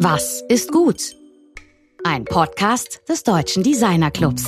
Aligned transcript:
Was 0.00 0.44
ist 0.48 0.70
gut? 0.70 1.16
Ein 2.04 2.24
Podcast 2.24 3.00
des 3.08 3.24
Deutschen 3.24 3.64
Designer 3.64 4.12
Clubs. 4.12 4.46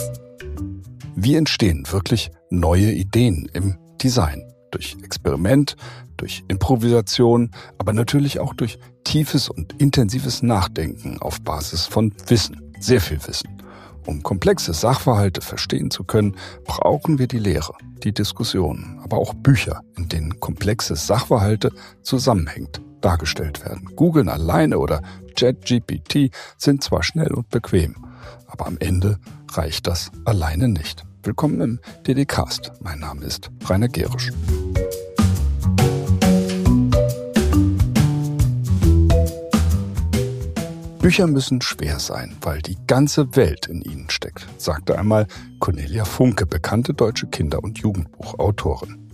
Wie 1.16 1.34
entstehen 1.34 1.84
wirklich 1.90 2.30
neue 2.50 2.92
Ideen 2.92 3.50
im 3.52 3.76
Design? 4.00 4.44
Durch 4.70 4.96
Experiment, 5.02 5.74
durch 6.16 6.44
Improvisation, 6.46 7.50
aber 7.78 7.92
natürlich 7.92 8.38
auch 8.38 8.54
durch 8.54 8.78
tiefes 9.02 9.48
und 9.48 9.72
intensives 9.80 10.40
Nachdenken 10.44 11.18
auf 11.20 11.40
Basis 11.40 11.84
von 11.84 12.14
Wissen, 12.28 12.72
sehr 12.78 13.00
viel 13.00 13.18
Wissen. 13.26 13.60
Um 14.06 14.22
komplexe 14.22 14.72
Sachverhalte 14.72 15.40
verstehen 15.40 15.90
zu 15.90 16.04
können, 16.04 16.36
brauchen 16.64 17.18
wir 17.18 17.26
die 17.26 17.40
Lehre, 17.40 17.74
die 18.04 18.12
Diskussion, 18.12 19.00
aber 19.02 19.18
auch 19.18 19.34
Bücher, 19.34 19.82
in 19.96 20.08
denen 20.08 20.38
komplexe 20.38 20.94
Sachverhalte 20.94 21.72
zusammenhängt 22.02 22.80
dargestellt 23.00 23.64
werden. 23.64 23.90
Googeln 23.96 24.28
alleine 24.28 24.78
oder 24.78 25.02
ChatGPT 25.36 26.30
sind 26.56 26.82
zwar 26.82 27.02
schnell 27.02 27.32
und 27.32 27.48
bequem, 27.50 27.96
aber 28.46 28.66
am 28.66 28.76
Ende 28.78 29.18
reicht 29.52 29.86
das 29.86 30.10
alleine 30.24 30.68
nicht. 30.68 31.04
Willkommen 31.22 31.60
im 31.60 31.80
DDcast. 32.06 32.72
Mein 32.80 33.00
Name 33.00 33.24
ist 33.24 33.50
Rainer 33.64 33.88
Gerisch. 33.88 34.32
Bücher 41.00 41.26
müssen 41.26 41.62
schwer 41.62 41.98
sein, 41.98 42.36
weil 42.42 42.60
die 42.60 42.76
ganze 42.86 43.34
Welt 43.34 43.66
in 43.66 43.80
ihnen 43.80 44.10
steckt, 44.10 44.46
sagte 44.58 44.98
einmal 44.98 45.26
Cornelia 45.58 46.04
Funke, 46.04 46.44
bekannte 46.44 46.92
deutsche 46.92 47.26
Kinder- 47.26 47.64
und 47.64 47.78
Jugendbuchautorin. 47.78 49.08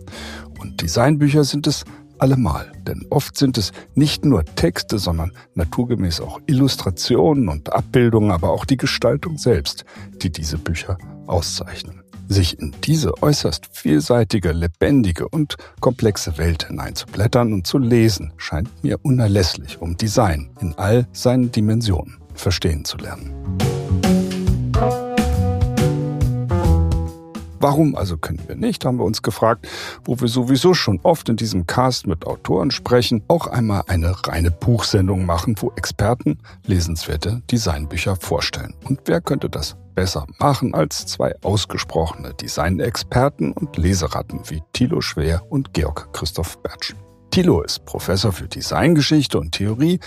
Und 0.58 0.82
Designbücher 0.82 1.44
sind 1.44 1.68
es 1.68 1.84
allemal, 2.18 2.72
denn 2.86 3.06
oft 3.10 3.36
sind 3.36 3.58
es 3.58 3.72
nicht 3.94 4.24
nur 4.24 4.44
Texte, 4.44 4.98
sondern 4.98 5.32
naturgemäß 5.54 6.20
auch 6.20 6.40
Illustrationen 6.46 7.48
und 7.48 7.72
Abbildungen, 7.72 8.30
aber 8.30 8.50
auch 8.50 8.64
die 8.64 8.76
Gestaltung 8.76 9.38
selbst, 9.38 9.84
die 10.22 10.30
diese 10.30 10.58
Bücher 10.58 10.98
auszeichnen. 11.26 12.02
Sich 12.28 12.58
in 12.58 12.74
diese 12.82 13.22
äußerst 13.22 13.68
vielseitige, 13.70 14.52
lebendige 14.52 15.28
und 15.28 15.56
komplexe 15.80 16.38
Welt 16.38 16.66
hineinzublättern 16.66 17.52
und 17.52 17.66
zu 17.66 17.78
lesen, 17.78 18.32
scheint 18.36 18.82
mir 18.82 18.98
unerlässlich, 19.02 19.80
um 19.80 19.96
Design 19.96 20.50
in 20.60 20.74
all 20.76 21.06
seinen 21.12 21.52
Dimensionen 21.52 22.18
verstehen 22.34 22.84
zu 22.84 22.96
lernen. 22.96 23.32
Warum 27.60 27.96
also 27.96 28.16
können 28.16 28.40
wir 28.46 28.56
nicht, 28.56 28.84
haben 28.84 28.98
wir 28.98 29.04
uns 29.04 29.22
gefragt, 29.22 29.66
wo 30.04 30.20
wir 30.20 30.28
sowieso 30.28 30.74
schon 30.74 31.00
oft 31.02 31.28
in 31.28 31.36
diesem 31.36 31.66
Cast 31.66 32.06
mit 32.06 32.26
Autoren 32.26 32.70
sprechen, 32.70 33.22
auch 33.28 33.46
einmal 33.46 33.82
eine 33.86 34.14
reine 34.26 34.50
Buchsendung 34.50 35.24
machen, 35.24 35.56
wo 35.58 35.72
Experten 35.76 36.38
lesenswerte 36.66 37.42
Designbücher 37.50 38.16
vorstellen. 38.16 38.74
Und 38.84 39.00
wer 39.06 39.20
könnte 39.20 39.48
das 39.48 39.76
besser 39.94 40.26
machen 40.38 40.74
als 40.74 41.06
zwei 41.06 41.34
ausgesprochene 41.42 42.34
Designexperten 42.34 43.52
und 43.52 43.76
Leseratten 43.76 44.40
wie 44.48 44.62
Thilo 44.72 45.00
Schwer 45.00 45.42
und 45.48 45.72
Georg 45.72 46.12
Christoph 46.12 46.62
Bertsch. 46.62 46.94
Thilo 47.30 47.62
ist 47.62 47.84
Professor 47.86 48.30
für 48.30 48.46
Designgeschichte 48.46 49.38
und 49.38 49.52
Theorie, 49.52 49.98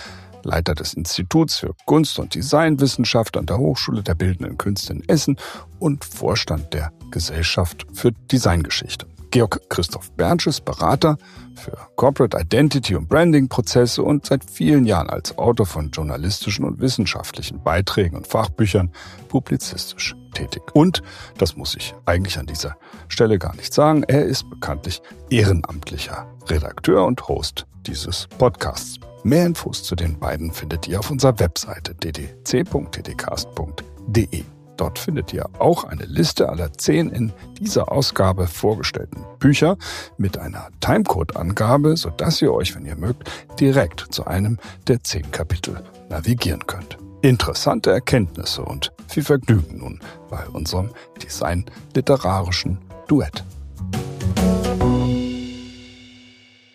Leiter 0.43 0.75
des 0.75 0.93
Instituts 0.93 1.57
für 1.57 1.73
Kunst- 1.85 2.19
und 2.19 2.35
Designwissenschaft 2.35 3.37
an 3.37 3.45
der 3.45 3.57
Hochschule 3.57 4.03
der 4.03 4.15
Bildenden 4.15 4.57
Künste 4.57 4.93
in 4.93 5.07
Essen 5.07 5.37
und 5.79 6.05
Vorstand 6.05 6.73
der 6.73 6.91
Gesellschaft 7.11 7.85
für 7.93 8.11
Designgeschichte. 8.11 9.07
Georg 9.31 9.61
Christoph 9.69 10.11
Bernsch 10.13 10.47
ist 10.47 10.65
Berater 10.65 11.17
für 11.55 11.77
Corporate 11.95 12.37
Identity 12.39 12.95
und 12.95 13.07
Branding 13.07 13.47
Prozesse 13.47 14.01
und 14.01 14.25
seit 14.25 14.49
vielen 14.49 14.85
Jahren 14.85 15.09
als 15.09 15.37
Autor 15.37 15.67
von 15.67 15.91
journalistischen 15.91 16.65
und 16.65 16.79
wissenschaftlichen 16.79 17.61
Beiträgen 17.61 18.15
und 18.17 18.27
Fachbüchern 18.27 18.91
publizistisch 19.27 20.15
tätig. 20.33 20.63
Und, 20.73 21.03
das 21.37 21.55
muss 21.55 21.75
ich 21.75 21.93
eigentlich 22.05 22.39
an 22.39 22.47
dieser 22.47 22.75
Stelle 23.07 23.37
gar 23.37 23.55
nicht 23.55 23.73
sagen, 23.73 24.03
er 24.03 24.25
ist 24.25 24.49
bekanntlich 24.49 25.01
ehrenamtlicher 25.29 26.27
Redakteur 26.47 27.05
und 27.05 27.27
Host 27.27 27.67
dieses 27.85 28.27
Podcasts. 28.37 28.99
Mehr 29.23 29.45
Infos 29.45 29.83
zu 29.83 29.95
den 29.95 30.17
beiden 30.17 30.51
findet 30.51 30.87
ihr 30.87 30.99
auf 30.99 31.11
unserer 31.11 31.37
Webseite 31.39 31.93
ddc.ddcast.de. 31.95 34.43
Dort 34.77 34.97
findet 34.97 35.33
ihr 35.33 35.45
auch 35.59 35.83
eine 35.83 36.05
Liste 36.05 36.47
aller 36.47 36.71
zehn 36.71 37.09
in 37.09 37.33
dieser 37.59 37.91
Ausgabe 37.91 38.47
vorgestellten 38.47 39.25
Bücher 39.37 39.75
mit 40.17 40.37
einer 40.37 40.69
Timecode-Angabe, 40.79 41.97
sodass 41.97 42.41
ihr 42.41 42.53
euch, 42.53 42.73
wenn 42.75 42.85
ihr 42.85 42.95
mögt, 42.95 43.29
direkt 43.59 44.05
zu 44.09 44.25
einem 44.25 44.57
der 44.87 45.03
zehn 45.03 45.29
Kapitel 45.31 45.83
navigieren 46.07 46.65
könnt. 46.65 46.97
Interessante 47.21 47.91
Erkenntnisse 47.91 48.61
und 48.61 48.93
viel 49.09 49.23
Vergnügen 49.23 49.79
nun 49.79 49.99
bei 50.29 50.47
unserem 50.47 50.91
Design-literarischen 51.21 52.77
Duett. 53.09 53.43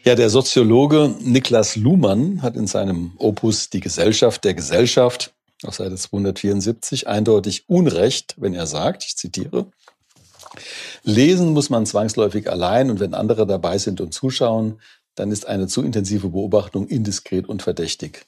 Ja, 0.05 0.15
der 0.15 0.29
Soziologe 0.29 1.15
Niklas 1.21 1.77
Luhmann 1.77 2.43
hat 2.43 2.57
in 2.57 2.67
seinem 2.67 3.13
Opus 3.17 3.71
Die 3.71 3.81
Gesellschaft 3.81 4.45
der 4.45 4.53
Gesellschaft 4.53 5.33
auf 5.63 5.77
Seite 5.77 5.95
274 5.95 7.09
eindeutig 7.09 7.71
Unrecht, 7.71 8.35
wenn 8.37 8.53
er 8.53 8.67
sagt, 8.67 9.05
ich 9.05 9.17
zitiere, 9.17 9.67
Lesen 11.05 11.55
muss 11.55 11.71
man 11.71 11.87
zwangsläufig 11.87 12.51
allein 12.51 12.91
und 12.91 13.01
wenn 13.01 13.15
andere 13.15 13.47
dabei 13.47 13.79
sind 13.79 14.03
und 14.03 14.13
zuschauen, 14.13 14.79
dann 15.15 15.33
ist 15.33 15.47
eine 15.47 15.69
zu 15.69 15.83
intensive 15.83 16.29
Beobachtung 16.29 16.87
indiskret 16.87 17.49
und 17.49 17.63
verdächtig. 17.63 18.27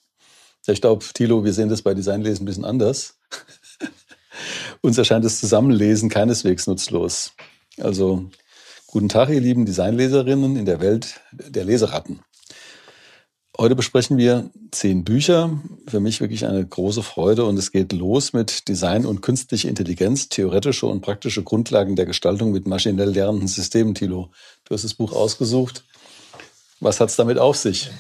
Ja, 0.67 0.73
ich 0.73 0.81
glaube, 0.81 1.05
Thilo, 1.13 1.45
wir 1.45 1.53
sehen 1.53 1.69
das 1.69 1.83
bei 1.83 1.93
Designlesen 1.93 2.45
ein 2.45 2.47
bisschen 2.47 2.65
anders. 2.65 3.19
Uns 4.81 4.97
erscheint 4.97 5.27
das 5.27 5.41
Zusammenlesen 5.41 6.09
keineswegs 6.09 6.67
nutzlos. 6.67 7.33
Also, 7.79 8.31
guten 8.97 9.11
Tag, 9.11 9.29
ihr 9.29 9.43
lieben 9.43 9.67
Designleserinnen 9.67 10.57
in 10.57 10.65
der 10.65 10.81
Welt 10.81 11.21
der 11.31 11.67
Leseratten. 11.67 12.21
Heute 13.59 13.77
besprechen 13.77 14.17
wir 14.17 14.51
zehn 14.71 15.05
Bücher. 15.05 15.61
Für 15.87 16.01
mich 16.01 16.23
wirklich 16.23 16.47
eine 16.47 16.67
große 16.67 17.03
Freude 17.03 17.45
und 17.45 17.59
es 17.59 17.73
geht 17.73 17.93
los 17.93 18.33
mit 18.33 18.69
Design 18.69 19.05
und 19.05 19.21
künstliche 19.21 19.69
Intelligenz, 19.69 20.31
theoretische 20.31 20.87
und 20.87 21.03
praktische 21.03 21.43
Grundlagen 21.43 21.95
der 21.95 22.07
Gestaltung 22.07 22.53
mit 22.53 22.67
maschinell 22.67 23.11
lernenden 23.11 23.49
Systemen. 23.49 23.95
Tilo, 23.95 24.31
du 24.65 24.75
hast 24.75 24.85
das 24.85 24.95
Buch 24.95 25.13
ausgesucht. 25.13 25.85
Was 26.81 26.99
hat 26.99 27.11
es 27.11 27.17
damit 27.17 27.37
auf 27.37 27.59
sich? 27.59 27.91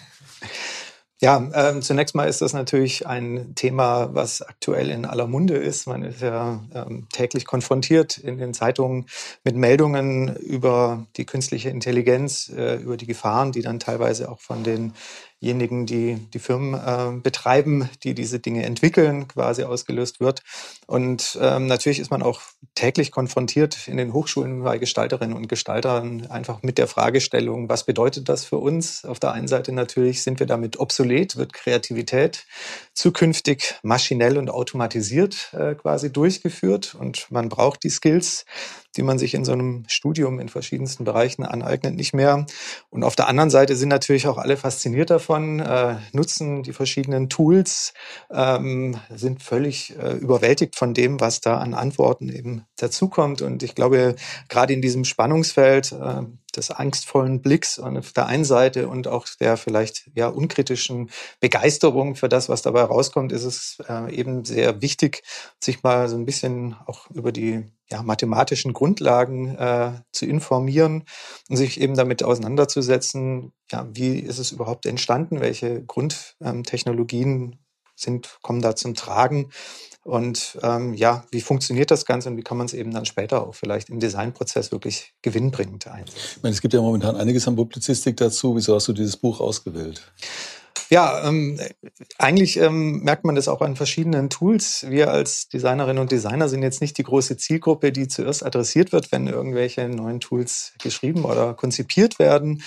Ja, 1.22 1.48
ähm, 1.54 1.80
zunächst 1.80 2.14
mal 2.14 2.28
ist 2.28 2.42
das 2.42 2.52
natürlich 2.52 3.06
ein 3.06 3.54
Thema, 3.54 4.14
was 4.14 4.42
aktuell 4.42 4.90
in 4.90 5.06
aller 5.06 5.26
Munde 5.26 5.54
ist. 5.56 5.86
Man 5.86 6.02
ist 6.02 6.20
ja 6.20 6.62
ähm, 6.74 7.08
täglich 7.10 7.46
konfrontiert 7.46 8.18
in 8.18 8.36
den 8.36 8.52
Zeitungen 8.52 9.06
mit 9.42 9.56
Meldungen 9.56 10.36
über 10.36 11.06
die 11.16 11.24
künstliche 11.24 11.70
Intelligenz, 11.70 12.50
äh, 12.54 12.76
über 12.76 12.98
die 12.98 13.06
Gefahren, 13.06 13.52
die 13.52 13.62
dann 13.62 13.78
teilweise 13.80 14.30
auch 14.30 14.40
von 14.40 14.62
den 14.62 14.92
diejenigen, 15.42 15.86
die 15.86 16.16
die 16.32 16.38
Firmen 16.38 16.74
äh, 16.74 17.20
betreiben, 17.20 17.90
die 18.02 18.14
diese 18.14 18.38
Dinge 18.38 18.64
entwickeln, 18.64 19.28
quasi 19.28 19.64
ausgelöst 19.64 20.20
wird. 20.20 20.42
Und 20.86 21.38
ähm, 21.40 21.66
natürlich 21.66 21.98
ist 21.98 22.10
man 22.10 22.22
auch 22.22 22.40
täglich 22.74 23.10
konfrontiert 23.10 23.88
in 23.88 23.96
den 23.96 24.12
Hochschulen 24.12 24.62
bei 24.62 24.78
Gestalterinnen 24.78 25.36
und 25.36 25.48
Gestaltern 25.48 26.26
einfach 26.26 26.62
mit 26.62 26.78
der 26.78 26.86
Fragestellung, 26.86 27.68
was 27.68 27.84
bedeutet 27.84 28.28
das 28.28 28.44
für 28.44 28.58
uns? 28.58 29.04
Auf 29.04 29.20
der 29.20 29.32
einen 29.32 29.48
Seite 29.48 29.72
natürlich 29.72 30.22
sind 30.22 30.40
wir 30.40 30.46
damit 30.46 30.78
obsolet, 30.78 31.36
wird 31.36 31.52
Kreativität 31.52 32.46
zukünftig 32.94 33.74
maschinell 33.82 34.38
und 34.38 34.50
automatisiert 34.50 35.52
äh, 35.52 35.74
quasi 35.74 36.12
durchgeführt 36.12 36.94
und 36.94 37.30
man 37.30 37.48
braucht 37.48 37.84
die 37.84 37.90
Skills, 37.90 38.44
die 38.96 39.02
man 39.02 39.18
sich 39.18 39.34
in 39.34 39.44
so 39.44 39.52
einem 39.52 39.84
Studium 39.88 40.40
in 40.40 40.48
verschiedensten 40.48 41.04
Bereichen 41.04 41.44
aneignet, 41.44 41.94
nicht 41.94 42.14
mehr. 42.14 42.46
Und 42.90 43.04
auf 43.04 43.16
der 43.16 43.28
anderen 43.28 43.50
Seite 43.50 43.76
sind 43.76 43.88
natürlich 43.88 44.26
auch 44.26 44.38
alle 44.38 44.56
fasziniert 44.56 45.10
davon, 45.10 45.60
äh, 45.60 45.96
nutzen 46.12 46.62
die 46.62 46.72
verschiedenen 46.72 47.28
Tools, 47.28 47.92
ähm, 48.30 48.98
sind 49.14 49.42
völlig 49.42 49.96
äh, 49.98 50.12
überwältigt 50.12 50.76
von 50.76 50.94
dem, 50.94 51.20
was 51.20 51.40
da 51.40 51.58
an 51.58 51.74
Antworten 51.74 52.28
eben 52.28 52.64
dazukommt. 52.76 53.42
Und 53.42 53.62
ich 53.62 53.74
glaube, 53.74 54.16
gerade 54.48 54.72
in 54.72 54.82
diesem 54.82 55.04
Spannungsfeld 55.04 55.92
äh, 55.92 56.22
des 56.56 56.70
angstvollen 56.70 57.42
Blicks 57.42 57.78
auf 57.78 58.12
der 58.12 58.26
einen 58.26 58.44
Seite 58.44 58.88
und 58.88 59.08
auch 59.08 59.26
der 59.40 59.56
vielleicht 59.56 60.10
ja 60.14 60.28
unkritischen 60.28 61.10
Begeisterung 61.40 62.16
für 62.16 62.28
das, 62.28 62.48
was 62.48 62.62
dabei 62.62 62.82
rauskommt, 62.82 63.32
ist 63.32 63.44
es 63.44 63.78
äh, 63.88 64.14
eben 64.14 64.44
sehr 64.44 64.80
wichtig, 64.82 65.22
sich 65.62 65.82
mal 65.82 66.08
so 66.08 66.16
ein 66.16 66.26
bisschen 66.26 66.76
auch 66.86 67.10
über 67.10 67.32
die 67.32 67.64
ja, 67.88 68.02
mathematischen 68.02 68.72
Grundlagen 68.72 69.56
äh, 69.56 69.92
zu 70.12 70.26
informieren 70.26 71.04
und 71.48 71.56
sich 71.56 71.80
eben 71.80 71.94
damit 71.94 72.22
auseinanderzusetzen, 72.22 73.52
ja, 73.70 73.86
wie 73.92 74.18
ist 74.18 74.38
es 74.38 74.52
überhaupt 74.52 74.86
entstanden, 74.86 75.40
welche 75.40 75.84
Grundtechnologien 75.84 77.58
sind, 77.94 78.38
kommen 78.42 78.60
da 78.60 78.76
zum 78.76 78.94
Tragen 78.94 79.50
und 80.06 80.56
ähm, 80.62 80.94
ja, 80.94 81.24
wie 81.32 81.40
funktioniert 81.40 81.90
das 81.90 82.06
Ganze 82.06 82.28
und 82.28 82.36
wie 82.36 82.42
kann 82.42 82.56
man 82.56 82.66
es 82.66 82.74
eben 82.74 82.92
dann 82.92 83.06
später 83.06 83.44
auch 83.44 83.56
vielleicht 83.56 83.90
im 83.90 83.98
Designprozess 83.98 84.70
wirklich 84.70 85.14
gewinnbringend 85.22 85.88
einsetzen? 85.88 86.36
Ich 86.36 86.42
meine, 86.44 86.54
es 86.54 86.60
gibt 86.60 86.74
ja 86.74 86.80
momentan 86.80 87.16
einiges 87.16 87.48
an 87.48 87.56
Publizistik 87.56 88.16
dazu. 88.16 88.54
Wieso 88.54 88.76
hast 88.76 88.86
du 88.86 88.92
dieses 88.92 89.16
Buch 89.16 89.40
ausgewählt? 89.40 90.12
Ja, 90.88 91.26
ähm, 91.26 91.58
eigentlich 92.18 92.58
ähm, 92.58 93.00
merkt 93.00 93.24
man 93.24 93.34
das 93.34 93.48
auch 93.48 93.60
an 93.62 93.74
verschiedenen 93.74 94.30
Tools. 94.30 94.86
Wir 94.88 95.10
als 95.10 95.48
Designerinnen 95.48 96.00
und 96.00 96.12
Designer 96.12 96.48
sind 96.48 96.62
jetzt 96.62 96.80
nicht 96.80 96.96
die 96.98 97.02
große 97.02 97.36
Zielgruppe, 97.36 97.90
die 97.90 98.06
zuerst 98.06 98.44
adressiert 98.44 98.92
wird, 98.92 99.10
wenn 99.10 99.26
irgendwelche 99.26 99.88
neuen 99.88 100.20
Tools 100.20 100.74
geschrieben 100.80 101.24
oder 101.24 101.54
konzipiert 101.54 102.20
werden. 102.20 102.62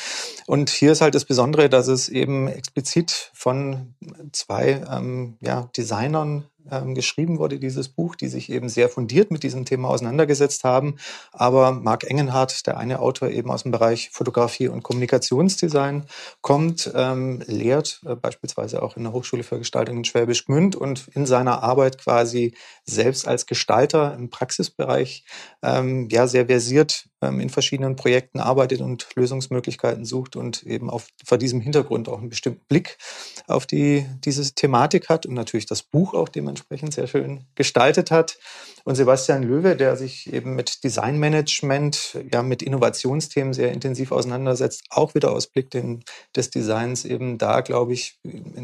Und 0.46 0.70
hier 0.70 0.92
ist 0.92 1.00
halt 1.00 1.16
das 1.16 1.24
Besondere, 1.24 1.70
dass 1.70 1.88
es 1.88 2.10
eben 2.10 2.50
explizit 2.50 3.32
von 3.34 3.96
zwei 4.34 4.82
ähm, 4.92 5.38
ja, 5.40 5.70
Designern 5.78 6.44
ähm, 6.72 6.96
geschrieben 6.96 7.40
wurde, 7.40 7.60
dieses 7.60 7.90
Buch, 7.90 8.16
die 8.16 8.28
sich 8.28 8.52
eben 8.52 8.70
sehr 8.70 8.90
fundiert 8.90 9.32
mit 9.32 9.44
diesem 9.44 9.66
Thema 9.66 9.90
auseinandergesetzt 9.90 10.64
haben. 10.64 10.96
Aber 11.32 11.72
Marc 11.72 12.04
Engenhardt, 12.04 12.68
der 12.68 12.78
eine 12.78 13.00
Autor 13.00 13.30
eben 13.30 13.52
aus 13.52 13.64
dem 13.64 13.72
Bereich 13.72 14.10
Fotografie 14.12 14.68
und 14.68 14.84
Kommunikationsdesign 14.84 16.06
kommt, 16.42 16.92
ähm, 16.96 17.44
lehrt 17.48 18.02
äh, 18.06 18.16
beispielsweise 18.16 18.82
auch 18.82 18.98
in 18.98 19.04
der 19.04 19.14
Hochschule 19.14 19.44
für 19.44 19.58
Gestaltung 19.58 19.98
in 19.98 20.06
Schwäbisch 20.06 20.46
Gmünd 20.46 20.76
und 20.76 21.08
in 21.10 21.26
seiner 21.26 21.64
Arbeit 21.64 21.98
quasi 21.98 22.54
selbst 22.86 23.28
als 23.28 23.46
Gestalter 23.46 24.14
im 24.16 24.30
Praxisbereich 24.30 25.24
ähm, 25.64 26.08
ja 26.10 26.28
sehr 26.28 26.46
versiert 26.48 27.06
in 27.22 27.50
verschiedenen 27.50 27.96
Projekten 27.96 28.40
arbeitet 28.40 28.82
und 28.82 29.08
Lösungsmöglichkeiten 29.16 30.06
sucht 30.06 30.36
und 30.36 30.64
eben 30.64 30.90
auf, 30.90 31.08
vor 31.26 31.38
diesem 31.38 31.60
Hintergrund 31.60 32.08
auch 32.08 32.20
einen 32.20 32.30
bestimmten 32.30 32.66
Blick 32.68 32.98
auf 33.48 33.66
die, 33.66 34.06
diese 34.24 34.54
Thematik 34.54 35.10
hat 35.10 35.26
und 35.26 35.34
natürlich 35.34 35.66
das 35.66 35.84
Buch 35.84 36.14
auch 36.14 36.30
dementsprechend 36.30 36.94
sehr 36.94 37.08
schön 37.08 37.46
gestaltet 37.56 38.12
hat. 38.12 38.38
Und 38.86 38.96
Sebastian 38.96 39.44
Löwe, 39.44 39.76
der 39.76 39.98
sich 39.98 40.32
eben 40.32 40.56
mit 40.56 40.84
Designmanagement, 40.84 42.18
ja, 42.32 42.42
mit 42.42 42.64
Innovationsthemen 42.64 43.54
sehr 43.54 43.72
intensiv 43.72 44.12
auseinandersetzt, 44.12 44.84
auch 44.90 45.14
wieder 45.14 45.32
aus 45.32 45.48
Blick 45.48 45.70
den, 45.72 46.04
des 46.36 46.50
Designs 46.50 47.06
eben 47.06 47.38
da, 47.38 47.62
glaube 47.62 47.94
ich, 47.94 48.18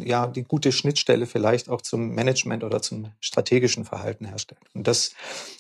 ja, 0.04 0.28
die 0.28 0.44
gute 0.44 0.72
Schnittstelle 0.72 1.26
vielleicht 1.26 1.70
auch 1.70 1.82
zum 1.82 2.10
Management 2.16 2.64
oder 2.64 2.82
zum 2.82 3.12
strategischen 3.20 3.84
Verhalten 3.86 4.26
herstellt. 4.26 4.62
Und 4.74 4.88
das 4.88 5.12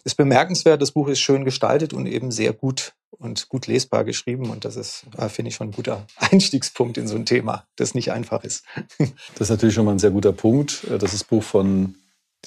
ist 0.03 0.15
bemerkenswert. 0.15 0.81
Das 0.81 0.91
Buch 0.91 1.09
ist 1.09 1.19
schön 1.19 1.43
gestaltet 1.43 1.93
und 1.93 2.05
eben 2.05 2.31
sehr 2.31 2.53
gut 2.53 2.84
und 3.17 3.49
gut 3.49 3.67
lesbar 3.67 4.03
geschrieben. 4.03 4.49
Und 4.49 4.65
das 4.65 4.75
ist, 4.75 5.05
äh, 5.17 5.29
finde 5.29 5.49
ich, 5.49 5.55
schon 5.55 5.69
ein 5.69 5.73
guter 5.73 6.05
Einstiegspunkt 6.17 6.97
in 6.97 7.07
so 7.07 7.15
ein 7.15 7.25
Thema, 7.25 7.65
das 7.75 7.95
nicht 7.95 8.11
einfach 8.11 8.43
ist. 8.43 8.63
Das 8.97 9.41
ist 9.41 9.49
natürlich 9.49 9.75
schon 9.75 9.85
mal 9.85 9.91
ein 9.91 9.99
sehr 9.99 10.11
guter 10.11 10.33
Punkt, 10.33 10.83
äh, 10.85 10.97
dass 10.97 11.11
das 11.11 11.23
Buch 11.23 11.43
von 11.43 11.95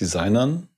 Designern 0.01 0.69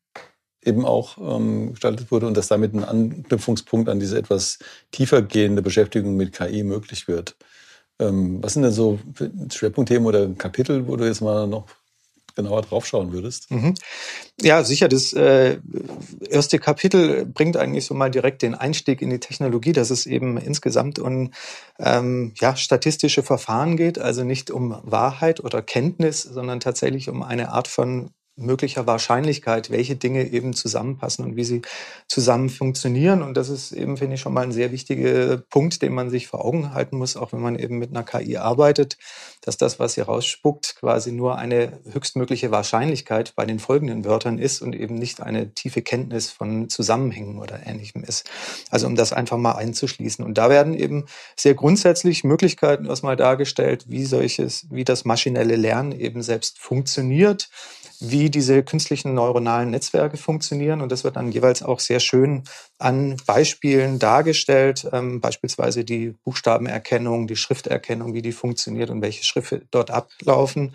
eben 0.64 0.84
auch 0.84 1.16
ähm, 1.18 1.70
gestaltet 1.70 2.10
wurde 2.10 2.26
und 2.26 2.36
dass 2.36 2.48
damit 2.48 2.74
ein 2.74 2.84
Anknüpfungspunkt 2.84 3.88
an 3.88 4.00
diese 4.00 4.18
etwas 4.18 4.58
tiefer 4.90 5.22
gehende 5.22 5.62
Beschäftigung 5.62 6.16
mit 6.16 6.32
KI 6.32 6.64
möglich 6.64 7.08
wird. 7.08 7.36
Ähm, 7.98 8.42
was 8.42 8.54
sind 8.54 8.62
denn 8.62 8.72
so 8.72 8.98
Schwerpunktthemen 9.50 10.06
oder 10.06 10.28
Kapitel, 10.30 10.86
wo 10.86 10.96
du 10.96 11.06
jetzt 11.06 11.20
mal 11.20 11.46
noch 11.46 11.66
genauer 12.42 12.62
draufschauen 12.62 13.12
würdest? 13.12 13.50
Mhm. 13.50 13.74
Ja, 14.40 14.64
sicher. 14.64 14.88
Das 14.88 15.12
äh, 15.12 15.58
erste 16.28 16.58
Kapitel 16.58 17.26
bringt 17.26 17.56
eigentlich 17.56 17.84
so 17.84 17.94
mal 17.94 18.10
direkt 18.10 18.42
den 18.42 18.54
Einstieg 18.54 19.02
in 19.02 19.10
die 19.10 19.20
Technologie, 19.20 19.72
dass 19.72 19.90
es 19.90 20.06
eben 20.06 20.38
insgesamt 20.38 20.98
um 20.98 21.32
ähm, 21.78 22.32
ja, 22.40 22.56
statistische 22.56 23.22
Verfahren 23.22 23.76
geht, 23.76 23.98
also 23.98 24.24
nicht 24.24 24.50
um 24.50 24.80
Wahrheit 24.82 25.40
oder 25.40 25.62
Kenntnis, 25.62 26.22
sondern 26.22 26.60
tatsächlich 26.60 27.08
um 27.08 27.22
eine 27.22 27.52
Art 27.52 27.68
von 27.68 28.10
möglicher 28.40 28.86
Wahrscheinlichkeit, 28.86 29.70
welche 29.70 29.96
Dinge 29.96 30.30
eben 30.32 30.52
zusammenpassen 30.54 31.24
und 31.24 31.36
wie 31.36 31.44
sie 31.44 31.62
zusammen 32.08 32.48
funktionieren. 32.48 33.22
Und 33.22 33.36
das 33.36 33.48
ist 33.48 33.72
eben, 33.72 33.96
finde 33.96 34.14
ich, 34.14 34.20
schon 34.20 34.32
mal 34.32 34.42
ein 34.42 34.52
sehr 34.52 34.72
wichtiger 34.72 35.38
Punkt, 35.38 35.82
den 35.82 35.92
man 35.92 36.10
sich 36.10 36.26
vor 36.26 36.44
Augen 36.44 36.74
halten 36.74 36.96
muss, 36.96 37.16
auch 37.16 37.32
wenn 37.32 37.40
man 37.40 37.58
eben 37.58 37.78
mit 37.78 37.90
einer 37.90 38.02
KI 38.02 38.36
arbeitet, 38.36 38.96
dass 39.42 39.56
das, 39.56 39.78
was 39.78 39.94
sie 39.94 40.00
rausspuckt, 40.00 40.76
quasi 40.76 41.12
nur 41.12 41.38
eine 41.38 41.80
höchstmögliche 41.92 42.50
Wahrscheinlichkeit 42.50 43.34
bei 43.36 43.46
den 43.46 43.58
folgenden 43.58 44.04
Wörtern 44.04 44.38
ist 44.38 44.62
und 44.62 44.74
eben 44.74 44.94
nicht 44.94 45.20
eine 45.20 45.54
tiefe 45.54 45.82
Kenntnis 45.82 46.30
von 46.30 46.68
Zusammenhängen 46.68 47.38
oder 47.38 47.66
Ähnlichem 47.66 48.02
ist. 48.04 48.28
Also 48.70 48.86
um 48.86 48.96
das 48.96 49.12
einfach 49.12 49.36
mal 49.36 49.52
einzuschließen. 49.52 50.24
Und 50.24 50.38
da 50.38 50.50
werden 50.50 50.74
eben 50.74 51.06
sehr 51.36 51.54
grundsätzlich 51.54 52.24
Möglichkeiten 52.24 52.86
erstmal 52.86 53.16
dargestellt, 53.16 53.84
wie 53.88 54.04
solches, 54.04 54.66
wie 54.70 54.84
das 54.84 55.04
maschinelle 55.04 55.56
Lernen 55.56 55.92
eben 55.92 56.22
selbst 56.22 56.58
funktioniert 56.58 57.48
wie 58.00 58.30
diese 58.30 58.62
künstlichen 58.62 59.14
neuronalen 59.14 59.70
Netzwerke 59.70 60.16
funktionieren. 60.16 60.80
Und 60.80 60.90
das 60.90 61.04
wird 61.04 61.16
dann 61.16 61.30
jeweils 61.32 61.62
auch 61.62 61.80
sehr 61.80 62.00
schön 62.00 62.44
an 62.78 63.16
Beispielen 63.26 63.98
dargestellt, 63.98 64.88
ähm, 64.92 65.20
beispielsweise 65.20 65.84
die 65.84 66.14
Buchstabenerkennung, 66.24 67.26
die 67.26 67.36
Schrifterkennung, 67.36 68.14
wie 68.14 68.22
die 68.22 68.32
funktioniert 68.32 68.90
und 68.90 69.02
welche 69.02 69.24
Schriften 69.24 69.68
dort 69.70 69.90
ablaufen. 69.90 70.74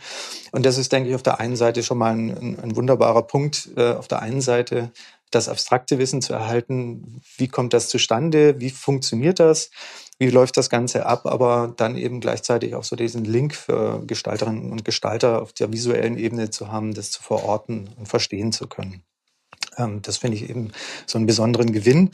Und 0.51 0.65
das 0.65 0.77
ist, 0.77 0.91
denke 0.91 1.09
ich, 1.09 1.15
auf 1.15 1.23
der 1.23 1.39
einen 1.39 1.55
Seite 1.55 1.83
schon 1.83 1.97
mal 1.97 2.13
ein, 2.13 2.59
ein 2.61 2.75
wunderbarer 2.75 3.23
Punkt. 3.23 3.69
Äh, 3.75 3.93
auf 3.93 4.07
der 4.07 4.21
einen 4.21 4.41
Seite 4.41 4.91
das 5.31 5.49
abstrakte 5.49 5.99
Wissen 5.99 6.21
zu 6.21 6.33
erhalten, 6.33 7.21
wie 7.37 7.47
kommt 7.47 7.73
das 7.73 7.89
zustande, 7.89 8.59
wie 8.59 8.69
funktioniert 8.69 9.39
das, 9.39 9.69
wie 10.17 10.29
läuft 10.29 10.57
das 10.57 10.69
Ganze 10.69 11.05
ab, 11.05 11.25
aber 11.25 11.73
dann 11.75 11.97
eben 11.97 12.21
gleichzeitig 12.21 12.75
auch 12.75 12.83
so 12.83 12.95
diesen 12.95 13.25
Link 13.25 13.53
für 13.53 14.01
Gestalterinnen 14.05 14.71
und 14.71 14.85
Gestalter 14.85 15.41
auf 15.41 15.51
der 15.51 15.73
visuellen 15.73 16.17
Ebene 16.17 16.49
zu 16.49 16.71
haben, 16.71 16.93
das 16.93 17.11
zu 17.11 17.21
verorten 17.21 17.89
und 17.97 18.07
verstehen 18.07 18.51
zu 18.51 18.67
können. 18.67 19.03
Ähm, 19.77 20.01
das 20.01 20.17
finde 20.17 20.37
ich 20.37 20.49
eben 20.49 20.71
so 21.05 21.17
einen 21.17 21.27
besonderen 21.27 21.71
Gewinn. 21.71 22.11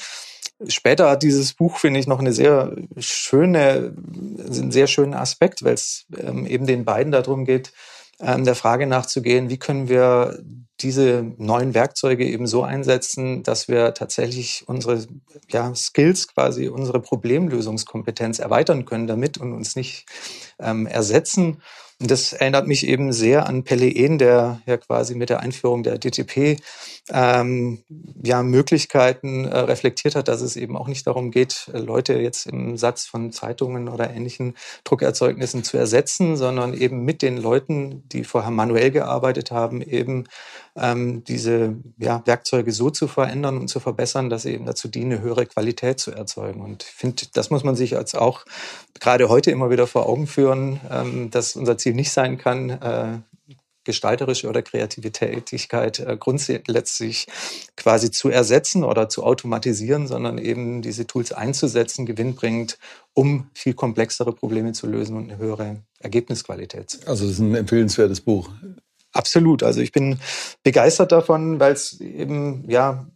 Später 0.68 1.09
hat 1.09 1.24
dieses 1.24 1.53
Buch, 1.53 1.77
finde 1.77 2.00
ich, 2.00 2.07
noch 2.07 2.19
eine 2.19 2.33
sehr 2.33 2.75
schöne, 2.98 3.95
einen 4.38 4.71
sehr 4.71 4.88
schönen 4.88 5.13
Aspekt, 5.13 5.63
weil 5.63 5.74
es 5.74 6.06
ähm, 6.18 6.45
eben 6.45 6.68
den 6.68 6.86
beiden 6.86 7.12
darum 7.12 7.45
geht, 7.45 7.71
ähm, 8.19 8.45
der 8.45 8.56
Frage 8.56 8.86
nachzugehen, 8.88 9.50
wie 9.50 9.57
können 9.57 9.89
wir 9.89 10.44
diese 10.83 11.31
neuen 11.38 11.74
Werkzeuge 11.74 12.25
eben 12.25 12.48
so 12.48 12.63
einsetzen, 12.63 13.44
dass 13.44 13.68
wir 13.68 13.94
tatsächlich 13.94 14.63
unsere 14.68 15.06
ja, 15.50 15.74
Skills, 15.75 16.28
quasi 16.28 16.68
unsere 16.68 17.01
Problemlösungskompetenz 17.01 18.39
erweitern 18.39 18.86
können 18.86 19.07
damit 19.07 19.38
und 19.38 19.54
uns 19.54 19.75
nicht 19.75 20.06
ähm, 20.60 20.88
ersetzen. 20.88 21.62
Und 22.01 22.10
das 22.10 22.33
erinnert 22.33 22.68
mich 22.68 22.88
eben 22.88 23.13
sehr 23.13 23.45
an 23.45 23.63
Pelle 23.63 23.88
Ehn, 23.88 24.18
der 24.18 24.62
ja 24.66 24.78
quasi 24.78 25.13
mit 25.13 25.30
der 25.30 25.42
Einführung 25.42 25.83
der 25.83 26.00
DTP 26.00 26.60
ähm, 27.09 27.83
ja 28.24 28.44
Möglichkeiten 28.44 29.45
äh, 29.45 29.57
reflektiert 29.57 30.15
hat, 30.15 30.27
dass 30.27 30.42
es 30.42 30.56
eben 30.56 30.77
auch 30.77 30.88
nicht 30.88 31.07
darum 31.07 31.31
geht, 31.31 31.69
Leute 31.74 32.13
jetzt 32.13 32.45
im 32.45 32.77
Satz 32.77 33.06
von 33.06 33.31
Zeitungen 33.31 33.89
oder 33.89 34.12
ähnlichen 34.12 34.56
Druckerzeugnissen 34.83 35.63
zu 35.63 35.77
ersetzen, 35.77 36.38
sondern 36.38 36.74
eben 36.74 37.03
mit 37.03 37.21
den 37.21 37.38
Leuten, 37.38 38.07
die 38.09 38.23
vorher 38.23 38.52
manuell 38.52 38.92
gearbeitet 38.92 39.52
haben, 39.52 39.81
eben 39.81 40.25
ähm, 40.75 41.23
diese 41.23 41.75
ja, 41.97 42.21
Werkzeuge 42.25 42.71
so 42.71 42.90
zu 42.90 43.07
verändern 43.07 43.57
und 43.57 43.68
zu 43.68 43.80
verbessern, 43.80 44.30
dass 44.30 44.44
sie 44.44 44.54
eben 44.54 44.66
dazu 44.66 44.87
dienen, 44.87 45.21
höhere 45.21 45.45
Qualität 45.45 45.99
zu 45.99 46.11
erzeugen. 46.11 46.61
Und 46.61 46.83
ich 46.83 46.90
finde, 46.90 47.23
das 47.33 47.49
muss 47.49 47.64
man 47.64 47.75
sich 47.75 47.97
als 47.97 48.16
auch 48.16 48.45
gerade 48.99 49.28
heute 49.28 49.52
immer 49.52 49.69
wieder 49.69 49.87
vor 49.87 50.07
Augen 50.07 50.28
führen, 50.28 50.80
ähm, 50.90 51.31
dass 51.31 51.56
unser 51.56 51.78
Ziel 51.78 51.94
nicht 51.94 52.11
sein 52.11 52.37
kann, 52.37 52.69
äh, 52.69 53.19
gestalterische 53.83 54.47
oder 54.47 54.61
kreative 54.61 55.11
Tätigkeit 55.11 56.00
äh, 56.00 56.18
grundsätzlich 56.18 57.28
quasi 57.76 58.11
zu 58.11 58.30
ersetzen 58.30 58.83
oder 58.83 59.09
zu 59.09 59.23
automatisieren, 59.23 60.07
sondern 60.07 60.38
eben 60.38 60.81
diese 60.81 61.07
Tools 61.07 61.31
einzusetzen, 61.31 62.06
gewinnbringend, 62.06 62.78
um 63.14 63.50
viel 63.54 63.73
komplexere 63.73 64.33
Probleme 64.33 64.73
zu 64.73 64.88
lösen 64.88 65.18
und 65.18 65.31
eine 65.31 65.38
höhere 65.38 65.83
Ergebnisqualität. 66.00 67.00
Also 67.06 67.26
das 67.26 67.33
ist 67.33 67.40
ein 67.40 67.56
empfehlenswertes 67.56 68.21
Buch. 68.21 68.50
Absolut. 69.14 69.64
Also 69.64 69.81
ich 69.81 69.92
bin 69.92 70.19
begeistert 70.64 71.11
davon, 71.11 71.59
weil 71.59 71.73
es 71.73 72.00
eben 72.00 72.69
ja 72.69 73.07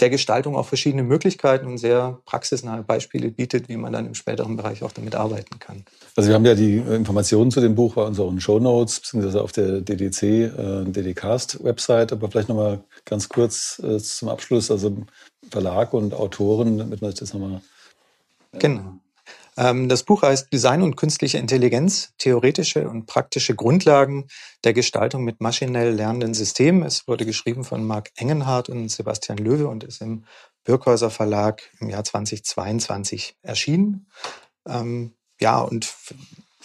der 0.00 0.10
Gestaltung 0.10 0.56
auch 0.56 0.66
verschiedene 0.66 1.02
Möglichkeiten 1.02 1.66
und 1.66 1.78
sehr 1.78 2.20
praxisnahe 2.24 2.82
Beispiele 2.82 3.30
bietet, 3.30 3.68
wie 3.68 3.76
man 3.76 3.92
dann 3.92 4.06
im 4.06 4.14
späteren 4.14 4.56
Bereich 4.56 4.82
auch 4.82 4.92
damit 4.92 5.14
arbeiten 5.14 5.58
kann. 5.58 5.84
Also 6.14 6.28
wir 6.28 6.34
haben 6.34 6.44
ja 6.44 6.54
die 6.54 6.76
Informationen 6.76 7.50
zu 7.50 7.60
dem 7.60 7.74
Buch 7.74 7.94
bei 7.94 8.02
unseren 8.02 8.40
Show 8.40 8.60
Notes 8.60 9.00
beziehungsweise 9.00 9.42
auf 9.42 9.52
der 9.52 9.80
DDC, 9.80 10.22
äh, 10.22 10.84
DDcast 10.84 11.64
Website, 11.64 12.12
aber 12.12 12.30
vielleicht 12.30 12.48
nochmal 12.48 12.80
ganz 13.04 13.28
kurz 13.28 13.80
äh, 13.84 13.98
zum 13.98 14.28
Abschluss, 14.28 14.70
also 14.70 14.96
Verlag 15.50 15.92
und 15.94 16.14
Autoren, 16.14 16.78
damit 16.78 17.02
man 17.02 17.12
das 17.12 17.32
nochmal... 17.32 17.60
Äh, 18.52 18.58
genau. 18.58 18.98
Ähm, 19.58 19.88
das 19.88 20.04
Buch 20.04 20.22
heißt 20.22 20.52
Design 20.52 20.82
und 20.82 20.96
künstliche 20.96 21.38
Intelligenz, 21.38 22.12
theoretische 22.18 22.88
und 22.88 23.06
praktische 23.06 23.56
Grundlagen 23.56 24.28
der 24.62 24.72
Gestaltung 24.72 25.24
mit 25.24 25.40
maschinell 25.40 25.92
lernenden 25.92 26.32
Systemen. 26.32 26.84
Es 26.84 27.08
wurde 27.08 27.26
geschrieben 27.26 27.64
von 27.64 27.84
Marc 27.84 28.10
Engenhardt 28.14 28.68
und 28.68 28.88
Sebastian 28.88 29.38
Löwe 29.38 29.66
und 29.66 29.82
ist 29.82 30.00
im 30.00 30.24
Birkhäuser 30.62 31.10
Verlag 31.10 31.62
im 31.80 31.90
Jahr 31.90 32.04
2022 32.04 33.36
erschienen. 33.42 34.06
Ähm, 34.64 35.14
ja, 35.40 35.58
und 35.58 35.92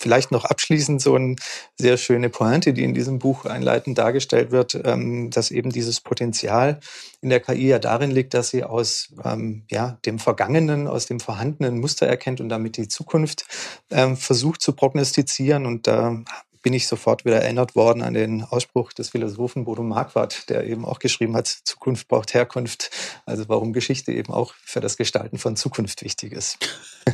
Vielleicht 0.03 0.31
noch 0.31 0.43
abschließend 0.43 1.01
so 1.01 1.15
eine 1.15 1.37
sehr 1.79 1.95
schöne 1.95 2.29
Pointe, 2.29 2.73
die 2.73 2.83
in 2.83 2.93
diesem 2.93 3.19
Buch 3.19 3.45
einleitend 3.45 3.97
dargestellt 3.97 4.51
wird, 4.51 4.77
ähm, 4.83 5.29
dass 5.29 5.49
eben 5.49 5.69
dieses 5.69 6.01
Potenzial 6.01 6.81
in 7.21 7.29
der 7.29 7.39
KI 7.39 7.69
ja 7.69 7.79
darin 7.79 8.11
liegt, 8.11 8.33
dass 8.33 8.49
sie 8.49 8.65
aus 8.65 9.13
ähm, 9.23 9.63
ja, 9.71 9.97
dem 10.05 10.19
Vergangenen, 10.19 10.89
aus 10.89 11.05
dem 11.05 11.21
vorhandenen 11.21 11.79
Muster 11.79 12.05
erkennt 12.05 12.41
und 12.41 12.49
damit 12.49 12.75
die 12.75 12.89
Zukunft 12.89 13.45
ähm, 13.91 14.17
versucht 14.17 14.61
zu 14.61 14.73
prognostizieren. 14.73 15.65
Und 15.65 15.87
da 15.87 16.21
bin 16.63 16.73
ich 16.73 16.87
sofort 16.87 17.23
wieder 17.23 17.41
erinnert 17.41 17.75
worden 17.75 18.01
an 18.01 18.13
den 18.13 18.43
Ausspruch 18.43 18.91
des 18.91 19.11
Philosophen 19.11 19.63
Bodo 19.63 19.83
Marquardt, 19.83 20.49
der 20.49 20.65
eben 20.65 20.83
auch 20.83 20.99
geschrieben 20.99 21.37
hat, 21.37 21.47
Zukunft 21.47 22.09
braucht 22.09 22.33
Herkunft. 22.33 22.91
Also 23.25 23.47
warum 23.47 23.71
Geschichte 23.71 24.11
eben 24.11 24.33
auch 24.33 24.53
für 24.65 24.81
das 24.81 24.97
Gestalten 24.97 25.37
von 25.37 25.55
Zukunft 25.55 26.03
wichtig 26.03 26.33
ist. 26.33 26.57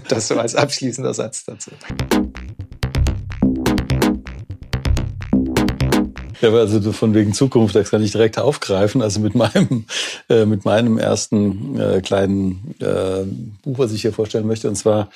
Das 0.07 0.27
so 0.27 0.39
als 0.39 0.55
abschließender 0.55 1.15
Satz 1.15 1.45
dazu. 1.45 1.71
Ja, 6.41 6.53
also 6.53 6.93
von 6.93 7.13
wegen 7.13 7.33
Zukunft, 7.33 7.75
das 7.75 7.91
kann 7.91 8.01
ich 8.01 8.11
direkt 8.11 8.39
aufgreifen. 8.39 9.01
Also 9.01 9.19
mit 9.19 9.35
meinem, 9.35 9.85
äh, 10.29 10.45
mit 10.45 10.63
meinem 10.63 10.97
ersten 10.97 11.77
äh, 11.79 12.01
kleinen 12.01 12.75
äh, 12.79 13.23
Buch, 13.63 13.77
was 13.79 13.91
ich 13.91 14.01
hier 14.01 14.13
vorstellen 14.13 14.47
möchte. 14.47 14.69
Und 14.69 14.75
zwar 14.75 15.09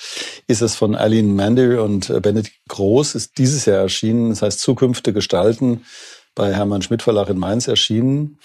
ist 0.48 0.62
es 0.62 0.76
von 0.76 0.96
Aline 0.96 1.32
Mandy 1.32 1.76
und 1.78 2.10
äh, 2.10 2.20
Benedikt 2.20 2.58
Groß, 2.68 3.16
ist 3.16 3.38
dieses 3.38 3.66
Jahr 3.66 3.78
erschienen. 3.78 4.32
Das 4.32 4.42
heißt 4.42 4.60
Zukünfte 4.60 5.14
gestalten, 5.14 5.86
bei 6.36 6.54
Hermann 6.54 6.82
Schmidt 6.82 7.04
Verlag 7.04 7.30
in 7.30 7.38
Mainz 7.38 7.68
erschienen. 7.68 8.38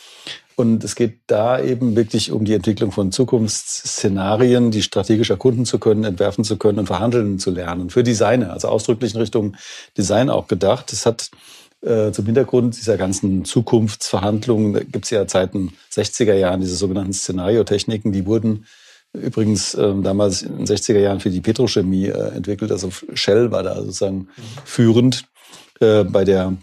Und 0.55 0.83
es 0.83 0.97
geht 0.97 1.21
da 1.29 1.61
eben 1.63 1.95
wirklich 1.95 2.33
um 2.33 2.45
die 2.45 2.55
Entwicklung 2.55 2.91
von 2.91 3.13
Zukunftsszenarien, 3.13 4.73
die 4.73 4.83
strategisch 4.83 5.31
erkunden 5.31 5.65
zu 5.65 5.79
können, 5.79 6.03
entwerfen 6.03 6.43
zu 6.43 6.57
können 6.57 6.81
und 6.81 6.87
verhandeln 6.87 7.39
zu 7.39 7.53
lernen. 7.53 7.91
Für 7.91 8.03
Designer, 8.03 8.53
also 8.53 8.67
ausdrücklich 8.67 9.15
in 9.15 9.21
Richtung 9.21 9.57
Design 9.97 10.31
auch 10.31 10.49
gedacht. 10.49 10.93
Es 10.93 11.07
hat 11.07 11.31
äh, 11.81 12.11
zum 12.13 12.27
Hintergrund 12.27 12.77
dieser 12.77 12.97
ganzen 12.97 13.45
Zukunftsverhandlungen 13.45 14.91
gibt 14.91 15.05
es 15.05 15.11
ja 15.11 15.29
seit 15.29 15.55
den 15.55 15.73
60er 15.93 16.35
Jahren 16.35 16.61
diese 16.61 16.75
sogenannten 16.75 17.13
Szenariotechniken, 17.13 18.13
die 18.13 18.27
wurden 18.27 18.67
übrigens 19.13 19.75
äh, 19.75 19.95
damals 20.03 20.43
in 20.43 20.59
den 20.59 20.67
60er 20.67 20.99
Jahren 20.99 21.21
für 21.21 21.31
die 21.31 21.41
Petrochemie 21.41 22.07
äh, 22.07 22.35
entwickelt. 22.35 22.73
Also 22.73 22.91
Shell 23.15 23.51
war 23.51 23.63
da 23.63 23.77
sozusagen 23.77 24.29
führend 24.65 25.25
äh, 25.81 26.05
bei 26.05 26.25
der 26.25 26.57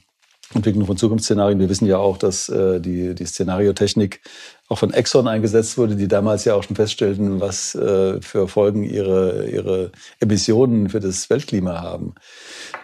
Entwicklung 0.53 0.86
von 0.86 0.98
Zukunftsszenarien. 0.98 1.60
Wir 1.60 1.69
wissen 1.69 1.88
ja 1.88 1.98
auch, 1.98 2.17
dass 2.17 2.50
äh, 2.50 2.79
die, 2.79 3.15
die 3.15 3.25
Szenariotechnik 3.25 4.22
auch 4.67 4.77
von 4.77 4.93
Exxon 4.93 5.27
eingesetzt 5.27 5.77
wurde, 5.77 5.95
die 5.95 6.07
damals 6.07 6.45
ja 6.45 6.55
auch 6.55 6.63
schon 6.63 6.75
feststellten, 6.75 7.39
was 7.39 7.75
äh, 7.75 8.22
für 8.22 8.48
Folgen 8.48 8.84
ihre, 8.84 9.48
ihre 9.48 9.91
Emissionen 10.19 10.89
für 10.89 11.00
das 11.00 11.29
Weltklima 11.29 11.81
haben. 11.81 12.15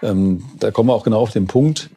Ähm, 0.01 0.43
da 0.59 0.71
kommen 0.71 0.89
wir 0.89 0.93
auch 0.93 1.03
genau 1.03 1.19
auf 1.19 1.31
den 1.31 1.47
Punkt 1.47 1.89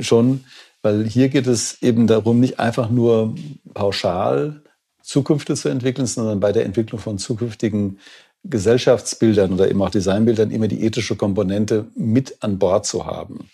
schon, 0.00 0.44
weil 0.82 1.04
hier 1.06 1.28
geht 1.28 1.46
es 1.46 1.82
eben 1.82 2.06
darum, 2.06 2.40
nicht 2.40 2.58
einfach 2.58 2.90
nur 2.90 3.34
pauschal 3.74 4.62
Zukünfte 5.02 5.54
zu 5.54 5.68
entwickeln, 5.68 6.06
sondern 6.06 6.40
bei 6.40 6.52
der 6.52 6.64
Entwicklung 6.64 7.00
von 7.00 7.18
zukünftigen 7.18 7.98
Gesellschaftsbildern 8.44 9.52
oder 9.52 9.70
eben 9.70 9.82
auch 9.82 9.90
Designbildern 9.90 10.50
immer 10.50 10.68
die 10.68 10.82
ethische 10.84 11.16
Komponente 11.16 11.86
mit 11.94 12.36
an 12.40 12.58
Bord 12.58 12.86
zu 12.86 13.06
haben. 13.06 13.50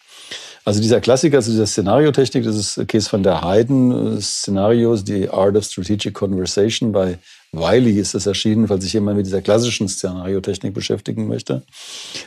Also 0.64 0.80
dieser 0.80 1.00
Klassiker, 1.00 1.36
also 1.36 1.52
dieser 1.52 1.66
Szenariotechnik, 1.66 2.44
das 2.44 2.56
ist 2.56 2.88
Case 2.88 3.08
von 3.08 3.22
der 3.22 3.40
Heiden, 3.42 4.20
Szenarios, 4.20 5.04
die 5.04 5.28
Art 5.28 5.56
of 5.56 5.64
Strategic 5.64 6.12
Conversation 6.12 6.90
bei 6.90 7.18
Wiley 7.52 7.98
ist 7.98 8.14
das 8.14 8.26
erschienen, 8.26 8.66
falls 8.66 8.82
sich 8.82 8.92
jemand 8.92 9.16
mit 9.16 9.26
dieser 9.26 9.42
klassischen 9.42 9.88
Szenariotechnik 9.88 10.74
beschäftigen 10.74 11.28
möchte. 11.28 11.62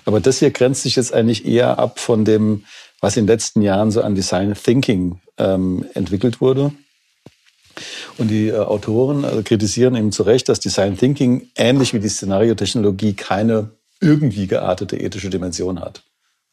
Aber 0.05 0.21
das 0.21 0.39
hier 0.39 0.51
grenzt 0.51 0.83
sich 0.83 0.95
jetzt 0.95 1.13
eigentlich 1.13 1.45
eher 1.45 1.79
ab 1.79 1.99
von 1.99 2.23
dem 2.23 2.63
was 3.01 3.17
in 3.17 3.25
den 3.25 3.33
letzten 3.33 3.61
Jahren 3.61 3.91
so 3.91 4.01
an 4.01 4.15
Design 4.15 4.53
Thinking 4.53 5.21
ähm, 5.37 5.85
entwickelt 5.93 6.41
wurde. 6.41 6.71
Und 8.17 8.29
die 8.29 8.49
äh, 8.49 8.57
Autoren 8.57 9.23
also 9.25 9.41
kritisieren 9.43 9.95
eben 9.95 10.11
zu 10.11 10.23
Recht, 10.23 10.49
dass 10.49 10.59
Design 10.59 10.97
Thinking 10.97 11.49
ähnlich 11.55 11.93
wie 11.93 11.99
die 11.99 12.09
Szenariotechnologie 12.09 13.13
keine 13.13 13.71
irgendwie 14.01 14.47
geartete 14.47 14.97
ethische 14.97 15.29
Dimension 15.29 15.79
hat. 15.79 16.03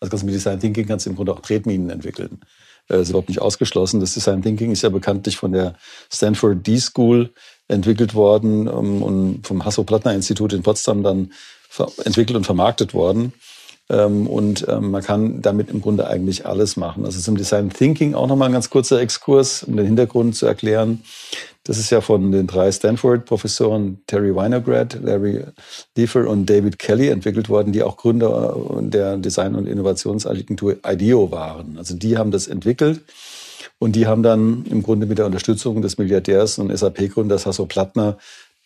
Also 0.01 0.11
kannst 0.11 0.23
du 0.23 0.27
mit 0.27 0.35
Design 0.35 0.61
Thinking 0.61 0.87
kannst 0.87 1.07
du 1.07 1.11
im 1.11 1.17
Grunde 1.17 1.33
auch 1.33 1.41
Tretminen 1.41 1.91
entwickeln. 1.91 2.41
Das 2.89 2.99
äh, 2.99 3.03
ist 3.03 3.09
überhaupt 3.11 3.29
nicht 3.29 3.41
ausgeschlossen. 3.41 4.01
Das 4.01 4.15
Design 4.15 4.43
Thinking 4.43 4.71
ist 4.71 4.83
ja 4.83 4.89
bekanntlich 4.89 5.37
von 5.37 5.53
der 5.53 5.75
Stanford 6.13 6.67
D-School 6.67 7.33
entwickelt 7.69 8.15
worden 8.15 8.69
um, 8.69 9.03
und 9.03 9.47
vom 9.47 9.65
Hasso-Plattner-Institut 9.65 10.53
in 10.53 10.63
Potsdam 10.63 11.03
dann 11.03 11.33
entwickelt 12.05 12.37
und 12.37 12.45
vermarktet 12.45 12.95
worden. 12.95 13.33
Ähm, 13.89 14.27
und 14.27 14.67
ähm, 14.69 14.91
man 14.91 15.03
kann 15.03 15.43
damit 15.43 15.71
im 15.71 15.81
Grunde 15.81 16.07
eigentlich 16.07 16.47
alles 16.47 16.77
machen. 16.77 17.05
Also 17.05 17.21
zum 17.21 17.37
Design 17.37 17.71
Thinking 17.71 18.15
auch 18.15 18.27
nochmal 18.27 18.49
ein 18.49 18.53
ganz 18.53 18.71
kurzer 18.71 19.01
Exkurs, 19.01 19.63
um 19.63 19.77
den 19.77 19.87
Hintergrund 19.87 20.35
zu 20.35 20.47
erklären. 20.47 21.03
Das 21.65 21.79
ist 21.79 21.91
ja 21.91 22.01
von 22.01 22.31
den 22.31 22.47
drei 22.47 22.71
Stanford-Professoren 22.71 23.99
Terry 24.07 24.35
Winograd, 24.35 25.01
Larry 25.03 25.45
Liefer 25.97 26.29
und 26.29 26.47
David 26.49 26.79
Kelly 26.79 27.09
entwickelt 27.09 27.49
worden, 27.49 27.73
die 27.73 27.83
auch 27.83 27.97
Gründer 27.97 28.57
der 28.81 29.17
Design- 29.17 29.57
und 29.57 29.67
Innovationsagentur 29.67 30.77
IDEO 30.87 31.33
waren. 31.33 31.77
Also 31.77 31.97
die 31.97 32.19
haben 32.19 32.31
das 32.31 32.47
entwickelt. 32.47 33.01
Und 33.79 33.95
die 33.95 34.07
haben 34.07 34.23
dann 34.23 34.65
im 34.71 34.83
Grunde 34.83 35.07
mit 35.07 35.19
der 35.19 35.27
Unterstützung 35.27 35.83
des 35.83 35.99
Milliardärs 35.99 36.59
und 36.59 36.75
SAP-Gründers 36.77 37.45
Hasso 37.45 37.67
Plattner 37.67 38.17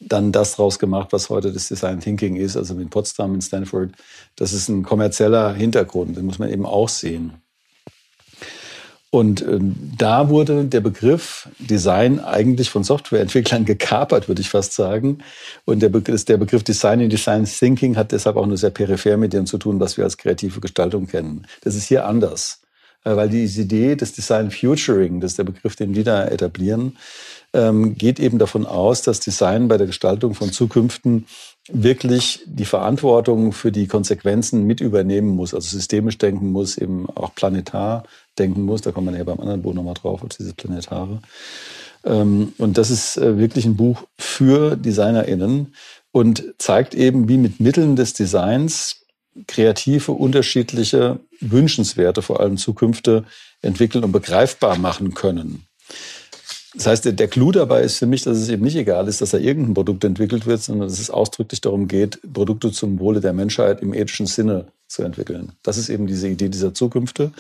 dann 0.01 0.33
das 0.33 0.57
draus 0.57 0.79
gemacht, 0.79 1.09
was 1.13 1.29
heute 1.29 1.53
das 1.53 1.69
Design 1.69 2.01
Thinking 2.01 2.37
ist, 2.37 2.57
also 2.57 2.75
in 2.75 2.89
Potsdam, 2.89 3.35
in 3.35 3.43
Stanford. 3.43 3.91
Das 4.37 4.53
ist 4.53 4.69
ein 4.69 4.83
kommerzieller 4.83 5.53
Hintergrund, 5.53 6.17
den 6.17 6.27
muss 6.27 6.39
man 6.39 6.51
eben 6.51 6.67
auch 6.67 6.89
sehen. 6.89 7.35
Und 9.13 9.43
äh, 9.43 9.59
da 9.99 10.29
wurde 10.29 10.65
der 10.65 10.81
Begriff 10.81 11.49
Design 11.59 12.21
eigentlich 12.21 12.71
von 12.71 12.85
Softwareentwicklern 12.85 13.65
gekapert, 13.67 14.29
würde 14.29 14.41
ich 14.41 14.49
fast 14.49 14.73
sagen. 14.73 15.19
Und 15.65 15.81
der, 15.83 15.89
Begriff, 15.89 16.25
der 16.25 16.37
Begriff 16.37 16.63
Design 16.63 17.01
in 17.01 17.11
Design 17.11 17.45
Thinking 17.45 17.97
hat 17.97 18.13
deshalb 18.13 18.37
auch 18.37 18.47
nur 18.47 18.57
sehr 18.57 18.71
peripher 18.71 19.17
mit 19.17 19.33
dem 19.33 19.47
zu 19.47 19.59
tun, 19.59 19.81
was 19.81 19.97
wir 19.97 20.05
als 20.05 20.17
kreative 20.17 20.61
Gestaltung 20.61 21.09
kennen. 21.09 21.47
Das 21.63 21.75
ist 21.75 21.89
hier 21.89 22.07
anders. 22.07 22.61
Äh, 23.05 23.17
weil 23.17 23.29
diese 23.29 23.63
Idee 23.63 23.97
des 23.97 24.13
Design 24.13 24.51
Futuring, 24.51 25.21
das 25.21 25.33
ist 25.33 25.39
der 25.39 25.45
Begriff, 25.45 25.75
den 25.75 25.95
wir 25.95 26.05
da 26.05 26.27
etablieren, 26.27 26.97
ähm, 27.53 27.97
geht 27.97 28.21
eben 28.21 28.39
davon 28.39 28.67
aus, 28.67 29.03
dass 29.03 29.21
Design 29.21 29.69
bei 29.69 29.77
der 29.77 29.87
Gestaltung 29.87 30.35
von 30.35 30.53
Zukünften 30.53 31.27
wirklich 31.69 32.41
die 32.47 32.65
Verantwortung 32.65 33.53
für 33.53 33.73
die 33.73 33.87
Konsequenzen 33.87 34.67
mit 34.67 34.81
übernehmen 34.81 35.29
muss, 35.29 35.55
also 35.55 35.69
systemisch 35.69 36.19
denken 36.19 36.53
muss, 36.53 36.79
eben 36.79 37.09
auch 37.11 37.35
planetar 37.35 38.05
denken 38.39 38.63
muss. 38.63 38.83
Da 38.83 38.93
kommt 38.93 39.07
man 39.07 39.17
ja 39.17 39.25
beim 39.25 39.41
anderen 39.41 39.63
Buch 39.63 39.75
nochmal 39.75 39.95
drauf, 39.95 40.23
auf 40.23 40.31
diese 40.31 40.55
Planetare. 40.55 41.21
Ähm, 42.05 42.53
und 42.59 42.79
das 42.79 42.91
ist 42.91 43.17
äh, 43.17 43.39
wirklich 43.39 43.65
ein 43.65 43.77
Buch 43.77 44.05
für 44.19 44.77
DesignerInnen 44.77 45.75
und 46.13 46.45
zeigt 46.59 46.95
eben, 46.95 47.29
wie 47.29 47.37
mit 47.37 47.61
Mitteln 47.61 47.97
des 47.97 48.15
Designs 48.15 49.07
kreative, 49.47 50.13
unterschiedliche, 50.13 51.21
wünschenswerte, 51.41 52.23
vor 52.23 52.41
allem 52.41 52.57
Zukünfte 52.57 53.25
entwickeln 53.63 54.05
und 54.05 54.13
begreifbar 54.13 54.79
machen 54.79 55.15
können. 55.15 55.67
Das 56.75 56.87
heißt, 56.87 57.05
der, 57.19 57.29
Clou 57.29 57.51
dabei 57.51 57.83
ist 57.83 57.99
für 57.99 58.07
mich, 58.07 58.23
dass 58.23 58.39
es 58.39 58.49
eben 58.49 58.63
nicht 58.63 58.77
egal 58.77 59.09
ist, 59.09 59.21
dass 59.21 59.31
da 59.31 59.39
irgendein 59.39 59.75
Produkt 59.75 60.05
entwickelt 60.05 60.47
wird, 60.47 60.63
sondern 60.63 60.89
dass 60.89 61.01
es 61.01 61.11
ausdrücklich 61.11 61.61
darum 61.61 61.89
geht, 61.89 62.21
Produkte 62.33 62.71
zum 62.71 63.01
Wohle 63.01 63.21
der 63.21 63.33
Menschheit 63.33 63.83
im 63.83 63.93
ethischen 63.93 64.27
Sinne 64.27 64.67
zu 64.87 65.03
entwickeln. 65.03 65.53
Das 65.63 65.79
ist 65.79 65.89
eben 65.89 66.07
diese 66.07 66.29
Idee 66.29 66.49
dieser 66.49 66.73
Zukünfte. 66.73 67.33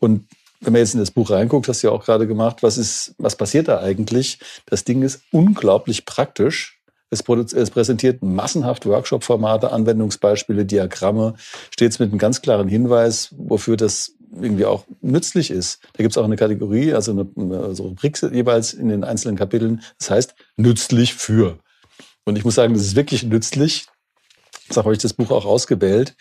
Und 0.00 0.26
wenn 0.60 0.72
man 0.72 0.80
jetzt 0.80 0.94
in 0.94 1.00
das 1.00 1.10
Buch 1.10 1.30
reinguckt, 1.30 1.68
hast 1.68 1.82
du 1.82 1.88
ja 1.88 1.92
auch 1.92 2.04
gerade 2.04 2.26
gemacht, 2.26 2.62
was 2.62 2.78
ist, 2.78 3.14
was 3.18 3.36
passiert 3.36 3.68
da 3.68 3.80
eigentlich? 3.80 4.38
Das 4.66 4.84
Ding 4.84 5.02
ist 5.02 5.20
unglaublich 5.30 6.06
praktisch. 6.06 6.73
Es, 7.14 7.52
es 7.52 7.70
präsentiert 7.70 8.22
massenhaft 8.22 8.86
Workshop-Formate, 8.86 9.72
Anwendungsbeispiele, 9.72 10.64
Diagramme, 10.64 11.34
stets 11.70 11.98
mit 11.98 12.10
einem 12.10 12.18
ganz 12.18 12.42
klaren 12.42 12.68
Hinweis, 12.68 13.34
wofür 13.36 13.76
das 13.76 14.12
irgendwie 14.40 14.64
auch 14.64 14.84
nützlich 15.00 15.50
ist. 15.50 15.80
Da 15.92 16.02
gibt 16.02 16.12
es 16.12 16.18
auch 16.18 16.24
eine 16.24 16.36
Kategorie, 16.36 16.92
also 16.92 17.12
eine, 17.12 17.26
eine 17.36 17.76
Rubrik 17.76 18.20
jeweils 18.22 18.72
in 18.72 18.88
den 18.88 19.04
einzelnen 19.04 19.36
Kapiteln. 19.36 19.82
Das 19.98 20.10
heißt, 20.10 20.34
nützlich 20.56 21.14
für. 21.14 21.58
Und 22.24 22.36
ich 22.36 22.44
muss 22.44 22.54
sagen, 22.54 22.74
das 22.74 22.82
ist 22.82 22.96
wirklich 22.96 23.22
nützlich. 23.22 23.86
Deshalb 24.68 24.86
habe 24.86 24.94
ich 24.94 25.02
das 25.02 25.12
Buch 25.12 25.30
auch 25.30 25.44
ausgewählt. 25.44 26.16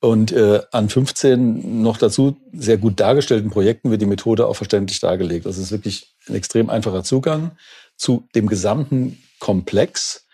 Und 0.00 0.32
äh, 0.32 0.62
an 0.72 0.88
15 0.88 1.82
noch 1.82 1.98
dazu 1.98 2.36
sehr 2.52 2.78
gut 2.78 2.98
dargestellten 3.00 3.50
Projekten 3.50 3.90
wird 3.90 4.00
die 4.00 4.06
Methode 4.06 4.46
auch 4.46 4.56
verständlich 4.56 5.00
dargelegt. 5.00 5.44
Das 5.44 5.58
ist 5.58 5.72
wirklich 5.72 6.14
ein 6.26 6.34
extrem 6.34 6.70
einfacher 6.70 7.04
Zugang 7.04 7.52
zu 7.96 8.26
dem 8.34 8.46
gesamten 8.46 9.18
Komplex 9.40 10.26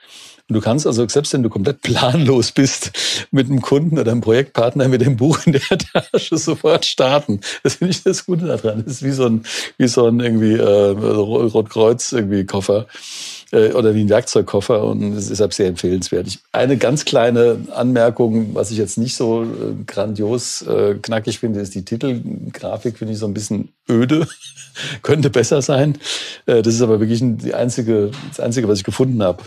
und 0.49 0.55
du 0.55 0.61
kannst 0.61 0.87
also, 0.87 1.09
selbst 1.09 1.33
wenn 1.33 1.43
du 1.43 1.51
komplett 1.51 1.83
planlos 1.83 2.53
bist, 2.53 2.93
mit 3.33 3.49
einem 3.49 3.61
Kunden 3.61 3.99
oder 3.99 4.13
einem 4.13 4.21
Projektpartner 4.21 4.87
mit 4.87 5.01
dem 5.01 5.17
Buch 5.17 5.41
in 5.45 5.53
der 5.53 5.61
Tasche 5.61 6.39
sofort 6.39 6.85
starten. 6.85 7.41
Das 7.65 7.75
finde 7.75 7.91
ich 7.93 8.05
das 8.05 8.27
Gute 8.27 8.47
daran. 8.47 8.85
Das 8.85 8.95
ist 8.95 9.03
wie 9.03 9.11
so 9.11 9.27
ein, 9.27 9.45
wie 9.77 9.89
so 9.89 10.07
ein 10.07 10.21
irgendwie 10.21 10.55
äh, 10.55 10.63
Rotkreuz 10.63 12.13
irgendwie 12.13 12.45
Koffer 12.47 12.87
äh, 13.53 13.73
oder 13.73 13.95
wie 13.95 14.03
ein 14.03 14.09
Werkzeugkoffer 14.09 14.85
und 14.85 15.15
es 15.15 15.25
ist 15.25 15.31
deshalb 15.31 15.53
sehr 15.53 15.69
empfehlenswert. 15.69 16.27
Ich, 16.27 16.39
eine 16.53 16.77
ganz 16.77 17.05
kleine 17.05 17.59
Anmerkung, 17.73 18.55
was 18.55 18.71
ich 18.71 18.79
jetzt 18.79 18.99
nicht 18.99 19.17
so 19.17 19.43
äh, 19.43 19.85
grandios 19.87 20.63
äh, 20.63 20.95
knackig 20.95 21.39
finde, 21.39 21.61
ist 21.61 21.75
die 21.75 21.85
Titelgrafik, 21.85 22.99
finde 22.99 23.15
ich 23.15 23.19
so 23.19 23.27
ein 23.27 23.35
bisschen 23.35 23.71
öde, 23.89 24.27
könnte 25.03 25.31
besser 25.31 25.63
sein. 25.63 25.99
Äh, 26.47 26.63
das 26.63 26.75
ist 26.75 26.83
aber 26.83 27.01
wirklich 27.01 27.21
die 27.23 27.55
einzige, 27.55 28.11
das 28.29 28.41
Einzige, 28.41 28.69
was 28.69 28.79
ich 28.79 28.85
gefunden 28.85 29.23
habe. 29.23 29.43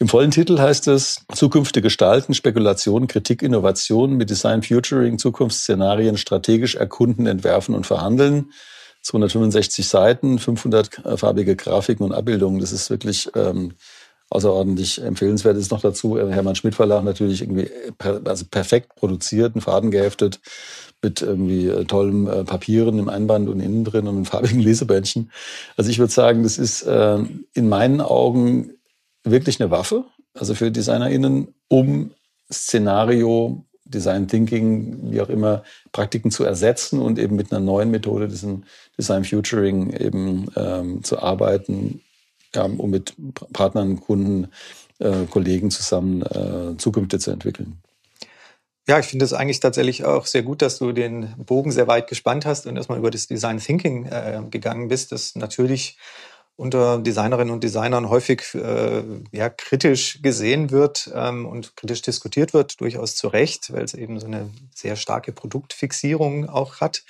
Im 0.00 0.08
vollen 0.08 0.30
Titel 0.30 0.58
heißt 0.58 0.88
es 0.88 1.26
Zukünfte 1.30 1.82
gestalten, 1.82 2.32
Spekulation, 2.32 3.06
Kritik, 3.06 3.42
Innovation 3.42 4.14
mit 4.14 4.30
Design 4.30 4.62
Futuring, 4.62 5.18
Zukunftsszenarien 5.18 6.16
strategisch 6.16 6.74
erkunden, 6.74 7.26
entwerfen 7.26 7.74
und 7.74 7.86
verhandeln. 7.86 8.50
265 9.02 9.86
Seiten, 9.86 10.38
500 10.38 11.02
farbige 11.16 11.54
Grafiken 11.54 12.06
und 12.06 12.14
Abbildungen. 12.14 12.60
Das 12.60 12.72
ist 12.72 12.88
wirklich 12.88 13.30
ähm, 13.34 13.74
außerordentlich 14.30 15.02
empfehlenswert. 15.02 15.58
Ist 15.58 15.70
noch 15.70 15.82
dazu 15.82 16.16
äh, 16.16 16.32
Hermann 16.32 16.56
Schmidt 16.56 16.74
Verlag 16.74 17.04
natürlich 17.04 17.42
irgendwie 17.42 17.70
per, 17.98 18.22
also 18.24 18.46
perfekt 18.50 18.94
produziert, 18.94 19.54
einen 19.54 19.60
Faden 19.60 19.90
geheftet 19.90 20.40
mit 21.02 21.20
irgendwie 21.20 21.66
äh, 21.66 21.84
tollen 21.84 22.26
äh, 22.26 22.44
Papieren 22.44 22.98
im 22.98 23.10
Einband 23.10 23.50
und 23.50 23.60
innen 23.60 23.84
drin 23.84 24.06
und 24.06 24.24
farbigen 24.24 24.60
Lesebändchen. 24.60 25.30
Also 25.76 25.90
ich 25.90 25.98
würde 25.98 26.12
sagen, 26.12 26.42
das 26.42 26.56
ist 26.56 26.82
äh, 26.84 27.18
in 27.52 27.68
meinen 27.68 28.00
Augen 28.00 28.72
wirklich 29.24 29.60
eine 29.60 29.70
Waffe, 29.70 30.04
also 30.34 30.54
für 30.54 30.70
DesignerInnen, 30.70 31.54
um 31.68 32.12
Szenario, 32.52 33.64
Design 33.84 34.28
Thinking, 34.28 35.12
wie 35.12 35.20
auch 35.20 35.28
immer, 35.28 35.64
Praktiken 35.92 36.30
zu 36.30 36.44
ersetzen 36.44 37.00
und 37.00 37.18
eben 37.18 37.36
mit 37.36 37.52
einer 37.52 37.60
neuen 37.60 37.90
Methode, 37.90 38.28
diesen 38.28 38.64
Design 38.96 39.24
Futuring 39.24 39.90
eben 39.90 40.46
ähm, 40.56 41.02
zu 41.02 41.20
arbeiten, 41.20 42.00
ja, 42.54 42.64
um 42.64 42.90
mit 42.90 43.14
Partnern, 43.52 44.00
Kunden, 44.00 44.48
äh, 44.98 45.24
Kollegen 45.28 45.70
zusammen 45.70 46.22
äh, 46.22 46.76
Zukünfte 46.76 47.18
zu 47.18 47.30
entwickeln. 47.30 47.80
Ja, 48.88 48.98
ich 48.98 49.06
finde 49.06 49.24
es 49.24 49.32
eigentlich 49.32 49.60
tatsächlich 49.60 50.04
auch 50.04 50.26
sehr 50.26 50.42
gut, 50.42 50.62
dass 50.62 50.78
du 50.78 50.92
den 50.92 51.32
Bogen 51.36 51.70
sehr 51.70 51.86
weit 51.86 52.08
gespannt 52.08 52.44
hast 52.46 52.66
und 52.66 52.76
erstmal 52.76 52.98
über 52.98 53.10
das 53.10 53.26
Design 53.26 53.58
Thinking 53.58 54.06
äh, 54.06 54.40
gegangen 54.50 54.88
bist, 54.88 55.12
das 55.12 55.36
natürlich 55.36 55.96
unter 56.60 56.98
Designerinnen 56.98 57.54
und 57.54 57.64
Designern 57.64 58.10
häufig 58.10 58.54
äh, 58.54 59.02
ja, 59.32 59.48
kritisch 59.48 60.20
gesehen 60.20 60.70
wird 60.70 61.10
ähm, 61.14 61.46
und 61.46 61.74
kritisch 61.74 62.02
diskutiert 62.02 62.52
wird, 62.52 62.82
durchaus 62.82 63.16
zu 63.16 63.28
Recht, 63.28 63.72
weil 63.72 63.82
es 63.82 63.94
eben 63.94 64.20
so 64.20 64.26
eine 64.26 64.50
sehr 64.74 64.96
starke 64.96 65.32
Produktfixierung 65.32 66.50
auch 66.50 66.82
hat. 66.82 67.02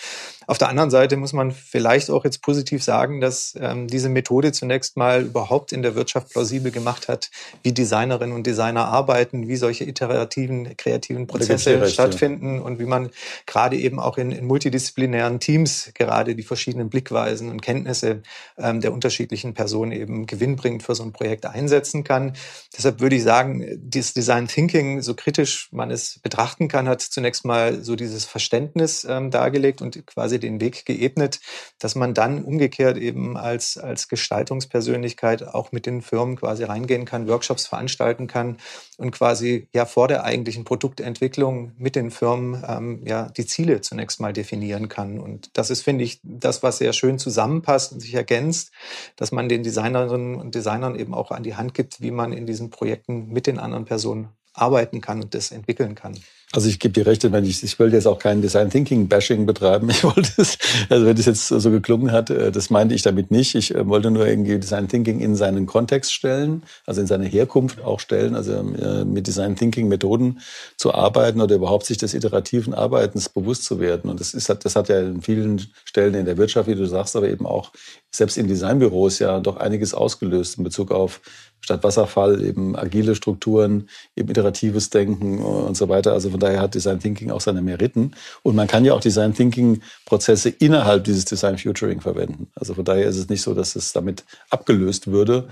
Auf 0.47 0.59
der 0.59 0.69
anderen 0.69 0.90
Seite 0.90 1.16
muss 1.16 1.33
man 1.33 1.50
vielleicht 1.50 2.11
auch 2.11 2.25
jetzt 2.25 2.42
positiv 2.42 2.83
sagen, 2.83 3.21
dass 3.21 3.57
ähm, 3.61 3.88
diese 3.88 4.09
Methode 4.09 4.52
zunächst 4.52 4.97
mal 4.97 5.23
überhaupt 5.23 5.73
in 5.73 5.83
der 5.83 5.97
Wirtschaft 5.97 6.30
plausibel 6.30 6.71
gemacht 6.71 7.09
hat, 7.09 7.30
wie 7.62 7.73
Designerinnen 7.73 8.35
und 8.35 8.47
Designer 8.47 8.87
arbeiten, 8.87 9.49
wie 9.49 9.57
solche 9.57 9.85
iterativen, 9.85 10.76
kreativen 10.76 11.26
Prozesse 11.26 11.88
stattfinden 11.88 12.57
ja. 12.57 12.61
und 12.62 12.78
wie 12.78 12.85
man 12.85 13.11
gerade 13.47 13.76
eben 13.76 13.99
auch 13.99 14.16
in, 14.16 14.30
in, 14.30 14.47
multidisziplinären 14.47 15.40
Teams 15.40 15.90
gerade 15.95 16.37
die 16.37 16.42
verschiedenen 16.42 16.88
Blickweisen 16.88 17.49
und 17.49 17.62
Kenntnisse 17.62 18.23
ähm, 18.59 18.80
der 18.80 18.92
unterschiedlichen 18.92 19.39
unterschiedlichen 19.40 19.54
Personen 19.54 19.92
eben 19.92 20.26
gewinnbringend 20.26 20.82
für 20.82 20.94
so 20.94 21.02
ein 21.02 21.12
Projekt 21.12 21.47
einsetzen 21.47 22.04
kann. 22.04 22.35
Deshalb 22.76 23.00
würde 23.00 23.16
ich 23.16 23.23
sagen, 23.23 23.64
dieses 23.78 24.12
Design 24.12 24.47
Thinking, 24.47 25.02
so 25.02 25.14
kritisch 25.14 25.68
man 25.73 25.90
es 25.90 26.18
betrachten 26.20 26.68
kann, 26.68 26.88
hat 26.88 27.00
zunächst 27.00 27.44
mal 27.44 27.82
so 27.82 27.97
dieses 27.97 28.25
Verständnis 28.25 29.06
ähm, 29.09 29.30
dargelegt 29.30 29.82
und 29.82 30.06
quasi 30.06 30.38
den 30.38 30.61
Weg 30.61 30.85
geebnet, 30.85 31.40
dass 31.78 31.94
man 31.94 32.14
dann 32.14 32.44
umgekehrt 32.44 32.97
eben 32.97 33.37
als, 33.37 33.76
als 33.76 34.09
Gestaltungspersönlichkeit 34.09 35.42
auch 35.42 35.73
mit 35.73 35.87
den 35.87 36.02
Firmen 36.02 36.37
quasi 36.37 36.64
reingehen 36.64 37.04
kann, 37.04 37.28
Workshops 37.28 37.66
veranstalten 37.66 38.26
kann 38.26 38.59
und 38.99 39.11
quasi 39.12 39.68
ja 39.73 39.87
vor 39.87 40.09
der 40.09 40.25
eigentlichen 40.25 40.64
Produktentwicklung 40.64 41.73
mit 41.78 41.97
den 41.97 42.11
Firmen 42.11 42.62
ähm, 42.68 43.02
ja 43.06 43.30
die 43.37 43.47
Ziele 43.47 43.80
zunächst 43.80 44.20
mal 44.20 44.32
definieren 44.32 44.88
kann. 44.88 45.18
Und 45.18 45.50
das 45.54 45.70
ist, 45.70 45.82
finde 45.82 46.04
ich, 46.04 46.20
das, 46.23 46.62
was 46.62 46.78
sehr 46.78 46.92
schön 46.92 47.18
zusammenpasst 47.18 47.92
und 47.92 48.00
sich 48.00 48.14
ergänzt, 48.14 48.73
dass 49.16 49.29
dass 49.30 49.37
man 49.37 49.49
den 49.49 49.62
Designerinnen 49.62 50.40
und 50.40 50.56
Designern 50.56 50.96
eben 50.96 51.14
auch 51.14 51.30
an 51.30 51.44
die 51.44 51.54
Hand 51.54 51.72
gibt, 51.72 52.00
wie 52.00 52.10
man 52.10 52.32
in 52.32 52.46
diesen 52.46 52.70
Projekten 52.70 53.28
mit 53.28 53.46
den 53.46 53.60
anderen 53.60 53.84
Personen 53.84 54.30
arbeiten 54.54 55.00
kann 55.00 55.22
und 55.22 55.34
das 55.34 55.52
entwickeln 55.52 55.94
kann. 55.94 56.18
Also 56.52 56.69
ich 56.69 56.80
gebe 56.80 56.92
dir 56.92 57.07
recht, 57.07 57.30
wenn 57.30 57.45
ich, 57.45 57.62
ich 57.62 57.78
wollte 57.78 57.95
jetzt 57.95 58.07
auch 58.07 58.19
kein 58.19 58.42
Design 58.42 58.71
Thinking 58.71 59.07
Bashing 59.07 59.47
betreiben. 59.47 59.88
Ich 59.88 60.02
wollte 60.04 60.33
es, 60.37 60.59
also 60.88 61.07
wenn 61.07 61.14
das 61.14 61.26
jetzt 61.26 61.47
so 61.47 61.71
geklungen 61.71 62.11
hat, 62.11 62.28
äh, 62.30 62.51
das 62.51 62.70
meinte 62.70 62.92
ich 62.92 63.03
damit 63.03 63.31
nicht. 63.31 63.55
Ich 63.55 63.72
äh, 63.72 63.87
wollte 63.87 64.11
nur 64.11 64.27
irgendwie 64.27 64.59
Design 64.59 64.88
Thinking 64.88 65.20
in 65.20 65.37
seinen 65.37 65.66
Kontext 65.66 66.12
stellen, 66.12 66.64
also 66.87 67.03
in 67.03 67.07
seine 67.07 67.27
Herkunft 67.27 67.81
auch 67.83 68.01
stellen, 68.01 68.35
also 68.35 68.53
äh, 68.53 69.05
mit 69.05 69.29
Design 69.29 69.55
Thinking 69.55 69.87
Methoden 69.87 70.40
zu 70.77 70.92
arbeiten 70.92 71.40
oder 71.40 71.55
überhaupt 71.55 71.87
sich 71.87 71.98
des 71.98 72.14
iterativen 72.14 72.74
Arbeitens 72.74 73.29
bewusst 73.29 73.64
zu 73.64 73.79
werden. 73.79 74.11
Und 74.11 74.18
das 74.18 74.35
ist, 74.35 74.48
das 74.48 74.74
hat 74.74 74.88
ja 74.88 74.98
in 74.98 75.22
vielen 75.22 75.64
Stellen 75.85 76.14
in 76.14 76.27
der 76.27 76.37
Wirtschaft, 76.37 76.68
wie 76.68 76.74
du 76.74 76.87
sagst, 76.87 77.14
aber 77.14 77.29
eben 77.29 77.46
auch 77.46 77.70
selbst 78.12 78.37
in 78.37 78.48
Designbüros 78.48 79.20
ja 79.20 79.38
doch 79.38 79.57
einiges 79.57 79.94
ausgelöst 79.94 80.59
in 80.59 80.64
Bezug 80.64 80.90
auf 80.90 81.20
statt 81.61 81.85
Wasserfall 81.85 82.42
eben 82.42 82.77
agile 82.77 83.14
Strukturen, 83.14 83.88
eben 84.16 84.31
iteratives 84.31 84.90
Denken 84.90 85.38
und 85.38 85.77
so 85.77 85.88
weiter. 85.88 86.12
Also 86.12 86.33
von 86.40 86.48
daher 86.48 86.62
hat 86.62 86.74
Design 86.74 87.00
Thinking 87.00 87.31
auch 87.31 87.42
seine 87.42 87.61
Meriten. 87.61 88.12
Und 88.42 88.57
man 88.57 88.66
kann 88.66 88.87
ja 88.87 88.94
auch 88.94 89.00
Design 89.00 89.35
Thinking 89.35 89.83
Prozesse 90.07 90.48
innerhalb 90.48 91.05
dieses 91.05 91.26
Design 91.26 91.59
Futuring 91.59 92.00
verwenden. 92.00 92.48
Also 92.55 92.72
von 92.72 92.85
daher 92.85 93.07
ist 93.07 93.18
es 93.18 93.29
nicht 93.29 93.42
so, 93.42 93.53
dass 93.53 93.76
es 93.76 93.92
damit 93.92 94.24
abgelöst 94.48 95.09
würde. 95.09 95.48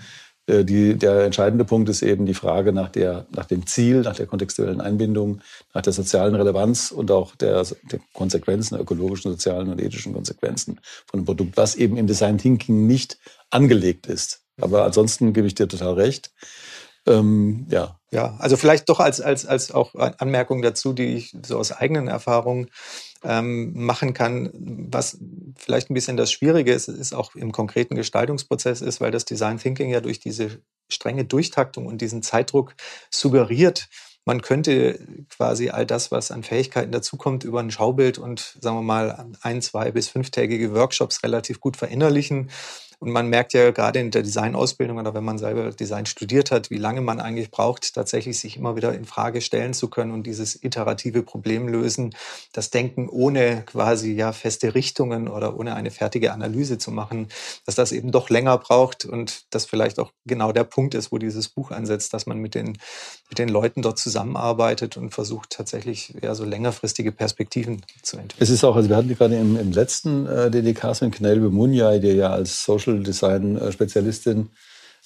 Äh, 0.46 0.64
die, 0.64 0.94
der 0.94 1.24
entscheidende 1.24 1.66
Punkt 1.66 1.90
ist 1.90 2.00
eben 2.00 2.24
die 2.24 2.32
Frage 2.32 2.72
nach, 2.72 2.88
der, 2.88 3.26
nach 3.36 3.44
dem 3.44 3.66
Ziel, 3.66 4.00
nach 4.00 4.16
der 4.16 4.26
kontextuellen 4.26 4.80
Einbindung, 4.80 5.42
nach 5.74 5.82
der 5.82 5.92
sozialen 5.92 6.34
Relevanz 6.34 6.90
und 6.90 7.10
auch 7.10 7.36
der, 7.36 7.66
der 7.92 8.00
Konsequenzen, 8.14 8.80
ökologischen, 8.80 9.30
sozialen 9.30 9.68
und 9.68 9.82
ethischen 9.82 10.14
Konsequenzen 10.14 10.80
von 11.06 11.20
einem 11.20 11.26
Produkt, 11.26 11.58
was 11.58 11.74
eben 11.74 11.98
im 11.98 12.06
Design 12.06 12.38
Thinking 12.38 12.86
nicht 12.86 13.18
angelegt 13.50 14.06
ist. 14.06 14.40
Aber 14.58 14.84
ansonsten 14.84 15.34
gebe 15.34 15.46
ich 15.46 15.54
dir 15.54 15.68
total 15.68 15.94
recht. 15.94 16.32
Ähm, 17.06 17.66
ja. 17.70 17.98
Ja, 18.10 18.36
also 18.38 18.56
vielleicht 18.56 18.88
doch 18.88 19.00
als, 19.00 19.20
als, 19.20 19.44
als 19.44 19.70
auch 19.70 19.94
Anmerkung 19.94 20.62
dazu, 20.62 20.94
die 20.94 21.14
ich 21.16 21.36
so 21.44 21.58
aus 21.58 21.72
eigenen 21.72 22.08
Erfahrungen 22.08 22.70
ähm, 23.22 23.72
machen 23.74 24.14
kann. 24.14 24.50
Was 24.54 25.18
vielleicht 25.56 25.90
ein 25.90 25.94
bisschen 25.94 26.16
das 26.16 26.32
Schwierige 26.32 26.72
ist, 26.72 26.88
ist 26.88 27.14
auch 27.14 27.34
im 27.34 27.52
konkreten 27.52 27.96
Gestaltungsprozess 27.96 28.80
ist, 28.80 29.02
weil 29.02 29.10
das 29.10 29.26
Design 29.26 29.58
Thinking 29.58 29.90
ja 29.90 30.00
durch 30.00 30.20
diese 30.20 30.62
strenge 30.88 31.26
Durchtaktung 31.26 31.84
und 31.84 32.00
diesen 32.00 32.22
Zeitdruck 32.22 32.74
suggeriert, 33.10 33.88
man 34.24 34.42
könnte 34.42 34.98
quasi 35.30 35.70
all 35.70 35.86
das, 35.86 36.10
was 36.10 36.30
an 36.30 36.42
Fähigkeiten 36.42 36.92
dazukommt, 36.92 37.44
über 37.44 37.60
ein 37.60 37.70
Schaubild 37.70 38.18
und 38.18 38.58
sagen 38.60 38.76
wir 38.76 38.82
mal 38.82 39.26
ein, 39.40 39.62
zwei 39.62 39.90
bis 39.90 40.08
fünftägige 40.08 40.74
Workshops 40.74 41.22
relativ 41.22 41.60
gut 41.60 41.78
verinnerlichen 41.78 42.50
und 43.00 43.10
man 43.10 43.28
merkt 43.28 43.52
ja 43.52 43.70
gerade 43.70 44.00
in 44.00 44.10
der 44.10 44.22
Designausbildung 44.22 44.98
oder 44.98 45.14
wenn 45.14 45.24
man 45.24 45.38
selber 45.38 45.70
Design 45.70 46.06
studiert 46.06 46.50
hat, 46.50 46.70
wie 46.70 46.78
lange 46.78 47.00
man 47.00 47.20
eigentlich 47.20 47.50
braucht, 47.50 47.94
tatsächlich 47.94 48.38
sich 48.38 48.56
immer 48.56 48.74
wieder 48.74 48.92
in 48.92 49.04
Frage 49.04 49.40
stellen 49.40 49.72
zu 49.72 49.88
können 49.88 50.10
und 50.10 50.24
dieses 50.24 50.62
iterative 50.64 51.22
Problem 51.22 51.68
lösen, 51.68 52.14
das 52.52 52.70
Denken 52.70 53.08
ohne 53.08 53.62
quasi 53.66 54.12
ja 54.14 54.32
feste 54.32 54.74
Richtungen 54.74 55.28
oder 55.28 55.56
ohne 55.56 55.74
eine 55.74 55.92
fertige 55.92 56.32
Analyse 56.32 56.78
zu 56.78 56.90
machen, 56.90 57.28
dass 57.66 57.76
das 57.76 57.92
eben 57.92 58.10
doch 58.10 58.30
länger 58.30 58.58
braucht 58.58 59.04
und 59.04 59.44
das 59.50 59.64
vielleicht 59.64 60.00
auch 60.00 60.10
genau 60.26 60.50
der 60.50 60.64
Punkt 60.64 60.94
ist, 60.94 61.12
wo 61.12 61.18
dieses 61.18 61.48
Buch 61.48 61.70
ansetzt, 61.70 62.12
dass 62.14 62.26
man 62.26 62.38
mit 62.38 62.56
den, 62.56 62.78
mit 63.28 63.38
den 63.38 63.48
Leuten 63.48 63.82
dort 63.82 63.98
zusammenarbeitet 63.98 64.96
und 64.96 65.10
versucht 65.10 65.50
tatsächlich 65.50 66.14
ja 66.20 66.34
so 66.34 66.44
längerfristige 66.44 67.12
Perspektiven 67.12 67.82
zu 68.02 68.16
entwickeln. 68.16 68.42
Es 68.42 68.50
ist 68.50 68.64
auch, 68.64 68.74
also 68.74 68.88
wir 68.88 68.96
hatten 68.96 69.14
gerade 69.14 69.36
im, 69.36 69.56
im 69.56 69.70
letzten 69.70 70.26
äh, 70.26 70.50
DDK 70.50 71.00
mit 71.02 71.12
Knelbe 71.12 71.50
Munjai, 71.50 71.98
der 72.00 72.14
ja 72.14 72.30
als 72.30 72.64
Social 72.64 72.87
Social 72.88 73.02
Design 73.02 73.60
Spezialistin 73.70 74.48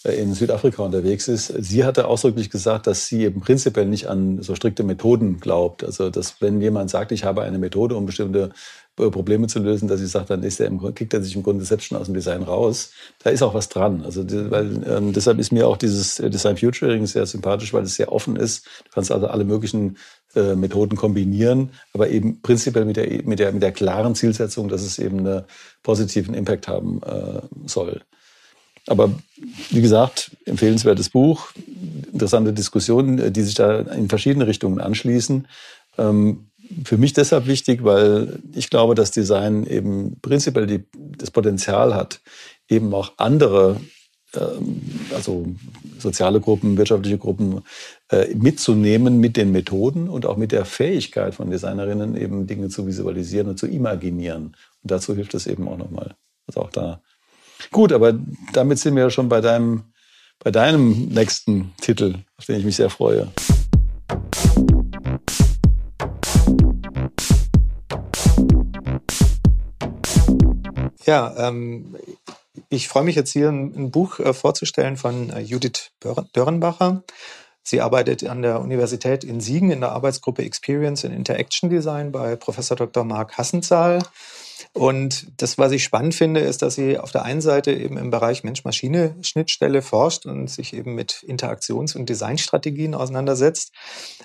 äh, 0.05 0.12
in 0.14 0.35
Südafrika 0.35 0.83
unterwegs 0.83 1.29
ist. 1.29 1.47
Sie 1.59 1.85
hatte 1.85 2.07
ausdrücklich 2.07 2.51
gesagt, 2.51 2.87
dass 2.87 3.07
sie 3.07 3.25
eben 3.25 3.40
prinzipiell 3.40 3.87
nicht 3.87 4.07
an 4.07 4.42
so 4.42 4.55
strikte 4.55 4.85
Methoden 4.85 5.40
glaubt. 5.40 5.85
Also, 5.85 6.11
dass 6.11 6.40
wenn 6.40 6.61
jemand 6.61 6.90
sagt, 6.90 7.12
ich 7.12 7.25
habe 7.25 7.42
eine 7.42 7.59
Methode, 7.59 7.97
um 7.97 8.07
bestimmte 8.07 8.45
äh, 8.45 8.51
Probleme 8.96 9.46
zu 9.46 9.59
lösen, 9.59 9.88
dass 9.88 10.00
sie 10.00 10.07
sagt, 10.07 10.31
dann 10.31 10.42
ist 10.42 10.61
er 10.61 10.66
im, 10.66 10.94
kickt 10.94 11.14
er 11.14 11.22
sich 11.22 11.35
im 11.35 11.42
Grunde 11.42 11.64
selbst 11.64 11.87
schon 11.87 11.98
aus 11.98 12.07
dem 12.07 12.14
Design 12.14 12.42
raus. 12.42 12.90
Da 13.22 13.31
ist 13.31 13.42
auch 13.42 13.55
was 13.55 13.68
dran. 13.68 14.02
Also, 14.05 14.24
weil, 14.50 14.83
ähm, 14.87 15.12
deshalb 15.12 15.38
ist 15.38 15.50
mir 15.50 15.66
auch 15.66 15.78
dieses 15.78 16.16
Design 16.16 16.57
Futuring 16.59 17.07
sehr 17.07 17.24
sympathisch, 17.24 17.72
weil 17.72 17.85
es 17.85 17.94
sehr 17.94 18.12
offen 18.12 18.37
ist. 18.37 18.66
Du 18.85 18.90
kannst 18.92 19.11
also 19.11 19.28
alle 19.28 19.44
möglichen 19.44 19.96
äh, 20.35 20.55
Methoden 20.55 20.96
kombinieren, 20.96 21.70
aber 21.94 22.11
eben 22.11 22.42
prinzipiell 22.42 22.85
mit 22.85 22.96
der, 22.96 23.22
mit 23.24 23.38
der, 23.38 23.52
mit 23.52 23.62
der 23.62 23.72
klaren 23.72 24.14
Zielsetzung, 24.14 24.68
dass 24.68 24.83
es 24.83 24.98
eben 24.98 25.20
einen 25.20 25.44
positiven 25.83 26.35
Impact 26.35 26.68
haben 26.68 27.00
äh, 27.02 27.40
soll. 27.66 28.02
Aber 28.88 29.12
wie 29.70 29.81
gesagt, 29.81 30.37
empfehlenswertes 30.44 31.11
Buch, 31.11 31.52
interessante 32.12 32.52
Diskussionen, 32.52 33.33
die 33.33 33.42
sich 33.42 33.55
da 33.55 33.81
in 33.81 34.09
verschiedene 34.09 34.46
Richtungen 34.46 34.81
anschließen. 34.81 35.46
Ähm, 35.98 36.46
für 36.85 36.99
mich 36.99 37.13
deshalb 37.13 37.47
wichtig, 37.47 37.85
weil 37.85 38.41
ich 38.55 38.71
glaube, 38.71 38.95
dass 38.95 39.11
Design 39.11 39.67
eben 39.67 40.19
prinzipiell 40.21 40.67
die, 40.67 40.85
das 40.95 41.31
Potenzial 41.31 41.95
hat, 41.95 42.21
eben 42.69 42.93
auch 42.95 43.13
andere 43.17 43.81
ähm, 44.35 44.81
also 45.15 45.47
soziale 45.99 46.41
Gruppen, 46.41 46.77
wirtschaftliche 46.77 47.19
Gruppen 47.19 47.63
äh, 48.11 48.35
mitzunehmen 48.35 49.19
mit 49.19 49.37
den 49.37 49.53
Methoden 49.53 50.09
und 50.09 50.27
auch 50.27 50.37
mit 50.37 50.53
der 50.53 50.65
Fähigkeit 50.65 51.35
von 51.35 51.51
Designerinnen 51.51 52.17
eben 52.17 52.47
Dinge 52.47 52.69
zu 52.69 52.87
visualisieren 52.87 53.49
und 53.49 53.59
zu 53.59 53.67
imaginieren. 53.67 54.57
Und 54.83 54.91
dazu 54.91 55.15
hilft 55.15 55.35
es 55.35 55.47
eben 55.47 55.69
auch 55.69 55.79
nochmal. 55.79 56.15
Also 56.47 56.63
auch 56.63 56.71
da. 56.71 57.01
Gut, 57.71 57.93
aber 57.93 58.19
damit 58.53 58.79
sind 58.79 58.97
wir 58.97 59.05
ja 59.05 59.11
schon 59.11 59.29
bei 59.29 59.41
deinem, 59.41 59.85
bei 60.43 60.51
deinem 60.51 61.09
nächsten 61.09 61.73
Titel, 61.81 62.17
auf 62.37 62.47
den 62.47 62.59
ich 62.59 62.65
mich 62.65 62.77
sehr 62.77 62.91
freue. 62.91 63.29
Ja, 71.05 71.35
ähm, 71.37 71.97
ich 72.69 72.88
freue 72.88 73.05
mich 73.05 73.17
jetzt 73.17 73.33
hier 73.33 73.49
ein, 73.49 73.75
ein 73.75 73.91
Buch 73.91 74.21
äh, 74.21 74.33
vorzustellen 74.33 74.97
von 74.97 75.31
äh, 75.31 75.41
Judith 75.41 75.91
Dörrenbacher. 76.33 77.03
Sie 77.62 77.81
arbeitet 77.81 78.25
an 78.29 78.43
der 78.43 78.61
Universität 78.61 79.25
in 79.25 79.41
Siegen 79.41 79.71
in 79.71 79.81
der 79.81 79.93
Arbeitsgruppe 79.93 80.45
Experience 80.45 81.05
in 81.05 81.12
Interaction 81.12 81.71
Design 81.71 82.11
bei 82.11 82.35
Professor 82.37 82.77
Dr. 82.77 83.05
Marc 83.05 83.38
Hassenzahl. 83.38 84.01
Und 84.75 85.31
das, 85.37 85.59
was 85.59 85.73
ich 85.73 85.85
spannend 85.85 86.15
finde, 86.15 86.41
ist, 86.41 86.63
dass 86.63 86.77
sie 86.77 86.99
auf 86.99 87.13
der 87.13 87.25
einen 87.25 87.43
Seite 87.43 87.73
eben 87.73 87.99
im 87.99 88.11
Bereich 88.11 88.43
Mensch-Maschine-Schnittstelle 88.43 89.83
forscht 89.83 90.25
und 90.25 90.49
sich 90.49 90.73
eben 90.73 90.95
mit 90.95 91.23
Interaktions- 91.27 91.95
und 91.95 92.09
Designstrategien 92.09 92.95
auseinandersetzt, 92.95 93.73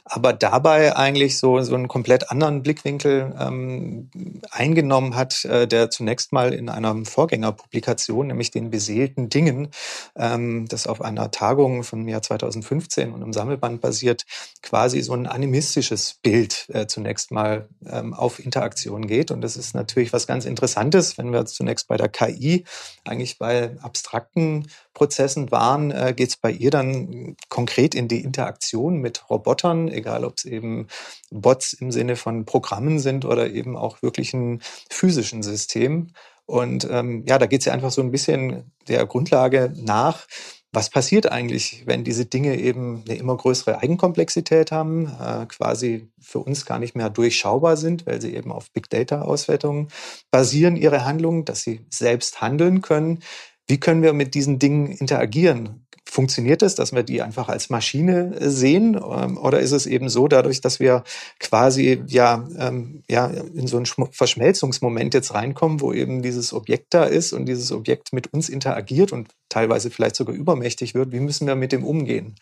aber 0.06 0.32
dabei 0.32 0.96
eigentlich 0.96 1.38
so, 1.38 1.62
so 1.62 1.76
einen 1.76 1.90
komplett 1.90 2.32
anderen 2.32 2.64
Blickwinkel 2.64 3.36
ähm, 3.38 4.10
eingenommen 4.50 5.18
hat, 5.18 5.44
äh, 5.44 5.68
der 5.68 5.90
zunächst 5.90 6.32
mal 6.32 6.54
in 6.54 6.70
einer 6.70 6.96
Vorgängerpublikation, 7.04 8.28
nämlich 8.28 8.50
den 8.50 8.70
beseelten 8.70 9.28
Dingen, 9.28 9.68
ähm, 10.16 10.66
das 10.70 10.88
auf 10.88 11.02
einer 11.02 11.30
Tagung 11.30 11.84
von 11.84 12.08
Jahr 12.08 12.22
2015 12.22 13.12
und 13.12 13.22
im 13.22 13.34
Sammelband 13.34 13.82
basiert, 13.82 14.24
quasi 14.62 15.02
so 15.02 15.12
ein 15.12 15.28
animistisches 15.28 16.20
Bild 16.24 16.68
äh, 16.70 16.88
zunächst 16.88 17.32
mal 17.32 17.68
ähm, 17.86 18.14
auf 18.14 18.40
Interaktion 18.40 19.08
geht. 19.08 19.30
Und 19.32 19.42
das 19.42 19.58
ist 19.58 19.76
natürlich 19.76 20.14
was 20.14 20.26
ganz 20.26 20.37
Interessantes, 20.45 21.17
wenn 21.17 21.32
wir 21.32 21.45
zunächst 21.45 21.88
bei 21.88 21.97
der 21.97 22.10
KI 22.10 22.65
eigentlich 23.06 23.38
bei 23.38 23.76
abstrakten 23.82 24.67
Prozessen 24.93 25.52
waren, 25.52 25.91
äh, 25.91 26.13
geht 26.15 26.30
es 26.30 26.38
bei 26.38 26.52
ihr 26.52 26.71
dann 26.71 27.36
konkret 27.50 27.95
in 27.95 28.08
die 28.08 28.23
Interaktion 28.23 28.97
mit 28.97 29.30
Robotern, 29.30 29.88
egal 29.88 30.26
ob 30.26 30.38
es 30.38 30.45
eben 30.45 30.88
Bots 31.32 31.73
im 31.73 31.91
Sinne 31.91 32.15
von 32.15 32.45
Programmen 32.45 33.00
sind 33.00 33.26
oder 33.26 33.50
eben 33.50 33.78
auch 33.78 34.02
wirklichen 34.02 34.62
physischen 34.89 35.43
Systemen. 35.43 36.13
Und 36.45 36.88
ähm, 36.89 37.23
ja, 37.28 37.38
da 37.38 37.45
geht 37.45 37.60
es 37.60 37.65
ja 37.65 37.73
einfach 37.73 37.91
so 37.91 38.02
ein 38.02 38.12
bisschen 38.12 38.71
der 38.88 39.06
Grundlage 39.06 39.73
nach, 39.76 40.28
was 40.73 40.89
passiert 40.89 41.32
eigentlich, 41.32 41.84
wenn 41.86 42.03
diese 42.03 42.25
Dinge 42.25 42.60
eben 42.60 43.03
eine 43.08 43.17
immer 43.17 43.36
größere 43.38 43.80
Eigenkomplexität 43.80 44.71
haben, 44.71 45.08
äh, 45.08 45.45
quasi 45.47 46.12
für 46.19 46.39
uns 46.39 46.65
gar 46.65 46.80
nicht 46.80 46.95
mehr 46.95 47.10
durchschaubar 47.10 47.77
sind, 47.77 48.06
weil 48.06 48.21
sie 48.21 48.36
eben 48.36 48.51
auf 48.51 48.71
Big 48.71 48.89
Data-Auswertungen 48.89 49.88
basieren, 50.30 50.75
ihre 50.75 51.06
Handlungen, 51.06 51.45
dass 51.45 51.62
sie 51.63 51.86
selbst 51.89 52.41
handeln 52.41 52.82
können. 52.82 53.19
Wie 53.67 53.80
können 53.80 54.03
wir 54.03 54.13
mit 54.13 54.36
diesen 54.36 54.60
Dingen 54.60 54.88
interagieren? 54.91 55.87
Funktioniert 56.10 56.62
es, 56.62 56.76
dass 56.76 56.93
wir 56.93 57.04
die 57.04 57.22
einfach 57.22 57.50
als 57.50 57.70
Maschine 57.70 58.34
äh, 58.39 58.50
sehen? 58.50 58.96
Ähm, 58.96 59.38
oder 59.38 59.60
ist 59.60 59.74
es 59.74 59.86
eben 59.86 60.08
so, 60.08 60.28
dadurch, 60.28 60.62
dass 60.62 60.80
wir 60.80 61.04
quasi 61.39 62.02
ja, 62.08 62.48
ähm, 62.58 63.04
ja 63.10 63.28
in 63.28 63.67
so 63.67 63.78
einen 63.78 63.86
Verschmelzungsmoment 63.86 65.13
jetzt 65.13 65.34
reinkommen, 65.34 65.82
wo 65.82 65.91
eben 65.91 66.22
dieses 66.22 66.54
Objekt 66.54 66.93
da 66.93 67.04
ist 67.04 67.34
und 67.34 67.46
dieses 67.46 67.72
Objekt 67.72 68.13
mit 68.13 68.34
uns 68.34 68.48
interagiert 68.48 69.12
und 69.12 69.30
teilweise 69.50 69.91
vielleicht 69.91 70.15
sogar 70.15 70.34
übermächtig 70.34 70.96
wird, 70.96 71.12
wie 71.12 71.20
müssen 71.20 71.46
wir 71.46 71.56
mit 71.56 71.74
dem 71.74 71.84
umgehen? 71.84 72.36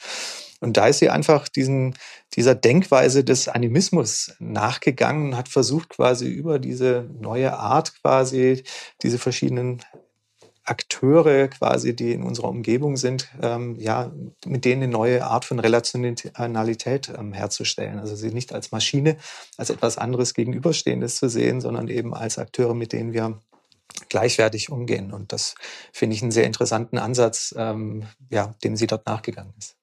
Und 0.61 0.77
da 0.77 0.87
ist 0.87 0.99
sie 0.99 1.09
einfach 1.09 1.49
diesen, 1.49 1.95
dieser 2.35 2.55
Denkweise 2.55 3.23
des 3.23 3.47
Animismus 3.47 4.35
nachgegangen 4.39 5.29
und 5.29 5.37
hat 5.37 5.49
versucht, 5.49 5.89
quasi 5.89 6.27
über 6.27 6.59
diese 6.59 7.09
neue 7.19 7.57
Art 7.57 7.99
quasi 8.01 8.63
diese 9.01 9.17
verschiedenen 9.17 9.81
Akteure 10.65 11.47
quasi, 11.47 11.95
die 11.95 12.11
in 12.11 12.23
unserer 12.23 12.49
Umgebung 12.49 12.97
sind, 12.97 13.29
ähm, 13.41 13.75
ja, 13.79 14.11
mit 14.45 14.65
denen 14.65 14.83
eine 14.83 14.91
neue 14.91 15.25
Art 15.25 15.45
von 15.45 15.59
Relationalität 15.59 17.11
ähm, 17.17 17.33
herzustellen. 17.33 17.99
Also 17.99 18.15
sie 18.15 18.31
nicht 18.31 18.53
als 18.53 18.71
Maschine, 18.71 19.17
als 19.57 19.69
etwas 19.69 19.97
anderes 19.97 20.33
Gegenüberstehendes 20.33 21.17
zu 21.17 21.29
sehen, 21.29 21.61
sondern 21.61 21.87
eben 21.87 22.13
als 22.13 22.37
Akteure, 22.37 22.73
mit 22.73 22.93
denen 22.93 23.13
wir 23.13 23.39
gleichwertig 24.09 24.69
umgehen. 24.69 25.13
Und 25.13 25.31
das 25.31 25.55
finde 25.91 26.15
ich 26.15 26.21
einen 26.21 26.31
sehr 26.31 26.45
interessanten 26.45 26.97
Ansatz, 26.97 27.53
ähm, 27.57 28.03
ja, 28.29 28.55
dem 28.63 28.75
sie 28.75 28.87
dort 28.87 29.05
nachgegangen 29.05 29.53
ist. 29.57 29.75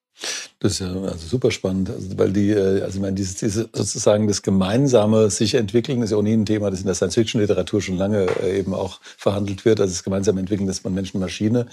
Das 0.63 0.71
ist 0.71 0.79
ja 0.79 0.93
also 0.93 1.27
super 1.27 1.51
spannend, 1.51 1.89
also 1.89 2.17
weil 2.17 2.31
die, 2.31 2.51
äh, 2.51 2.83
also 2.83 2.95
ich 2.95 3.01
meine, 3.01 3.15
dieses, 3.15 3.35
dieses 3.35 3.67
sozusagen 3.73 4.29
das 4.29 4.41
gemeinsame 4.43 5.29
sich 5.29 5.55
entwickeln 5.55 6.01
ist 6.01 6.11
ja 6.11 6.17
ohnehin 6.17 6.43
ein 6.43 6.45
Thema, 6.45 6.71
das 6.71 6.79
in 6.79 6.85
der 6.85 6.95
Science-Fiction-Literatur 6.95 7.81
schon 7.81 7.97
lange 7.97 8.27
äh, 8.41 8.59
eben 8.59 8.73
auch 8.73 9.01
verhandelt 9.01 9.65
wird. 9.65 9.81
Also 9.81 9.91
das 9.91 10.05
gemeinsame 10.05 10.39
Entwickeln 10.39 10.65
des 10.65 10.79
von 10.79 10.93
Mensch 10.93 11.13
und 11.13 11.19
Maschine 11.19 11.67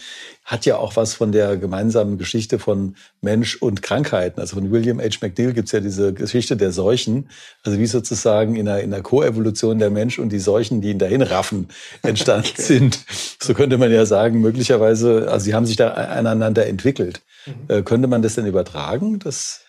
hat 0.45 0.67
ja 0.67 0.77
auch 0.77 0.97
was 0.97 1.15
von 1.15 1.31
der 1.31 1.57
gemeinsamen 1.57 2.19
Geschichte 2.19 2.59
von 2.59 2.97
Mensch 3.21 3.55
und 3.55 3.81
Krankheiten. 3.81 4.41
Also 4.41 4.57
von 4.57 4.73
William 4.73 4.99
H. 4.99 5.19
McNeil 5.23 5.53
gibt's 5.53 5.71
ja 5.71 5.79
diese 5.79 6.13
Geschichte 6.13 6.57
der 6.57 6.73
Seuchen, 6.73 7.29
also 7.63 7.79
wie 7.79 7.87
sozusagen 7.87 8.57
in 8.57 8.67
einer, 8.67 8.81
in 8.81 8.93
einer 8.93 9.05
Koevolution 9.05 9.79
der 9.79 9.91
Mensch 9.91 10.19
und 10.19 10.31
die 10.31 10.41
Seuchen, 10.41 10.81
die 10.81 10.91
ihn 10.91 10.99
dahin 10.99 11.23
raffen, 11.23 11.69
entstanden 12.03 12.49
okay. 12.55 12.63
sind. 12.63 12.99
So 13.41 13.55
könnte 13.55 13.79
man 13.79 13.93
ja 13.93 14.05
sagen, 14.05 14.41
möglicherweise, 14.41 15.31
also 15.31 15.45
sie 15.45 15.55
haben 15.55 15.67
sich 15.67 15.77
da 15.77 15.91
aneinander 15.91 16.67
entwickelt. 16.67 17.23
Mhm. 17.47 17.53
Äh, 17.69 17.83
könnte 17.83 18.09
man 18.09 18.23
das 18.23 18.35
denn 18.35 18.47
übertragen? 18.47 18.80
Das 19.19 19.65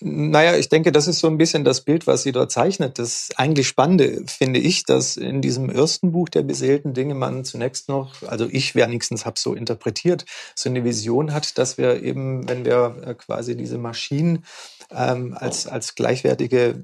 naja, 0.00 0.56
ich 0.56 0.68
denke, 0.68 0.92
das 0.92 1.08
ist 1.08 1.20
so 1.20 1.26
ein 1.26 1.38
bisschen 1.38 1.64
das 1.64 1.82
Bild, 1.82 2.06
was 2.06 2.22
sie 2.22 2.32
dort 2.32 2.50
zeichnet. 2.50 2.98
Das 2.98 3.28
eigentlich 3.36 3.68
Spannende 3.68 4.24
finde 4.26 4.60
ich, 4.60 4.84
dass 4.84 5.16
in 5.16 5.42
diesem 5.42 5.68
ersten 5.68 6.12
Buch 6.12 6.28
der 6.28 6.42
beseelten 6.42 6.94
Dinge 6.94 7.14
man 7.14 7.44
zunächst 7.44 7.88
noch, 7.88 8.22
also 8.22 8.48
ich 8.50 8.74
wenigstens 8.74 9.26
habe 9.26 9.38
so 9.38 9.54
interpretiert, 9.54 10.24
so 10.54 10.68
eine 10.68 10.84
Vision 10.84 11.32
hat, 11.32 11.58
dass 11.58 11.78
wir 11.78 12.02
eben, 12.02 12.48
wenn 12.48 12.64
wir 12.64 12.96
äh, 13.04 13.14
quasi 13.14 13.56
diese 13.56 13.78
Maschinen 13.78 14.44
ähm, 14.90 15.36
als, 15.38 15.66
als 15.66 15.94
gleichwertige 15.94 16.82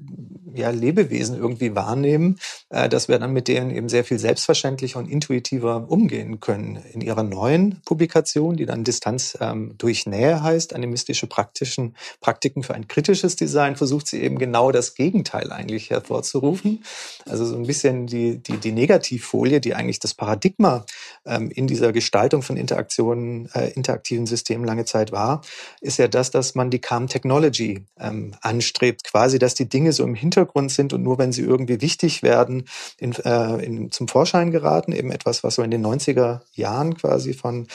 ja, 0.53 0.69
Lebewesen 0.69 1.37
irgendwie 1.37 1.75
wahrnehmen, 1.75 2.39
äh, 2.69 2.89
dass 2.89 3.07
wir 3.07 3.17
dann 3.19 3.33
mit 3.33 3.47
denen 3.47 3.71
eben 3.71 3.89
sehr 3.89 4.03
viel 4.03 4.19
selbstverständlicher 4.19 4.99
und 4.99 5.09
intuitiver 5.09 5.89
umgehen 5.89 6.39
können. 6.39 6.77
In 6.91 7.01
ihrer 7.01 7.23
neuen 7.23 7.81
Publikation, 7.85 8.57
die 8.57 8.65
dann 8.65 8.83
Distanz 8.83 9.37
ähm, 9.39 9.75
durch 9.77 10.05
Nähe 10.05 10.43
heißt, 10.43 10.73
animistische 10.73 11.27
praktischen 11.27 11.95
Praktiken 12.19 12.63
für 12.63 12.73
ein 12.73 12.87
kritisches 12.91 13.37
Design, 13.37 13.77
versucht 13.77 14.07
sie 14.07 14.21
eben 14.21 14.37
genau 14.37 14.73
das 14.73 14.95
Gegenteil 14.95 15.53
eigentlich 15.53 15.91
hervorzurufen. 15.91 16.83
Also 17.25 17.45
so 17.45 17.55
ein 17.55 17.65
bisschen 17.65 18.05
die, 18.05 18.43
die, 18.43 18.57
die 18.57 18.73
Negativfolie, 18.73 19.61
die 19.61 19.73
eigentlich 19.73 19.99
das 19.99 20.13
Paradigma 20.13 20.85
ähm, 21.25 21.49
in 21.51 21.67
dieser 21.67 21.93
Gestaltung 21.93 22.41
von 22.41 22.57
Interaktionen, 22.57 23.49
äh, 23.53 23.69
interaktiven 23.71 24.25
Systemen 24.25 24.65
lange 24.65 24.83
Zeit 24.83 25.13
war, 25.13 25.41
ist 25.79 25.99
ja 25.99 26.09
das, 26.09 26.31
dass 26.31 26.53
man 26.53 26.69
die 26.69 26.79
Calm 26.79 27.07
Technology 27.07 27.85
ähm, 27.97 28.35
anstrebt, 28.41 29.05
quasi, 29.05 29.39
dass 29.39 29.53
die 29.53 29.69
Dinge 29.69 29.93
so 29.93 30.03
im 30.03 30.15
Hintergrund 30.15 30.69
sind 30.69 30.91
und 30.91 31.01
nur 31.01 31.17
wenn 31.17 31.31
sie 31.31 31.43
irgendwie 31.43 31.79
wichtig 31.79 32.23
werden, 32.23 32.65
in, 32.97 33.13
äh, 33.13 33.63
in, 33.63 33.91
zum 33.91 34.09
Vorschein 34.09 34.51
geraten. 34.51 34.91
Eben 34.91 35.13
etwas, 35.13 35.45
was 35.45 35.55
so 35.55 35.63
in 35.63 35.71
den 35.71 35.85
90er 35.85 36.41
Jahren 36.55 36.97
quasi 36.97 37.33
von 37.33 37.67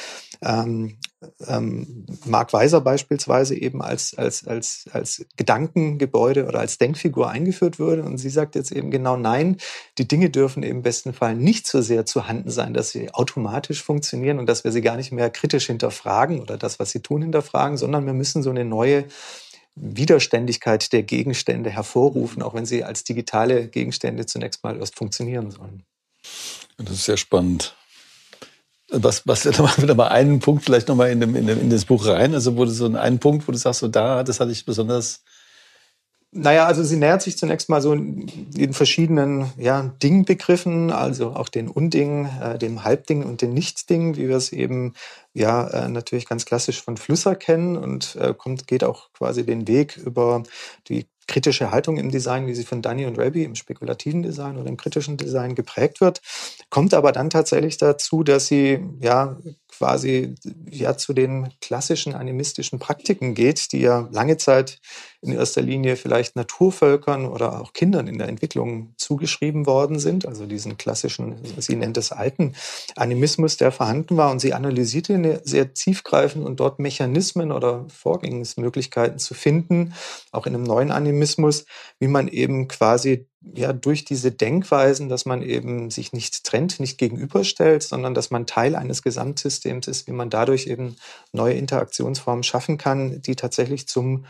ähm, 0.42 0.98
ähm, 1.46 2.07
Mark 2.24 2.52
Weiser 2.52 2.81
beispielsweise 2.81 3.57
eben 3.57 3.83
als, 3.83 4.14
als, 4.14 4.46
als, 4.46 4.87
als 4.92 5.24
Gedankengebäude 5.37 6.46
oder 6.46 6.61
als 6.61 6.79
Denkfigur 6.79 7.31
eingeführt 7.31 7.79
würde. 7.79 8.02
Und 8.02 8.18
sie 8.18 8.29
sagt 8.29 8.55
jetzt 8.55 8.72
eben 8.72 8.90
genau 8.90 9.16
nein, 9.16 9.57
die 9.98 10.07
Dinge 10.07 10.31
dürfen 10.31 10.62
im 10.62 10.83
besten 10.83 11.12
Fall 11.12 11.35
nicht 11.35 11.66
so 11.66 11.81
sehr 11.81 12.07
zu 12.07 12.29
Handen 12.29 12.50
sein, 12.50 12.74
dass 12.74 12.90
sie 12.90 13.12
automatisch 13.14 13.83
funktionieren 13.83 14.38
und 14.38 14.46
dass 14.46 14.64
wir 14.64 14.72
sie 14.72 14.83
gar 14.83 14.96
nicht 14.96 15.12
mehr 15.12 15.31
kritisch 15.31 15.66
hinterfragen 15.66 16.40
oder 16.40 16.59
das, 16.59 16.79
was 16.79 16.90
sie 16.90 17.00
tun, 17.00 17.22
hinterfragen, 17.22 17.76
sondern 17.76 18.07
wir 18.07 18.14
müssen 18.14 18.42
so 18.42 18.50
eine 18.50 18.64
neue 18.64 19.05
Widerständigkeit 19.74 20.92
der 20.92 21.02
Gegenstände 21.02 21.70
hervorrufen, 21.70 22.42
auch 22.42 22.55
wenn 22.55 22.66
sie 22.66 22.83
als 22.83 23.05
digitale 23.05 23.68
Gegenstände 23.68 24.26
zunächst 24.26 24.64
mal 24.64 24.79
erst 24.79 24.96
funktionieren 24.96 25.50
sollen. 25.50 25.85
Das 26.79 26.90
ist 26.90 27.05
sehr 27.05 27.16
spannend. 27.16 27.76
Was, 28.90 29.27
was 29.27 29.44
wieder 29.83 29.94
mal 29.94 30.09
einen 30.09 30.40
Punkt 30.40 30.64
vielleicht 30.64 30.88
nochmal 30.88 31.11
in, 31.11 31.20
in, 31.22 31.49
in 31.49 31.70
das 31.70 31.85
Buch 31.85 32.07
rein, 32.07 32.35
also 32.35 32.57
wurde 32.57 32.70
so 32.70 32.87
ein 32.87 33.18
Punkt, 33.18 33.46
wo 33.49 33.53
du 33.53 33.59
sagst, 33.59 33.81
so 33.81 33.88
da, 33.88 34.22
das 34.22 34.40
hatte 34.40 34.53
ich 34.53 34.64
besonders 34.64 35.22
naja, 36.33 36.66
also 36.66 36.83
sie 36.83 36.96
nähert 36.96 37.22
sich 37.22 37.38
zunächst 37.38 37.70
mal 37.70 37.81
so 37.81 37.94
in 37.94 38.72
verschiedenen 38.72 39.51
ja, 39.57 39.94
Dingbegriffen, 40.03 40.90
also 40.90 41.31
auch 41.31 41.49
den 41.49 41.68
Unding, 41.68 42.29
äh, 42.42 42.59
dem 42.59 42.85
Halbding 42.85 43.25
und 43.25 43.40
den 43.40 43.55
Nichtding, 43.55 44.16
wie 44.16 44.29
wir 44.29 44.37
es 44.37 44.53
eben 44.53 44.92
ja 45.33 45.66
äh, 45.68 45.88
natürlich 45.88 46.27
ganz 46.29 46.44
klassisch 46.44 46.83
von 46.83 46.99
Flüsser 46.99 47.37
kennen 47.37 47.77
und 47.77 48.16
äh, 48.16 48.35
kommt, 48.37 48.66
geht 48.66 48.85
auch 48.85 49.12
quasi 49.12 49.46
den 49.46 49.66
Weg 49.66 49.96
über 49.96 50.42
die 50.88 51.07
kritische 51.27 51.71
Haltung 51.71 51.97
im 51.97 52.11
Design, 52.11 52.47
wie 52.47 52.55
sie 52.55 52.65
von 52.65 52.83
Danny 52.83 53.07
und 53.07 53.19
Raby 53.19 53.45
im 53.45 53.55
spekulativen 53.55 54.23
Design 54.23 54.57
oder 54.57 54.69
im 54.69 54.77
kritischen 54.77 55.17
Design 55.17 55.55
geprägt 55.55 56.01
wird, 56.01 56.21
kommt 56.71 56.95
aber 56.95 57.12
dann 57.12 57.31
tatsächlich 57.31 57.77
dazu, 57.79 58.23
dass 58.23 58.47
sie 58.47 58.81
ja 59.01 59.37
quasi 59.77 60.35
ja 60.71 60.97
zu 60.97 61.12
den 61.12 61.49
klassischen 61.61 62.15
animistischen 62.15 62.79
Praktiken 62.79 63.35
geht, 63.35 63.73
die 63.73 63.81
ja 63.81 64.09
lange 64.11 64.37
Zeit 64.39 64.81
in 65.21 65.33
erster 65.33 65.61
Linie 65.61 65.97
vielleicht 65.97 66.37
Naturvölkern 66.37 67.27
oder 67.27 67.61
auch 67.61 67.73
Kindern 67.73 68.07
in 68.07 68.19
der 68.19 68.29
Entwicklung 68.29 68.95
zugeschrieben 68.97 69.67
worden 69.67 69.99
sind, 69.99 70.27
also 70.27 70.47
diesen 70.47 70.79
klassischen, 70.79 71.37
sie 71.59 71.77
nennt 71.77 71.97
es 71.97 72.12
alten 72.12 72.55
Animismus, 72.95 73.57
der 73.57 73.73
vorhanden 73.73 74.17
war. 74.17 74.31
Und 74.31 74.41
sie 74.41 74.55
analysierte 74.55 75.41
sehr 75.45 75.75
tiefgreifend 75.75 76.45
und 76.45 76.61
dort 76.61 76.79
Mechanismen 76.79 77.51
oder 77.51 77.87
Vorgehensmöglichkeiten 77.89 79.19
zu 79.19 79.35
finden, 79.35 79.95
auch 80.31 80.47
in 80.47 80.55
einem 80.55 80.65
neuen 80.65 80.91
Animismus, 80.91 81.15
wie 81.98 82.09
man 82.09 82.29
eben 82.29 82.68
quasi 82.68 83.26
ja 83.55 83.72
durch 83.72 84.05
diese 84.05 84.33
Denkweisen, 84.33 85.09
dass 85.09 85.24
man 85.24 85.42
eben 85.42 85.90
sich 85.90 86.12
nicht 86.12 86.44
trennt, 86.44 86.81
nicht 86.81 86.98
gegenüberstellt, 86.98 87.83
sondern 87.83 88.14
dass 88.14 88.31
man 88.31 88.46
Teil 88.46 88.74
eines 88.74 89.02
Gesamtsystems 89.02 89.87
ist, 89.87 90.07
wie 90.07 90.12
man 90.12 90.31
dadurch 90.31 90.66
eben 90.66 90.96
neue 91.33 91.55
Interaktionsformen 91.55 92.42
schaffen 92.42 92.79
kann, 92.79 93.22
die 93.22 93.37
tatsächlich 93.37 93.87
zum 93.88 94.26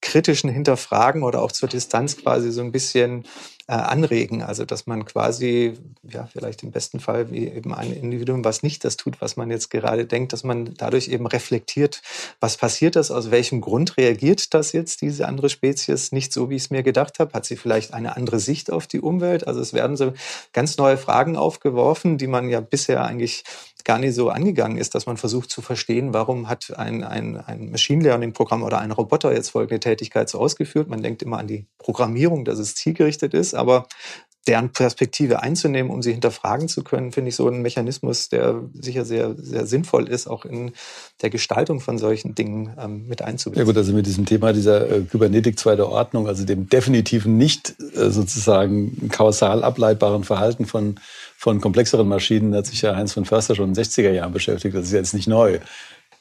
kritischen 0.00 0.50
Hinterfragen 0.50 1.22
oder 1.22 1.40
auch 1.42 1.52
zur 1.52 1.68
Distanz 1.68 2.16
quasi 2.18 2.52
so 2.52 2.60
ein 2.60 2.72
bisschen 2.72 3.24
äh, 3.68 3.72
anregen. 3.72 4.42
Also 4.42 4.64
dass 4.64 4.86
man 4.86 5.04
quasi, 5.04 5.74
ja, 6.02 6.26
vielleicht 6.26 6.62
im 6.62 6.70
besten 6.70 7.00
Fall 7.00 7.30
wie 7.30 7.48
eben 7.48 7.74
ein 7.74 7.92
Individuum, 7.92 8.44
was 8.44 8.62
nicht 8.62 8.84
das 8.84 8.96
tut, 8.96 9.20
was 9.20 9.36
man 9.36 9.50
jetzt 9.50 9.70
gerade 9.70 10.06
denkt, 10.06 10.32
dass 10.32 10.44
man 10.44 10.74
dadurch 10.74 11.08
eben 11.08 11.26
reflektiert, 11.26 12.02
was 12.40 12.56
passiert 12.56 12.96
das, 12.96 13.10
aus 13.10 13.30
welchem 13.30 13.60
Grund 13.60 13.96
reagiert 13.96 14.54
das 14.54 14.72
jetzt, 14.72 15.00
diese 15.00 15.28
andere 15.28 15.48
Spezies, 15.48 16.12
nicht 16.12 16.32
so, 16.32 16.50
wie 16.50 16.56
ich 16.56 16.64
es 16.64 16.70
mir 16.70 16.82
gedacht 16.82 17.18
habe, 17.18 17.32
hat 17.32 17.44
sie 17.44 17.56
vielleicht 17.56 17.94
eine 17.94 18.16
andere 18.16 18.40
Sicht 18.40 18.70
auf 18.70 18.86
die 18.86 19.00
Umwelt. 19.00 19.46
Also 19.46 19.60
es 19.60 19.72
werden 19.72 19.96
so 19.96 20.12
ganz 20.52 20.76
neue 20.76 20.96
Fragen 20.96 21.36
aufgeworfen, 21.36 22.18
die 22.18 22.26
man 22.26 22.48
ja 22.48 22.60
bisher 22.60 23.04
eigentlich 23.04 23.44
gar 23.84 23.98
nicht 23.98 24.14
so 24.14 24.30
angegangen 24.30 24.78
ist, 24.78 24.94
dass 24.94 25.06
man 25.06 25.16
versucht 25.16 25.50
zu 25.50 25.62
verstehen, 25.62 26.14
warum 26.14 26.48
hat 26.48 26.72
ein, 26.76 27.02
ein, 27.04 27.36
ein 27.36 27.70
Machine 27.70 28.02
Learning-Programm 28.02 28.62
oder 28.62 28.78
ein 28.78 28.92
Roboter 28.92 29.32
jetzt 29.32 29.50
folgende 29.50 29.80
Tätigkeit 29.80 30.28
so 30.28 30.38
ausgeführt. 30.38 30.88
Man 30.88 31.02
denkt 31.02 31.22
immer 31.22 31.38
an 31.38 31.46
die 31.46 31.66
Programmierung, 31.78 32.44
dass 32.44 32.58
es 32.58 32.74
zielgerichtet 32.74 33.34
ist, 33.34 33.51
aber 33.54 33.86
deren 34.48 34.70
Perspektive 34.72 35.40
einzunehmen, 35.40 35.92
um 35.92 36.02
sie 36.02 36.10
hinterfragen 36.10 36.66
zu 36.66 36.82
können, 36.82 37.12
finde 37.12 37.28
ich 37.28 37.36
so 37.36 37.48
ein 37.48 37.62
Mechanismus, 37.62 38.28
der 38.28 38.60
sicher 38.74 39.04
sehr, 39.04 39.36
sehr 39.38 39.66
sinnvoll 39.66 40.08
ist, 40.08 40.26
auch 40.26 40.44
in 40.44 40.72
der 41.22 41.30
Gestaltung 41.30 41.80
von 41.80 41.96
solchen 41.96 42.34
Dingen 42.34 42.74
ähm, 42.76 43.06
mit 43.06 43.22
einzubeziehen. 43.22 43.64
Ja 43.64 43.70
gut, 43.70 43.76
also 43.76 43.92
mit 43.92 44.06
diesem 44.06 44.26
Thema 44.26 44.52
dieser 44.52 44.90
äh, 44.90 45.00
Kybernetik 45.02 45.60
zweiter 45.60 45.88
Ordnung, 45.88 46.26
also 46.26 46.44
dem 46.44 46.68
definitiven 46.68 47.36
nicht 47.36 47.76
äh, 47.94 48.10
sozusagen 48.10 49.08
kausal 49.10 49.62
ableitbaren 49.62 50.24
Verhalten 50.24 50.66
von 50.66 50.96
von 51.42 51.60
komplexeren 51.60 52.06
Maschinen 52.06 52.54
hat 52.54 52.66
sich 52.66 52.82
ja 52.82 52.94
Heinz 52.94 53.14
von 53.14 53.24
Förster 53.24 53.56
schon 53.56 53.70
in 53.70 53.74
den 53.74 53.82
60er 53.82 54.12
Jahren 54.12 54.32
beschäftigt. 54.32 54.76
Das 54.76 54.84
ist 54.84 54.92
jetzt 54.92 55.12
nicht 55.12 55.26
neu. 55.26 55.58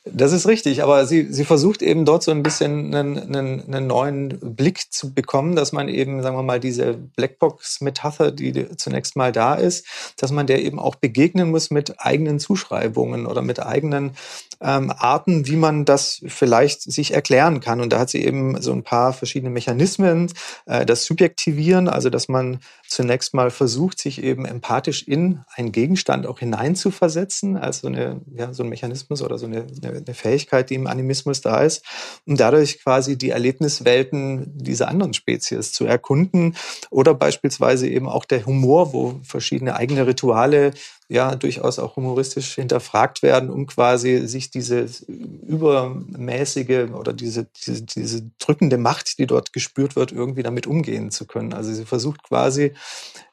Das 0.04 0.32
ist 0.32 0.48
richtig, 0.48 0.82
aber 0.82 1.06
sie, 1.06 1.32
sie 1.32 1.46
versucht 1.46 1.84
eben 1.84 2.06
dort 2.06 2.24
so 2.24 2.32
ein 2.32 2.42
bisschen 2.42 2.96
einen, 2.96 3.20
einen, 3.20 3.62
einen 3.62 3.86
neuen 3.86 4.56
Blick 4.56 4.92
zu 4.92 5.14
bekommen, 5.14 5.56
dass 5.56 5.74
man 5.74 5.90
eben, 5.90 6.24
sagen 6.24 6.36
wir 6.36 6.42
mal, 6.42 6.60
diese 6.60 6.96
Blackbox-Metapher, 6.96 8.32
die 8.32 8.76
zunächst 8.78 9.16
mal 9.16 9.32
da 9.32 9.54
ist, 9.54 9.86
dass 10.18 10.32
man 10.32 10.48
der 10.48 10.64
eben 10.64 10.80
auch 10.80 10.96
begegnen 10.96 11.52
muss 11.52 11.70
mit 11.70 12.00
eigenen 12.00 12.40
Zuschreibungen 12.40 13.28
oder 13.28 13.44
mit 13.44 13.64
eigenen 13.64 14.16
ähm, 14.62 14.94
Arten, 14.96 15.48
wie 15.48 15.56
man 15.56 15.86
das 15.86 16.22
vielleicht 16.28 16.84
sich 16.84 17.14
erklären 17.14 17.60
kann. 17.60 17.82
Und 17.82 17.92
da 17.92 18.00
hat 18.00 18.10
sie 18.10 18.24
eben 18.24 18.62
so 18.62 18.72
ein 18.72 18.84
paar 18.84 19.14
verschiedene 19.14 19.50
Mechanismen, 19.50 20.32
äh, 20.66 20.86
das 20.86 21.06
Subjektivieren, 21.06 21.90
also 21.90 22.10
dass 22.10 22.28
man 22.28 22.60
zunächst 22.88 23.34
mal 23.34 23.50
versucht, 23.50 24.00
sich 24.00 24.22
eben 24.22 24.46
empathisch 24.46 25.08
in 25.08 25.40
einen 25.56 25.72
Gegenstand 25.72 26.28
auch 26.28 26.40
hineinzuversetzen, 26.40 27.58
als 27.58 27.80
so, 27.80 27.88
eine, 27.88 28.22
ja, 28.36 28.54
so 28.54 28.64
ein 28.64 28.70
Mechanismus 28.70 29.22
oder 29.22 29.38
so 29.38 29.46
eine, 29.46 29.66
eine 29.82 30.14
Fähigkeit, 30.14 30.70
die 30.70 30.76
im 30.76 30.88
Animismus 30.88 31.42
da 31.42 31.62
ist, 31.62 31.84
um 32.26 32.38
dadurch 32.38 32.84
quasi 32.84 33.18
die 33.18 33.30
Erlebniswelten 33.30 34.58
dieser 34.58 34.90
anderen 34.90 35.14
Spezies 35.14 35.72
zu 35.72 35.86
erkunden 35.86 36.56
oder 36.90 37.14
beispielsweise 37.14 37.88
eben 37.88 38.08
auch 38.08 38.26
der 38.26 38.46
Humor, 38.46 38.94
wo 38.94 39.20
verschiedene 39.24 39.76
eigene 39.76 40.06
Rituale 40.06 40.72
ja 41.12 41.36
durchaus 41.36 41.78
auch 41.78 41.98
humoristisch 41.98 42.56
hinterfragt 42.56 43.22
werden, 43.22 43.50
um 43.50 43.68
quasi 43.68 44.26
sich 44.28 44.50
diese 44.50 44.88
übermäßige 45.08 46.90
oder 46.94 47.12
diese, 47.12 47.48
diese, 47.66 47.82
diese 47.84 48.32
drückende 48.40 48.78
Macht, 48.78 49.20
die 49.20 49.28
dort 49.28 49.52
gespürt 49.52 49.98
wird, 49.98 50.14
irgendwie 50.14 50.42
damit 50.42 50.68
umgehen 50.68 51.12
zu 51.12 51.28
können. 51.28 51.54
Also 51.54 51.74
sie 51.74 51.84
versucht 51.84 52.24
quasi 52.24 52.74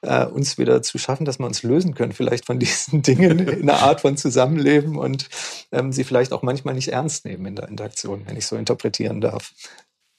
äh, 0.02 0.26
uns 0.26 0.58
wieder 0.58 0.82
zu 0.82 0.98
schaffen, 0.98 1.24
dass 1.24 1.38
wir 1.38 1.46
uns 1.46 1.62
lösen 1.62 1.94
können, 1.94 2.12
vielleicht 2.12 2.46
von 2.46 2.58
diesen 2.58 3.02
Dingen 3.02 3.38
in 3.48 3.70
einer 3.70 3.80
Art 3.80 4.00
von 4.00 4.16
Zusammenleben 4.16 4.98
und 4.98 5.28
ähm, 5.70 5.92
sie 5.92 6.02
vielleicht 6.02 6.32
auch 6.32 6.42
manchmal 6.42 6.74
nicht 6.74 6.88
ernst 6.88 7.24
nehmen 7.24 7.46
in 7.46 7.54
der 7.54 7.68
Interaktion, 7.68 8.24
wenn 8.26 8.36
ich 8.36 8.46
so 8.46 8.56
interpretieren 8.56 9.20
darf. 9.20 9.52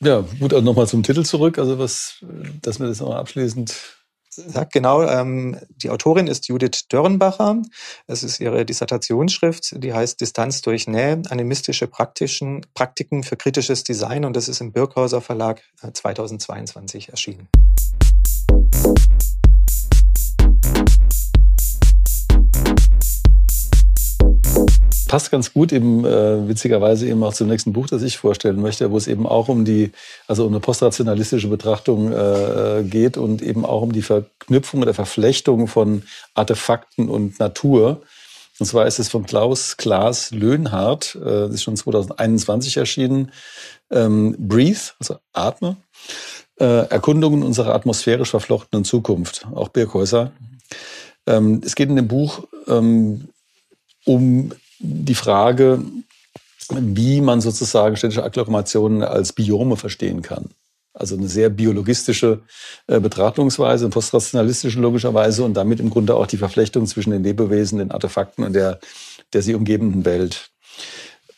Ja, 0.02 0.24
gut, 0.40 0.54
also 0.54 0.64
nochmal 0.64 0.88
zum 0.88 1.04
Titel 1.04 1.24
zurück. 1.24 1.60
Also 1.60 1.78
was, 1.78 2.24
dass 2.62 2.80
wir 2.80 2.88
das 2.88 3.02
nochmal 3.02 3.20
abschließend 3.20 3.99
sagt 4.48 4.74
genau, 4.74 5.04
ähm, 5.04 5.58
die 5.70 5.90
Autorin 5.90 6.28
ist 6.28 6.48
Judith 6.48 6.88
Dörrenbacher. 6.90 7.62
Es 8.08 8.24
ist 8.24 8.40
ihre 8.40 8.66
Dissertationsschrift, 8.66 9.84
die 9.84 9.94
heißt 9.94 10.20
Distanz 10.20 10.62
durch 10.62 10.88
Nähe, 10.88 11.22
animistische 11.30 11.88
Praktischen, 11.88 12.66
Praktiken 12.74 13.24
für 13.24 13.38
kritisches 13.38 13.84
Design 13.84 14.26
und 14.26 14.36
das 14.36 14.48
ist 14.48 14.62
im 14.62 14.72
Birkhauser 14.72 15.22
Verlag 15.22 15.62
2022 15.94 17.08
äh, 17.08 17.12
erschienen. 17.12 17.48
Passt 25.10 25.32
ganz 25.32 25.54
gut 25.54 25.74
eben 25.74 26.06
äh, 26.06 26.48
witzigerweise 26.48 27.08
eben 27.08 27.24
auch 27.24 27.34
zum 27.34 27.48
nächsten 27.48 27.74
Buch, 27.74 27.88
das 27.88 28.04
ich 28.04 28.20
vorstellen 28.20 28.62
möchte, 28.62 28.92
wo 28.92 28.98
es 28.98 29.08
eben 29.08 29.26
auch 29.26 29.50
um 29.50 29.66
die, 29.66 29.92
also 30.28 30.46
um 30.46 30.54
eine 30.54 30.60
postrationalistische 30.60 31.48
Betrachtung 31.48 32.14
äh, 32.14 32.84
geht 32.84 33.18
und 33.18 33.42
eben 33.42 33.66
auch 33.66 33.82
um 33.82 33.92
die 33.92 34.04
Verknüpfung 34.04 34.84
oder 34.84 34.94
Verflechtung 34.94 35.68
von 35.68 36.04
Artefakten 36.36 37.10
und 37.10 37.40
Natur. 37.40 38.04
Und 38.60 38.68
zwar 38.68 38.86
ist 38.86 39.00
es 39.00 39.10
von 39.10 39.26
Klaus 39.26 39.78
Klaas 39.78 40.30
Löhnhardt, 40.30 41.16
äh, 41.16 41.48
ist 41.48 41.64
schon 41.64 41.76
2021 41.76 42.78
erschienen, 42.78 43.32
ähm, 43.90 44.36
Breathe, 44.38 44.92
also 45.00 45.16
Atme, 45.34 45.78
äh, 46.60 46.88
Erkundungen 46.88 47.42
unserer 47.42 47.74
atmosphärisch 47.74 48.30
verflochtenen 48.30 48.86
Zukunft, 48.86 49.48
auch 49.56 49.70
Birkhäuser. 49.70 50.34
Ähm, 51.26 51.62
es 51.66 51.74
geht 51.74 51.90
in 51.90 51.96
dem 51.96 52.08
Buch 52.08 52.44
ähm, 52.68 53.30
um 54.06 54.52
die 54.80 55.16
Frage, 55.16 55.82
wie 56.70 57.22
man 57.22 57.42
sozusagen 57.42 57.96
städtische 57.96 58.24
Agglomerationen 58.24 59.04
als 59.04 59.34
Biome 59.34 59.76
verstehen 59.76 60.22
kann. 60.22 60.50
Also 60.94 61.16
eine 61.16 61.28
sehr 61.28 61.50
biologistische 61.50 62.42
äh, 62.88 63.00
Betrachtungsweise, 63.00 63.86
eine 63.86 63.92
postrationalistische 63.92 64.80
logischerweise 64.80 65.44
und 65.44 65.54
damit 65.54 65.80
im 65.80 65.90
Grunde 65.90 66.16
auch 66.16 66.28
die 66.28 66.38
Verflechtung 66.38 66.86
zwischen 66.88 67.12
den 67.12 67.24
Lebewesen, 67.24 67.80
den 67.80 67.92
Artefakten 67.92 68.44
und 68.44 68.54
der, 68.54 68.80
der 69.34 69.42
sie 69.42 69.56
umgebenden 69.56 70.04
Welt. 70.06 70.50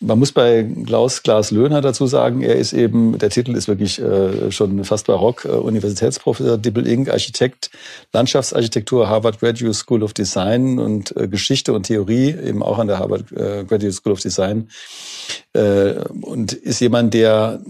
Man 0.04 0.18
muss 0.18 0.32
bei 0.32 0.68
Klaus 0.86 1.22
Klaas 1.22 1.52
Löhner 1.52 1.80
dazu 1.80 2.08
sagen, 2.08 2.42
er 2.42 2.56
ist 2.56 2.74
eben, 2.74 3.20
der 3.20 3.30
Titel 3.30 3.56
ist 3.56 3.68
wirklich 3.68 4.02
äh, 4.02 4.52
schon 4.52 4.84
fast 4.84 5.06
barock, 5.06 5.46
äh, 5.46 5.50
Universitätsprofessor, 5.50 6.58
Dippel 6.58 6.88
Inc., 6.88 7.10
Architekt, 7.10 7.70
Landschaftsarchitektur, 8.12 9.08
Harvard 9.08 9.40
Graduate 9.40 9.76
School 9.76 10.02
of 10.02 10.14
Design 10.14 10.80
und 10.80 11.16
äh, 11.16 11.28
Geschichte 11.28 11.72
und 11.74 11.84
Theorie, 11.84 12.32
eben 12.32 12.64
auch 12.64 12.80
an 12.80 12.88
der 12.88 12.98
Harvard 12.98 13.32
äh, 13.32 13.64
Graduate 13.64 13.94
School 13.94 14.14
of 14.14 14.22
Design. 14.22 14.70
Äh, 15.54 15.94
und 16.22 16.54
ist 16.54 16.80
jemand, 16.80 17.14
der 17.14 17.62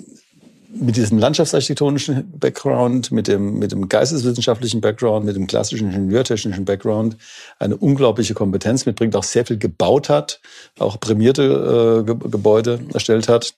mit 0.74 0.96
diesem 0.96 1.18
landschaftsarchitektonischen 1.18 2.32
Background, 2.40 3.12
mit 3.12 3.28
dem, 3.28 3.60
mit 3.60 3.72
dem 3.72 3.90
geisteswissenschaftlichen 3.90 4.82
Background, 4.82 5.26
mit 5.26 5.36
dem 5.36 5.48
klassischen 5.48 5.92
ingenieurtechnischen 5.92 6.66
Background 6.66 7.18
eine 7.60 7.78
unglaubliche 7.78 8.34
Kompetenz 8.34 8.86
mitbringt, 8.86 9.16
auch 9.16 9.24
sehr 9.24 9.46
viel 9.46 9.58
gebaut 9.58 10.10
hat, 10.10 10.42
auch 10.80 11.00
prämierte 11.00 12.06
äh, 12.08 12.30
Gebäude 12.30 12.80
erstellt 12.94 13.28
hat. 13.30 13.54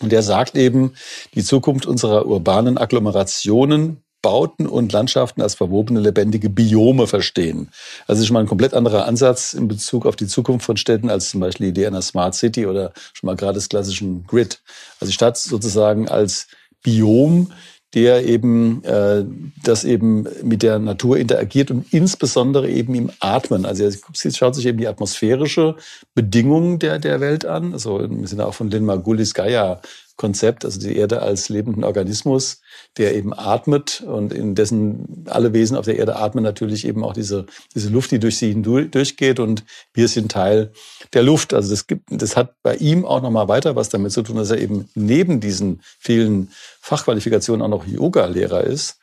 Und 0.00 0.12
der 0.12 0.22
sagt 0.22 0.56
eben, 0.56 0.92
die 1.34 1.44
Zukunft 1.44 1.86
unserer 1.86 2.26
urbanen 2.26 2.78
Agglomerationen 2.78 4.03
Bauten 4.24 4.66
und 4.66 4.90
Landschaften 4.90 5.42
als 5.42 5.54
verwobene, 5.54 6.00
lebendige 6.00 6.48
Biome 6.48 7.06
verstehen. 7.06 7.68
Also 8.06 8.22
ist 8.22 8.28
schon 8.28 8.34
mal 8.34 8.40
ein 8.40 8.46
komplett 8.46 8.72
anderer 8.72 9.04
Ansatz 9.04 9.52
in 9.52 9.68
Bezug 9.68 10.06
auf 10.06 10.16
die 10.16 10.26
Zukunft 10.26 10.64
von 10.64 10.78
Städten 10.78 11.10
als 11.10 11.28
zum 11.28 11.40
Beispiel 11.40 11.66
die 11.66 11.70
Idee 11.72 11.86
einer 11.86 12.00
Smart 12.00 12.34
City 12.34 12.64
oder 12.64 12.94
schon 13.12 13.26
mal 13.26 13.36
gerade 13.36 13.56
des 13.56 13.68
klassischen 13.68 14.24
Grid. 14.26 14.62
Also 14.98 15.10
die 15.10 15.14
Stadt 15.14 15.36
sozusagen 15.36 16.08
als 16.08 16.46
Biom, 16.82 17.52
der 17.92 18.24
eben 18.24 18.82
äh, 18.84 19.26
das 19.62 19.84
eben 19.84 20.26
mit 20.42 20.62
der 20.62 20.78
Natur 20.78 21.18
interagiert 21.18 21.70
und 21.70 21.92
insbesondere 21.92 22.70
eben 22.70 22.94
im 22.94 23.10
Atmen. 23.20 23.66
Also 23.66 23.84
es 23.84 24.00
schaut 24.34 24.54
sich 24.54 24.64
eben 24.64 24.78
die 24.78 24.88
atmosphärische 24.88 25.76
Bedingung 26.14 26.78
der, 26.78 26.98
der 26.98 27.20
Welt 27.20 27.44
an. 27.44 27.74
Also 27.74 28.00
wir 28.00 28.26
sind 28.26 28.40
auch 28.40 28.54
von 28.54 28.70
Lynn 28.70 28.86
Margulis 28.86 29.34
Gaia 29.34 29.82
Konzept, 30.16 30.64
also 30.64 30.78
die 30.78 30.96
Erde 30.96 31.22
als 31.22 31.48
lebenden 31.48 31.82
Organismus, 31.82 32.60
der 32.96 33.16
eben 33.16 33.32
atmet 33.34 34.00
und 34.00 34.32
in 34.32 34.54
dessen 34.54 35.24
alle 35.28 35.52
Wesen 35.52 35.76
auf 35.76 35.86
der 35.86 35.98
Erde 35.98 36.16
atmen 36.16 36.44
natürlich 36.44 36.86
eben 36.86 37.02
auch 37.02 37.14
diese, 37.14 37.46
diese 37.74 37.88
Luft, 37.88 38.12
die 38.12 38.20
durch 38.20 38.38
sie 38.38 38.50
hindurchgeht 38.50 39.40
und 39.40 39.64
wir 39.92 40.06
sind 40.06 40.30
Teil 40.30 40.72
der 41.12 41.24
Luft. 41.24 41.52
Also 41.52 41.70
das 41.70 41.88
gibt, 41.88 42.04
das 42.10 42.36
hat 42.36 42.54
bei 42.62 42.76
ihm 42.76 43.04
auch 43.04 43.22
nochmal 43.22 43.48
weiter 43.48 43.74
was 43.74 43.88
damit 43.88 44.12
zu 44.12 44.22
tun, 44.22 44.36
dass 44.36 44.50
er 44.50 44.58
eben 44.58 44.88
neben 44.94 45.40
diesen 45.40 45.80
vielen 45.98 46.50
Fachqualifikationen 46.80 47.62
auch 47.62 47.68
noch 47.68 47.86
Yoga-Lehrer 47.86 48.62
ist 48.62 48.98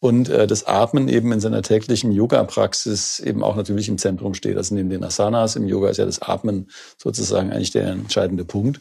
und 0.00 0.28
äh, 0.28 0.46
das 0.46 0.66
Atmen 0.66 1.08
eben 1.08 1.32
in 1.32 1.40
seiner 1.40 1.62
täglichen 1.62 2.12
Yoga-Praxis 2.12 3.20
eben 3.20 3.42
auch 3.42 3.56
natürlich 3.56 3.88
im 3.88 3.98
Zentrum 3.98 4.34
steht. 4.34 4.56
Also 4.56 4.74
neben 4.74 4.90
den 4.90 5.04
Asanas 5.04 5.56
im 5.56 5.66
Yoga 5.66 5.88
ist 5.90 5.96
ja 5.96 6.04
das 6.04 6.20
Atmen 6.20 6.70
sozusagen 6.98 7.52
eigentlich 7.52 7.70
der 7.70 7.86
entscheidende 7.86 8.44
Punkt. 8.44 8.80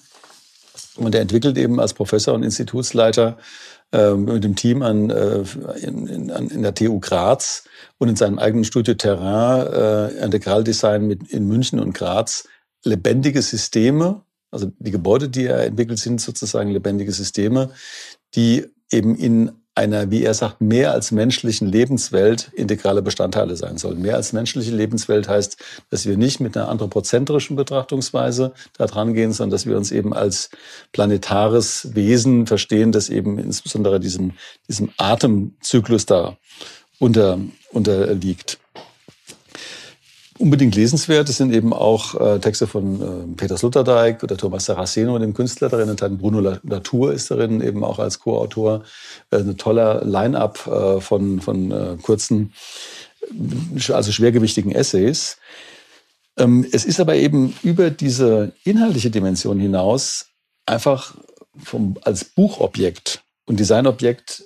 Und 0.98 1.14
er 1.14 1.22
entwickelt 1.22 1.58
eben 1.58 1.80
als 1.80 1.94
Professor 1.94 2.34
und 2.34 2.44
Institutsleiter 2.44 3.38
äh, 3.92 4.14
mit 4.14 4.44
dem 4.44 4.56
Team 4.56 4.82
an, 4.82 5.10
äh, 5.10 5.44
in, 5.82 6.08
in, 6.08 6.30
in 6.30 6.62
der 6.62 6.74
TU 6.74 7.00
Graz 7.00 7.66
und 7.98 8.10
in 8.10 8.16
seinem 8.16 8.40
eigenen 8.40 8.64
Studio 8.64 8.94
Terrain 8.94 9.68
äh, 9.68 10.24
Integraldesign 10.24 11.06
mit 11.06 11.30
in 11.32 11.48
München 11.48 11.80
und 11.80 11.94
Graz. 11.94 12.48
Lebendige 12.84 13.42
Systeme, 13.42 14.22
also 14.52 14.72
die 14.80 14.92
Gebäude, 14.92 15.28
die 15.28 15.46
er 15.46 15.66
entwickelt, 15.66 16.00
sind 16.00 16.22
sozusagen 16.22 16.70
lebendige 16.72 17.12
Systeme, 17.12 17.72
die 18.36 18.66
eben 18.92 19.16
in 19.16 19.52
einer, 19.76 20.10
wie 20.10 20.24
er 20.24 20.34
sagt, 20.34 20.62
mehr 20.62 20.94
als 20.94 21.12
menschlichen 21.12 21.68
Lebenswelt 21.68 22.50
integrale 22.54 23.02
Bestandteile 23.02 23.58
sein 23.58 23.78
sollen. 23.78 24.02
Mehr 24.02 24.16
als 24.16 24.32
menschliche 24.32 24.72
Lebenswelt 24.72 25.28
heißt, 25.28 25.58
dass 25.90 26.06
wir 26.06 26.18
nicht 26.18 26.40
mit 26.40 26.56
einer 26.56 26.70
anthropozentrischen 26.70 27.58
Betrachtungsweise 27.58 28.54
da 28.78 28.86
dran 28.86 29.14
gehen, 29.14 29.34
sondern 29.34 29.52
dass 29.52 29.66
wir 29.66 29.76
uns 29.76 29.92
eben 29.92 30.14
als 30.14 30.50
planetares 30.94 31.94
Wesen 31.94 32.48
verstehen, 32.48 32.94
das 32.94 33.10
eben 33.10 33.38
insbesondere 33.38 34.00
diesem, 34.00 34.32
diesem 34.70 34.92
Atemzyklus 34.98 36.06
da 36.06 36.38
unter, 36.98 37.40
unterliegt 37.72 38.60
unbedingt 40.38 40.76
lesenswert. 40.76 41.30
Es 41.30 41.38
sind 41.38 41.54
eben 41.54 41.74
auch 41.74 42.19
äh, 42.19 42.39
Texte 42.39 42.67
von 42.67 43.02
äh, 43.02 43.36
Peter 43.38 43.58
Sloterdijk 43.58 44.24
oder 44.24 44.38
Thomas 44.38 44.65
Saraceno, 44.65 45.17
dem 45.17 45.34
Künstler 45.34 45.69
darin 45.69 45.89
enthalten. 45.89 46.17
Bruno 46.17 46.39
Latour 46.39 47.13
ist 47.13 47.32
darin 47.32 47.62
eben 47.62 47.84
auch 47.84 48.00
als 48.00 48.19
Co-Autor. 48.19 48.84
Äh, 49.32 49.38
eine 49.38 49.56
tolle 49.56 50.02
Line-up 50.04 50.67
äh, 50.67 51.00
von, 51.02 51.39
von 51.39 51.71
äh, 51.71 51.98
kurzen, 52.02 52.54
also 53.89 54.12
schwergewichtigen 54.12 54.71
Essays. 54.71 55.38
Ähm, 56.38 56.65
es 56.71 56.84
ist 56.86 57.00
aber 57.00 57.15
eben 57.15 57.56
über 57.63 57.89
diese 57.89 58.52
inhaltliche 58.63 59.10
Dimension 59.10 59.60
hinaus 59.60 60.28
einfach 60.65 61.15
vom, 61.63 61.98
als 62.04 62.26
Buchobjekt 62.26 63.24
und 63.45 63.60
Designobjekt 63.60 64.43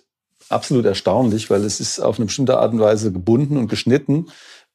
absolut 0.50 0.86
erstaunlich, 0.86 1.50
weil 1.50 1.64
es 1.64 1.80
ist 1.80 2.00
auf 2.00 2.18
eine 2.18 2.26
bestimmte 2.26 2.58
Art 2.58 2.74
und 2.74 2.80
Weise 2.80 3.12
gebunden 3.12 3.58
und 3.58 3.70
geschnitten 3.70 4.28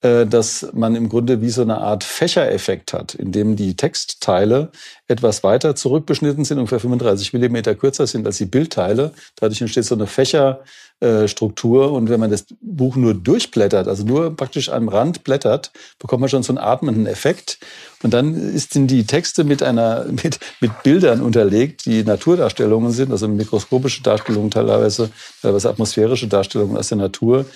dass 0.04 0.68
man 0.74 0.96
im 0.96 1.08
Grunde 1.08 1.40
wie 1.40 1.48
so 1.48 1.62
eine 1.62 1.78
Art 1.78 2.04
Fächereffekt 2.04 2.92
hat, 2.92 3.14
in 3.14 3.32
dem 3.32 3.56
die 3.56 3.74
Textteile 3.74 4.70
etwas 5.08 5.42
weiter 5.42 5.74
zurückbeschnitten 5.74 6.44
sind, 6.44 6.58
ungefähr 6.58 6.78
35 6.78 7.32
Millimeter 7.32 7.74
kürzer 7.74 8.06
sind 8.06 8.26
als 8.26 8.36
die 8.36 8.44
Bildteile. 8.44 9.12
Dadurch 9.36 9.62
entsteht 9.62 9.86
so 9.86 9.94
eine 9.94 10.06
Fächerstruktur. 10.06 11.92
Und 11.92 12.10
wenn 12.10 12.20
man 12.20 12.30
das 12.30 12.44
Buch 12.60 12.96
nur 12.96 13.14
durchblättert, 13.14 13.88
also 13.88 14.04
nur 14.04 14.36
praktisch 14.36 14.68
am 14.68 14.90
Rand 14.90 15.24
blättert, 15.24 15.72
bekommt 15.98 16.20
man 16.20 16.28
schon 16.28 16.42
so 16.42 16.52
einen 16.52 16.58
atmenden 16.58 17.06
Effekt. 17.06 17.58
Und 18.02 18.12
dann 18.12 18.58
sind 18.58 18.90
die 18.90 19.06
Texte 19.06 19.42
mit 19.42 19.62
einer, 19.62 20.04
mit, 20.22 20.38
mit 20.60 20.82
Bildern 20.82 21.22
unterlegt, 21.22 21.86
die 21.86 22.04
Naturdarstellungen 22.04 22.92
sind, 22.92 23.10
also 23.10 23.26
mikroskopische 23.26 24.02
Darstellungen 24.02 24.50
teilweise, 24.50 25.08
teilweise 25.40 25.70
atmosphärische 25.70 26.28
Darstellungen 26.28 26.76
aus 26.76 26.88
der 26.88 26.98
Natur, 26.98 27.46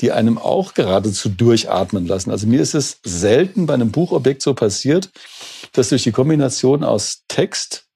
die 0.00 0.12
einem 0.12 0.38
auch 0.38 0.74
geradezu 0.74 1.28
durchatmen 1.28 2.06
lassen. 2.06 2.30
Also 2.30 2.46
mir 2.46 2.60
ist 2.60 2.74
es 2.74 2.98
selten 3.04 3.66
bei 3.66 3.74
einem 3.74 3.90
Buchobjekt 3.90 4.42
so 4.42 4.54
passiert, 4.54 5.10
dass 5.72 5.88
durch 5.88 6.02
die 6.02 6.12
Kombination 6.12 6.84
aus 6.84 7.22
Text, 7.28 7.86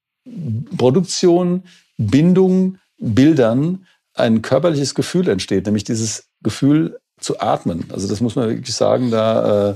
Produktion, 0.77 1.65
Bindung, 1.99 2.79
Bildern 2.99 3.87
ein 4.15 4.43
körperliches 4.43 4.95
Gefühl 4.95 5.29
entsteht, 5.29 5.67
nämlich 5.67 5.85
dieses 5.85 6.25
Gefühl 6.43 6.99
zu 7.21 7.41
atmen. 7.41 7.85
Also 7.91 8.09
das 8.09 8.21
muss 8.21 8.35
man 8.35 8.49
wirklich 8.49 8.75
sagen, 8.75 9.11
da 9.11 9.71
äh, 9.71 9.75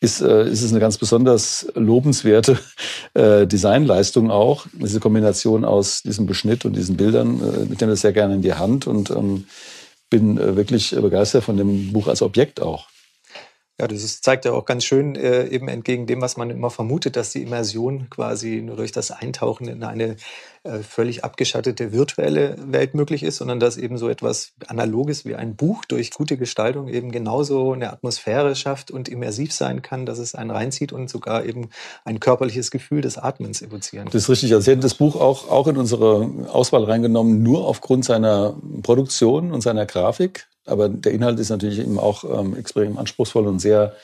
ist, 0.00 0.20
äh, 0.20 0.48
ist 0.48 0.62
es 0.62 0.70
eine 0.70 0.80
ganz 0.80 0.98
besonders 0.98 1.66
lobenswerte 1.74 2.58
äh, 3.14 3.46
Designleistung 3.46 4.30
auch. 4.30 4.66
Diese 4.72 5.00
Kombination 5.00 5.64
aus 5.64 6.02
diesem 6.02 6.26
Beschnitt 6.26 6.64
und 6.64 6.76
diesen 6.76 6.96
Bildern, 6.96 7.40
äh, 7.40 7.72
ich 7.72 7.80
nehme 7.80 7.92
das 7.92 8.02
sehr 8.02 8.12
gerne 8.12 8.34
in 8.34 8.42
die 8.42 8.54
Hand 8.54 8.86
und 8.86 9.10
ähm, 9.10 9.46
bin 10.14 10.38
äh, 10.38 10.54
wirklich 10.54 10.94
begeistert 10.94 11.42
von 11.42 11.56
dem 11.56 11.92
Buch 11.92 12.06
als 12.06 12.22
Objekt 12.22 12.62
auch. 12.62 12.86
Ja, 13.80 13.88
das 13.88 14.04
ist, 14.04 14.22
zeigt 14.22 14.44
ja 14.44 14.52
auch 14.52 14.66
ganz 14.66 14.84
schön 14.84 15.16
äh, 15.16 15.48
eben 15.48 15.66
entgegen 15.66 16.06
dem, 16.06 16.20
was 16.20 16.36
man 16.36 16.50
immer 16.50 16.70
vermutet, 16.70 17.16
dass 17.16 17.32
die 17.32 17.42
Immersion 17.42 18.08
quasi 18.08 18.62
nur 18.62 18.76
durch 18.76 18.92
das 18.92 19.10
Eintauchen 19.10 19.66
in 19.66 19.82
eine 19.82 20.14
äh, 20.62 20.78
völlig 20.78 21.24
abgeschattete 21.24 21.92
virtuelle 21.92 22.56
Welt 22.58 22.94
möglich 22.94 23.24
ist, 23.24 23.38
sondern 23.38 23.58
dass 23.58 23.76
eben 23.76 23.98
so 23.98 24.08
etwas 24.08 24.52
Analoges 24.68 25.24
wie 25.24 25.34
ein 25.34 25.56
Buch 25.56 25.84
durch 25.86 26.12
gute 26.12 26.36
Gestaltung 26.36 26.86
eben 26.86 27.10
genauso 27.10 27.72
eine 27.72 27.92
Atmosphäre 27.92 28.54
schafft 28.54 28.92
und 28.92 29.08
immersiv 29.08 29.52
sein 29.52 29.82
kann, 29.82 30.06
dass 30.06 30.18
es 30.18 30.36
einen 30.36 30.52
reinzieht 30.52 30.92
und 30.92 31.10
sogar 31.10 31.44
eben 31.44 31.70
ein 32.04 32.20
körperliches 32.20 32.70
Gefühl 32.70 33.00
des 33.00 33.18
Atmens 33.18 33.60
evozieren 33.60 34.04
kann. 34.04 34.12
Das 34.12 34.22
ist 34.22 34.28
richtig. 34.30 34.52
Also 34.54 34.64
Sie 34.64 34.70
hätten 34.70 34.82
das 34.82 34.94
Buch 34.94 35.16
auch, 35.16 35.50
auch 35.50 35.66
in 35.66 35.76
unsere 35.76 36.30
Auswahl 36.48 36.84
reingenommen, 36.84 37.42
nur 37.42 37.66
aufgrund 37.66 38.04
seiner 38.04 38.54
Produktion 38.82 39.50
und 39.50 39.62
seiner 39.62 39.84
Grafik. 39.84 40.46
Aber 40.66 40.88
der 40.88 41.12
Inhalt 41.12 41.38
ist 41.38 41.50
natürlich 41.50 41.78
eben 41.78 41.98
auch 41.98 42.24
ähm, 42.24 42.56
extrem 42.56 42.98
anspruchsvoll 42.98 43.46
und 43.46 43.58
sehr, 43.58 43.94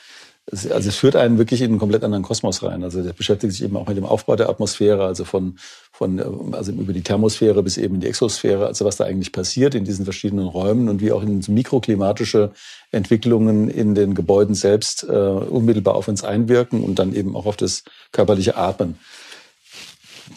also 0.51 0.89
es 0.89 0.95
führt 0.95 1.15
einen 1.15 1.37
wirklich 1.37 1.61
in 1.61 1.71
einen 1.71 1.79
komplett 1.79 2.03
anderen 2.03 2.23
Kosmos 2.23 2.61
rein. 2.63 2.83
Also 2.83 3.01
der 3.01 3.13
beschäftigt 3.13 3.53
sich 3.53 3.63
eben 3.63 3.77
auch 3.77 3.87
mit 3.87 3.97
dem 3.97 4.05
Aufbau 4.05 4.35
der 4.35 4.49
Atmosphäre, 4.49 5.05
also 5.05 5.23
von, 5.23 5.57
von 5.91 6.19
äh, 6.19 6.55
also 6.55 6.71
über 6.71 6.93
die 6.93 7.03
Thermosphäre 7.03 7.63
bis 7.63 7.77
eben 7.77 7.95
in 7.95 8.01
die 8.01 8.07
Exosphäre, 8.07 8.67
also 8.67 8.85
was 8.85 8.97
da 8.97 9.05
eigentlich 9.05 9.31
passiert 9.31 9.75
in 9.75 9.85
diesen 9.85 10.05
verschiedenen 10.05 10.47
Räumen 10.47 10.89
und 10.89 11.01
wie 11.01 11.11
auch 11.11 11.23
in 11.23 11.43
mikroklimatische 11.47 12.51
Entwicklungen 12.91 13.69
in 13.69 13.95
den 13.95 14.13
Gebäuden 14.13 14.55
selbst 14.55 15.03
äh, 15.03 15.07
unmittelbar 15.07 15.95
auf 15.95 16.07
uns 16.07 16.23
einwirken 16.23 16.83
und 16.83 16.99
dann 16.99 17.15
eben 17.15 17.35
auch 17.35 17.45
auf 17.45 17.57
das 17.57 17.83
körperliche 18.11 18.55
Atmen. 18.55 18.99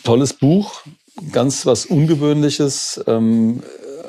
Tolles 0.02 0.32
Buch, 0.32 0.82
ganz 1.32 1.66
was 1.66 1.86
Ungewöhnliches. 1.86 3.02
Ähm, 3.06 3.62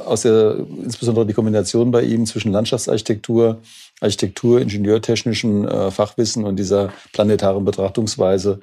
aus 0.05 0.21
der, 0.21 0.57
insbesondere 0.83 1.25
die 1.25 1.33
Kombination 1.33 1.91
bei 1.91 2.03
ihm 2.03 2.25
zwischen 2.25 2.51
Landschaftsarchitektur, 2.51 3.59
Architektur, 4.01 4.61
ingenieurtechnischem 4.61 5.67
äh, 5.67 5.91
Fachwissen 5.91 6.45
und 6.45 6.57
dieser 6.57 6.91
planetaren 7.13 7.65
Betrachtungsweise 7.65 8.61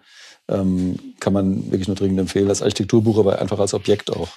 ähm, 0.49 0.99
kann 1.21 1.33
man 1.33 1.71
wirklich 1.71 1.89
nur 1.89 1.97
dringend 1.97 2.21
empfehlen. 2.21 2.49
Das 2.49 2.63
Architekturbuch 2.63 3.19
aber 3.19 3.39
einfach 3.41 3.59
als 3.59 3.75
Objekt 3.75 4.11
auch. 4.11 4.29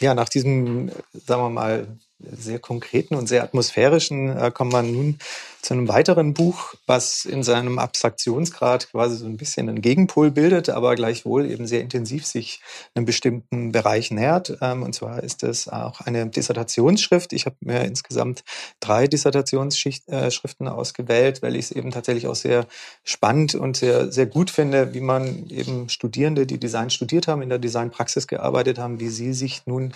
Ja, 0.00 0.14
nach 0.14 0.30
diesem, 0.30 0.90
sagen 1.12 1.42
wir 1.42 1.50
mal, 1.50 1.86
sehr 2.32 2.58
konkreten 2.58 3.14
und 3.14 3.28
sehr 3.28 3.42
atmosphärischen 3.42 4.36
äh, 4.36 4.50
kommt 4.50 4.72
man 4.72 4.92
nun 4.92 5.18
zu 5.62 5.74
einem 5.74 5.88
weiteren 5.88 6.32
Buch, 6.32 6.74
was 6.86 7.24
in 7.24 7.42
seinem 7.42 7.78
Abstraktionsgrad 7.78 8.90
quasi 8.90 9.16
so 9.16 9.26
ein 9.26 9.36
bisschen 9.36 9.68
einen 9.68 9.82
Gegenpol 9.82 10.30
bildet, 10.30 10.70
aber 10.70 10.94
gleichwohl 10.94 11.50
eben 11.50 11.66
sehr 11.66 11.82
intensiv 11.82 12.26
sich 12.26 12.60
einem 12.94 13.04
bestimmten 13.04 13.72
Bereich 13.72 14.10
nähert. 14.10 14.56
Ähm, 14.60 14.82
und 14.82 14.94
zwar 14.94 15.22
ist 15.22 15.42
es 15.42 15.68
auch 15.68 16.00
eine 16.00 16.26
Dissertationsschrift. 16.26 17.32
Ich 17.32 17.46
habe 17.46 17.56
mir 17.60 17.84
insgesamt 17.84 18.42
drei 18.80 19.06
Dissertationsschriften 19.06 20.66
äh, 20.66 20.70
ausgewählt, 20.70 21.42
weil 21.42 21.56
ich 21.56 21.66
es 21.66 21.70
eben 21.72 21.90
tatsächlich 21.90 22.26
auch 22.26 22.36
sehr 22.36 22.66
spannend 23.04 23.54
und 23.54 23.76
sehr, 23.76 24.10
sehr 24.10 24.26
gut 24.26 24.50
finde, 24.50 24.94
wie 24.94 25.00
man 25.00 25.48
eben 25.48 25.88
Studierende, 25.88 26.46
die 26.46 26.58
Design 26.58 26.90
studiert 26.90 27.28
haben, 27.28 27.42
in 27.42 27.48
der 27.48 27.58
Designpraxis 27.58 28.26
gearbeitet 28.26 28.78
haben, 28.78 29.00
wie 29.00 29.08
sie 29.08 29.32
sich 29.34 29.66
nun 29.66 29.92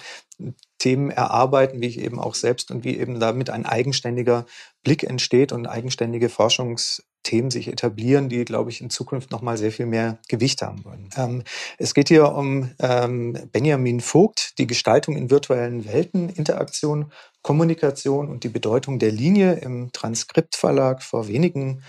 Themen 0.84 1.10
erarbeiten, 1.10 1.80
wie 1.80 1.86
ich 1.86 1.98
eben 1.98 2.20
auch 2.20 2.34
selbst 2.34 2.70
und 2.70 2.84
wie 2.84 2.98
eben 2.98 3.18
damit 3.18 3.48
ein 3.48 3.64
eigenständiger 3.64 4.44
Blick 4.82 5.02
entsteht 5.02 5.50
und 5.50 5.66
eigenständige 5.66 6.28
Forschungsthemen 6.28 7.50
sich 7.50 7.68
etablieren, 7.68 8.28
die, 8.28 8.44
glaube 8.44 8.68
ich, 8.68 8.82
in 8.82 8.90
Zukunft 8.90 9.30
nochmal 9.30 9.56
sehr 9.56 9.72
viel 9.72 9.86
mehr 9.86 10.18
Gewicht 10.28 10.60
haben 10.60 10.84
wollen. 10.84 11.08
Ähm, 11.16 11.42
es 11.78 11.94
geht 11.94 12.08
hier 12.08 12.34
um 12.34 12.70
ähm, 12.80 13.48
Benjamin 13.50 14.00
Vogt, 14.00 14.58
die 14.58 14.66
Gestaltung 14.66 15.16
in 15.16 15.30
virtuellen 15.30 15.86
Welten, 15.86 16.28
Interaktion, 16.28 17.10
Kommunikation 17.40 18.28
und 18.28 18.44
die 18.44 18.50
Bedeutung 18.50 18.98
der 18.98 19.10
Linie 19.10 19.54
im 19.54 19.90
Transkriptverlag 19.90 21.02
vor 21.02 21.28
wenigen 21.28 21.82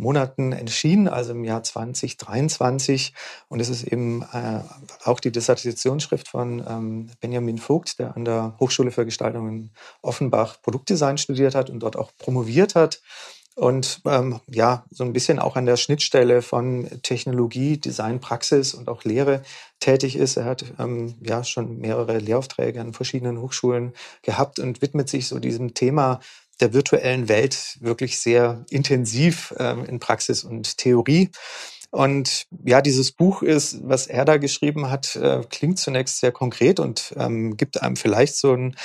Monaten 0.00 0.52
entschieden, 0.52 1.08
also 1.08 1.32
im 1.32 1.44
Jahr 1.44 1.62
2023. 1.62 3.14
Und 3.48 3.60
es 3.60 3.68
ist 3.68 3.84
eben 3.84 4.22
äh, 4.32 4.60
auch 5.04 5.20
die 5.20 5.30
Dissertationsschrift 5.30 6.28
von 6.28 6.64
ähm, 6.66 7.10
Benjamin 7.20 7.58
Vogt, 7.58 7.98
der 7.98 8.16
an 8.16 8.24
der 8.24 8.56
Hochschule 8.58 8.90
für 8.90 9.04
Gestaltung 9.04 9.48
in 9.48 9.70
Offenbach 10.02 10.60
Produktdesign 10.62 11.18
studiert 11.18 11.54
hat 11.54 11.70
und 11.70 11.80
dort 11.80 11.96
auch 11.96 12.10
promoviert 12.18 12.74
hat. 12.74 13.00
und 13.56 14.00
ähm, 14.06 14.40
ja, 14.48 14.84
so 14.90 15.04
ein 15.04 15.12
bisschen 15.12 15.38
auch 15.38 15.56
an 15.56 15.66
der 15.66 15.76
Schnittstelle 15.76 16.40
von 16.40 16.88
Technologie, 17.02 17.78
Design, 17.78 18.20
Praxis 18.20 18.72
und 18.74 18.88
auch 18.88 19.04
Lehre 19.04 19.42
tätig 19.80 20.16
ist. 20.16 20.36
Er 20.36 20.46
hat 20.46 20.64
ähm, 20.78 21.16
ja 21.20 21.44
schon 21.44 21.78
mehrere 21.78 22.18
Lehraufträge 22.18 22.80
an 22.80 22.94
verschiedenen 22.94 23.40
Hochschulen 23.40 23.92
gehabt 24.22 24.58
und 24.60 24.80
widmet 24.80 25.08
sich 25.08 25.28
so 25.28 25.38
diesem 25.38 25.74
Thema 25.74 26.20
der 26.60 26.72
virtuellen 26.72 27.28
Welt 27.28 27.78
wirklich 27.80 28.18
sehr 28.18 28.64
intensiv 28.70 29.54
ähm, 29.58 29.84
in 29.84 29.98
Praxis 29.98 30.44
und 30.44 30.78
Theorie. 30.78 31.30
Und 31.90 32.46
ja, 32.64 32.82
dieses 32.82 33.10
Buch 33.10 33.42
ist, 33.42 33.80
was 33.82 34.06
er 34.06 34.24
da 34.24 34.36
geschrieben 34.36 34.90
hat, 34.90 35.16
äh, 35.16 35.42
klingt 35.50 35.78
zunächst 35.78 36.20
sehr 36.20 36.30
konkret 36.30 36.78
und 36.78 37.12
ähm, 37.16 37.56
gibt 37.56 37.82
einem 37.82 37.96
vielleicht 37.96 38.36
so 38.36 38.52
ein 38.54 38.76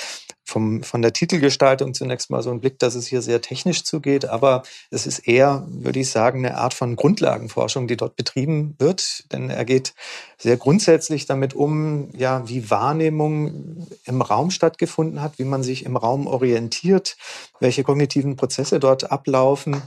vom, 0.46 0.84
von 0.84 1.02
der 1.02 1.12
Titelgestaltung 1.12 1.92
zunächst 1.92 2.30
mal 2.30 2.42
so 2.42 2.50
einen 2.50 2.60
Blick, 2.60 2.78
dass 2.78 2.94
es 2.94 3.08
hier 3.08 3.20
sehr 3.20 3.40
technisch 3.40 3.82
zugeht, 3.82 4.26
aber 4.26 4.62
es 4.90 5.06
ist 5.06 5.18
eher, 5.20 5.66
würde 5.68 5.98
ich 5.98 6.10
sagen, 6.10 6.46
eine 6.46 6.56
Art 6.56 6.72
von 6.72 6.94
Grundlagenforschung, 6.94 7.88
die 7.88 7.96
dort 7.96 8.14
betrieben 8.14 8.76
wird, 8.78 9.30
denn 9.32 9.50
er 9.50 9.64
geht 9.64 9.94
sehr 10.38 10.56
grundsätzlich 10.56 11.26
damit 11.26 11.54
um, 11.54 12.10
ja, 12.16 12.48
wie 12.48 12.70
Wahrnehmung 12.70 13.88
im 14.04 14.22
Raum 14.22 14.52
stattgefunden 14.52 15.20
hat, 15.20 15.40
wie 15.40 15.44
man 15.44 15.64
sich 15.64 15.84
im 15.84 15.96
Raum 15.96 16.28
orientiert, 16.28 17.16
welche 17.58 17.82
kognitiven 17.82 18.36
Prozesse 18.36 18.78
dort 18.78 19.10
ablaufen 19.10 19.82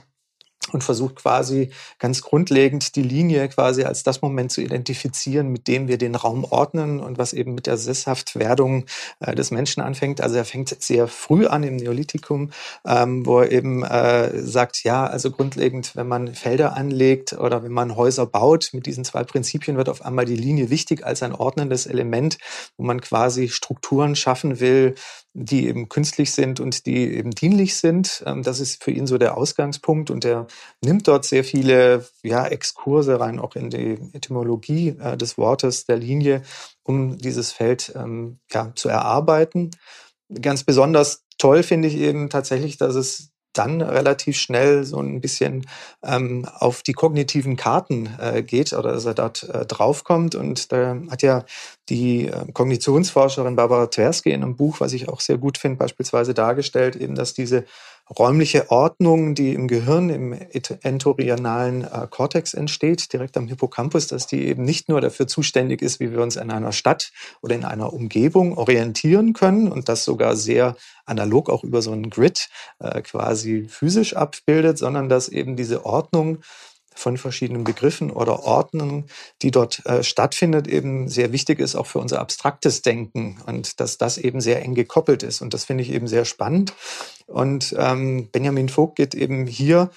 und 0.73 0.83
versucht 0.83 1.15
quasi 1.15 1.71
ganz 1.97 2.21
grundlegend 2.21 2.95
die 2.95 3.03
Linie 3.03 3.47
quasi 3.49 3.83
als 3.83 4.03
das 4.03 4.21
Moment 4.21 4.51
zu 4.51 4.61
identifizieren, 4.61 5.49
mit 5.49 5.67
dem 5.67 5.87
wir 5.87 5.97
den 5.97 6.15
Raum 6.15 6.43
ordnen 6.43 6.99
und 6.99 7.17
was 7.17 7.33
eben 7.33 7.55
mit 7.55 7.67
der 7.67 7.77
Sesshaftwerdung 7.77 8.85
äh, 9.19 9.35
des 9.35 9.51
Menschen 9.51 9.81
anfängt. 9.81 10.21
Also 10.21 10.37
er 10.37 10.45
fängt 10.45 10.69
sehr 10.81 11.07
früh 11.07 11.47
an 11.47 11.63
im 11.63 11.75
Neolithikum, 11.75 12.51
ähm, 12.85 13.25
wo 13.25 13.39
er 13.39 13.51
eben 13.51 13.83
äh, 13.83 14.41
sagt, 14.41 14.83
ja, 14.83 15.05
also 15.05 15.31
grundlegend, 15.31 15.95
wenn 15.95 16.07
man 16.07 16.33
Felder 16.33 16.75
anlegt 16.75 17.33
oder 17.33 17.63
wenn 17.63 17.71
man 17.71 17.95
Häuser 17.95 18.25
baut, 18.25 18.69
mit 18.73 18.85
diesen 18.85 19.05
zwei 19.05 19.23
Prinzipien 19.23 19.77
wird 19.77 19.89
auf 19.89 20.05
einmal 20.05 20.25
die 20.25 20.35
Linie 20.35 20.69
wichtig 20.69 21.05
als 21.05 21.23
ein 21.23 21.33
ordnendes 21.33 21.85
Element, 21.85 22.37
wo 22.77 22.83
man 22.83 23.01
quasi 23.01 23.49
Strukturen 23.49 24.15
schaffen 24.15 24.59
will, 24.59 24.95
die 25.33 25.67
eben 25.67 25.89
künstlich 25.89 26.31
sind 26.31 26.59
und 26.59 26.85
die 26.85 27.13
eben 27.13 27.31
dienlich 27.31 27.77
sind. 27.77 28.23
Ähm, 28.25 28.43
das 28.43 28.59
ist 28.59 28.83
für 28.83 28.91
ihn 28.91 29.07
so 29.07 29.17
der 29.17 29.37
Ausgangspunkt 29.37 30.09
und 30.09 30.25
er 30.25 30.47
nimmt 30.81 31.07
dort 31.07 31.25
sehr 31.25 31.43
viele 31.43 32.05
ja, 32.23 32.45
Exkurse 32.47 33.19
rein, 33.19 33.39
auch 33.39 33.55
in 33.55 33.69
die 33.69 33.97
Etymologie 34.13 34.95
äh, 34.99 35.17
des 35.17 35.37
Wortes, 35.37 35.85
der 35.85 35.97
Linie, 35.97 36.41
um 36.83 37.17
dieses 37.17 37.51
Feld 37.51 37.93
ähm, 37.95 38.39
ja, 38.51 38.71
zu 38.75 38.89
erarbeiten. 38.89 39.71
Ganz 40.41 40.63
besonders 40.63 41.23
toll 41.37 41.63
finde 41.63 41.87
ich 41.87 41.95
eben 41.95 42.29
tatsächlich, 42.29 42.77
dass 42.77 42.95
es 42.95 43.31
dann 43.53 43.81
relativ 43.81 44.37
schnell 44.37 44.83
so 44.83 44.99
ein 44.99 45.21
bisschen 45.21 45.65
ähm, 46.03 46.47
auf 46.59 46.83
die 46.83 46.93
kognitiven 46.93 47.55
Karten 47.55 48.09
äh, 48.19 48.43
geht 48.43 48.73
oder 48.73 48.93
dass 48.93 49.05
er 49.05 49.15
dort 49.15 49.43
äh, 49.49 49.65
draufkommt. 49.65 50.35
Und 50.35 50.71
da 50.71 50.95
hat 51.09 51.23
ja 51.23 51.45
die 51.89 52.27
äh, 52.27 52.51
Kognitionsforscherin 52.53 53.55
Barbara 53.55 53.87
Tversky 53.87 54.31
in 54.31 54.43
einem 54.43 54.55
Buch, 54.55 54.79
was 54.79 54.93
ich 54.93 55.09
auch 55.09 55.19
sehr 55.19 55.37
gut 55.37 55.57
finde, 55.57 55.77
beispielsweise 55.77 56.33
dargestellt, 56.33 56.95
eben, 56.95 57.15
dass 57.15 57.33
diese 57.33 57.65
räumliche 58.17 58.71
Ordnung, 58.71 59.35
die 59.35 59.53
im 59.53 59.67
Gehirn, 59.67 60.09
im 60.09 60.33
entorhinalen 60.81 61.83
äh, 61.83 62.57
entsteht, 62.57 63.13
direkt 63.13 63.37
am 63.37 63.47
Hippocampus, 63.47 64.07
dass 64.07 64.27
die 64.27 64.47
eben 64.47 64.63
nicht 64.63 64.89
nur 64.89 65.01
dafür 65.01 65.27
zuständig 65.27 65.81
ist, 65.81 65.99
wie 65.99 66.11
wir 66.11 66.21
uns 66.21 66.35
in 66.35 66.51
einer 66.51 66.71
Stadt 66.71 67.11
oder 67.41 67.55
in 67.55 67.65
einer 67.65 67.93
Umgebung 67.93 68.57
orientieren 68.57 69.33
können 69.33 69.71
und 69.71 69.89
das 69.89 70.05
sogar 70.05 70.35
sehr 70.35 70.75
analog 71.05 71.49
auch 71.49 71.63
über 71.63 71.81
so 71.81 71.91
einen 71.91 72.09
Grid 72.09 72.49
äh, 72.79 73.01
quasi 73.01 73.67
physisch 73.69 74.15
abbildet, 74.15 74.77
sondern 74.77 75.09
dass 75.09 75.29
eben 75.29 75.55
diese 75.55 75.85
Ordnung 75.85 76.39
von 76.95 77.17
verschiedenen 77.17 77.63
Begriffen 77.63 78.11
oder 78.11 78.43
Ordnungen, 78.43 79.05
die 79.41 79.51
dort 79.51 79.85
äh, 79.85 80.03
stattfindet, 80.03 80.67
eben 80.67 81.07
sehr 81.07 81.31
wichtig 81.31 81.59
ist, 81.59 81.75
auch 81.75 81.85
für 81.85 81.99
unser 81.99 82.19
abstraktes 82.19 82.81
Denken 82.81 83.37
und 83.45 83.79
dass 83.79 83.97
das 83.97 84.17
eben 84.17 84.41
sehr 84.41 84.61
eng 84.61 84.75
gekoppelt 84.75 85.23
ist. 85.23 85.41
Und 85.41 85.53
das 85.53 85.65
finde 85.65 85.83
ich 85.83 85.91
eben 85.91 86.07
sehr 86.07 86.25
spannend. 86.25 86.73
Und 87.25 87.75
ähm, 87.77 88.29
Benjamin 88.31 88.69
Vogt 88.69 88.95
geht 88.95 89.15
eben 89.15 89.45
hier 89.47 89.91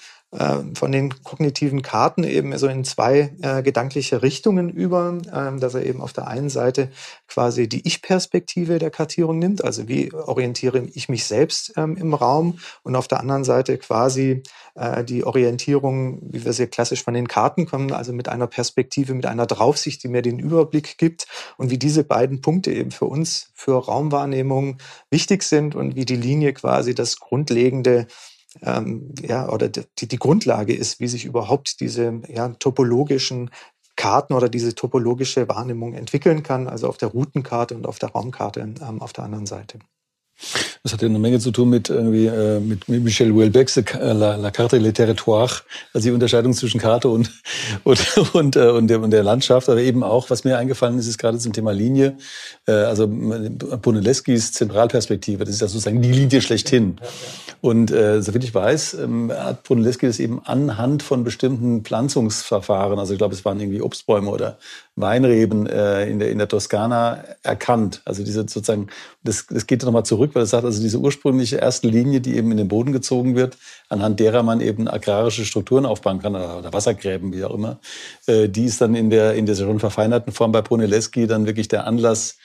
von 0.73 0.91
den 0.91 1.23
kognitiven 1.23 1.83
Karten 1.83 2.23
eben 2.23 2.57
so 2.57 2.67
in 2.67 2.83
zwei 2.83 3.31
äh, 3.41 3.61
gedankliche 3.61 4.23
Richtungen 4.23 4.69
über, 4.69 5.17
äh, 5.31 5.59
dass 5.59 5.75
er 5.75 5.85
eben 5.85 6.01
auf 6.01 6.11
der 6.11 6.27
einen 6.27 6.49
Seite 6.49 6.89
quasi 7.27 7.69
die 7.69 7.85
Ich-Perspektive 7.85 8.79
der 8.79 8.89
Kartierung 8.89 9.37
nimmt, 9.37 9.63
also 9.63 9.87
wie 9.87 10.11
orientiere 10.13 10.87
ich 10.93 11.07
mich 11.07 11.25
selbst 11.25 11.73
ähm, 11.77 11.97
im 11.97 12.13
Raum 12.15 12.57
und 12.81 12.95
auf 12.95 13.07
der 13.07 13.19
anderen 13.19 13.43
Seite 13.43 13.77
quasi 13.77 14.41
äh, 14.75 15.03
die 15.03 15.23
Orientierung, 15.23 16.19
wie 16.31 16.43
wir 16.43 16.53
sehr 16.53 16.67
klassisch 16.67 17.03
von 17.03 17.13
den 17.13 17.27
Karten 17.27 17.67
kommen, 17.67 17.91
also 17.91 18.11
mit 18.11 18.27
einer 18.27 18.47
Perspektive, 18.47 19.13
mit 19.13 19.27
einer 19.27 19.45
Draufsicht, 19.45 20.03
die 20.03 20.07
mir 20.07 20.23
den 20.23 20.39
Überblick 20.39 20.97
gibt 20.97 21.27
und 21.57 21.69
wie 21.69 21.77
diese 21.77 22.03
beiden 22.03 22.41
Punkte 22.41 22.71
eben 22.71 22.89
für 22.89 23.05
uns, 23.05 23.51
für 23.53 23.77
Raumwahrnehmung 23.83 24.77
wichtig 25.11 25.43
sind 25.43 25.75
und 25.75 25.95
wie 25.95 26.05
die 26.05 26.15
Linie 26.15 26.53
quasi 26.53 26.95
das 26.95 27.19
grundlegende 27.19 28.07
ähm, 28.61 29.13
ja, 29.21 29.49
oder 29.49 29.69
die, 29.69 30.07
die 30.07 30.19
Grundlage 30.19 30.75
ist, 30.75 30.99
wie 30.99 31.07
sich 31.07 31.25
überhaupt 31.25 31.79
diese 31.79 32.21
ja, 32.27 32.49
topologischen 32.49 33.49
Karten 33.95 34.33
oder 34.33 34.49
diese 34.49 34.75
topologische 34.75 35.47
Wahrnehmung 35.47 35.93
entwickeln 35.93 36.43
kann, 36.43 36.67
also 36.67 36.87
auf 36.87 36.97
der 36.97 37.09
Routenkarte 37.09 37.75
und 37.75 37.85
auf 37.85 37.99
der 37.99 38.09
Raumkarte 38.09 38.61
ähm, 38.61 39.01
auf 39.01 39.13
der 39.13 39.25
anderen 39.25 39.45
Seite. 39.45 39.79
Das 40.85 40.91
hat 40.91 41.01
ja 41.01 41.07
eine 41.07 41.17
Menge 41.17 41.39
zu 41.39 41.51
tun 41.51 41.69
mit 41.69 41.89
irgendwie 41.89 42.25
äh, 42.25 42.59
mit, 42.59 42.89
Michel 42.89 43.31
Houellebecqs 43.31 43.77
äh, 43.77 43.83
La, 44.11 44.35
La 44.35 44.51
Carte 44.51 44.75
et 44.75 44.81
le 44.81 44.91
Territoire, 44.91 45.49
also 45.93 46.09
die 46.09 46.11
Unterscheidung 46.11 46.51
zwischen 46.51 46.81
Karte 46.81 47.07
und 47.07 47.31
und 47.85 48.17
und, 48.33 48.55
äh, 48.57 48.67
und, 48.67 48.89
der, 48.89 48.99
und 48.99 49.11
der 49.11 49.23
Landschaft, 49.23 49.69
aber 49.69 49.79
eben 49.79 50.03
auch, 50.03 50.29
was 50.29 50.43
mir 50.43 50.57
eingefallen 50.57 50.99
ist, 50.99 51.07
ist 51.07 51.17
gerade 51.17 51.37
zum 51.37 51.53
Thema 51.53 51.71
Linie, 51.71 52.17
äh, 52.67 52.73
also 52.73 53.07
Brunellesquis 53.07 54.51
Zentralperspektive, 54.51 55.45
das 55.45 55.55
ist 55.55 55.61
ja 55.61 55.67
sozusagen 55.67 56.01
die 56.01 56.11
Linie 56.11 56.41
schlechthin. 56.41 56.97
Und 57.61 57.89
äh, 57.91 58.21
soviel 58.21 58.43
ich 58.43 58.53
weiß, 58.53 58.95
ähm, 58.95 59.31
hat 59.31 59.63
Brunelleschi 59.63 60.05
das 60.05 60.19
eben 60.19 60.41
anhand 60.43 61.01
von 61.01 61.23
bestimmten 61.23 61.83
Pflanzungsverfahren, 61.83 62.99
also 62.99 63.13
ich 63.13 63.19
glaube, 63.19 63.35
es 63.35 63.45
waren 63.45 63.57
irgendwie 63.57 63.81
Obstbäume 63.81 64.29
oder 64.29 64.57
Weinreben 64.97 65.65
äh, 65.65 66.09
in, 66.09 66.19
der, 66.19 66.29
in 66.29 66.37
der 66.37 66.47
Toskana 66.47 67.23
erkannt. 67.41 68.01
Also 68.05 68.23
diese 68.23 68.41
sozusagen, 68.41 68.87
das, 69.23 69.47
das 69.47 69.65
geht 69.65 69.81
nochmal 69.83 70.05
zurück, 70.05 70.31
weil 70.33 70.43
es 70.43 70.51
sagt, 70.51 70.65
also 70.73 70.81
diese 70.81 70.99
ursprüngliche 70.99 71.57
erste 71.57 71.87
Linie, 71.87 72.19
die 72.19 72.35
eben 72.35 72.51
in 72.51 72.57
den 72.57 72.67
Boden 72.67 72.91
gezogen 72.91 73.35
wird, 73.35 73.57
anhand 73.89 74.19
derer 74.19 74.43
man 74.43 74.59
eben 74.59 74.87
agrarische 74.87 75.45
Strukturen 75.45 75.85
aufbauen 75.85 76.19
kann 76.19 76.35
oder, 76.35 76.73
Wassergräben, 76.73 77.31
wie 77.33 77.43
auch 77.43 77.53
immer, 77.53 77.79
äh, 78.25 78.49
die 78.49 78.65
ist 78.65 78.81
dann 78.81 78.95
in 78.95 79.09
der, 79.09 79.35
in 79.35 79.45
der 79.45 79.55
schon 79.55 79.79
verfeinerten 79.79 80.33
Form 80.33 80.51
bei 80.51 80.61
Brunelleschi 80.61 81.27
dann 81.27 81.45
wirklich 81.45 81.67
der 81.67 81.85
Anlass, 81.85 82.37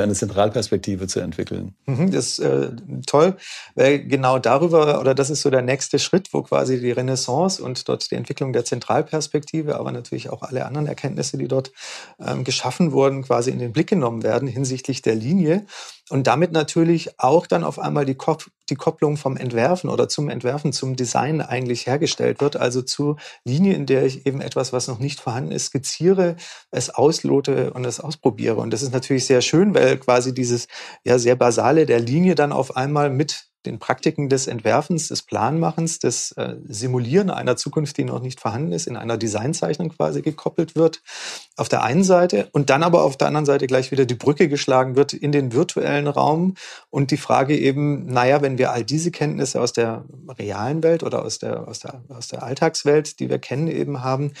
eine 0.00 0.14
Zentralperspektive 0.14 1.06
zu 1.06 1.20
entwickeln. 1.20 1.74
Mhm, 1.86 2.10
das 2.10 2.38
ist 2.38 2.38
äh, 2.38 2.70
toll, 3.06 3.36
weil 3.74 4.04
genau 4.04 4.38
darüber, 4.38 5.00
oder 5.00 5.14
das 5.14 5.30
ist 5.30 5.42
so 5.42 5.50
der 5.50 5.62
nächste 5.62 5.98
Schritt, 5.98 6.32
wo 6.32 6.42
quasi 6.42 6.80
die 6.80 6.92
Renaissance 6.92 7.62
und 7.62 7.88
dort 7.88 8.10
die 8.10 8.14
Entwicklung 8.14 8.52
der 8.52 8.64
Zentralperspektive, 8.64 9.76
aber 9.76 9.92
natürlich 9.92 10.30
auch 10.30 10.42
alle 10.42 10.64
anderen 10.64 10.86
Erkenntnisse, 10.86 11.36
die 11.36 11.48
dort 11.48 11.72
ähm, 12.24 12.44
geschaffen 12.44 12.92
wurden, 12.92 13.22
quasi 13.22 13.50
in 13.50 13.58
den 13.58 13.72
Blick 13.72 13.88
genommen 13.88 14.22
werden 14.22 14.48
hinsichtlich 14.48 15.02
der 15.02 15.14
Linie. 15.14 15.66
Und 16.10 16.26
damit 16.26 16.52
natürlich 16.52 17.18
auch 17.18 17.46
dann 17.46 17.64
auf 17.64 17.78
einmal 17.78 18.04
die, 18.04 18.14
Kop 18.14 18.46
die 18.68 18.74
Kopplung 18.74 19.16
vom 19.16 19.36
Entwerfen 19.36 19.88
oder 19.88 20.08
zum 20.08 20.28
Entwerfen, 20.28 20.72
zum 20.72 20.96
Design 20.96 21.40
eigentlich 21.40 21.86
hergestellt 21.86 22.40
wird. 22.40 22.56
Also 22.56 22.82
zur 22.82 23.16
Linie, 23.44 23.74
in 23.74 23.86
der 23.86 24.04
ich 24.04 24.26
eben 24.26 24.40
etwas, 24.40 24.72
was 24.72 24.88
noch 24.88 24.98
nicht 24.98 25.20
vorhanden 25.20 25.52
ist, 25.52 25.66
skizziere, 25.66 26.36
es 26.70 26.90
auslote 26.90 27.72
und 27.72 27.84
es 27.84 28.00
ausprobiere. 28.00 28.56
Und 28.56 28.72
das 28.72 28.82
ist 28.82 28.92
natürlich 28.92 29.26
sehr 29.26 29.42
schön, 29.42 29.74
weil 29.74 29.96
quasi 29.98 30.34
dieses 30.34 30.66
ja 31.04 31.18
sehr 31.18 31.36
basale 31.36 31.86
der 31.86 32.00
Linie 32.00 32.34
dann 32.34 32.52
auf 32.52 32.76
einmal 32.76 33.08
mit 33.10 33.51
den 33.66 33.78
Praktiken 33.78 34.28
des 34.28 34.46
Entwerfens, 34.46 35.08
des 35.08 35.22
Planmachens, 35.22 35.98
des 35.98 36.32
äh, 36.32 36.56
Simulieren 36.68 37.30
einer 37.30 37.56
Zukunft, 37.56 37.96
die 37.96 38.04
noch 38.04 38.20
nicht 38.20 38.40
vorhanden 38.40 38.72
ist, 38.72 38.86
in 38.86 38.96
einer 38.96 39.16
Designzeichnung 39.16 39.90
quasi 39.90 40.22
gekoppelt 40.22 40.74
wird, 40.74 41.02
auf 41.56 41.68
der 41.68 41.82
einen 41.82 42.04
Seite 42.04 42.48
und 42.52 42.70
dann 42.70 42.82
aber 42.82 43.04
auf 43.04 43.16
der 43.16 43.28
anderen 43.28 43.46
Seite 43.46 43.66
gleich 43.66 43.90
wieder 43.90 44.04
die 44.04 44.14
Brücke 44.14 44.48
geschlagen 44.48 44.96
wird 44.96 45.12
in 45.12 45.32
den 45.32 45.52
virtuellen 45.52 46.06
Raum 46.06 46.54
und 46.90 47.10
die 47.10 47.16
Frage 47.16 47.56
eben, 47.56 48.06
naja, 48.06 48.42
wenn 48.42 48.58
wir 48.58 48.72
all 48.72 48.84
diese 48.84 49.10
Kenntnisse 49.10 49.60
aus 49.60 49.72
der 49.72 50.04
realen 50.38 50.82
Welt 50.82 51.02
oder 51.02 51.24
aus 51.24 51.38
der, 51.38 51.68
aus 51.68 51.80
der, 51.80 52.02
aus 52.08 52.28
der 52.28 52.42
Alltagswelt, 52.42 53.20
die 53.20 53.28
wir 53.28 53.38
kennen, 53.38 53.68
eben 53.68 54.02
haben, 54.02 54.32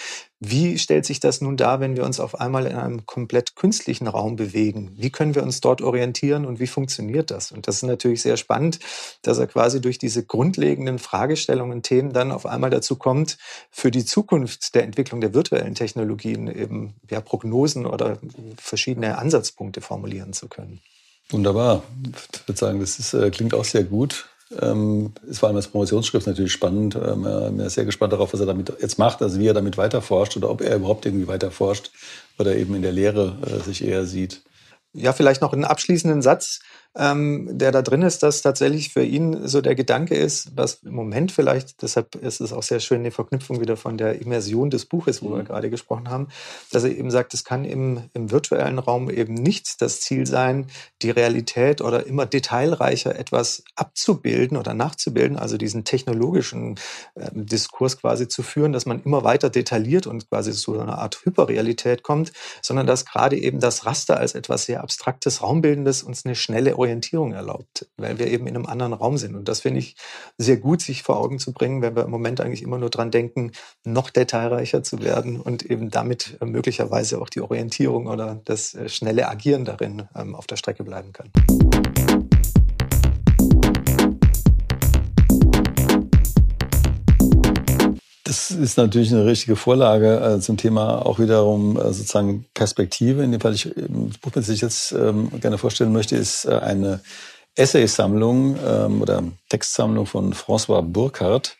wie 0.44 0.76
stellt 0.76 1.06
sich 1.06 1.20
das 1.20 1.40
nun 1.40 1.56
dar, 1.56 1.78
wenn 1.78 1.94
wir 1.94 2.04
uns 2.04 2.18
auf 2.18 2.40
einmal 2.40 2.66
in 2.66 2.74
einem 2.74 3.06
komplett 3.06 3.54
künstlichen 3.54 4.08
Raum 4.08 4.34
bewegen? 4.34 4.90
Wie 4.96 5.10
können 5.10 5.36
wir 5.36 5.44
uns 5.44 5.60
dort 5.60 5.82
orientieren 5.82 6.46
und 6.46 6.58
wie 6.58 6.66
funktioniert 6.66 7.30
das? 7.30 7.52
Und 7.52 7.68
das 7.68 7.76
ist 7.76 7.82
natürlich 7.84 8.22
sehr 8.22 8.36
spannend, 8.36 8.80
dass 9.22 9.38
er 9.38 9.46
quasi 9.46 9.80
durch 9.80 9.98
diese 9.98 10.24
grundlegenden 10.24 10.98
Fragestellungen, 10.98 11.82
Themen 11.82 12.12
dann 12.12 12.32
auf 12.32 12.44
einmal 12.44 12.70
dazu 12.70 12.96
kommt, 12.96 13.38
für 13.70 13.92
die 13.92 14.04
Zukunft 14.04 14.74
der 14.74 14.82
Entwicklung 14.82 15.20
der 15.20 15.32
virtuellen 15.32 15.76
Technologien 15.76 16.48
eben 16.48 16.94
ja, 17.08 17.20
Prognosen 17.20 17.86
oder 17.86 18.18
verschiedene 18.56 19.18
Ansatzpunkte 19.18 19.80
formulieren 19.80 20.32
zu 20.32 20.48
können. 20.48 20.80
Wunderbar. 21.30 21.84
Ich 22.34 22.48
würde 22.48 22.58
sagen, 22.58 22.80
das 22.80 22.98
ist, 22.98 23.14
äh, 23.14 23.30
klingt 23.30 23.54
auch 23.54 23.64
sehr 23.64 23.84
gut. 23.84 24.28
Ähm, 24.60 25.12
ist 25.26 25.38
vor 25.38 25.48
allem 25.48 25.56
als 25.56 25.68
Promotionsschrift 25.68 26.26
natürlich 26.26 26.52
spannend. 26.52 26.96
Ähm, 26.96 27.22
bin 27.56 27.68
sehr 27.68 27.84
gespannt 27.84 28.12
darauf, 28.12 28.32
was 28.32 28.40
er 28.40 28.46
damit 28.46 28.72
jetzt 28.80 28.98
macht, 28.98 29.22
also 29.22 29.38
wie 29.38 29.46
er 29.46 29.54
damit 29.54 29.78
weiterforscht 29.78 30.36
oder 30.36 30.50
ob 30.50 30.60
er 30.60 30.76
überhaupt 30.76 31.06
irgendwie 31.06 31.28
weiterforscht 31.28 31.90
oder 32.38 32.56
eben 32.56 32.74
in 32.74 32.82
der 32.82 32.92
Lehre 32.92 33.36
äh, 33.46 33.62
sich 33.62 33.84
eher 33.84 34.04
sieht. 34.04 34.42
Ja, 34.94 35.12
vielleicht 35.12 35.40
noch 35.40 35.54
einen 35.54 35.64
abschließenden 35.64 36.20
Satz 36.20 36.60
ähm, 36.94 37.48
der 37.50 37.72
da 37.72 37.80
drin 37.80 38.02
ist, 38.02 38.22
dass 38.22 38.42
tatsächlich 38.42 38.90
für 38.90 39.02
ihn 39.02 39.48
so 39.48 39.62
der 39.62 39.74
Gedanke 39.74 40.14
ist, 40.14 40.50
was 40.56 40.82
im 40.82 40.94
Moment 40.94 41.32
vielleicht, 41.32 41.80
deshalb 41.82 42.16
ist 42.16 42.40
es 42.40 42.52
auch 42.52 42.62
sehr 42.62 42.80
schön 42.80 43.02
die 43.02 43.10
Verknüpfung 43.10 43.60
wieder 43.60 43.78
von 43.78 43.96
der 43.96 44.20
Immersion 44.20 44.68
des 44.68 44.84
Buches, 44.84 45.22
wo 45.22 45.30
mhm. 45.30 45.36
wir 45.36 45.42
gerade 45.44 45.70
gesprochen 45.70 46.10
haben, 46.10 46.28
dass 46.70 46.84
er 46.84 46.90
eben 46.90 47.10
sagt, 47.10 47.32
es 47.32 47.44
kann 47.44 47.64
im, 47.64 48.02
im 48.12 48.30
virtuellen 48.30 48.78
Raum 48.78 49.08
eben 49.08 49.32
nicht 49.34 49.80
das 49.80 50.00
Ziel 50.02 50.26
sein, 50.26 50.66
die 51.00 51.10
Realität 51.10 51.80
oder 51.80 52.06
immer 52.06 52.26
detailreicher 52.26 53.18
etwas 53.18 53.64
abzubilden 53.74 54.58
oder 54.58 54.74
nachzubilden, 54.74 55.38
also 55.38 55.56
diesen 55.56 55.84
technologischen 55.84 56.76
äh, 57.14 57.30
Diskurs 57.32 57.96
quasi 57.98 58.28
zu 58.28 58.42
führen, 58.42 58.72
dass 58.72 58.84
man 58.84 59.02
immer 59.02 59.24
weiter 59.24 59.48
detailliert 59.48 60.06
und 60.06 60.28
quasi 60.28 60.52
zu 60.52 60.78
einer 60.78 60.98
Art 60.98 61.24
Hyperrealität 61.24 62.02
kommt, 62.02 62.32
sondern 62.60 62.86
dass 62.86 63.06
gerade 63.06 63.38
eben 63.38 63.60
das 63.60 63.86
Raster 63.86 64.18
als 64.18 64.34
etwas 64.34 64.66
sehr 64.66 64.82
abstraktes, 64.82 65.40
raumbildendes 65.40 66.02
uns 66.02 66.26
eine 66.26 66.34
schnelle 66.34 66.81
Orientierung 66.82 67.32
erlaubt, 67.32 67.88
weil 67.96 68.18
wir 68.18 68.26
eben 68.26 68.46
in 68.46 68.56
einem 68.56 68.66
anderen 68.66 68.92
Raum 68.92 69.16
sind. 69.16 69.36
Und 69.36 69.48
das 69.48 69.60
finde 69.60 69.78
ich 69.78 69.96
sehr 70.36 70.56
gut, 70.56 70.82
sich 70.82 71.02
vor 71.02 71.18
Augen 71.18 71.38
zu 71.38 71.52
bringen, 71.52 71.80
wenn 71.80 71.94
wir 71.94 72.04
im 72.04 72.10
Moment 72.10 72.40
eigentlich 72.40 72.62
immer 72.62 72.78
nur 72.78 72.90
dran 72.90 73.10
denken, 73.12 73.52
noch 73.84 74.10
detailreicher 74.10 74.82
zu 74.82 75.00
werden 75.00 75.40
und 75.40 75.62
eben 75.62 75.90
damit 75.90 76.38
äh, 76.40 76.44
möglicherweise 76.44 77.20
auch 77.20 77.28
die 77.28 77.40
Orientierung 77.40 78.08
oder 78.08 78.40
das 78.44 78.74
äh, 78.74 78.88
schnelle 78.88 79.28
Agieren 79.28 79.64
darin 79.64 80.08
ähm, 80.16 80.34
auf 80.34 80.46
der 80.46 80.56
Strecke 80.56 80.82
bleiben 80.82 81.12
kann. 81.12 81.30
Das 88.32 88.50
ist 88.50 88.78
natürlich 88.78 89.12
eine 89.12 89.26
richtige 89.26 89.56
Vorlage 89.56 90.18
äh, 90.18 90.40
zum 90.40 90.56
Thema 90.56 91.04
auch 91.04 91.18
wiederum 91.18 91.76
äh, 91.76 91.92
sozusagen 91.92 92.46
Perspektive. 92.54 93.22
In 93.22 93.30
dem 93.30 93.42
Fall, 93.42 93.52
ich, 93.52 93.66
ähm, 93.76 94.08
das 94.08 94.16
Buch, 94.16 94.30
das 94.30 94.48
ich 94.48 94.62
jetzt 94.62 94.92
ähm, 94.92 95.30
gerne 95.38 95.58
vorstellen 95.58 95.92
möchte, 95.92 96.16
ist 96.16 96.46
äh, 96.46 96.54
eine 96.54 97.00
Essaysammlung 97.56 98.56
ähm, 98.66 99.02
oder 99.02 99.22
Textsammlung 99.50 100.06
von 100.06 100.32
François 100.32 100.80
Burkhardt. 100.80 101.58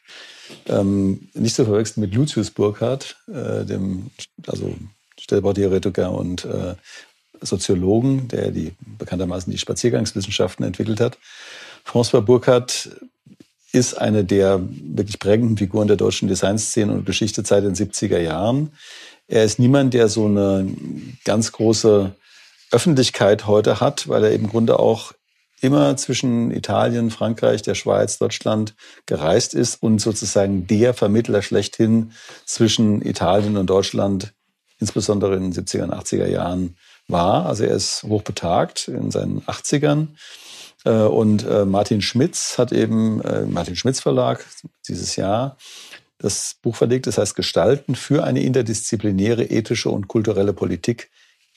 Ähm, 0.65 1.29
nicht 1.35 1.57
zu 1.57 1.67
verwechseln 1.67 2.01
mit 2.01 2.15
Lucius 2.15 2.51
Burkhardt, 2.51 3.19
äh, 3.29 3.67
dem 3.67 4.11
also 4.47 4.75
Stellbautheoretiker 5.21 6.11
und 6.11 6.47
äh, 6.47 6.75
Soziologen, 7.43 8.29
der 8.29 8.51
die 8.51 8.73
bekanntermaßen 8.81 9.51
die 9.51 9.59
Spaziergangswissenschaften 9.59 10.65
entwickelt 10.65 11.01
hat. 11.01 11.19
François 11.85 12.23
Burkhardt 12.23 12.89
ist 13.73 13.95
eine 13.95 14.25
der 14.25 14.61
wirklich 14.61 15.19
prägenden 15.19 15.57
Figuren 15.57 15.89
der 15.89 15.97
deutschen 15.97 16.29
Designszene 16.29 16.93
und 16.93 17.07
Geschichte 17.07 17.43
seit 17.45 17.65
den 17.65 17.75
70er 17.75 18.19
Jahren. 18.19 18.73
Er 19.27 19.45
ist 19.45 19.59
niemand, 19.59 19.95
der 19.95 20.09
so 20.09 20.27
eine 20.27 20.67
ganz 21.25 21.53
große 21.53 22.15
Öffentlichkeit 22.71 23.47
heute 23.47 23.81
hat, 23.81 24.09
weil 24.09 24.25
er 24.25 24.33
im 24.33 24.49
Grunde 24.49 24.79
auch 24.79 25.13
immer 25.63 25.97
zwischen 25.97 26.51
Italien, 26.51 27.11
Frankreich, 27.11 27.63
der 27.63 27.75
Schweiz, 27.75 28.19
Deutschland 28.19 28.75
gereist 29.07 29.55
ist 29.55 29.83
und 29.83 30.01
sozusagen 30.01 30.67
der 30.67 30.93
Vermittler 30.93 31.41
schlechthin 31.41 32.13
zwischen 32.45 33.01
Italien 33.01 33.57
und 33.57 33.69
Deutschland, 33.69 34.35
insbesondere 34.81 35.37
in 35.37 35.51
den 35.51 35.53
70er 35.53 35.85
und 35.85 35.95
80er 35.95 36.27
Jahren 36.27 36.77
war. 37.07 37.47
Also 37.47 37.65
er 37.65 37.77
ist 37.77 38.03
hochbetagt 38.03 38.89
in 38.89 39.11
seinen 39.11 39.43
80ern 39.43 40.03
äh, 40.03 40.07
und 40.91 41.47
äh, 41.47 41.65
Martin 41.65 42.03
Schmitz 42.03 42.59
hat 42.59 42.73
eben, 42.73 43.21
äh, 43.23 43.47
Martin 43.47 43.77
Schmitz 43.77 44.01
Verlag 44.01 44.45
dieses 44.89 45.17
Jahr, 45.17 45.57
das 46.19 46.57
Buch 46.63 46.77
verlegt, 46.77 47.07
das 47.07 47.19
heißt 47.19 47.35
Gestalten 47.35 47.95
für 47.95 48.25
eine 48.25 48.43
interdisziplinäre 48.43 49.45
ethische 49.45 49.91
und 49.91 50.09
kulturelle 50.09 50.53
Politik 50.53 51.11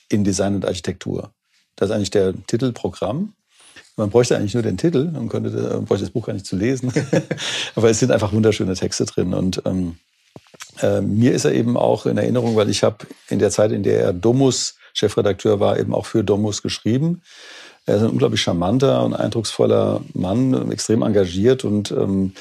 in 0.09 0.23
Design 0.23 0.55
und 0.55 0.65
Architektur. 0.65 1.31
Das 1.75 1.89
ist 1.89 1.95
eigentlich 1.95 2.11
der 2.11 2.33
Titelprogramm. 2.47 3.33
Man 3.97 4.09
bräuchte 4.09 4.35
eigentlich 4.35 4.53
nur 4.53 4.63
den 4.63 4.77
Titel 4.77 5.11
und 5.15 5.29
könnte, 5.29 5.49
man 5.49 5.85
bräuchte 5.85 6.05
das 6.05 6.11
Buch 6.11 6.25
gar 6.25 6.33
nicht 6.33 6.45
zu 6.45 6.55
lesen. 6.55 6.91
Aber 7.75 7.89
es 7.89 7.99
sind 7.99 8.11
einfach 8.11 8.33
wunderschöne 8.33 8.73
Texte 8.73 9.05
drin. 9.05 9.33
Und 9.33 9.61
ähm, 9.65 9.97
äh, 10.81 11.01
mir 11.01 11.33
ist 11.33 11.45
er 11.45 11.53
eben 11.53 11.77
auch 11.77 12.05
in 12.05 12.17
Erinnerung, 12.17 12.55
weil 12.55 12.69
ich 12.69 12.83
habe 12.83 13.05
in 13.29 13.39
der 13.39 13.51
Zeit, 13.51 13.71
in 13.71 13.83
der 13.83 14.01
er 14.01 14.13
Domus 14.13 14.75
Chefredakteur 14.93 15.59
war, 15.59 15.77
eben 15.77 15.93
auch 15.93 16.05
für 16.05 16.23
Domus 16.23 16.61
geschrieben. 16.61 17.21
Er 17.85 17.97
ist 17.97 18.01
ein 18.01 18.09
unglaublich 18.09 18.41
charmanter 18.41 19.03
und 19.03 19.13
eindrucksvoller 19.13 20.01
Mann, 20.13 20.71
extrem 20.71 21.03
engagiert 21.03 21.63
und 21.63 21.91
ähm, 21.91 22.33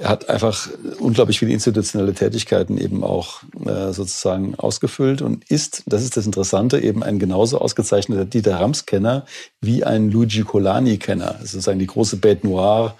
er 0.00 0.08
hat 0.08 0.30
einfach 0.30 0.70
unglaublich 0.98 1.38
viele 1.38 1.52
institutionelle 1.52 2.14
Tätigkeiten 2.14 2.78
eben 2.78 3.04
auch 3.04 3.42
äh, 3.66 3.92
sozusagen 3.92 4.54
ausgefüllt 4.54 5.20
und 5.20 5.50
ist, 5.50 5.82
das 5.86 6.02
ist 6.02 6.16
das 6.16 6.24
Interessante, 6.24 6.80
eben 6.80 7.02
ein 7.02 7.18
genauso 7.18 7.58
ausgezeichneter 7.58 8.24
Dieter 8.24 8.58
Rams-Kenner 8.58 9.26
wie 9.60 9.84
ein 9.84 10.10
Luigi 10.10 10.42
Colani-Kenner. 10.42 11.40
Sozusagen 11.40 11.78
die 11.78 11.86
große 11.86 12.16
Bête 12.16 12.46
Noire 12.46 12.94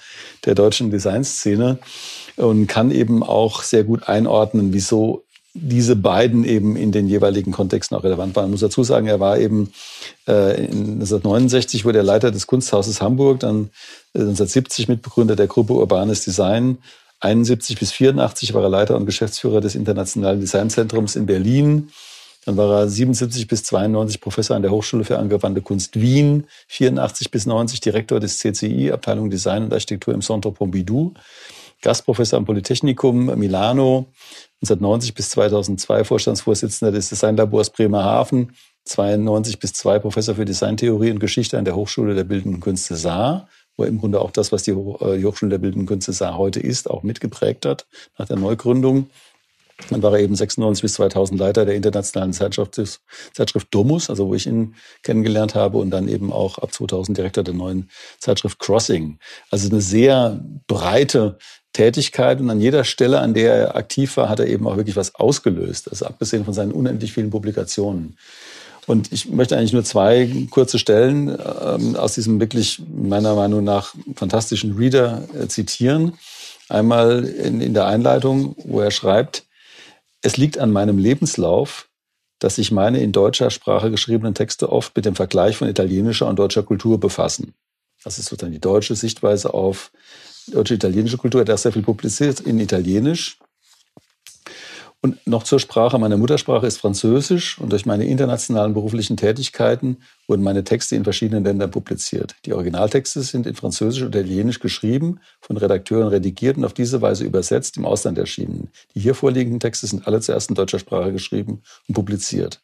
der 0.45 0.55
deutschen 0.55 0.91
Designszene 0.91 1.79
und 2.37 2.67
kann 2.67 2.91
eben 2.91 3.23
auch 3.23 3.63
sehr 3.63 3.85
gut 3.85 4.07
einordnen, 4.07 4.75
wieso 4.75 5.25
diese 5.53 5.97
beiden 5.97 6.45
eben 6.45 6.77
in 6.77 6.93
den 6.93 7.09
jeweiligen 7.09 7.51
Kontexten 7.51 7.97
auch 7.97 8.05
relevant 8.05 8.37
waren. 8.37 8.47
Ich 8.47 8.51
muss 8.53 8.61
dazu 8.61 8.85
sagen, 8.85 9.09
er 9.09 9.19
war 9.19 9.39
eben 9.39 9.73
äh, 10.29 10.65
in 10.65 10.93
1969 10.95 11.85
wurde 11.85 11.99
er 11.99 12.05
Leiter 12.05 12.31
des 12.31 12.47
Kunsthauses 12.47 13.01
Hamburg, 13.01 13.41
dann 13.41 13.71
1970 14.15 14.89
äh, 14.89 14.93
Mitbegründer 14.93 15.35
der 15.35 15.49
Gruppe 15.49 15.73
Urbanes 15.73 16.25
Design. 16.25 16.79
71 17.21 17.79
bis 17.79 17.93
84 17.93 18.55
war 18.55 18.63
er 18.63 18.69
Leiter 18.69 18.97
und 18.97 19.07
Geschäftsführer 19.07 19.61
des 19.61 19.75
Internationalen 19.75 20.41
Designzentrums 20.41 21.17
in 21.17 21.27
Berlin. 21.27 21.91
Dann 22.47 22.57
war 22.57 22.83
er 22.83 22.89
77 22.89 23.47
bis 23.49 23.65
92 23.65 24.21
Professor 24.21 24.57
an 24.57 24.63
der 24.63 24.71
Hochschule 24.71 25.05
für 25.05 25.19
angewandte 25.19 25.61
Kunst 25.61 26.01
Wien, 26.01 26.45
84 26.69 27.31
bis 27.31 27.45
90 27.45 27.81
Direktor 27.81 28.21
des 28.21 28.39
CCI, 28.39 28.93
Abteilung 28.93 29.29
Design 29.29 29.65
und 29.65 29.73
Architektur 29.73 30.15
im 30.15 30.23
Centre 30.23 30.51
Pompidou. 30.53 31.13
Gastprofessor 31.83 32.39
am 32.39 32.45
Polytechnikum 32.45 33.39
Milano, 33.39 34.07
1990 34.63 35.15
bis 35.15 35.31
2002 35.31 36.05
Vorstandsvorsitzender 36.05 36.93
des 36.93 37.09
Designlabors 37.09 37.71
Bremerhaven, 37.71 38.53
92 38.85 39.59
bis 39.59 39.73
2 39.75 39.99
Professor 40.01 40.35
für 40.35 40.45
Designtheorie 40.45 41.11
und 41.11 41.21
Geschichte 41.21 41.59
an 41.59 41.65
der 41.65 41.77
Hochschule 41.77 42.15
der 42.15 42.25
Bildenden 42.25 42.61
Künste 42.61 42.97
Saar, 42.97 43.49
wo 43.77 43.85
er 43.85 43.89
im 43.89 43.99
Grunde 43.99 44.21
auch 44.21 44.31
das, 44.31 44.53
was 44.53 44.63
die 44.63 44.73
äh, 44.73 45.25
Hochschule 45.25 45.51
der 45.51 45.59
Bildenden 45.59 45.87
Künste 45.87 46.13
Saar 46.13 46.37
heute 46.37 46.61
ist, 46.61 46.91
auch 46.91 47.03
mitgeprägt 47.03 47.65
hat 47.65 47.87
nach 48.19 48.27
der 48.27 48.37
Neugründung. 48.37 49.09
Dann 49.89 50.03
war 50.03 50.13
er 50.13 50.21
eben 50.21 50.35
96 50.35 50.83
bis 50.83 50.95
2000 50.95 51.41
Leiter 51.41 51.65
der 51.65 51.75
internationalen 51.75 52.35
Zeitschrift, 52.35 52.79
Zeitschrift 53.33 53.69
Domus, 53.71 54.11
also 54.11 54.29
wo 54.29 54.35
ich 54.35 54.47
ihn 54.47 54.75
kennengelernt 55.03 55.55
habe 55.55 55.79
und 55.79 55.91
dann 55.91 56.09
eben 56.09 56.33
auch 56.33 56.59
ab 56.59 56.73
2000 56.73 57.17
Direktor 57.17 57.45
der 57.45 57.55
neuen 57.55 57.89
Zeitschrift 58.19 58.59
Crossing. 58.59 59.19
Also 59.51 59.71
eine 59.71 59.81
sehr 59.81 60.45
breite 60.67 61.39
Tätigkeit 61.73 62.41
und 62.41 62.51
an 62.51 62.61
jeder 62.61 62.85
Stelle, 62.85 63.21
an 63.21 63.35
der 63.35 63.55
er 63.55 63.77
aktiv 63.77 64.17
war, 64.17 64.29
hat 64.29 64.41
er 64.41 64.47
eben 64.47 64.67
auch 64.67 64.77
wirklich 64.77 64.97
was 64.97 65.15
ausgelöst. 65.15 65.89
Also 65.91 66.07
abgesehen 66.07 66.45
von 66.45 66.55
seinen 66.55 66.73
unendlich 66.73 67.13
vielen 67.13 67.31
Publikationen. 67.31 68.17
Und 68.87 69.13
ich 69.13 69.29
möchte 69.29 69.57
eigentlich 69.57 69.73
nur 69.73 69.85
zwei 69.85 70.47
kurze 70.51 70.79
Stellen 70.79 71.29
ähm, 71.29 71.95
aus 71.95 72.15
diesem 72.15 72.41
wirklich 72.41 72.83
meiner 72.93 73.35
Meinung 73.35 73.63
nach 73.63 73.95
fantastischen 74.17 74.77
Reader 74.77 75.29
äh, 75.39 75.47
zitieren. 75.47 76.15
Einmal 76.69 77.25
in, 77.25 77.61
in 77.61 77.75
der 77.75 77.87
Einleitung, 77.87 78.57
wo 78.65 78.81
er 78.81 78.91
schreibt, 78.91 79.45
es 80.23 80.37
liegt 80.37 80.59
an 80.59 80.73
meinem 80.73 80.99
Lebenslauf, 80.99 81.89
dass 82.41 82.57
sich 82.57 82.73
meine 82.73 83.01
in 83.01 83.13
deutscher 83.13 83.51
Sprache 83.51 83.91
geschriebenen 83.91 84.35
Texte 84.35 84.71
oft 84.71 84.97
mit 84.97 85.05
dem 85.05 85.15
Vergleich 85.15 85.57
von 85.57 85.69
italienischer 85.69 86.27
und 86.27 86.39
deutscher 86.39 86.63
Kultur 86.63 86.99
befassen. 86.99 87.55
Das 88.03 88.19
ist 88.19 88.27
sozusagen 88.27 88.53
die 88.53 88.61
deutsche 88.61 88.97
Sichtweise 88.97 89.53
auf 89.53 89.93
deutsche 90.51 90.75
italienische 90.75 91.17
Kultur. 91.17 91.41
Hat 91.41 91.59
sehr 91.59 91.73
viel 91.73 91.83
publiziert 91.83 92.41
in 92.41 92.59
Italienisch. 92.59 93.39
Und 95.03 95.27
noch 95.27 95.45
zur 95.45 95.59
Sprache. 95.59 95.99
Meine 95.99 96.19
Muttersprache 96.19 96.67
ist 96.67 96.77
Französisch 96.77 97.59
und 97.59 97.73
durch 97.73 97.87
meine 97.87 98.05
internationalen 98.05 98.75
beruflichen 98.75 99.17
Tätigkeiten 99.17 100.03
wurden 100.29 100.43
meine 100.43 100.63
Texte 100.63 100.95
in 100.95 101.05
verschiedenen 101.05 101.43
Ländern 101.43 101.71
publiziert. 101.71 102.37
Die 102.45 102.53
Originaltexte 102.53 103.23
sind 103.23 103.47
in 103.47 103.55
Französisch 103.55 104.03
und 104.03 104.15
Italienisch 104.15 104.61
geschrieben, 104.61 105.21
von 105.41 105.57
Redakteuren 105.57 106.09
redigiert 106.09 106.59
und 106.59 106.67
auf 106.67 106.75
diese 106.75 107.01
Weise 107.01 107.25
übersetzt 107.25 107.79
im 107.79 107.87
Ausland 107.87 108.19
erschienen. 108.19 108.69
Die 108.95 109.01
hier 109.01 109.15
vorliegenden 109.15 109.59
Texte 109.59 109.87
sind 109.87 110.07
alle 110.07 110.21
zuerst 110.21 110.51
in 110.51 110.55
deutscher 110.55 110.79
Sprache 110.79 111.13
geschrieben 111.13 111.63
und 111.89 111.95
publiziert. 111.95 112.61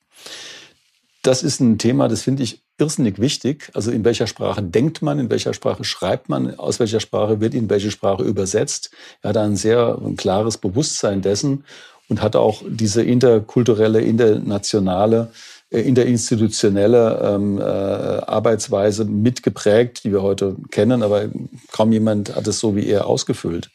Das 1.27 1.43
ist 1.43 1.59
ein 1.59 1.77
Thema, 1.77 2.07
das 2.07 2.23
finde 2.23 2.45
ich 2.45 2.63
irrsinnig 2.79 3.19
wichtig. 3.19 3.73
Also 3.75 3.91
in 3.91 4.05
welcher 4.05 4.29
Sprache 4.29 4.63
denkt 4.63 5.03
man, 5.03 5.19
in 5.19 5.29
welcher 5.29 5.55
Sprache 5.55 5.83
schreibt 5.83 6.29
man, 6.29 6.57
aus 6.57 6.79
welcher 6.79 7.01
Sprache 7.01 7.41
wird 7.41 7.53
in 7.53 7.69
welche 7.69 7.91
Sprache 7.91 8.23
übersetzt. 8.23 8.93
Er 9.23 9.31
hat 9.31 9.37
ein 9.37 9.57
sehr 9.57 9.99
ein 10.01 10.15
klares 10.15 10.57
Bewusstsein 10.57 11.23
dessen 11.23 11.65
und 12.09 12.23
hat 12.23 12.37
auch 12.37 12.63
diese 12.69 13.03
interkulturelle, 13.03 14.03
internationale 14.03 15.33
äh, 15.71 15.81
interinstitutionelle 15.81 17.21
ähm, 17.21 17.59
äh, 17.59 17.65
Arbeitsweise 17.65 19.05
mitgeprägt, 19.05 20.05
die 20.05 20.13
wir 20.13 20.23
heute 20.23 20.55
kennen, 20.71 21.03
aber 21.03 21.25
kaum 21.73 21.91
jemand 21.91 22.37
hat 22.37 22.47
es 22.47 22.61
so 22.61 22.77
wie 22.77 22.87
er 22.87 23.09
ausgefüllt. 23.09 23.71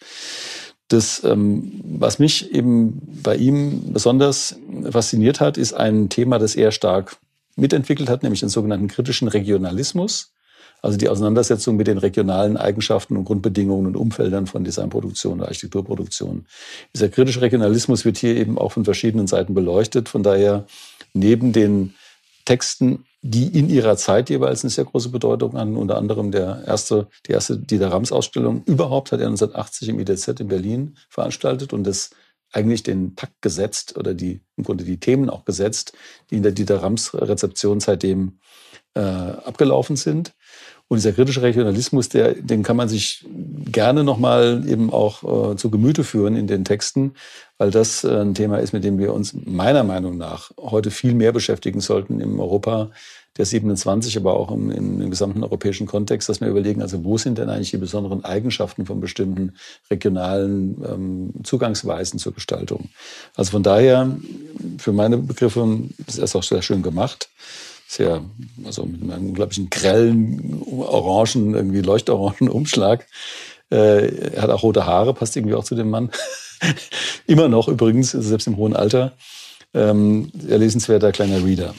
Das, 0.88 1.22
ähm, 1.26 1.82
was 1.84 2.18
mich 2.18 2.54
eben 2.54 3.02
bei 3.22 3.36
ihm 3.36 3.92
besonders 3.92 4.56
fasziniert 4.90 5.42
hat, 5.42 5.58
ist 5.58 5.74
ein 5.74 6.08
Thema, 6.08 6.40
das 6.40 6.56
er 6.56 6.72
stark 6.72 7.18
mitentwickelt 7.56 8.10
hat, 8.10 8.24
nämlich 8.24 8.42
den 8.42 8.50
sogenannten 8.50 8.88
kritischen 8.88 9.28
Regionalismus. 9.28 10.34
Also 10.82 10.98
die 10.98 11.10
Auseinandersetzung 11.10 11.76
mit 11.76 11.86
den 11.86 12.00
regionalen 12.00 12.58
Eigenschaften 12.58 13.16
und 13.16 13.26
Grundbedingungen 13.26 13.86
und 13.86 13.96
Umfeldern 13.96 14.48
von 14.48 14.64
Designproduktion 14.64 15.40
oder 15.40 15.48
Architekturproduktion. 15.48 16.48
Dieser 16.96 17.10
kritische 17.10 17.42
Regionalismus 17.42 18.04
wird 18.04 18.18
hier 18.18 18.36
eben 18.36 18.58
auch 18.58 18.72
von 18.72 18.84
verschiedenen 18.84 19.28
Seiten 19.28 19.54
beleuchtet. 19.54 20.10
Von 20.10 20.24
daher 20.24 20.66
neben 21.14 21.54
den 21.54 21.94
Texten, 22.46 23.06
die 23.22 23.48
in 23.48 23.70
ihrer 23.70 23.98
Zeit 23.98 24.32
jeweils 24.32 24.64
eine 24.64 24.72
sehr 24.72 24.86
große 24.86 25.10
Bedeutung 25.10 25.56
an, 25.56 25.78
unter 25.78 25.98
anderem 25.98 26.32
der 26.32 26.64
erste, 26.66 27.08
die 27.28 27.34
erste 27.34 27.58
Dieter 27.58 27.92
Rams 27.92 28.12
Ausstellung 28.12 28.64
überhaupt 28.66 29.12
hat 29.12 29.20
er 29.20 29.28
1980 29.28 29.90
im 29.90 30.00
IDZ 30.00 30.28
in 30.40 30.48
Berlin 30.48 30.98
veranstaltet 31.10 31.74
und 31.74 31.84
das 31.84 32.10
eigentlich 32.52 32.84
den 32.84 33.16
Takt 33.16 33.42
gesetzt 33.42 33.98
oder 33.98 34.14
die 34.14 34.42
im 34.58 34.64
Grunde 34.64 34.84
die 34.84 35.00
Themen 35.00 35.30
auch 35.30 35.46
gesetzt, 35.46 35.94
die 36.30 36.38
in 36.38 36.44
der 36.44 36.52
Dieter 36.52 36.84
Rams 36.84 37.14
Rezeption 37.14 37.80
seitdem 37.80 38.40
äh, 38.94 39.00
abgelaufen 39.00 39.96
sind. 39.96 40.34
Und 40.88 40.98
dieser 40.98 41.14
kritische 41.14 41.42
Regionalismus, 41.42 42.10
der, 42.10 42.34
den 42.34 42.64
kann 42.64 42.76
man 42.76 42.90
sich 42.90 43.26
gerne 43.72 44.04
nochmal 44.04 44.66
eben 44.68 44.92
auch 44.92 45.54
äh, 45.54 45.56
zu 45.56 45.70
Gemüte 45.70 46.04
führen 46.04 46.36
in 46.36 46.48
den 46.48 46.66
Texten, 46.66 47.14
weil 47.58 47.72
das 47.72 48.04
äh, 48.04 48.10
ein 48.10 48.34
Thema 48.34 48.58
ist, 48.58 48.74
mit 48.74 48.84
dem 48.84 48.98
wir 48.98 49.14
uns 49.14 49.34
meiner 49.34 49.86
Meinung 49.86 50.18
nach 50.18 50.52
heute 50.58 50.92
viel 50.92 51.14
mehr 51.14 51.32
beschäftigen 51.32 51.80
sollten 51.80 52.20
im 52.20 52.42
Europa 52.42 52.92
der 53.42 53.46
27, 53.48 54.18
aber 54.18 54.36
auch 54.36 54.52
im, 54.52 54.70
im, 54.70 55.10
gesamten 55.10 55.44
europäischen 55.44 55.88
Kontext, 55.88 56.30
dass 56.30 56.42
wir 56.42 56.48
überlegen, 56.48 56.82
also 56.82 57.04
wo 57.04 57.18
sind 57.18 57.40
denn 57.40 57.50
eigentlich 57.50 57.72
die 57.72 57.78
besonderen 57.78 58.24
Eigenschaften 58.24 58.86
von 58.86 59.02
bestimmten 59.02 59.54
regionalen 59.90 60.78
ähm, 60.88 61.34
Zugangsweisen 61.44 62.20
zur 62.20 62.34
Gestaltung. 62.34 62.90
Also 63.36 63.52
von 63.52 63.64
daher, 63.64 64.16
für 64.78 64.94
meine 64.94 65.18
Begriffe, 65.18 65.80
ist 66.08 66.20
es 66.20 66.36
auch 66.36 66.44
sehr 66.44 66.62
schön 66.62 66.84
gemacht 66.84 67.30
sehr, 67.88 68.22
also 68.64 68.86
mit 68.86 69.02
einem 69.02 69.28
unglaublichen 69.28 69.70
grellen, 69.70 70.64
orangen, 70.66 71.54
irgendwie 71.56 71.82
leuchterorangen 71.82 72.48
Umschlag. 72.48 73.06
Äh, 73.70 74.32
er 74.36 74.44
hat 74.44 74.50
auch 74.50 74.64
rote 74.64 74.86
Haare, 74.86 75.14
passt 75.14 75.36
irgendwie 75.36 75.56
auch 75.56 75.66
zu 75.66 75.76
dem 75.76 75.90
Mann. 75.90 76.10
Immer 77.28 77.50
noch 77.50 77.68
übrigens, 77.68 78.12
selbst 78.12 78.48
im 78.48 78.56
hohen 78.56 78.78
Alter. 78.78 79.12
Ähm, 79.74 80.32
lesenswerter 80.34 81.12
kleiner 81.12 81.44
Reader. 81.44 81.76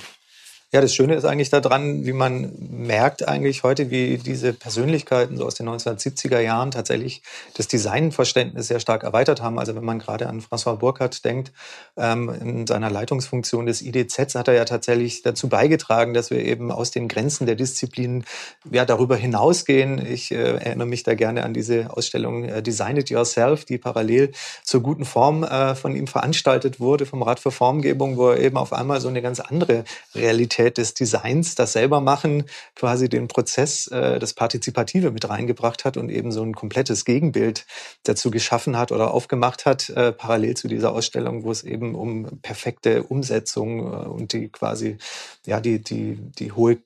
Ja, 0.74 0.80
das 0.80 0.94
Schöne 0.94 1.16
ist 1.16 1.26
eigentlich 1.26 1.50
daran, 1.50 2.06
wie 2.06 2.14
man 2.14 2.50
merkt 2.58 3.28
eigentlich 3.28 3.62
heute, 3.62 3.90
wie 3.90 4.16
diese 4.16 4.54
Persönlichkeiten 4.54 5.36
so 5.36 5.44
aus 5.44 5.54
den 5.54 5.68
1970er 5.68 6.40
Jahren 6.40 6.70
tatsächlich 6.70 7.20
das 7.54 7.68
Designverständnis 7.68 8.68
sehr 8.68 8.80
stark 8.80 9.02
erweitert 9.02 9.42
haben. 9.42 9.58
Also 9.58 9.76
wenn 9.76 9.84
man 9.84 9.98
gerade 9.98 10.30
an 10.30 10.40
François 10.40 10.76
Burkhardt 10.76 11.26
denkt, 11.26 11.52
ähm, 11.98 12.30
in 12.40 12.66
seiner 12.66 12.88
Leitungsfunktion 12.88 13.66
des 13.66 13.82
IDZ 13.82 14.34
hat 14.34 14.48
er 14.48 14.54
ja 14.54 14.64
tatsächlich 14.64 15.20
dazu 15.20 15.50
beigetragen, 15.50 16.14
dass 16.14 16.30
wir 16.30 16.42
eben 16.42 16.72
aus 16.72 16.90
den 16.90 17.06
Grenzen 17.06 17.44
der 17.44 17.56
Disziplinen 17.56 18.24
ja 18.70 18.86
darüber 18.86 19.16
hinausgehen. 19.16 19.98
Ich 19.98 20.30
äh, 20.30 20.36
erinnere 20.36 20.88
mich 20.88 21.02
da 21.02 21.12
gerne 21.12 21.44
an 21.44 21.52
diese 21.52 21.94
Ausstellung 21.94 22.44
äh, 22.44 22.62
Design 22.62 22.96
It 22.96 23.10
Yourself, 23.10 23.66
die 23.66 23.76
parallel 23.76 24.32
zur 24.64 24.80
guten 24.80 25.04
Form 25.04 25.44
äh, 25.44 25.74
von 25.74 25.94
ihm 25.94 26.06
veranstaltet 26.06 26.80
wurde 26.80 27.04
vom 27.04 27.22
Rat 27.22 27.40
für 27.40 27.50
Formgebung, 27.50 28.16
wo 28.16 28.30
er 28.30 28.38
eben 28.38 28.56
auf 28.56 28.72
einmal 28.72 29.02
so 29.02 29.08
eine 29.08 29.20
ganz 29.20 29.38
andere 29.38 29.84
Realität 30.14 30.61
Qualität 30.62 30.78
des 30.78 30.94
Designs, 30.94 31.54
das 31.54 31.72
selber 31.72 32.00
machen, 32.00 32.44
quasi 32.76 33.08
den 33.08 33.28
Prozess, 33.28 33.88
äh, 33.88 34.18
das 34.18 34.34
Partizipative 34.34 35.10
mit 35.10 35.28
reingebracht 35.28 35.84
hat 35.84 35.96
und 35.96 36.08
eben 36.08 36.30
so 36.30 36.42
ein 36.42 36.54
komplettes 36.54 37.04
Gegenbild 37.04 37.66
dazu 38.04 38.30
geschaffen 38.30 38.76
hat 38.76 38.92
oder 38.92 39.12
aufgemacht 39.12 39.66
hat, 39.66 39.90
äh, 39.90 40.12
parallel 40.12 40.56
zu 40.56 40.68
dieser 40.68 40.92
Ausstellung, 40.92 41.44
wo 41.44 41.50
es 41.50 41.64
eben 41.64 41.94
um 41.94 42.40
perfekte 42.42 43.02
Umsetzung 43.02 43.80
äh, 43.80 44.06
und 44.06 44.32
die 44.32 44.48
quasi, 44.48 44.98
ja, 45.46 45.60
die, 45.60 45.82
die, 45.82 46.18
die 46.38 46.52
hohe 46.52 46.78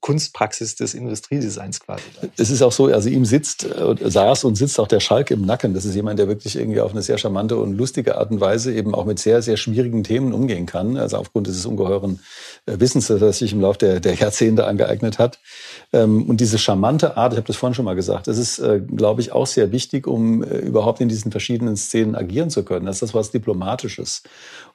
Kunstpraxis 0.00 0.76
des 0.76 0.94
Industriedesigns 0.94 1.80
quasi. 1.80 2.02
Es 2.36 2.50
ist 2.50 2.62
auch 2.62 2.72
so, 2.72 2.86
also 2.86 3.08
ihm 3.08 3.24
sitzt, 3.24 3.64
äh, 3.64 3.96
saß 3.98 4.44
und 4.44 4.56
sitzt 4.56 4.78
auch 4.80 4.88
der 4.88 5.00
Schalk 5.00 5.30
im 5.30 5.42
Nacken. 5.42 5.74
Das 5.74 5.84
ist 5.84 5.94
jemand, 5.94 6.18
der 6.18 6.28
wirklich 6.28 6.56
irgendwie 6.56 6.80
auf 6.80 6.92
eine 6.92 7.02
sehr 7.02 7.18
charmante 7.18 7.56
und 7.56 7.76
lustige 7.76 8.16
Art 8.18 8.30
und 8.30 8.40
Weise 8.40 8.72
eben 8.72 8.94
auch 8.94 9.04
mit 9.04 9.18
sehr, 9.18 9.42
sehr 9.42 9.56
schwierigen 9.56 10.04
Themen 10.04 10.32
umgehen 10.32 10.66
kann. 10.66 10.96
Also 10.96 11.16
aufgrund 11.18 11.46
dieses 11.46 11.66
ungeheuren 11.66 12.20
äh, 12.66 12.75
Wissens, 12.80 13.06
das 13.06 13.38
sich 13.38 13.52
im 13.52 13.60
Laufe 13.60 13.78
der, 13.78 14.00
der 14.00 14.14
Jahrzehnte 14.14 14.66
angeeignet 14.66 15.18
hat. 15.18 15.38
Ähm, 15.92 16.28
und 16.28 16.40
diese 16.40 16.58
charmante 16.58 17.16
Art, 17.16 17.32
ich 17.32 17.36
habe 17.38 17.46
das 17.46 17.56
vorhin 17.56 17.74
schon 17.74 17.84
mal 17.84 17.94
gesagt, 17.94 18.26
das 18.26 18.38
ist, 18.38 18.58
äh, 18.58 18.80
glaube 18.80 19.20
ich, 19.20 19.32
auch 19.32 19.46
sehr 19.46 19.72
wichtig, 19.72 20.06
um 20.06 20.42
überhaupt 20.42 21.00
in 21.00 21.08
diesen 21.08 21.30
verschiedenen 21.30 21.76
Szenen 21.76 22.14
agieren 22.14 22.50
zu 22.50 22.64
können. 22.64 22.86
Das 22.86 22.96
ist 22.96 23.02
das 23.02 23.14
was 23.14 23.30
Diplomatisches. 23.30 24.22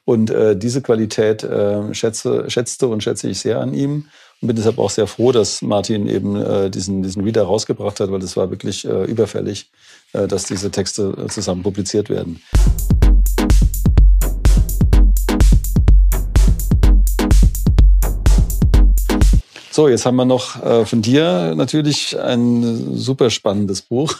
Und 0.04 0.32
diese 0.56 0.82
Qualität 0.82 1.46
schätze, 1.92 2.50
schätzte 2.50 2.88
und 2.88 3.04
schätze 3.04 3.28
ich 3.28 3.38
sehr 3.38 3.60
an 3.60 3.72
ihm. 3.72 4.06
Und 4.42 4.48
bin 4.48 4.56
deshalb 4.56 4.78
auch 4.78 4.90
sehr 4.90 5.06
froh, 5.06 5.30
dass 5.30 5.62
Martin 5.62 6.08
eben 6.08 6.34
äh, 6.34 6.68
diesen, 6.68 7.04
diesen 7.04 7.22
Reader 7.22 7.44
rausgebracht 7.44 8.00
hat, 8.00 8.10
weil 8.10 8.18
das 8.18 8.36
war 8.36 8.50
wirklich 8.50 8.84
äh, 8.84 9.04
überfällig, 9.04 9.70
äh, 10.12 10.26
dass 10.26 10.44
diese 10.44 10.72
Texte 10.72 11.14
äh, 11.16 11.28
zusammen 11.28 11.62
publiziert 11.62 12.10
werden. 12.10 12.42
So, 19.74 19.88
jetzt 19.88 20.04
haben 20.04 20.16
wir 20.16 20.26
noch 20.26 20.62
äh, 20.62 20.84
von 20.84 21.00
dir 21.00 21.54
natürlich 21.56 22.20
ein 22.20 22.94
super 22.94 23.30
spannendes 23.30 23.80
Buch. 23.80 24.14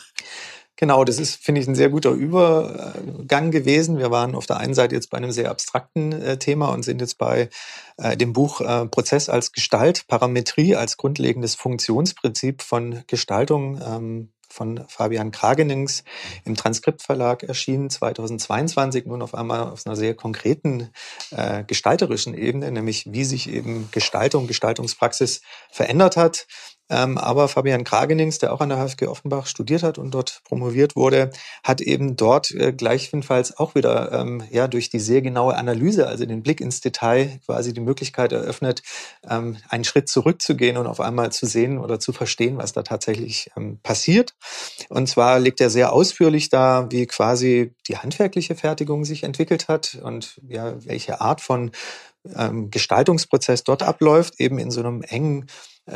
Genau, 0.76 1.04
das 1.04 1.18
ist, 1.18 1.44
finde 1.44 1.60
ich, 1.60 1.68
ein 1.68 1.74
sehr 1.74 1.90
guter 1.90 2.12
Übergang 2.12 3.50
gewesen. 3.50 3.98
Wir 3.98 4.10
waren 4.10 4.34
auf 4.34 4.46
der 4.46 4.56
einen 4.56 4.72
Seite 4.72 4.94
jetzt 4.94 5.10
bei 5.10 5.18
einem 5.18 5.30
sehr 5.30 5.50
abstrakten 5.50 6.12
äh, 6.12 6.38
Thema 6.38 6.70
und 6.70 6.84
sind 6.84 7.02
jetzt 7.02 7.18
bei 7.18 7.50
äh, 7.98 8.16
dem 8.16 8.32
Buch 8.32 8.62
Prozess 8.90 9.28
als 9.28 9.52
Gestalt, 9.52 10.06
Parametrie 10.08 10.74
als 10.74 10.96
grundlegendes 10.96 11.54
Funktionsprinzip 11.54 12.62
von 12.62 13.02
Gestaltung 13.06 13.78
ähm, 13.86 14.32
von 14.52 14.84
Fabian 14.88 15.30
Kragenings 15.30 16.04
im 16.44 16.54
Transkriptverlag 16.54 17.42
erschienen 17.42 17.90
2022, 17.90 19.06
nun 19.06 19.22
auf 19.22 19.34
einmal 19.34 19.70
auf 19.70 19.86
einer 19.86 19.96
sehr 19.96 20.14
konkreten 20.14 20.90
äh, 21.30 21.64
gestalterischen 21.64 22.34
Ebene, 22.34 22.70
nämlich 22.70 23.12
wie 23.12 23.24
sich 23.24 23.48
eben 23.48 23.88
Gestaltung, 23.90 24.46
Gestaltungspraxis 24.46 25.42
verändert 25.70 26.16
hat. 26.16 26.46
Ähm, 26.92 27.16
aber 27.16 27.48
Fabian 27.48 27.84
Kragenings, 27.84 28.38
der 28.38 28.52
auch 28.52 28.60
an 28.60 28.68
der 28.68 28.76
HFG 28.78 29.06
Offenbach 29.06 29.46
studiert 29.46 29.82
hat 29.82 29.96
und 29.96 30.12
dort 30.12 30.42
promoviert 30.44 30.94
wurde, 30.94 31.30
hat 31.64 31.80
eben 31.80 32.16
dort 32.16 32.50
äh, 32.50 32.72
gleichfalls 32.72 33.56
auch 33.56 33.74
wieder 33.74 34.12
ähm, 34.12 34.42
ja 34.50 34.68
durch 34.68 34.90
die 34.90 35.00
sehr 35.00 35.22
genaue 35.22 35.56
Analyse, 35.56 36.06
also 36.06 36.26
den 36.26 36.42
Blick 36.42 36.60
ins 36.60 36.82
Detail, 36.82 37.40
quasi 37.46 37.72
die 37.72 37.80
Möglichkeit 37.80 38.32
eröffnet, 38.32 38.82
ähm, 39.28 39.56
einen 39.70 39.84
Schritt 39.84 40.10
zurückzugehen 40.10 40.76
und 40.76 40.86
auf 40.86 41.00
einmal 41.00 41.32
zu 41.32 41.46
sehen 41.46 41.78
oder 41.78 41.98
zu 41.98 42.12
verstehen, 42.12 42.58
was 42.58 42.74
da 42.74 42.82
tatsächlich 42.82 43.50
ähm, 43.56 43.78
passiert. 43.82 44.34
Und 44.90 45.08
zwar 45.08 45.40
legt 45.40 45.62
er 45.62 45.70
sehr 45.70 45.94
ausführlich 45.94 46.50
da, 46.50 46.88
wie 46.90 47.06
quasi 47.06 47.72
die 47.88 47.96
handwerkliche 47.96 48.54
Fertigung 48.54 49.06
sich 49.06 49.22
entwickelt 49.22 49.68
hat 49.68 49.98
und 50.02 50.38
ja, 50.46 50.74
welche 50.84 51.22
Art 51.22 51.40
von 51.40 51.70
ähm, 52.36 52.70
Gestaltungsprozess 52.70 53.64
dort 53.64 53.82
abläuft, 53.82 54.38
eben 54.38 54.58
in 54.58 54.70
so 54.70 54.80
einem 54.80 55.02
engen 55.02 55.46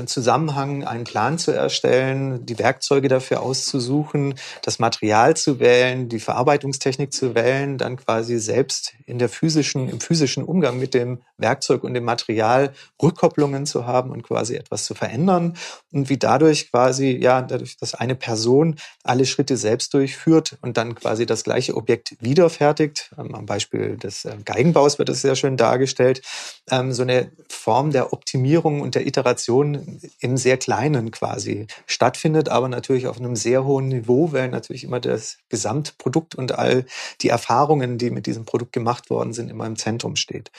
Zusammenhang 0.07 0.85
einen 0.85 1.05
Plan 1.05 1.39
zu 1.39 1.51
erstellen, 1.51 2.45
die 2.45 2.59
Werkzeuge 2.59 3.09
dafür 3.09 3.43
auszusuchen, 3.43 4.35
das 4.63 4.79
Material 4.79 5.37
zu 5.37 5.59
wählen, 5.61 6.09
die 6.09 6.21
Verarbeitungstechnik 6.21 7.13
zu 7.13 7.35
wählen, 7.35 7.79
dann 7.79 7.97
quasi 7.97 8.39
selbst 8.39 8.95
in 9.07 9.19
der 9.19 9.29
physischen, 9.29 9.89
im 9.89 10.01
physischen 10.01 10.45
Umgang 10.45 10.79
mit 10.79 10.93
dem 10.93 11.23
Werkzeug 11.39 11.85
und 11.85 11.95
dem 11.95 12.05
Material 12.05 12.73
Rückkopplungen 13.03 13.67
zu 13.67 13.87
haben 13.87 14.11
und 14.11 14.23
quasi 14.23 14.57
etwas 14.57 14.85
zu 14.85 14.95
verändern 14.95 15.57
und 15.93 16.09
wie 16.09 16.19
dadurch 16.19 16.71
quasi, 16.71 17.19
ja, 17.21 17.43
dadurch, 17.43 17.77
dass 17.77 17.95
eine 17.95 18.15
Person 18.15 18.77
alle 19.03 19.25
Schritte 19.25 19.57
selbst 19.57 19.95
durchführt 19.95 20.59
und 20.63 20.77
dann 20.77 20.95
quasi 20.95 21.27
das 21.27 21.45
gleiche 21.45 21.77
Objekt 21.77 22.17
wiederfertigt. 22.21 23.15
Ähm, 23.19 23.35
am 23.35 23.47
Beispiel 23.47 23.97
des 23.97 24.25
äh, 24.25 24.37
Geigenbaus 24.45 24.99
wird 24.99 25.09
es 25.09 25.23
sehr 25.23 25.37
schön 25.37 25.57
dargestellt. 25.57 26.23
Ähm, 26.71 26.93
so 26.93 27.03
eine 27.03 27.31
Form 27.49 27.91
der 27.93 28.13
Optimierung 28.13 28.81
und 28.81 28.95
der 28.95 29.07
Iteration 29.07 29.86
im 30.21 30.37
sehr 30.37 30.57
Kleinen 30.57 31.11
quasi 31.11 31.67
stattfindet, 31.87 32.49
aber 32.49 32.69
natürlich 32.69 33.07
auf 33.07 33.19
einem 33.19 33.37
sehr 33.37 33.65
hohen 33.65 33.89
Niveau, 33.89 34.33
weil 34.33 34.49
natürlich 34.49 34.85
immer 34.85 35.01
das 35.01 35.39
Gesamtprodukt 35.49 36.35
und 36.35 36.53
all 36.53 36.87
die 37.21 37.29
Erfahrungen, 37.29 37.99
die 37.99 38.11
mit 38.11 38.27
diesem 38.27 38.45
Produkt 38.45 38.73
gemacht 38.73 39.11
worden 39.11 39.33
sind, 39.33 39.51
immer 39.51 39.67
im 39.67 39.77
Zentrum 39.77 40.17
steht. 40.17 40.51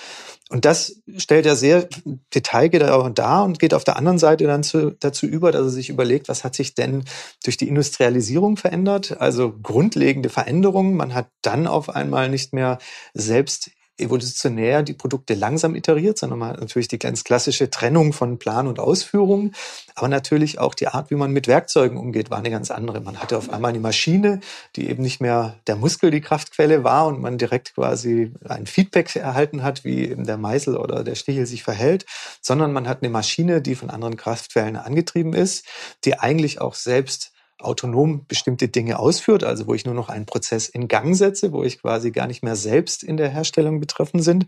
Und 0.49 0.65
das 0.65 1.01
stellt 1.17 1.45
er 1.45 1.55
sehr 1.55 1.87
detailgenau 2.33 3.09
dar 3.09 3.43
und 3.43 3.59
geht 3.59 3.73
auf 3.73 3.83
der 3.83 3.97
anderen 3.97 4.17
Seite 4.17 4.45
dann 4.45 4.63
zu, 4.63 4.91
dazu 4.91 5.25
über, 5.25 5.51
dass 5.51 5.63
er 5.63 5.69
sich 5.69 5.89
überlegt, 5.89 6.29
was 6.29 6.43
hat 6.43 6.55
sich 6.55 6.73
denn 6.73 7.03
durch 7.43 7.57
die 7.57 7.67
Industrialisierung 7.67 8.57
verändert, 8.57 9.19
also 9.19 9.53
grundlegende 9.61 10.29
Veränderungen. 10.29 10.95
Man 10.95 11.13
hat 11.13 11.29
dann 11.41 11.67
auf 11.67 11.89
einmal 11.89 12.29
nicht 12.29 12.53
mehr 12.53 12.77
selbst 13.13 13.71
evolutionär 13.97 14.83
die 14.83 14.93
Produkte 14.93 15.33
langsam 15.33 15.75
iteriert, 15.75 16.17
sondern 16.17 16.39
man 16.39 16.49
hat 16.49 16.59
natürlich 16.59 16.87
die 16.87 16.99
ganz 16.99 17.23
klassische 17.23 17.69
Trennung 17.69 18.13
von 18.13 18.37
Plan 18.39 18.67
und 18.67 18.79
Ausführung. 18.79 19.51
Aber 19.95 20.07
natürlich 20.07 20.59
auch 20.59 20.75
die 20.75 20.87
Art, 20.87 21.09
wie 21.09 21.15
man 21.15 21.31
mit 21.31 21.47
Werkzeugen 21.47 21.97
umgeht, 21.97 22.29
war 22.29 22.37
eine 22.37 22.51
ganz 22.51 22.71
andere. 22.71 23.01
Man 23.01 23.17
hatte 23.17 23.37
auf 23.37 23.49
einmal 23.49 23.69
eine 23.69 23.79
Maschine, 23.79 24.39
die 24.75 24.89
eben 24.89 25.01
nicht 25.01 25.21
mehr 25.21 25.57
der 25.67 25.75
Muskel 25.75 26.11
die 26.11 26.21
Kraftquelle 26.21 26.83
war 26.83 27.07
und 27.07 27.19
man 27.19 27.37
direkt 27.37 27.75
quasi 27.75 28.33
ein 28.47 28.67
Feedback 28.67 29.15
erhalten 29.15 29.63
hat, 29.63 29.83
wie 29.83 30.07
eben 30.07 30.25
der 30.25 30.37
Meißel 30.37 30.77
oder 30.77 31.03
der 31.03 31.15
Stichel 31.15 31.45
sich 31.45 31.63
verhält, 31.63 32.05
sondern 32.41 32.73
man 32.73 32.87
hat 32.87 33.01
eine 33.01 33.09
Maschine, 33.09 33.61
die 33.61 33.75
von 33.75 33.89
anderen 33.89 34.17
Kraftquellen 34.17 34.75
angetrieben 34.75 35.33
ist, 35.33 35.65
die 36.05 36.19
eigentlich 36.19 36.61
auch 36.61 36.75
selbst 36.75 37.31
autonom 37.59 38.25
bestimmte 38.27 38.67
Dinge 38.67 38.99
ausführt, 38.99 39.43
also 39.43 39.67
wo 39.67 39.73
ich 39.73 39.85
nur 39.85 39.95
noch 39.95 40.09
einen 40.09 40.25
Prozess 40.25 40.69
in 40.69 40.87
Gang 40.87 41.15
setze, 41.15 41.51
wo 41.51 41.63
ich 41.63 41.81
quasi 41.81 42.11
gar 42.11 42.27
nicht 42.27 42.43
mehr 42.43 42.55
selbst 42.55 43.03
in 43.03 43.17
der 43.17 43.29
Herstellung 43.29 43.79
betroffen 43.79 44.21
sind. 44.21 44.45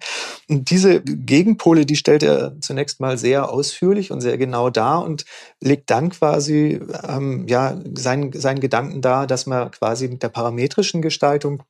Und 0.48 0.70
diese 0.70 1.02
Gegenpole, 1.02 1.86
die 1.86 1.96
stellt 1.96 2.24
er 2.24 2.60
zunächst 2.62 3.00
mal 3.00 3.18
sehr 3.18 3.52
ausführlich 3.52 4.12
und 4.12 4.22
sehr 4.22 4.38
genau 4.38 4.70
dar 4.70 5.04
und 5.04 5.26
legt 5.60 5.90
dann 5.90 6.10
quasi 6.10 6.80
ähm, 7.08 7.48
ja 7.48 7.80
seinen, 7.96 8.32
seinen 8.34 8.60
Gedanken 8.60 9.02
dar, 9.02 9.26
dass 9.26 9.46
man 9.46 9.72
quasi 9.72 10.08
mit 10.08 10.22
der 10.22 10.30
parametrischen 10.30 11.02
Gestaltung 11.02 11.64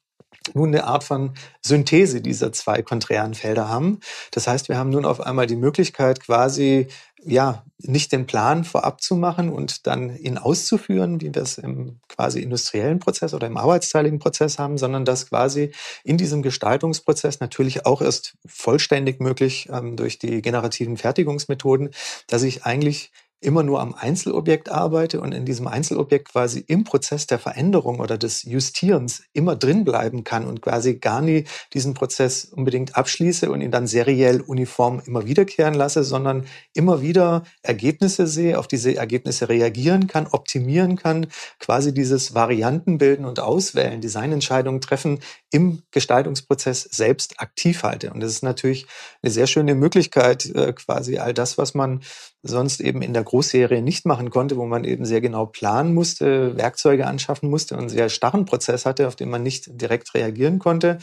nun 0.53 0.69
eine 0.69 0.85
Art 0.85 1.03
von 1.03 1.33
Synthese 1.61 2.21
dieser 2.21 2.51
zwei 2.51 2.81
konträren 2.81 3.33
Felder 3.33 3.69
haben. 3.69 3.99
Das 4.31 4.47
heißt, 4.47 4.69
wir 4.69 4.77
haben 4.77 4.89
nun 4.89 5.05
auf 5.05 5.21
einmal 5.21 5.47
die 5.47 5.55
Möglichkeit, 5.55 6.19
quasi 6.21 6.87
ja, 7.23 7.65
nicht 7.77 8.11
den 8.11 8.25
Plan 8.25 8.63
vorab 8.63 9.01
zu 9.01 9.15
machen 9.15 9.49
und 9.49 9.87
dann 9.87 10.15
ihn 10.17 10.37
auszuführen, 10.37 11.19
wie 11.21 11.33
wir 11.33 11.41
es 11.41 11.57
im 11.57 11.99
quasi 12.07 12.41
industriellen 12.41 12.99
Prozess 12.99 13.33
oder 13.33 13.47
im 13.47 13.57
arbeitsteiligen 13.57 14.19
Prozess 14.19 14.59
haben, 14.59 14.77
sondern 14.77 15.05
das 15.05 15.27
quasi 15.29 15.71
in 16.03 16.17
diesem 16.17 16.41
Gestaltungsprozess 16.41 17.39
natürlich 17.39 17.85
auch 17.85 18.01
erst 18.01 18.37
vollständig 18.45 19.19
möglich 19.19 19.69
ähm, 19.71 19.95
durch 19.95 20.19
die 20.19 20.41
generativen 20.41 20.97
Fertigungsmethoden, 20.97 21.91
dass 22.27 22.43
ich 22.43 22.63
eigentlich 22.65 23.11
immer 23.41 23.63
nur 23.63 23.79
am 23.79 23.93
Einzelobjekt 23.93 24.69
arbeite 24.69 25.21
und 25.21 25.33
in 25.33 25.45
diesem 25.45 25.67
Einzelobjekt 25.67 26.29
quasi 26.29 26.63
im 26.67 26.83
Prozess 26.83 27.25
der 27.25 27.39
Veränderung 27.39 27.99
oder 27.99 28.17
des 28.17 28.43
Justierens 28.43 29.23
immer 29.33 29.55
drin 29.55 29.85
bleiben 29.85 30.23
kann 30.23 30.45
und 30.45 30.61
quasi 30.61 30.95
gar 30.95 31.21
nie 31.21 31.45
diesen 31.73 31.93
Prozess 31.93 32.45
unbedingt 32.45 32.97
abschließe 32.97 33.49
und 33.49 33.61
ihn 33.61 33.71
dann 33.71 33.87
seriell 33.87 34.41
uniform 34.41 35.01
immer 35.05 35.25
wiederkehren 35.25 35.73
lasse, 35.73 36.03
sondern 36.03 36.45
immer 36.73 37.01
wieder 37.01 37.43
Ergebnisse 37.61 38.27
sehe, 38.27 38.59
auf 38.59 38.67
diese 38.67 38.95
Ergebnisse 38.95 39.47
reagieren 39.47 40.07
kann, 40.07 40.27
optimieren 40.27 40.97
kann, 40.97 41.27
quasi 41.59 41.93
dieses 41.93 42.33
Variantenbilden 42.33 43.25
und 43.25 43.39
Auswählen, 43.39 44.01
Designentscheidungen 44.01 44.81
treffen 44.81 45.19
im 45.51 45.81
Gestaltungsprozess 45.91 46.83
selbst 46.83 47.39
aktiv 47.39 47.83
halte. 47.83 48.11
Und 48.11 48.19
das 48.19 48.31
ist 48.31 48.43
natürlich 48.43 48.85
eine 49.21 49.31
sehr 49.31 49.47
schöne 49.47 49.75
Möglichkeit, 49.75 50.45
äh, 50.45 50.73
quasi 50.73 51.17
all 51.17 51.33
das, 51.33 51.57
was 51.57 51.73
man 51.73 52.01
sonst 52.43 52.81
eben 52.81 53.01
in 53.01 53.13
der 53.13 53.23
Großserie 53.23 53.81
nicht 53.81 54.05
machen 54.05 54.29
konnte, 54.29 54.57
wo 54.57 54.65
man 54.65 54.83
eben 54.83 55.05
sehr 55.05 55.21
genau 55.21 55.45
planen 55.45 55.93
musste, 55.93 56.55
Werkzeuge 56.55 57.07
anschaffen 57.07 57.49
musste 57.49 57.75
und 57.75 57.81
einen 57.81 57.89
sehr 57.89 58.09
starren 58.09 58.45
Prozess 58.45 58.85
hatte, 58.85 59.07
auf 59.07 59.15
den 59.15 59.29
man 59.29 59.43
nicht 59.43 59.69
direkt 59.81 60.13
reagieren 60.13 60.59
konnte, 60.59 60.99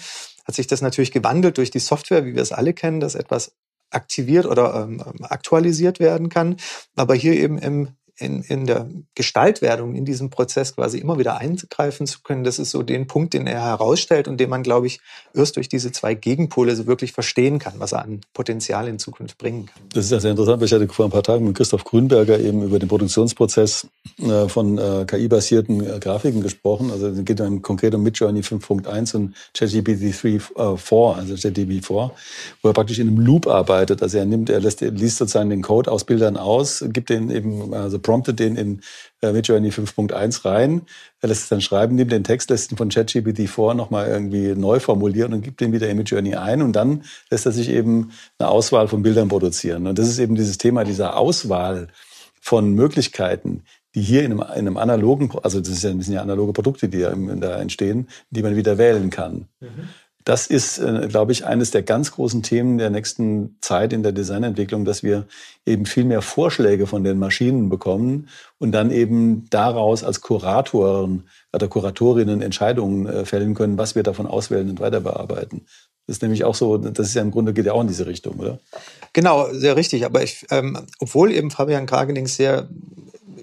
hat 0.46 0.54
sich 0.54 0.66
das 0.66 0.80
natürlich 0.80 1.12
gewandelt 1.12 1.58
durch 1.58 1.70
die 1.70 1.80
Software, 1.80 2.24
wie 2.24 2.34
wir 2.34 2.42
es 2.42 2.52
alle 2.52 2.72
kennen, 2.72 3.00
dass 3.00 3.16
etwas 3.16 3.52
aktiviert 3.90 4.46
oder 4.46 4.82
ähm, 4.82 5.02
aktualisiert 5.22 6.00
werden 6.00 6.28
kann, 6.28 6.56
aber 6.94 7.14
hier 7.14 7.34
eben 7.34 7.58
im 7.58 7.88
in, 8.18 8.42
in 8.42 8.66
der 8.66 8.88
Gestaltwerdung 9.14 9.94
in 9.94 10.04
diesem 10.04 10.30
Prozess 10.30 10.74
quasi 10.74 10.98
immer 10.98 11.18
wieder 11.18 11.38
eingreifen 11.38 12.06
zu 12.06 12.20
können, 12.22 12.44
das 12.44 12.58
ist 12.58 12.70
so 12.70 12.82
den 12.82 13.06
Punkt, 13.06 13.34
den 13.34 13.46
er 13.46 13.62
herausstellt 13.62 14.26
und 14.28 14.38
den 14.38 14.48
man, 14.48 14.62
glaube 14.62 14.86
ich, 14.86 15.00
erst 15.34 15.56
durch 15.56 15.68
diese 15.68 15.92
zwei 15.92 16.14
Gegenpole 16.14 16.74
so 16.74 16.86
wirklich 16.86 17.12
verstehen 17.12 17.58
kann, 17.58 17.74
was 17.78 17.92
er 17.92 18.02
an 18.02 18.20
Potenzial 18.32 18.88
in 18.88 18.98
Zukunft 18.98 19.38
bringen 19.38 19.66
kann. 19.66 19.82
Das 19.92 20.06
ist 20.06 20.12
ja 20.12 20.20
sehr 20.20 20.30
interessant, 20.30 20.60
weil 20.60 20.66
ich 20.66 20.72
hatte 20.72 20.88
vor 20.88 21.04
ein 21.04 21.10
paar 21.10 21.22
Tagen 21.22 21.46
mit 21.46 21.56
Christoph 21.56 21.84
Grünberger 21.84 22.38
eben 22.38 22.62
über 22.62 22.78
den 22.78 22.88
Produktionsprozess 22.88 23.86
äh, 24.18 24.48
von 24.48 24.78
äh, 24.78 25.04
KI-basierten 25.06 25.80
äh, 25.80 25.98
Grafiken 25.98 26.42
gesprochen. 26.42 26.90
Also 26.90 27.08
es 27.08 27.24
geht 27.24 27.40
dann 27.40 27.60
konkret 27.60 27.94
um 27.94 28.02
Midjourney 28.02 28.40
5.1 28.40 29.16
und 29.16 29.34
ChatGPT 29.52 30.14
3.4, 30.14 31.16
also 31.16 31.34
ChatGPT 31.34 31.84
4, 31.84 32.10
wo 32.62 32.68
er 32.68 32.72
praktisch 32.72 32.98
in 32.98 33.08
einem 33.08 33.18
Loop 33.18 33.46
arbeitet. 33.46 34.02
Also 34.02 34.18
er 34.18 34.24
nimmt, 34.24 34.48
er 34.48 34.60
lässt, 34.60 34.80
er 34.80 34.90
liest 34.90 35.18
sozusagen 35.18 35.50
den 35.50 35.62
Code 35.62 35.90
aus 35.90 36.04
Bildern 36.04 36.36
aus, 36.36 36.84
gibt 36.88 37.10
den 37.10 37.30
eben, 37.30 37.74
also 37.74 37.98
promptet 38.06 38.38
den 38.38 38.56
in 38.56 38.80
äh, 39.20 39.32
Midjourney 39.32 39.70
5.1 39.70 40.44
rein, 40.44 40.82
er 41.20 41.28
lässt 41.28 41.42
es 41.42 41.48
dann 41.48 41.60
schreiben, 41.60 41.96
nimmt 41.96 42.12
den 42.12 42.24
Text, 42.24 42.50
lässt 42.50 42.70
ihn 42.70 42.78
von 42.78 42.88
ChatGPT 42.88 43.48
vor 43.48 43.74
nochmal 43.74 44.06
irgendwie 44.06 44.54
neu 44.54 44.78
formulieren 44.78 45.32
und 45.34 45.42
gibt 45.42 45.60
den 45.60 45.72
wieder 45.72 45.88
in 45.88 45.96
Midjourney 45.96 46.36
ein 46.36 46.62
und 46.62 46.74
dann 46.74 47.02
lässt 47.30 47.46
er 47.46 47.52
sich 47.52 47.68
eben 47.68 48.12
eine 48.38 48.48
Auswahl 48.48 48.86
von 48.86 49.02
Bildern 49.02 49.28
produzieren. 49.28 49.86
Und 49.88 49.98
das 49.98 50.08
ist 50.08 50.20
eben 50.20 50.36
dieses 50.36 50.56
Thema 50.56 50.84
dieser 50.84 51.16
Auswahl 51.16 51.88
von 52.40 52.72
Möglichkeiten, 52.74 53.64
die 53.96 54.02
hier 54.02 54.22
in 54.22 54.32
einem, 54.32 54.40
in 54.40 54.68
einem 54.68 54.76
analogen, 54.76 55.32
also 55.42 55.58
das, 55.58 55.82
ja, 55.82 55.92
das 55.92 56.04
sind 56.06 56.14
ja 56.14 56.22
analoge 56.22 56.52
Produkte, 56.52 56.88
die 56.88 57.00
da 57.00 57.58
entstehen, 57.58 58.08
die 58.30 58.42
man 58.42 58.54
wieder 58.54 58.78
wählen 58.78 59.10
kann. 59.10 59.48
Mhm. 59.60 59.88
Das 60.26 60.48
ist, 60.48 60.78
äh, 60.78 61.06
glaube 61.08 61.30
ich, 61.30 61.46
eines 61.46 61.70
der 61.70 61.84
ganz 61.84 62.10
großen 62.10 62.42
Themen 62.42 62.78
der 62.78 62.90
nächsten 62.90 63.56
Zeit 63.60 63.92
in 63.92 64.02
der 64.02 64.10
Designentwicklung, 64.10 64.84
dass 64.84 65.04
wir 65.04 65.24
eben 65.64 65.86
viel 65.86 66.02
mehr 66.02 66.20
Vorschläge 66.20 66.88
von 66.88 67.04
den 67.04 67.20
Maschinen 67.20 67.68
bekommen 67.68 68.28
und 68.58 68.72
dann 68.72 68.90
eben 68.90 69.48
daraus 69.50 70.02
als 70.02 70.20
Kuratoren 70.22 71.28
oder 71.52 71.68
Kuratorinnen 71.68 72.42
Entscheidungen 72.42 73.06
äh, 73.06 73.24
fällen 73.24 73.54
können, 73.54 73.78
was 73.78 73.94
wir 73.94 74.02
davon 74.02 74.26
auswählen 74.26 74.68
und 74.68 74.80
weiter 74.80 75.00
bearbeiten. 75.00 75.64
Das 76.08 76.16
ist 76.16 76.22
nämlich 76.22 76.42
auch 76.42 76.56
so, 76.56 76.76
das 76.76 77.06
ist 77.06 77.14
ja 77.14 77.22
im 77.22 77.30
Grunde 77.30 77.52
geht 77.52 77.66
ja 77.66 77.72
auch 77.72 77.82
in 77.82 77.88
diese 77.88 78.06
Richtung, 78.06 78.40
oder? 78.40 78.58
Genau, 79.12 79.46
sehr 79.52 79.76
richtig. 79.76 80.04
Aber 80.04 80.24
ich, 80.24 80.44
ähm, 80.50 80.76
obwohl 80.98 81.30
eben 81.30 81.52
Fabian 81.52 81.86
Kragening 81.86 82.26
sehr 82.26 82.68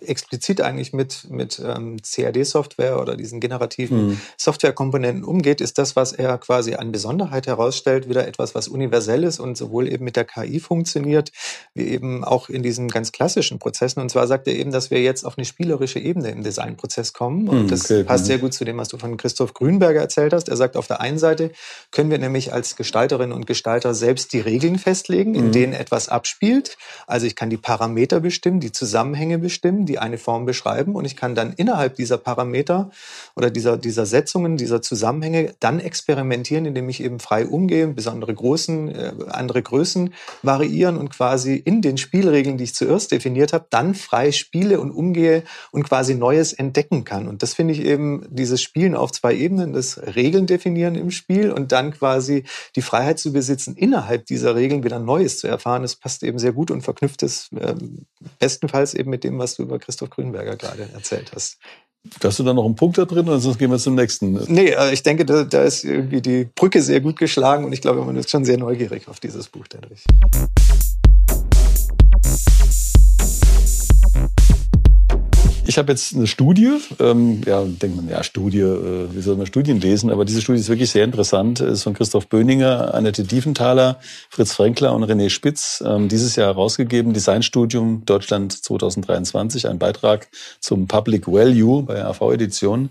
explizit 0.07 0.61
eigentlich 0.61 0.93
mit, 0.93 1.27
mit 1.29 1.61
ähm, 1.63 1.97
CAD-Software 2.01 2.99
oder 2.99 3.15
diesen 3.15 3.39
generativen 3.39 4.07
mhm. 4.07 4.21
Softwarekomponenten 4.37 5.23
umgeht, 5.23 5.61
ist 5.61 5.77
das, 5.77 5.95
was 5.95 6.13
er 6.13 6.37
quasi 6.37 6.75
an 6.75 6.91
Besonderheit 6.91 7.47
herausstellt, 7.47 8.09
wieder 8.09 8.27
etwas, 8.27 8.55
was 8.55 8.67
universell 8.67 9.23
ist 9.23 9.39
und 9.39 9.57
sowohl 9.57 9.91
eben 9.91 10.03
mit 10.03 10.15
der 10.15 10.25
KI 10.25 10.59
funktioniert, 10.59 11.31
wie 11.73 11.87
eben 11.87 12.23
auch 12.23 12.49
in 12.49 12.63
diesen 12.63 12.87
ganz 12.89 13.11
klassischen 13.11 13.59
Prozessen. 13.59 14.01
Und 14.01 14.09
zwar 14.09 14.27
sagt 14.27 14.47
er 14.47 14.55
eben, 14.55 14.71
dass 14.71 14.91
wir 14.91 15.01
jetzt 15.01 15.25
auf 15.25 15.37
eine 15.37 15.45
spielerische 15.45 15.99
Ebene 15.99 16.29
im 16.31 16.43
Designprozess 16.43 17.13
kommen. 17.13 17.47
Und 17.47 17.63
mhm, 17.63 17.67
das 17.69 17.85
okay. 17.85 18.03
passt 18.03 18.25
sehr 18.25 18.37
gut 18.37 18.53
zu 18.53 18.65
dem, 18.65 18.77
was 18.77 18.87
du 18.89 18.97
von 18.97 19.17
Christoph 19.17 19.53
Grünberger 19.53 20.01
erzählt 20.01 20.33
hast. 20.33 20.49
Er 20.49 20.57
sagt, 20.57 20.77
auf 20.77 20.87
der 20.87 21.01
einen 21.01 21.17
Seite 21.17 21.51
können 21.91 22.09
wir 22.09 22.17
nämlich 22.17 22.53
als 22.53 22.75
Gestalterinnen 22.75 23.33
und 23.33 23.45
Gestalter 23.45 23.93
selbst 23.93 24.33
die 24.33 24.39
Regeln 24.39 24.77
festlegen, 24.77 25.35
in 25.35 25.47
mhm. 25.47 25.51
denen 25.51 25.73
etwas 25.73 26.09
abspielt. 26.09 26.77
Also 27.07 27.25
ich 27.25 27.35
kann 27.35 27.49
die 27.49 27.57
Parameter 27.57 28.19
bestimmen, 28.19 28.59
die 28.59 28.71
Zusammenhänge 28.71 29.39
bestimmen, 29.39 29.85
die 29.85 29.92
die 29.93 29.99
eine 29.99 30.17
Form 30.17 30.45
beschreiben 30.45 30.95
und 30.95 31.05
ich 31.05 31.15
kann 31.15 31.35
dann 31.35 31.53
innerhalb 31.53 31.95
dieser 31.95 32.17
Parameter 32.17 32.89
oder 33.35 33.51
dieser, 33.51 33.77
dieser 33.77 34.07
Setzungen, 34.07 34.57
dieser 34.57 34.81
Zusammenhänge 34.81 35.53
dann 35.59 35.79
experimentieren, 35.79 36.65
indem 36.65 36.89
ich 36.89 37.03
eben 37.03 37.19
frei 37.19 37.45
umgehe, 37.45 37.87
besondere 37.87 38.33
Großen, 38.33 38.89
äh, 38.89 39.13
andere 39.29 39.61
Größen 39.61 40.15
variieren 40.41 40.97
und 40.97 41.11
quasi 41.11 41.53
in 41.53 41.83
den 41.83 41.97
Spielregeln, 41.97 42.57
die 42.57 42.63
ich 42.63 42.73
zuerst 42.73 43.11
definiert 43.11 43.53
habe, 43.53 43.67
dann 43.69 43.93
frei 43.93 44.31
spiele 44.31 44.79
und 44.79 44.89
umgehe 44.89 45.43
und 45.71 45.83
quasi 45.83 46.15
Neues 46.15 46.53
entdecken 46.53 47.03
kann. 47.03 47.27
Und 47.27 47.43
das 47.43 47.53
finde 47.53 47.75
ich 47.75 47.81
eben 47.81 48.25
dieses 48.31 48.63
Spielen 48.63 48.95
auf 48.95 49.11
zwei 49.11 49.35
Ebenen, 49.35 49.73
das 49.73 49.99
Regeln 50.15 50.47
definieren 50.47 50.95
im 50.95 51.11
Spiel 51.11 51.51
und 51.51 51.71
dann 51.71 51.91
quasi 51.91 52.45
die 52.75 52.81
Freiheit 52.81 53.19
zu 53.19 53.31
besitzen, 53.31 53.75
innerhalb 53.75 54.25
dieser 54.25 54.55
Regeln 54.55 54.83
wieder 54.83 54.97
Neues 54.97 55.37
zu 55.37 55.47
erfahren. 55.47 55.83
Das 55.83 55.95
passt 55.95 56.23
eben 56.23 56.39
sehr 56.39 56.53
gut 56.53 56.71
und 56.71 56.81
verknüpft 56.81 57.21
es 57.21 57.51
äh, 57.51 57.75
bestenfalls 58.39 58.93
eben 58.93 59.09
mit 59.09 59.23
dem, 59.23 59.39
was 59.39 59.55
du 59.55 59.63
über 59.63 59.79
Christoph 59.79 60.09
Grünberger 60.09 60.55
gerade 60.55 60.89
erzählt 60.93 61.31
hast. 61.35 61.57
Hast 62.21 62.37
du 62.37 62.43
da 62.43 62.53
noch 62.53 62.65
einen 62.65 62.75
Punkt 62.75 62.97
da 62.97 63.05
drin 63.05 63.27
oder 63.27 63.39
sonst 63.39 63.57
gehen 63.57 63.71
wir 63.71 63.77
zum 63.77 63.95
nächsten? 63.95 64.33
Nee, 64.47 64.71
äh, 64.71 64.93
ich 64.93 65.03
denke, 65.03 65.25
da, 65.25 65.45
da 65.45 65.63
ist 65.63 65.85
irgendwie 65.85 66.21
die 66.21 66.49
Brücke 66.53 66.81
sehr 66.81 66.99
gut 66.99 67.17
geschlagen 67.17 67.63
und 67.63 67.71
ich 67.71 67.81
glaube, 67.81 68.03
man 68.03 68.15
ist 68.17 68.29
schon 68.29 68.43
sehr 68.43 68.57
neugierig 68.57 69.07
auf 69.07 69.21
dieses 69.21 69.47
Buch 69.47 69.67
dadurch. 69.69 70.03
Ich 75.73 75.79
habe 75.79 75.91
jetzt 75.91 76.13
eine 76.13 76.27
Studie, 76.27 76.69
ähm, 76.99 77.41
ja, 77.47 77.63
denkt 77.63 77.95
man, 77.95 78.07
ja, 78.07 78.21
Studie, 78.21 78.59
äh, 78.59 79.07
wie 79.11 79.21
soll 79.21 79.37
man 79.37 79.47
Studien 79.47 79.81
lesen? 79.81 80.11
Aber 80.11 80.23
diese 80.23 80.39
Studie 80.39 80.59
ist 80.59 80.69
wirklich 80.69 80.91
sehr 80.91 81.03
interessant. 81.03 81.61
Ist 81.61 81.81
von 81.81 81.95
Christoph 81.95 82.27
Böninger, 82.27 82.93
Annette 82.93 83.23
Diefenthaler, 83.23 83.97
Fritz 84.29 84.53
Frenkler 84.53 84.93
und 84.93 85.03
René 85.03 85.31
Spitz 85.31 85.83
ähm, 85.83 86.09
dieses 86.09 86.35
Jahr 86.35 86.49
herausgegeben. 86.49 87.13
Designstudium 87.13 88.05
Deutschland 88.05 88.51
2023, 88.53 89.67
ein 89.67 89.79
Beitrag 89.79 90.27
zum 90.59 90.87
Public 90.87 91.25
Value 91.25 91.81
bei 91.81 92.05
AV-Edition. 92.05 92.89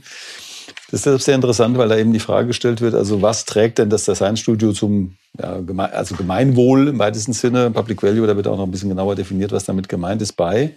Das 0.91 1.07
ist 1.07 1.25
sehr 1.25 1.37
interessant, 1.37 1.79
weil 1.79 1.89
da 1.89 1.97
eben 1.97 2.13
die 2.13 2.19
Frage 2.19 2.49
gestellt 2.49 2.81
wird, 2.81 2.97
also 2.97 3.23
was 3.23 3.45
trägt 3.45 3.79
denn 3.79 3.91
das 3.91 4.07
Designstudio 4.07 4.73
zum 4.73 5.17
ja, 5.39 5.63
also 5.93 6.17
Gemeinwohl 6.17 6.89
im 6.89 6.99
weitesten 6.99 7.33
Sinne, 7.33 7.71
Public 7.71 8.03
Value, 8.03 8.27
da 8.27 8.35
wird 8.35 8.49
auch 8.49 8.57
noch 8.57 8.67
ein 8.67 8.73
bisschen 8.73 8.89
genauer 8.89 9.15
definiert, 9.15 9.53
was 9.53 9.67
damit 9.67 9.89
gemeint 9.89 10.21
ist, 10.21 10.33
bei. 10.33 10.75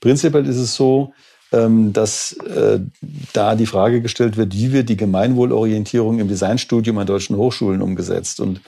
Prinzipiell 0.00 0.46
ist 0.48 0.56
es 0.56 0.74
so, 0.74 1.12
dass 1.92 2.32
äh, 2.32 2.80
da 3.32 3.54
die 3.54 3.66
Frage 3.66 4.00
gestellt 4.00 4.36
wird, 4.36 4.54
wie 4.54 4.72
wird 4.72 4.88
die 4.88 4.96
Gemeinwohlorientierung 4.96 6.18
im 6.18 6.28
Designstudium 6.28 6.98
an 6.98 7.06
deutschen 7.06 7.36
Hochschulen 7.36 7.82
umgesetzt 7.82 8.40
und 8.40 8.60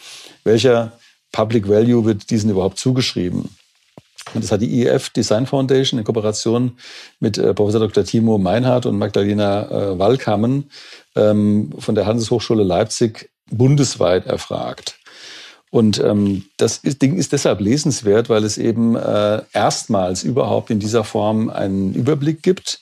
welcher 0.44 0.92
Public 1.32 1.68
Value 1.68 2.04
wird 2.04 2.30
diesen 2.30 2.50
überhaupt 2.50 2.78
zugeschrieben. 2.78 3.50
Und 4.34 4.42
das 4.42 4.50
hat 4.50 4.60
die 4.60 4.80
IEF 4.80 5.10
Design 5.10 5.46
Foundation 5.46 5.98
in 5.98 6.04
Kooperation 6.04 6.78
mit 7.20 7.38
äh, 7.38 7.54
Professor 7.54 7.80
Dr. 7.80 8.04
Timo 8.04 8.38
Meinhardt 8.38 8.86
und 8.86 8.98
Magdalena 8.98 9.70
äh, 9.70 9.98
Wallkammen 9.98 10.70
ähm, 11.14 11.70
von 11.78 11.94
der 11.94 12.06
Handelshochschule 12.06 12.64
Leipzig 12.64 13.30
bundesweit 13.50 14.26
erfragt. 14.26 14.98
Und 15.70 15.98
ähm, 15.98 16.44
das 16.56 16.78
ist, 16.78 17.02
Ding 17.02 17.16
ist 17.16 17.32
deshalb 17.32 17.60
lesenswert, 17.60 18.28
weil 18.28 18.44
es 18.44 18.56
eben 18.56 18.96
äh, 18.96 19.42
erstmals 19.52 20.22
überhaupt 20.22 20.70
in 20.70 20.78
dieser 20.78 21.04
Form 21.04 21.50
einen 21.50 21.94
Überblick 21.94 22.42
gibt 22.42 22.80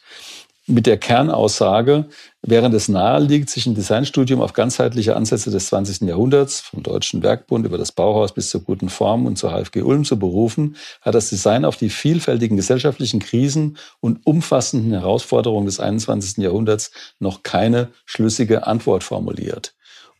mit 0.66 0.86
der 0.86 0.96
Kernaussage, 0.96 2.06
während 2.40 2.74
es 2.74 2.88
nahe 2.88 3.20
liegt, 3.20 3.50
sich 3.50 3.66
ein 3.66 3.74
Designstudium 3.74 4.40
auf 4.40 4.54
ganzheitliche 4.54 5.14
Ansätze 5.14 5.50
des 5.50 5.66
20. 5.66 6.08
Jahrhunderts, 6.08 6.60
vom 6.60 6.82
Deutschen 6.82 7.22
Werkbund 7.22 7.66
über 7.66 7.76
das 7.76 7.92
Bauhaus 7.92 8.32
bis 8.32 8.48
zur 8.48 8.62
guten 8.62 8.88
Form 8.88 9.26
und 9.26 9.36
zur 9.36 9.50
HFG 9.50 9.82
Ulm 9.82 10.04
zu 10.04 10.18
berufen, 10.18 10.76
hat 11.02 11.14
das 11.14 11.28
Design 11.28 11.66
auf 11.66 11.76
die 11.76 11.90
vielfältigen 11.90 12.56
gesellschaftlichen 12.56 13.20
Krisen 13.20 13.76
und 14.00 14.24
umfassenden 14.26 14.92
Herausforderungen 14.92 15.66
des 15.66 15.80
21. 15.80 16.38
Jahrhunderts 16.38 16.92
noch 17.18 17.42
keine 17.42 17.88
schlüssige 18.06 18.66
Antwort 18.66 19.04
formuliert. 19.04 19.73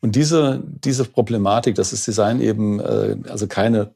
Und 0.05 0.17
diese, 0.17 0.63
diese 0.85 1.07
Problematik, 1.07 1.77
dass 1.77 1.93
das 1.93 2.05
Design 2.05 2.43
eben 2.43 2.79
äh, 2.79 3.17
also 3.27 3.47
keine 3.47 3.95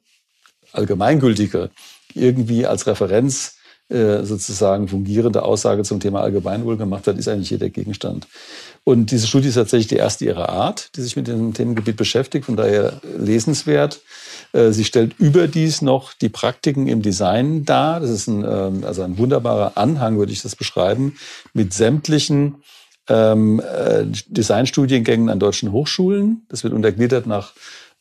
allgemeingültige 0.72 1.68
irgendwie 2.14 2.64
als 2.64 2.86
Referenz 2.86 3.56
äh, 3.90 4.24
sozusagen 4.24 4.88
fungierende 4.88 5.42
Aussage 5.42 5.82
zum 5.82 6.00
Thema 6.00 6.22
Allgemeinwohl 6.22 6.78
gemacht 6.78 7.06
hat, 7.06 7.18
ist 7.18 7.28
eigentlich 7.28 7.50
hier 7.50 7.58
der 7.58 7.68
Gegenstand. 7.68 8.26
Und 8.84 9.10
diese 9.10 9.26
Studie 9.26 9.48
ist 9.48 9.56
tatsächlich 9.56 9.88
die 9.88 9.96
erste 9.96 10.24
ihrer 10.24 10.48
Art, 10.48 10.96
die 10.96 11.02
sich 11.02 11.14
mit 11.14 11.26
dem 11.26 11.52
Themengebiet 11.52 11.98
beschäftigt, 11.98 12.46
von 12.46 12.56
daher 12.56 13.02
lesenswert. 13.18 14.00
Äh, 14.54 14.70
sie 14.70 14.86
stellt 14.86 15.18
überdies 15.18 15.82
noch 15.82 16.14
die 16.14 16.30
Praktiken 16.30 16.86
im 16.86 17.02
Design 17.02 17.66
dar. 17.66 18.00
Das 18.00 18.08
ist 18.08 18.28
ein, 18.28 18.46
ähm, 18.48 18.82
also 18.82 19.02
ein 19.02 19.18
wunderbarer 19.18 19.72
Anhang, 19.74 20.16
würde 20.16 20.32
ich 20.32 20.40
das 20.40 20.56
beschreiben, 20.56 21.18
mit 21.52 21.74
sämtlichen 21.74 22.62
ähm, 23.08 23.60
äh, 23.60 24.04
Designstudiengängen 24.28 25.28
an 25.28 25.38
deutschen 25.38 25.72
Hochschulen. 25.72 26.46
Das 26.48 26.64
wird 26.64 26.74
untergliedert 26.74 27.26
nach 27.26 27.52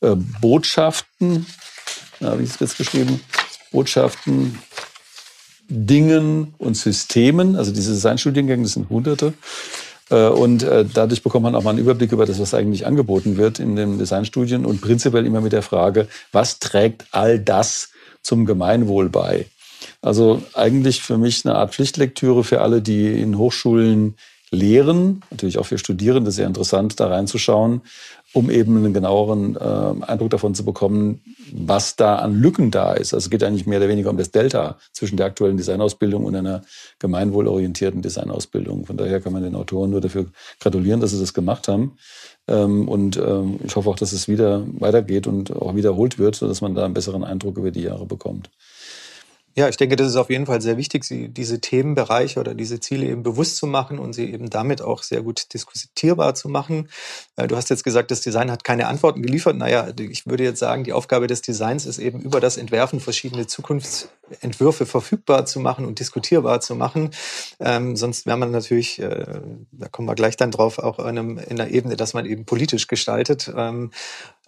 äh, 0.02 0.16
Botschaften, 0.42 1.46
ja, 2.20 2.38
wie 2.40 2.44
ist 2.44 2.56
es 2.56 2.60
jetzt 2.60 2.78
geschrieben? 2.78 3.20
Botschaften, 3.72 4.60
Dingen 5.70 6.54
und 6.58 6.76
Systemen. 6.76 7.56
Also 7.56 7.72
diese 7.72 7.94
Designstudiengänge, 7.94 8.64
das 8.64 8.74
sind 8.74 8.90
Hunderte. 8.90 9.34
Äh, 10.10 10.28
und 10.28 10.64
äh, 10.64 10.86
dadurch 10.92 11.24
bekommt 11.24 11.44
man 11.44 11.56
auch 11.56 11.64
mal 11.64 11.72
einen 11.72 11.80
Überblick 11.80 12.12
über 12.12 12.26
das, 12.26 12.40
was 12.40 12.54
eigentlich 12.54 12.86
angeboten 12.86 13.38
wird 13.38 13.60
in 13.60 13.76
den 13.76 13.98
Designstudien 13.98 14.66
und 14.66 14.82
prinzipiell 14.82 15.26
immer 15.26 15.42
mit 15.42 15.54
der 15.54 15.62
Frage, 15.62 16.08
was 16.32 16.60
trägt 16.60 17.06
all 17.12 17.40
das 17.40 17.90
zum 18.22 18.46
Gemeinwohl 18.46 19.10
bei? 19.10 19.48
Also 20.02 20.42
eigentlich 20.54 21.02
für 21.02 21.18
mich 21.18 21.46
eine 21.46 21.56
Art 21.56 21.74
Pflichtlektüre 21.74 22.44
für 22.44 22.62
alle, 22.62 22.82
die 22.82 23.20
in 23.20 23.38
Hochschulen 23.38 24.16
lehren, 24.52 25.22
natürlich 25.30 25.58
auch 25.58 25.66
für 25.66 25.78
Studierende 25.78 26.32
sehr 26.32 26.48
interessant, 26.48 27.00
da 27.00 27.08
reinzuschauen, 27.08 27.82
um 28.34 28.50
eben 28.50 28.78
einen 28.78 28.94
genaueren 28.94 29.56
äh, 29.56 30.06
Eindruck 30.06 30.30
davon 30.30 30.54
zu 30.56 30.64
bekommen, 30.64 31.22
was 31.52 31.96
da 31.96 32.18
an 32.18 32.40
Lücken 32.40 32.72
da 32.72 32.94
ist. 32.94 33.14
Also 33.14 33.26
es 33.26 33.30
geht 33.30 33.44
eigentlich 33.44 33.66
mehr 33.66 33.80
oder 33.80 33.90
weniger 33.90 34.10
um 34.10 34.18
das 34.18 34.32
Delta 34.32 34.78
zwischen 34.92 35.18
der 35.18 35.26
aktuellen 35.26 35.58
Designausbildung 35.58 36.26
und 36.26 36.36
einer 36.36 36.62
gemeinwohlorientierten 37.00 38.02
Designausbildung. 38.02 38.86
Von 38.86 38.98
daher 38.98 39.22
kann 39.22 39.34
man 39.34 39.44
den 39.44 39.56
Autoren 39.56 39.92
nur 39.92 40.02
dafür 40.02 40.28
gratulieren, 40.60 41.00
dass 41.00 41.12
sie 41.12 41.20
das 41.20 41.34
gemacht 41.34 41.68
haben. 41.68 41.98
Ähm, 42.48 42.88
und 42.88 43.18
ähm, 43.18 43.60
ich 43.64 43.76
hoffe 43.76 43.90
auch, 43.90 43.96
dass 43.96 44.14
es 44.14 44.28
wieder 44.28 44.64
weitergeht 44.80 45.28
und 45.28 45.54
auch 45.56 45.76
wiederholt 45.76 46.20
wird, 46.20 46.36
sodass 46.36 46.62
man 46.62 46.76
da 46.76 46.86
einen 46.86 46.94
besseren 46.94 47.24
Eindruck 47.24 47.58
über 47.58 47.72
die 47.72 47.84
Jahre 47.84 48.06
bekommt. 48.06 48.50
Ja, 49.58 49.68
ich 49.68 49.78
denke, 49.78 49.96
das 49.96 50.10
ist 50.10 50.18
auf 50.18 50.30
jeden 50.30 50.46
Fall 50.46 50.62
sehr 50.62 50.78
wichtig, 50.78 51.04
diese 51.10 51.60
Themenbereiche 51.60 52.40
oder 52.40 52.54
diese 52.54 52.80
Ziele 52.80 53.08
eben 53.08 53.24
bewusst 53.24 53.58
zu 53.58 53.66
machen 53.66 53.98
und 53.98 54.14
sie 54.14 54.32
eben 54.32 54.52
damit 54.52 54.84
auch 54.84 55.02
sehr 55.02 55.24
gut 55.24 55.52
diskutierbar 55.52 56.36
zu 56.36 56.48
machen. 56.48 56.90
Äh, 57.38 57.48
du 57.48 57.56
hast 57.56 57.72
jetzt 57.72 57.84
gesagt, 57.84 58.12
das 58.12 58.22
Design 58.22 58.52
hat 58.52 58.64
keine 58.64 58.86
Antworten 58.86 59.24
geliefert. 59.24 59.58
Naja, 59.58 59.88
ich 59.98 60.28
würde 60.28 60.44
jetzt 60.44 60.60
sagen, 60.60 60.84
die 60.84 60.94
Aufgabe 60.94 61.26
des 61.26 61.42
Designs 61.42 61.88
ist 61.88 61.98
eben 61.98 62.22
über 62.22 62.40
das 62.40 62.58
Entwerfen 62.58 63.00
verschiedene 63.00 63.48
Zukunftsentwürfe 63.48 64.86
verfügbar 64.86 65.48
zu 65.48 65.60
machen 65.60 65.86
und 65.86 65.98
diskutierbar 65.98 66.62
zu 66.62 66.76
machen. 66.76 67.10
Ähm, 67.60 67.96
sonst 67.96 68.28
wäre 68.28 68.38
man 68.38 68.52
natürlich, 68.52 69.00
äh, 69.00 69.42
da 69.72 69.88
kommen 69.88 70.08
wir 70.08 70.14
gleich 70.14 70.38
dann 70.38 70.52
drauf, 70.52 70.78
auch 70.78 71.00
in, 71.00 71.06
einem, 71.06 71.40
in 71.40 71.60
einer 71.60 71.72
Ebene, 71.72 71.96
dass 71.98 72.14
man 72.14 72.28
eben 72.28 72.46
politisch 72.46 72.86
gestaltet. 72.86 73.52
Ähm, 73.58 73.90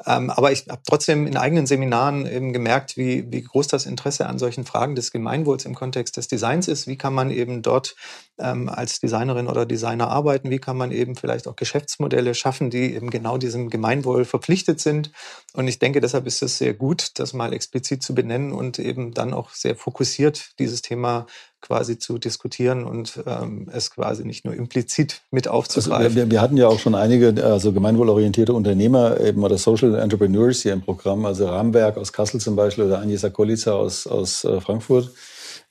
ähm, 0.05 0.29
aber 0.29 0.51
ich 0.51 0.65
habe 0.69 0.81
trotzdem 0.87 1.27
in 1.27 1.35
eigenen 1.35 1.65
Seminaren 1.65 2.25
eben 2.25 2.53
gemerkt, 2.53 2.95
wie, 2.95 3.25
wie 3.31 3.41
groß 3.41 3.67
das 3.67 3.85
Interesse 3.85 4.27
an 4.27 4.39
solchen 4.39 4.65
Fragen 4.65 4.95
des 4.95 5.11
Gemeinwohls 5.11 5.65
im 5.65 5.75
Kontext 5.75 6.15
des 6.15 6.27
Designs 6.27 6.67
ist. 6.69 6.87
Wie 6.87 6.97
kann 6.97 7.13
man 7.13 7.31
eben 7.31 7.61
dort 7.61 7.95
ähm, 8.37 8.69
als 8.69 9.01
Designerin 9.01 9.47
oder 9.47 9.65
Designer 9.65 10.07
arbeiten? 10.09 10.49
Wie 10.49 10.59
kann 10.59 10.77
man 10.77 10.91
eben 10.91 11.15
vielleicht 11.15 11.47
auch 11.47 11.57
Geschäftsmodelle 11.57 12.33
schaffen, 12.33 12.69
die 12.69 12.95
eben 12.95 13.09
genau 13.09 13.37
diesem 13.37 13.69
Gemeinwohl 13.69 14.23
verpflichtet 14.23 14.79
sind? 14.79 15.11
Und 15.53 15.67
ich 15.67 15.79
denke, 15.79 15.99
deshalb 15.99 16.27
ist 16.27 16.41
es 16.41 16.57
sehr 16.57 16.73
gut, 16.73 17.19
das 17.19 17.33
mal 17.33 17.51
explizit 17.51 18.01
zu 18.01 18.15
benennen 18.15 18.53
und 18.53 18.79
eben 18.79 19.13
dann 19.13 19.33
auch 19.33 19.51
sehr 19.51 19.75
fokussiert 19.75 20.51
dieses 20.59 20.81
Thema 20.81 21.25
quasi 21.61 21.97
zu 21.97 22.17
diskutieren 22.17 22.85
und 22.85 23.21
ähm, 23.25 23.67
es 23.71 23.91
quasi 23.91 24.25
nicht 24.25 24.45
nur 24.45 24.53
implizit 24.53 25.21
mit 25.31 25.47
aufzugreifen. 25.47 26.05
Also 26.05 26.15
wir, 26.15 26.31
wir, 26.31 26.41
hatten 26.41 26.57
ja 26.57 26.67
auch 26.67 26.79
schon 26.79 26.95
einige 26.95 27.43
also 27.43 27.73
gemeinwohlorientierte 27.73 28.53
Unternehmer 28.53 29.19
eben 29.19 29.43
oder 29.43 29.57
Social 29.57 29.95
Entrepreneurs 29.95 30.61
hier 30.61 30.73
im 30.73 30.81
Programm, 30.81 31.25
also 31.25 31.47
Rahmenwerk 31.47 31.97
aus 31.97 32.13
Kassel 32.13 32.39
zum 32.39 32.55
Beispiel 32.55 32.85
oder 32.85 32.99
Agnieszka 32.99 33.29
Kolica 33.29 33.73
aus, 33.73 34.07
aus 34.07 34.43
äh, 34.43 34.61
Frankfurt. 34.61 35.11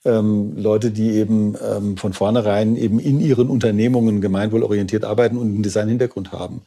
Ähm, 0.05 0.53
Leute, 0.55 0.91
die 0.91 1.11
eben 1.11 1.55
ähm, 1.61 1.97
von 1.97 2.13
vornherein 2.13 2.77
eben 2.77 2.99
in 2.99 3.19
ihren 3.19 3.49
Unternehmungen 3.49 4.21
gemeinwohlorientiert 4.21 5.03
arbeiten 5.03 5.37
und 5.37 5.47
einen 5.47 5.63
Design-Hintergrund 5.63 6.31
haben. 6.31 6.61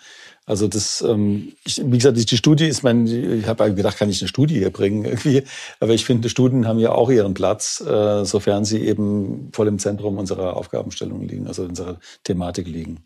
Also 0.44 0.66
das, 0.66 1.02
ähm, 1.02 1.52
ich, 1.64 1.80
wie 1.84 1.98
gesagt, 1.98 2.16
die, 2.16 2.26
die 2.26 2.36
Studie 2.36 2.66
ist 2.66 2.82
mein, 2.82 3.06
ich 3.06 3.46
habe 3.46 3.72
gedacht, 3.74 3.96
kann 3.96 4.10
ich 4.10 4.20
eine 4.20 4.28
Studie 4.28 4.58
hier 4.58 4.70
bringen 4.70 5.04
irgendwie, 5.06 5.44
aber 5.78 5.94
ich 5.94 6.04
finde, 6.04 6.28
Studien 6.28 6.66
haben 6.66 6.78
ja 6.78 6.92
auch 6.92 7.10
ihren 7.10 7.34
Platz, 7.34 7.80
äh, 7.80 8.24
sofern 8.24 8.64
sie 8.64 8.80
eben 8.80 9.50
voll 9.52 9.68
im 9.68 9.78
Zentrum 9.78 10.18
unserer 10.18 10.56
Aufgabenstellung 10.56 11.22
liegen, 11.28 11.46
also 11.46 11.62
unserer 11.62 11.98
Thematik 12.24 12.66
liegen. 12.66 13.04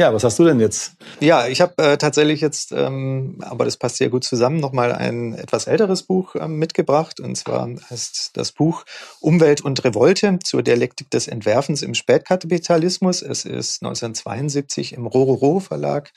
Ja, 0.00 0.14
was 0.14 0.24
hast 0.24 0.38
du 0.38 0.44
denn 0.44 0.60
jetzt? 0.60 0.94
Ja, 1.20 1.46
ich 1.46 1.60
habe 1.60 1.74
äh, 1.76 1.98
tatsächlich 1.98 2.40
jetzt, 2.40 2.72
ähm, 2.72 3.36
aber 3.40 3.66
das 3.66 3.76
passt 3.76 3.96
sehr 3.96 4.08
gut 4.08 4.24
zusammen, 4.24 4.56
nochmal 4.56 4.92
ein 4.92 5.34
etwas 5.34 5.66
älteres 5.66 6.04
Buch 6.04 6.36
ähm, 6.36 6.56
mitgebracht. 6.56 7.20
Und 7.20 7.36
zwar 7.36 7.68
heißt 7.90 8.30
das 8.32 8.52
Buch 8.52 8.86
Umwelt 9.20 9.60
und 9.60 9.84
Revolte 9.84 10.38
zur 10.42 10.62
Dialektik 10.62 11.10
des 11.10 11.28
Entwerfens 11.28 11.82
im 11.82 11.92
Spätkapitalismus. 11.92 13.20
Es 13.20 13.44
ist 13.44 13.82
1972 13.82 14.94
im 14.94 15.06
Rororo 15.06 15.60
Verlag 15.60 16.12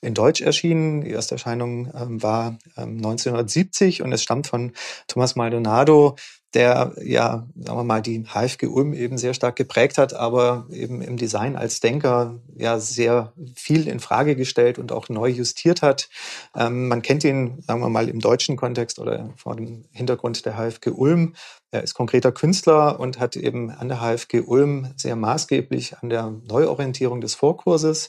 in 0.00 0.14
Deutsch 0.14 0.40
erschienen. 0.40 1.02
Die 1.02 1.10
erste 1.10 1.36
Erscheinung 1.36 1.92
ähm, 1.94 2.20
war 2.20 2.58
ähm, 2.76 2.96
1970 2.96 4.02
und 4.02 4.12
es 4.12 4.24
stammt 4.24 4.48
von 4.48 4.72
Thomas 5.06 5.36
Maldonado, 5.36 6.16
der 6.54 6.94
ja, 7.02 7.46
sagen 7.56 7.78
wir 7.78 7.84
mal, 7.84 8.00
die 8.00 8.24
HFG 8.24 8.66
Ulm 8.66 8.94
eben 8.94 9.18
sehr 9.18 9.34
stark 9.34 9.56
geprägt 9.56 9.98
hat, 9.98 10.14
aber 10.14 10.66
eben 10.70 11.02
im 11.02 11.16
Design 11.16 11.56
als 11.56 11.80
Denker 11.80 12.40
ja 12.56 12.78
sehr 12.78 13.32
viel 13.54 13.86
in 13.86 14.00
Frage 14.00 14.34
gestellt 14.34 14.78
und 14.78 14.90
auch 14.90 15.08
neu 15.08 15.28
justiert 15.28 15.82
hat. 15.82 16.08
Ähm, 16.56 16.88
man 16.88 17.02
kennt 17.02 17.24
ihn, 17.24 17.62
sagen 17.66 17.80
wir 17.80 17.90
mal, 17.90 18.08
im 18.08 18.20
deutschen 18.20 18.56
Kontext 18.56 18.98
oder 18.98 19.30
vor 19.36 19.56
dem 19.56 19.84
Hintergrund 19.92 20.46
der 20.46 20.54
HFG 20.54 20.90
Ulm. 20.90 21.34
Er 21.70 21.82
ist 21.82 21.92
konkreter 21.92 22.32
Künstler 22.32 22.98
und 22.98 23.20
hat 23.20 23.36
eben 23.36 23.70
an 23.70 23.88
der 23.88 24.00
HFG 24.00 24.40
Ulm 24.40 24.88
sehr 24.96 25.16
maßgeblich 25.16 25.98
an 25.98 26.08
der 26.08 26.32
Neuorientierung 26.48 27.20
des 27.20 27.34
Vorkurses 27.34 28.08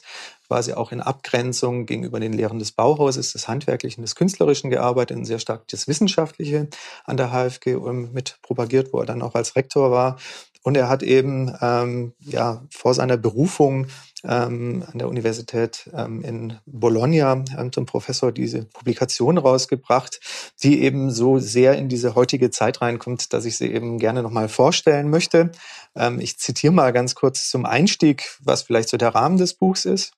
quasi 0.50 0.72
auch 0.72 0.90
in 0.90 1.00
Abgrenzung 1.00 1.86
gegenüber 1.86 2.18
den 2.18 2.32
Lehren 2.32 2.58
des 2.58 2.72
Bauhauses, 2.72 3.34
des 3.34 3.46
Handwerklichen, 3.46 4.02
des 4.02 4.16
Künstlerischen 4.16 4.68
gearbeitet 4.68 5.16
und 5.16 5.24
sehr 5.24 5.38
stark 5.38 5.68
das 5.68 5.86
Wissenschaftliche 5.86 6.66
an 7.04 7.16
der 7.16 7.30
HFG 7.30 7.76
Ulm 7.76 8.10
mit 8.12 8.40
propagiert, 8.42 8.92
wo 8.92 8.98
er 8.98 9.06
dann 9.06 9.22
auch 9.22 9.36
als 9.36 9.54
Rektor 9.54 9.92
war. 9.92 10.16
Und 10.64 10.76
er 10.76 10.88
hat 10.88 11.04
eben 11.04 11.54
ähm, 11.62 12.14
ja 12.18 12.64
vor 12.68 12.94
seiner 12.94 13.16
Berufung 13.16 13.86
ähm, 14.24 14.84
an 14.90 14.98
der 14.98 15.08
Universität 15.08 15.88
ähm, 15.94 16.20
in 16.22 16.58
Bologna 16.66 17.44
ähm, 17.56 17.72
zum 17.72 17.86
Professor 17.86 18.32
diese 18.32 18.64
Publikation 18.64 19.38
rausgebracht, 19.38 20.20
die 20.64 20.82
eben 20.82 21.12
so 21.12 21.38
sehr 21.38 21.78
in 21.78 21.88
diese 21.88 22.16
heutige 22.16 22.50
Zeit 22.50 22.82
reinkommt, 22.82 23.32
dass 23.32 23.44
ich 23.44 23.56
sie 23.56 23.72
eben 23.72 23.98
gerne 24.00 24.24
nochmal 24.24 24.48
vorstellen 24.48 25.10
möchte. 25.10 25.52
Ähm, 25.94 26.18
ich 26.20 26.38
zitiere 26.38 26.72
mal 26.72 26.92
ganz 26.92 27.14
kurz 27.14 27.48
zum 27.48 27.64
Einstieg, 27.64 28.36
was 28.40 28.62
vielleicht 28.62 28.88
so 28.88 28.96
der 28.96 29.14
Rahmen 29.14 29.38
des 29.38 29.54
Buchs 29.54 29.84
ist. 29.84 30.12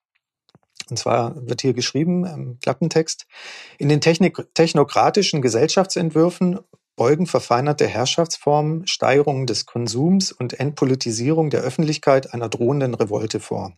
Und 0.91 0.99
zwar 0.99 1.35
wird 1.49 1.63
hier 1.63 1.75
geschrieben 1.75 2.25
im 2.25 2.59
Klappentext, 2.61 3.27
in 3.79 3.89
den 3.89 4.01
Technik 4.01 4.47
technokratischen 4.55 5.43
Gesellschaftsentwürfen 5.43 6.61
beugen 6.97 7.27
verfeinerte 7.27 7.87
Herrschaftsformen, 7.87 8.87
Steigerung 8.87 9.47
des 9.47 9.67
Konsums 9.67 10.31
und 10.31 10.59
Entpolitisierung 10.61 11.51
der 11.51 11.63
Öffentlichkeit 11.63 12.35
einer 12.35 12.49
drohenden 12.49 12.95
Revolte 12.95 13.41
vor. 13.41 13.73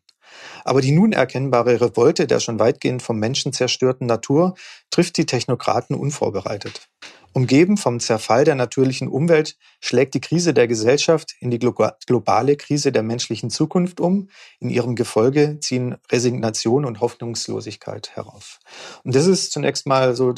Aber 0.65 0.81
die 0.81 0.91
nun 0.91 1.13
erkennbare 1.13 1.81
Revolte 1.81 2.27
der 2.27 2.41
schon 2.41 2.59
weitgehend 2.59 3.03
vom 3.03 3.19
Menschen 3.19 3.53
zerstörten 3.53 4.07
Natur 4.07 4.55
trifft 4.91 5.17
die 5.17 5.27
Technokraten 5.27 5.95
unvorbereitet. 5.95 6.89
Umgeben 7.35 7.77
vom 7.77 7.99
Zerfall 7.99 8.45
der 8.45 8.55
natürlichen 8.55 9.09
Umwelt 9.09 9.57
schlägt 9.81 10.15
die 10.15 10.21
Krise 10.21 10.55
der 10.55 10.69
Gesellschaft 10.69 11.35
in 11.41 11.51
die 11.51 11.59
globale 11.59 12.57
Krise 12.57 12.93
der 12.93 13.03
menschlichen 13.03 13.51
Zukunft 13.51 13.99
um. 13.99 14.29
In 14.61 14.71
ihrem 14.71 14.95
Gefolge 14.95 15.59
ziehen 15.59 15.97
Resignation 16.13 16.85
und 16.85 17.01
Hoffnungslosigkeit 17.01 18.15
herauf. 18.15 18.61
Und 19.03 19.17
das 19.17 19.27
ist 19.27 19.51
zunächst 19.51 19.85
mal 19.85 20.15
so 20.15 20.33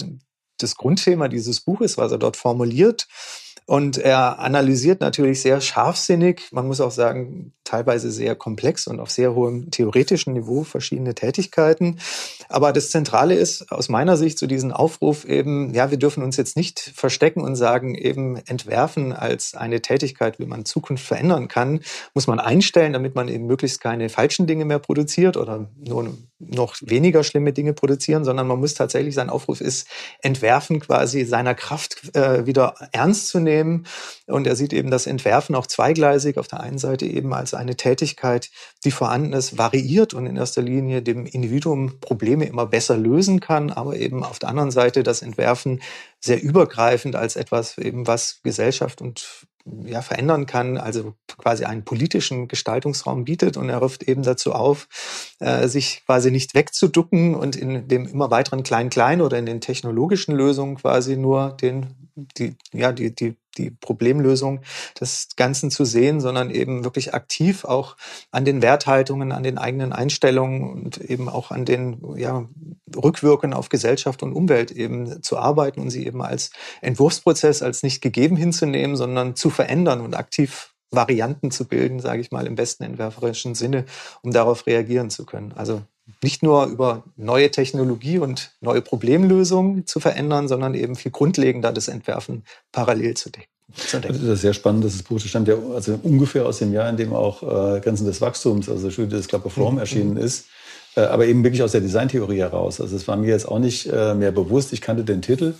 das 0.58 0.74
Grundthema 0.76 1.28
dieses 1.28 1.60
Buches, 1.60 1.98
was 1.98 2.12
er 2.12 2.18
dort 2.18 2.38
formuliert. 2.38 3.06
Und 3.66 3.98
er 3.98 4.38
analysiert 4.38 5.00
natürlich 5.00 5.42
sehr 5.42 5.60
scharfsinnig, 5.60 6.48
man 6.52 6.68
muss 6.68 6.80
auch 6.80 6.92
sagen, 6.92 7.52
teilweise 7.64 8.12
sehr 8.12 8.36
komplex 8.36 8.86
und 8.86 9.00
auf 9.00 9.10
sehr 9.10 9.34
hohem 9.34 9.72
theoretischen 9.72 10.34
Niveau 10.34 10.62
verschiedene 10.62 11.14
Tätigkeiten. 11.14 11.98
Aber 12.48 12.72
das 12.72 12.90
Zentrale 12.90 13.34
ist 13.34 13.72
aus 13.72 13.88
meiner 13.88 14.16
Sicht 14.16 14.38
zu 14.38 14.44
so 14.44 14.48
diesen 14.48 14.70
Aufruf 14.70 15.24
eben, 15.24 15.74
ja, 15.74 15.90
wir 15.90 15.98
dürfen 15.98 16.22
uns 16.22 16.36
jetzt 16.36 16.56
nicht 16.56 16.92
verstecken 16.94 17.40
und 17.40 17.56
sagen, 17.56 17.96
eben 17.96 18.36
entwerfen 18.46 19.12
als 19.12 19.54
eine 19.54 19.82
Tätigkeit, 19.82 20.38
wie 20.38 20.46
man 20.46 20.64
Zukunft 20.64 21.04
verändern 21.04 21.48
kann, 21.48 21.80
muss 22.14 22.28
man 22.28 22.38
einstellen, 22.38 22.92
damit 22.92 23.16
man 23.16 23.26
eben 23.26 23.46
möglichst 23.46 23.80
keine 23.80 24.08
falschen 24.08 24.46
Dinge 24.46 24.64
mehr 24.64 24.78
produziert 24.78 25.36
oder 25.36 25.68
nur 25.76 26.16
noch 26.38 26.76
weniger 26.82 27.24
schlimme 27.24 27.52
Dinge 27.52 27.72
produzieren, 27.72 28.24
sondern 28.24 28.46
man 28.46 28.60
muss 28.60 28.74
tatsächlich, 28.74 29.14
sein 29.14 29.30
Aufruf 29.30 29.60
ist, 29.60 29.88
entwerfen 30.22 30.80
quasi 30.80 31.24
seiner 31.24 31.54
Kraft 31.54 32.14
äh, 32.14 32.46
wieder 32.46 32.74
ernst 32.92 33.28
zu 33.28 33.40
nehmen. 33.40 33.55
Und 34.26 34.46
er 34.46 34.56
sieht 34.56 34.72
eben 34.72 34.90
das 34.90 35.06
Entwerfen 35.06 35.54
auch 35.54 35.66
zweigleisig. 35.66 36.38
Auf 36.38 36.48
der 36.48 36.60
einen 36.60 36.78
Seite 36.78 37.06
eben 37.06 37.32
als 37.32 37.54
eine 37.54 37.76
Tätigkeit, 37.76 38.50
die 38.84 38.90
vorhanden 38.90 39.32
ist, 39.32 39.58
variiert 39.58 40.14
und 40.14 40.26
in 40.26 40.36
erster 40.36 40.62
Linie 40.62 41.02
dem 41.02 41.26
Individuum 41.26 42.00
Probleme 42.00 42.46
immer 42.46 42.66
besser 42.66 42.96
lösen 42.96 43.40
kann, 43.40 43.70
aber 43.70 43.96
eben 43.96 44.24
auf 44.24 44.38
der 44.38 44.48
anderen 44.48 44.70
Seite 44.70 45.02
das 45.02 45.22
Entwerfen 45.22 45.80
sehr 46.20 46.42
übergreifend 46.42 47.16
als 47.16 47.36
etwas 47.36 47.78
eben, 47.78 48.06
was 48.06 48.40
Gesellschaft 48.42 49.00
und 49.00 49.46
ja, 49.84 50.00
verändern 50.02 50.46
kann, 50.46 50.78
also 50.78 51.14
quasi 51.38 51.64
einen 51.64 51.84
politischen 51.84 52.48
Gestaltungsraum 52.48 53.24
bietet. 53.24 53.56
Und 53.56 53.68
er 53.68 53.78
ruft 53.78 54.04
eben 54.04 54.22
dazu 54.22 54.52
auf, 54.52 54.88
äh, 55.40 55.68
sich 55.68 56.02
quasi 56.06 56.30
nicht 56.30 56.54
wegzuducken 56.54 57.34
und 57.34 57.56
in 57.56 57.88
dem 57.88 58.06
immer 58.06 58.30
weiteren 58.30 58.62
Klein-Klein 58.62 59.20
oder 59.20 59.38
in 59.38 59.46
den 59.46 59.60
technologischen 59.60 60.34
Lösungen 60.34 60.76
quasi 60.76 61.16
nur 61.16 61.56
den, 61.60 62.10
die, 62.14 62.56
ja, 62.72 62.92
die, 62.92 63.14
die 63.14 63.36
die 63.58 63.70
Problemlösung 63.70 64.60
des 65.00 65.28
Ganzen 65.36 65.70
zu 65.70 65.84
sehen, 65.84 66.20
sondern 66.20 66.50
eben 66.50 66.84
wirklich 66.84 67.14
aktiv 67.14 67.64
auch 67.64 67.96
an 68.30 68.44
den 68.44 68.62
Werthaltungen, 68.62 69.32
an 69.32 69.42
den 69.42 69.58
eigenen 69.58 69.92
Einstellungen 69.92 70.70
und 70.70 70.98
eben 70.98 71.28
auch 71.28 71.50
an 71.50 71.64
den 71.64 72.02
ja, 72.16 72.48
Rückwirken 72.94 73.52
auf 73.52 73.68
Gesellschaft 73.68 74.22
und 74.22 74.32
Umwelt 74.32 74.70
eben 74.70 75.22
zu 75.22 75.38
arbeiten 75.38 75.80
und 75.80 75.90
sie 75.90 76.06
eben 76.06 76.22
als 76.22 76.50
Entwurfsprozess 76.80 77.62
als 77.62 77.82
nicht 77.82 78.00
gegeben 78.00 78.36
hinzunehmen, 78.36 78.96
sondern 78.96 79.36
zu 79.36 79.50
verändern 79.50 80.00
und 80.00 80.14
aktiv 80.14 80.74
Varianten 80.90 81.50
zu 81.50 81.66
bilden, 81.66 82.00
sage 82.00 82.20
ich 82.20 82.30
mal 82.30 82.46
im 82.46 82.54
besten 82.54 82.84
entwerferischen 82.84 83.54
Sinne, 83.54 83.84
um 84.22 84.30
darauf 84.30 84.66
reagieren 84.66 85.10
zu 85.10 85.26
können. 85.26 85.52
Also 85.52 85.82
nicht 86.22 86.42
nur 86.42 86.66
über 86.66 87.04
neue 87.16 87.50
Technologie 87.50 88.18
und 88.18 88.52
neue 88.60 88.80
Problemlösungen 88.80 89.86
zu 89.86 90.00
verändern, 90.00 90.48
sondern 90.48 90.74
eben 90.74 90.94
viel 90.94 91.10
grundlegender 91.10 91.72
das 91.72 91.88
Entwerfen 91.88 92.44
parallel 92.72 93.14
zu 93.14 93.30
decken. 93.30 93.48
Das 93.74 94.16
ist 94.16 94.40
sehr 94.42 94.54
spannend, 94.54 94.84
dass 94.84 94.92
das 94.92 95.02
Buch 95.02 95.18
stammt 95.18 95.48
ja 95.48 95.56
also 95.74 95.98
ungefähr 96.02 96.46
aus 96.46 96.58
dem 96.58 96.72
Jahr, 96.72 96.88
in 96.88 96.96
dem 96.96 97.12
auch 97.12 97.42
äh, 97.42 97.80
Grenzen 97.80 98.06
des 98.06 98.20
Wachstums, 98.20 98.68
also 98.68 98.90
Studie 98.90 99.16
des 99.16 99.26
Club 99.26 99.44
of 99.44 99.56
Rome 99.58 99.72
mhm. 99.72 99.78
erschienen 99.78 100.16
ist, 100.16 100.46
äh, 100.94 101.00
aber 101.00 101.26
eben 101.26 101.42
wirklich 101.42 101.62
aus 101.62 101.72
der 101.72 101.80
Designtheorie 101.80 102.38
heraus. 102.38 102.80
Also 102.80 102.94
es 102.94 103.08
war 103.08 103.16
mir 103.16 103.28
jetzt 103.28 103.48
auch 103.48 103.58
nicht 103.58 103.86
äh, 103.86 104.14
mehr 104.14 104.30
bewusst, 104.30 104.72
ich 104.72 104.80
kannte 104.80 105.02
den 105.02 105.20
Titel, 105.20 105.54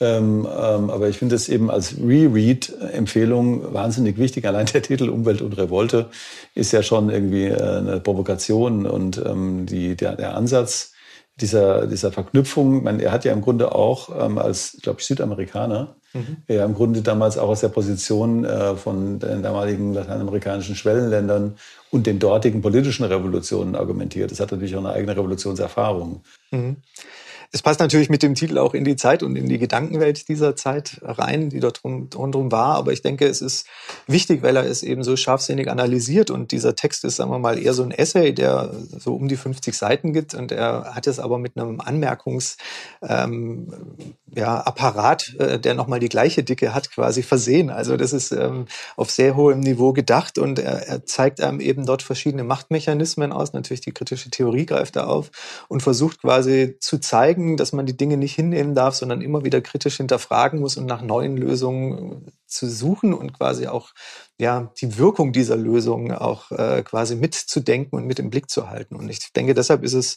ähm, 0.00 0.46
ähm, 0.46 0.90
aber 0.90 1.08
ich 1.08 1.18
finde 1.18 1.34
es 1.34 1.48
eben 1.48 1.70
als 1.70 1.96
Reread-Empfehlung 1.98 3.74
wahnsinnig 3.74 4.16
wichtig. 4.18 4.46
Allein 4.46 4.66
der 4.66 4.82
Titel 4.82 5.08
Umwelt 5.08 5.42
und 5.42 5.56
Revolte 5.56 6.06
ist 6.54 6.72
ja 6.72 6.82
schon 6.82 7.10
irgendwie 7.10 7.46
äh, 7.46 7.60
eine 7.60 8.00
Provokation 8.00 8.86
und 8.86 9.20
ähm, 9.24 9.66
die, 9.66 9.96
der, 9.96 10.14
der 10.16 10.36
Ansatz 10.36 10.92
dieser, 11.40 11.86
dieser 11.86 12.12
Verknüpfung, 12.12 12.82
man, 12.82 13.00
er 13.00 13.12
hat 13.12 13.24
ja 13.24 13.32
im 13.32 13.40
Grunde 13.40 13.74
auch 13.74 14.10
ähm, 14.18 14.38
als, 14.38 14.78
glaube 14.82 15.00
ich, 15.00 15.06
Südamerikaner, 15.06 15.96
mhm. 16.12 16.38
ja 16.48 16.64
im 16.64 16.74
Grunde 16.74 17.02
damals 17.02 17.38
auch 17.38 17.48
aus 17.48 17.60
der 17.60 17.68
Position 17.68 18.44
äh, 18.44 18.74
von 18.74 19.18
den 19.18 19.42
damaligen 19.42 19.94
lateinamerikanischen 19.94 20.74
Schwellenländern 20.74 21.56
und 21.90 22.06
den 22.06 22.18
dortigen 22.18 22.60
politischen 22.60 23.04
Revolutionen 23.04 23.76
argumentiert. 23.76 24.30
Das 24.30 24.40
hat 24.40 24.50
natürlich 24.50 24.74
auch 24.74 24.80
eine 24.80 24.92
eigene 24.92 25.16
Revolutionserfahrung. 25.16 26.22
Mhm. 26.50 26.76
Es 27.50 27.62
passt 27.62 27.80
natürlich 27.80 28.10
mit 28.10 28.22
dem 28.22 28.34
Titel 28.34 28.58
auch 28.58 28.74
in 28.74 28.84
die 28.84 28.96
Zeit 28.96 29.22
und 29.22 29.34
in 29.34 29.48
die 29.48 29.58
Gedankenwelt 29.58 30.28
dieser 30.28 30.54
Zeit 30.54 30.98
rein, 31.02 31.48
die 31.48 31.60
dort 31.60 31.82
rundherum 31.82 32.52
war. 32.52 32.76
Aber 32.76 32.92
ich 32.92 33.00
denke, 33.00 33.26
es 33.26 33.40
ist 33.40 33.66
wichtig, 34.06 34.42
weil 34.42 34.56
er 34.56 34.64
es 34.64 34.82
eben 34.82 35.02
so 35.02 35.16
scharfsinnig 35.16 35.70
analysiert. 35.70 36.30
Und 36.30 36.52
dieser 36.52 36.74
Text 36.74 37.04
ist, 37.04 37.16
sagen 37.16 37.30
wir 37.30 37.38
mal, 37.38 37.58
eher 37.58 37.72
so 37.72 37.82
ein 37.82 37.90
Essay, 37.90 38.34
der 38.34 38.74
so 38.98 39.14
um 39.14 39.28
die 39.28 39.36
50 39.36 39.74
Seiten 39.74 40.12
gibt. 40.12 40.34
Und 40.34 40.52
er 40.52 40.94
hat 40.94 41.06
es 41.06 41.18
aber 41.18 41.38
mit 41.38 41.56
einem 41.56 41.80
Anmerkungs, 41.80 42.58
ähm, 43.00 43.72
ja, 44.34 44.60
Apparat, 44.60 45.34
äh, 45.38 45.58
der 45.58 45.74
nochmal 45.74 46.00
die 46.00 46.08
gleiche 46.08 46.42
Dicke 46.42 46.74
hat, 46.74 46.90
quasi 46.90 47.22
versehen. 47.22 47.70
Also 47.70 47.96
das 47.96 48.12
ist 48.12 48.32
ähm, 48.32 48.66
auf 48.96 49.10
sehr 49.10 49.36
hohem 49.36 49.60
Niveau 49.60 49.92
gedacht 49.92 50.38
und 50.38 50.58
er, 50.58 50.86
er 50.86 51.06
zeigt 51.06 51.40
einem 51.40 51.60
eben 51.60 51.86
dort 51.86 52.02
verschiedene 52.02 52.44
Machtmechanismen 52.44 53.32
aus. 53.32 53.52
Natürlich 53.52 53.80
die 53.80 53.92
kritische 53.92 54.30
Theorie 54.30 54.66
greift 54.66 54.96
da 54.96 55.06
auf 55.06 55.30
und 55.68 55.82
versucht 55.82 56.20
quasi 56.20 56.76
zu 56.80 56.98
zeigen, 56.98 57.56
dass 57.56 57.72
man 57.72 57.86
die 57.86 57.96
Dinge 57.96 58.16
nicht 58.16 58.34
hinnehmen 58.34 58.74
darf, 58.74 58.94
sondern 58.94 59.22
immer 59.22 59.44
wieder 59.44 59.60
kritisch 59.60 59.96
hinterfragen 59.96 60.60
muss 60.60 60.76
und 60.76 60.86
nach 60.86 61.02
neuen 61.02 61.36
Lösungen 61.36 62.32
zu 62.46 62.68
suchen 62.68 63.14
und 63.14 63.32
quasi 63.34 63.66
auch 63.66 63.92
ja 64.38 64.72
die 64.80 64.98
Wirkung 64.98 65.32
dieser 65.32 65.56
Lösungen 65.56 66.12
auch 66.12 66.50
äh, 66.50 66.82
quasi 66.82 67.16
mitzudenken 67.16 67.98
und 67.98 68.06
mit 68.06 68.18
im 68.18 68.30
Blick 68.30 68.50
zu 68.50 68.70
halten. 68.70 68.96
Und 68.96 69.08
ich 69.08 69.32
denke, 69.32 69.54
deshalb 69.54 69.82
ist 69.82 69.94
es 69.94 70.16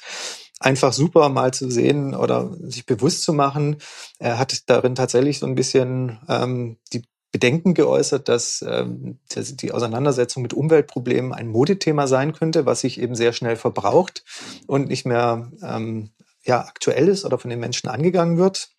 einfach 0.61 0.93
super, 0.93 1.29
mal 1.29 1.53
zu 1.53 1.69
sehen 1.69 2.15
oder 2.15 2.51
sich 2.61 2.85
bewusst 2.85 3.23
zu 3.23 3.33
machen. 3.33 3.77
Er 4.19 4.37
hat 4.37 4.69
darin 4.69 4.95
tatsächlich 4.95 5.39
so 5.39 5.45
ein 5.45 5.55
bisschen 5.55 6.19
ähm, 6.29 6.77
die 6.93 7.03
Bedenken 7.31 7.73
geäußert, 7.73 8.27
dass 8.27 8.63
ähm, 8.67 9.19
die 9.35 9.71
Auseinandersetzung 9.71 10.43
mit 10.43 10.53
Umweltproblemen 10.53 11.33
ein 11.33 11.47
Modethema 11.47 12.07
sein 12.07 12.33
könnte, 12.33 12.65
was 12.65 12.81
sich 12.81 12.99
eben 12.99 13.15
sehr 13.15 13.31
schnell 13.31 13.55
verbraucht 13.55 14.23
und 14.67 14.89
nicht 14.89 15.05
mehr 15.05 15.49
ähm, 15.63 16.11
ja 16.43 16.61
aktuell 16.65 17.07
ist 17.07 17.23
oder 17.23 17.37
von 17.37 17.49
den 17.49 17.59
Menschen 17.59 17.89
angegangen 17.89 18.37
wird. 18.37 18.69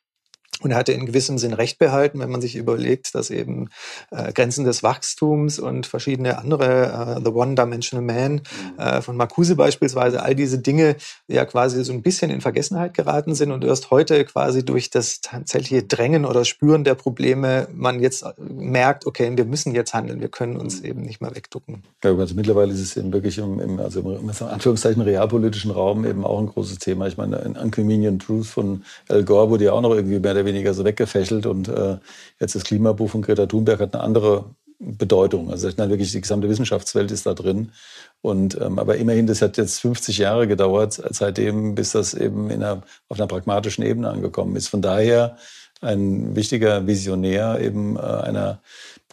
Und 0.63 0.71
er 0.71 0.77
hatte 0.77 0.93
in 0.93 1.07
gewissem 1.07 1.39
Sinn 1.39 1.53
Recht 1.53 1.79
behalten, 1.79 2.21
wenn 2.21 2.31
man 2.31 2.41
sich 2.41 2.57
überlegt, 2.57 3.15
dass 3.15 3.31
eben 3.31 3.69
äh, 4.11 4.33
Grenzen 4.33 4.65
des 4.65 4.83
Wachstums 4.83 5.59
und 5.59 5.87
verschiedene 5.87 6.39
andere, 6.39 7.19
äh, 7.19 7.25
The 7.25 7.31
One-Dimensional 7.31 8.05
Man 8.05 8.33
mhm. 8.33 8.79
äh, 8.79 9.03
von 9.03 9.17
Marcuse 9.17 9.57
beispielsweise, 9.57 10.23
all 10.23 10.35
diese 10.35 10.59
Dinge 10.59 10.97
ja 11.29 11.45
quasi 11.45 11.85
so 11.85 11.93
ein 11.93 12.03
bisschen 12.03 12.31
in 12.31 12.41
Vergessenheit 12.41 12.95
geraten 12.95 13.35
sind 13.35 13.51
und 13.51 13.65
erst 13.65 13.91
heute 13.91 14.25
quasi 14.25 14.65
durch 14.65 14.91
das 14.91 15.21
tatsächliche 15.21 15.83
Drängen 15.83 16.25
oder 16.25 16.45
Spüren 16.45 16.85
der 16.85 16.95
Probleme 16.95 17.69
man 17.73 18.01
jetzt 18.01 18.25
merkt, 18.39 19.07
okay, 19.07 19.31
wir 19.37 19.45
müssen 19.45 19.75
jetzt 19.75 19.95
handeln, 19.95 20.21
wir 20.21 20.29
können 20.29 20.57
uns 20.57 20.81
mhm. 20.81 20.89
eben 20.89 21.03
nicht 21.03 21.21
mehr 21.21 21.35
wegducken. 21.35 21.83
Ja, 22.05 22.15
also 22.15 22.35
mittlerweile 22.35 22.73
ist 22.73 22.81
es 22.81 22.97
eben 22.97 23.13
wirklich 23.13 23.39
im, 23.39 23.61
im 23.61 23.81
also 23.81 24.01
im 24.01 24.31
Anführungszeichen 24.49 25.03
realpolitischen 25.03 25.71
Raum 25.71 26.05
eben 26.07 26.25
auch 26.25 26.39
ein 26.39 26.47
großes 26.47 26.79
Thema. 26.79 27.07
Ich 27.07 27.17
meine, 27.17 27.41
ein 27.41 27.57
Inconvenient 27.57 28.23
Truth 28.23 28.47
von 28.47 28.85
Al 29.09 29.25
Gore 29.25 29.51
wurde 29.51 29.65
ja 29.65 29.73
auch 29.73 29.81
noch 29.81 29.95
irgendwie 29.95 30.19
mehr 30.19 30.33
oder 30.33 30.45
weniger 30.45 30.52
weniger 30.53 30.75
so 30.75 30.85
weggefächelt. 30.85 31.47
Und 31.47 31.69
äh, 31.69 31.99
jetzt 32.41 32.55
das 32.55 32.65
Klimabuch 32.65 33.11
von 33.11 33.23
Greta 33.23 33.47
Thunberg 33.47 33.81
hat 33.81 33.95
eine 33.95 34.03
andere 34.05 34.45
Bedeutung. 34.79 35.51
Also 35.51 35.69
meine, 35.77 35.91
wirklich 35.91 36.13
die 36.13 36.21
gesamte 36.21 36.49
Wissenschaftswelt 36.49 37.11
ist 37.11 37.27
da 37.27 37.35
drin. 37.35 37.73
Und 38.21 38.61
ähm, 38.61 38.79
aber 38.79 38.97
immerhin, 38.97 39.27
das 39.27 39.43
hat 39.43 39.57
jetzt 39.57 39.81
50 39.81 40.19
Jahre 40.19 40.49
gedauert, 40.49 41.01
seitdem, 41.11 41.75
bis 41.75 41.93
das 41.93 42.15
eben 42.15 42.51
in 42.51 42.63
einer, 42.63 42.83
auf 43.09 43.19
einer 43.19 43.29
pragmatischen 43.29 43.85
Ebene 43.85 44.11
angekommen 44.11 44.57
ist. 44.57 44.69
Von 44.69 44.83
daher 44.83 45.37
ein 45.81 46.37
wichtiger 46.37 46.87
Visionär 46.87 47.61
eben 47.61 47.97
äh, 47.97 48.01
einer 48.01 48.61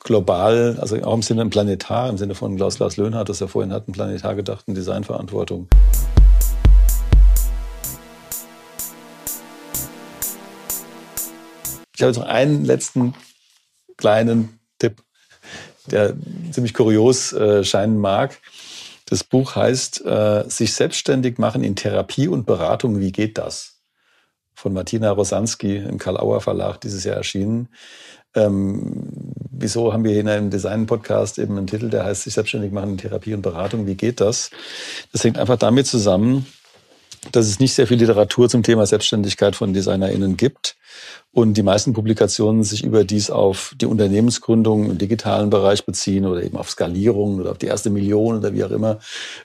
global, 0.02 0.78
also 0.80 1.02
auch 1.04 1.14
im 1.14 1.22
Sinne 1.22 1.46
planetar, 1.48 2.10
im 2.10 2.18
Sinne 2.18 2.36
von 2.36 2.56
Klaus 2.56 2.76
Klaus 2.76 2.98
Löhnhardt, 2.98 3.30
das 3.30 3.42
er 3.42 3.48
vorhin 3.48 3.74
hatten, 3.74 3.92
planetar 3.92 4.36
gedachten 4.36 4.76
Designverantwortung. 4.76 5.68
Ich 12.00 12.04
habe 12.04 12.12
jetzt 12.12 12.20
noch 12.20 12.28
einen 12.28 12.64
letzten 12.64 13.14
kleinen 13.98 14.58
Tipp, 14.80 15.04
der 15.88 16.14
ziemlich 16.50 16.74
kurios 16.74 17.34
äh, 17.34 17.66
scheinen 17.66 17.98
mag. 17.98 18.40
Das 19.08 19.26
Buch 19.26 19.58
heißt 19.58 20.06
äh, 20.06 20.46
Sich 20.48 20.74
selbstständig 20.76 21.40
machen 21.40 21.62
in 21.62 21.76
Therapie 21.76 22.30
und 22.30 22.46
Beratung. 22.46 23.02
Wie 23.02 23.12
geht 23.12 23.38
das? 23.38 23.82
Von 24.54 24.72
Martina 24.72 25.12
Rosanski 25.12 25.76
im 25.76 25.98
Karl-Auer 25.98 26.40
Verlag 26.40 26.80
dieses 26.80 27.04
Jahr 27.04 27.18
erschienen. 27.18 27.68
Ähm, 28.34 29.34
wieso 29.52 29.92
haben 29.92 30.06
wir 30.06 30.12
hier 30.12 30.22
in 30.22 30.30
einem 30.30 30.52
Design-Podcast 30.52 31.38
eben 31.38 31.58
einen 31.58 31.68
Titel, 31.68 31.90
der 31.90 32.06
heißt 32.06 32.24
Sich 32.24 32.34
selbstständig 32.34 32.72
machen 32.72 32.92
in 32.92 32.98
Therapie 32.98 33.34
und 33.34 33.42
Beratung? 33.42 33.88
Wie 33.88 33.96
geht 33.96 34.22
das? 34.22 34.52
Das 35.12 35.26
hängt 35.26 35.38
einfach 35.38 35.58
damit 35.58 35.86
zusammen, 35.86 36.46
dass 37.34 37.48
es 37.48 37.60
nicht 37.60 37.74
sehr 37.74 37.88
viel 37.88 37.98
Literatur 37.98 38.48
zum 38.48 38.64
Thema 38.64 38.86
Selbstständigkeit 38.86 39.58
von 39.58 39.74
DesignerInnen 39.74 40.38
gibt 40.38 40.78
und 41.32 41.54
die 41.56 41.64
meisten 41.64 41.94
Publikationen 41.94 42.64
sich 42.64 42.84
überdies 42.84 43.30
auf 43.30 43.76
die 43.80 43.86
Unternehmensgründung 43.86 44.90
im 44.90 44.98
digitalen 44.98 45.50
Bereich 45.50 45.86
beziehen 45.86 46.26
oder 46.26 46.44
eben 46.44 46.58
auf 46.58 46.72
Skalierung 46.72 47.40
oder 47.40 47.52
auf 47.52 47.60
die 47.60 47.68
erste 47.68 47.90
Million 47.90 48.38
oder 48.38 48.54
wie 48.54 48.64
auch 48.64 48.72
immer. 48.72 49.00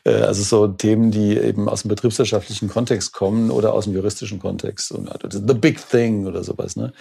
Äh, 0.04 0.14
also 0.14 0.42
so 0.42 0.66
Themen, 0.68 1.10
die 1.10 1.36
eben 1.36 1.68
aus 1.68 1.82
dem 1.82 1.90
betriebswirtschaftlichen 1.90 2.68
Kontext 2.68 3.12
kommen 3.12 3.50
oder 3.50 3.74
aus 3.74 3.84
dem 3.84 3.94
juristischen 3.94 4.40
Kontext 4.40 4.92
und 4.92 5.10
also 5.10 5.40
the 5.46 5.54
big 5.54 5.78
thing 5.88 6.26
oder 6.26 6.42
sowas. 6.42 6.76
Ne? 6.76 6.92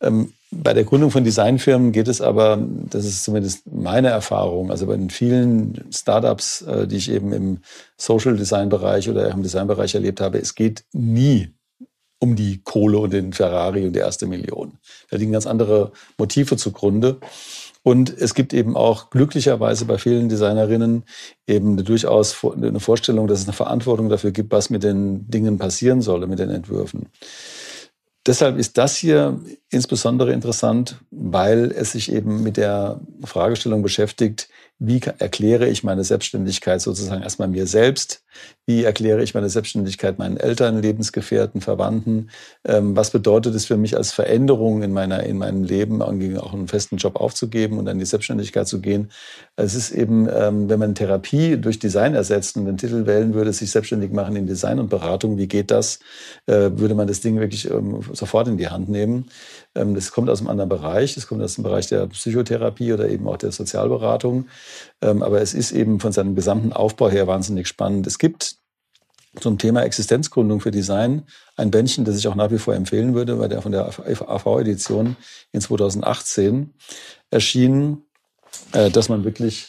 Ähm, 0.00 0.32
bei 0.50 0.74
der 0.74 0.84
Gründung 0.84 1.10
von 1.10 1.24
Designfirmen 1.24 1.92
geht 1.92 2.08
es 2.08 2.20
aber, 2.20 2.58
das 2.90 3.04
ist 3.04 3.24
zumindest 3.24 3.72
meine 3.72 4.08
Erfahrung, 4.08 4.70
also 4.70 4.86
bei 4.86 4.96
den 4.96 5.10
vielen 5.10 5.84
Startups, 5.92 6.62
äh, 6.62 6.86
die 6.86 6.96
ich 6.96 7.10
eben 7.10 7.32
im 7.32 7.58
Social 7.96 8.36
Design 8.36 8.68
Bereich 8.68 9.08
oder 9.08 9.30
im 9.30 9.42
Designbereich 9.42 9.94
erlebt 9.94 10.20
habe, 10.20 10.38
es 10.38 10.54
geht 10.54 10.84
nie 10.92 11.55
um 12.18 12.36
die 12.36 12.60
Kohle 12.62 12.98
und 12.98 13.12
den 13.12 13.32
Ferrari 13.32 13.84
und 13.84 13.92
die 13.92 14.00
erste 14.00 14.26
Million. 14.26 14.78
Da 15.10 15.16
liegen 15.16 15.32
ganz 15.32 15.46
andere 15.46 15.92
Motive 16.18 16.56
zugrunde. 16.56 17.18
Und 17.82 18.10
es 18.18 18.34
gibt 18.34 18.52
eben 18.52 18.76
auch 18.76 19.10
glücklicherweise 19.10 19.84
bei 19.84 19.96
vielen 19.96 20.28
Designerinnen 20.28 21.04
eben 21.46 21.72
eine 21.72 21.84
durchaus 21.84 22.36
eine 22.44 22.80
Vorstellung, 22.80 23.28
dass 23.28 23.40
es 23.40 23.46
eine 23.46 23.52
Verantwortung 23.52 24.08
dafür 24.08 24.32
gibt, 24.32 24.50
was 24.50 24.70
mit 24.70 24.82
den 24.82 25.30
Dingen 25.30 25.58
passieren 25.58 26.02
soll, 26.02 26.26
mit 26.26 26.40
den 26.40 26.50
Entwürfen. 26.50 27.06
Deshalb 28.26 28.58
ist 28.58 28.76
das 28.76 28.96
hier 28.96 29.38
insbesondere 29.70 30.32
interessant, 30.32 30.96
weil 31.12 31.70
es 31.70 31.92
sich 31.92 32.10
eben 32.10 32.42
mit 32.42 32.56
der 32.56 33.00
Fragestellung 33.22 33.82
beschäftigt, 33.82 34.48
wie 34.78 35.00
erkläre 35.18 35.68
ich 35.68 35.84
meine 35.84 36.04
Selbstständigkeit 36.04 36.82
sozusagen 36.82 37.22
erstmal 37.22 37.48
mir 37.48 37.66
selbst? 37.66 38.22
Wie 38.66 38.84
erkläre 38.84 39.22
ich 39.22 39.32
meine 39.32 39.48
Selbstständigkeit 39.48 40.18
meinen 40.18 40.36
Eltern, 40.36 40.82
Lebensgefährten, 40.82 41.62
Verwandten? 41.62 42.28
Ähm, 42.64 42.94
was 42.94 43.10
bedeutet 43.10 43.54
es 43.54 43.64
für 43.64 43.78
mich 43.78 43.96
als 43.96 44.12
Veränderung 44.12 44.82
in 44.82 44.92
meiner, 44.92 45.22
in 45.22 45.38
meinem 45.38 45.62
Leben, 45.62 46.02
auch 46.02 46.52
einen 46.52 46.68
festen 46.68 46.98
Job 46.98 47.16
aufzugeben 47.16 47.78
und 47.78 47.88
an 47.88 47.98
die 47.98 48.04
Selbstständigkeit 48.04 48.68
zu 48.68 48.82
gehen? 48.82 49.10
Es 49.56 49.74
ist 49.74 49.92
eben, 49.92 50.28
ähm, 50.30 50.68
wenn 50.68 50.78
man 50.78 50.94
Therapie 50.94 51.56
durch 51.56 51.78
Design 51.78 52.14
ersetzt 52.14 52.58
und 52.58 52.66
den 52.66 52.76
Titel 52.76 53.06
wählen 53.06 53.32
würde, 53.32 53.54
sich 53.54 53.70
selbstständig 53.70 54.12
machen 54.12 54.36
in 54.36 54.46
Design 54.46 54.78
und 54.78 54.90
Beratung, 54.90 55.38
wie 55.38 55.48
geht 55.48 55.70
das? 55.70 56.00
Äh, 56.46 56.72
würde 56.74 56.94
man 56.94 57.06
das 57.06 57.20
Ding 57.20 57.40
wirklich 57.40 57.70
ähm, 57.70 58.00
sofort 58.12 58.48
in 58.48 58.58
die 58.58 58.68
Hand 58.68 58.90
nehmen? 58.90 59.30
Ähm, 59.76 59.94
das 59.94 60.10
kommt 60.10 60.30
aus 60.30 60.40
einem 60.40 60.48
anderen 60.48 60.68
Bereich. 60.68 61.14
Das 61.14 61.26
kommt 61.26 61.42
aus 61.42 61.54
dem 61.54 61.64
Bereich 61.64 61.86
der 61.86 62.06
Psychotherapie 62.06 62.92
oder 62.92 63.08
eben 63.08 63.28
auch 63.28 63.36
der 63.36 63.52
Sozialberatung. 63.52 64.46
Ähm, 65.02 65.22
aber 65.22 65.40
es 65.40 65.54
ist 65.54 65.72
eben 65.72 66.00
von 66.00 66.12
seinem 66.12 66.34
gesamten 66.34 66.72
Aufbau 66.72 67.10
her 67.10 67.26
wahnsinnig 67.26 67.68
spannend. 67.68 68.06
Es 68.06 68.18
gibt 68.18 68.56
zum 69.40 69.58
Thema 69.58 69.82
Existenzgründung 69.82 70.60
für 70.60 70.70
Design 70.70 71.24
ein 71.56 71.70
Bändchen, 71.70 72.06
das 72.06 72.16
ich 72.16 72.26
auch 72.26 72.34
nach 72.34 72.50
wie 72.50 72.58
vor 72.58 72.74
empfehlen 72.74 73.14
würde, 73.14 73.38
weil 73.38 73.50
der 73.50 73.60
von 73.60 73.72
der 73.72 73.86
AV-Edition 73.86 75.16
in 75.52 75.60
2018 75.60 76.72
erschien, 77.30 78.02
äh, 78.72 78.90
dass 78.90 79.10
man 79.10 79.24
wirklich 79.24 79.68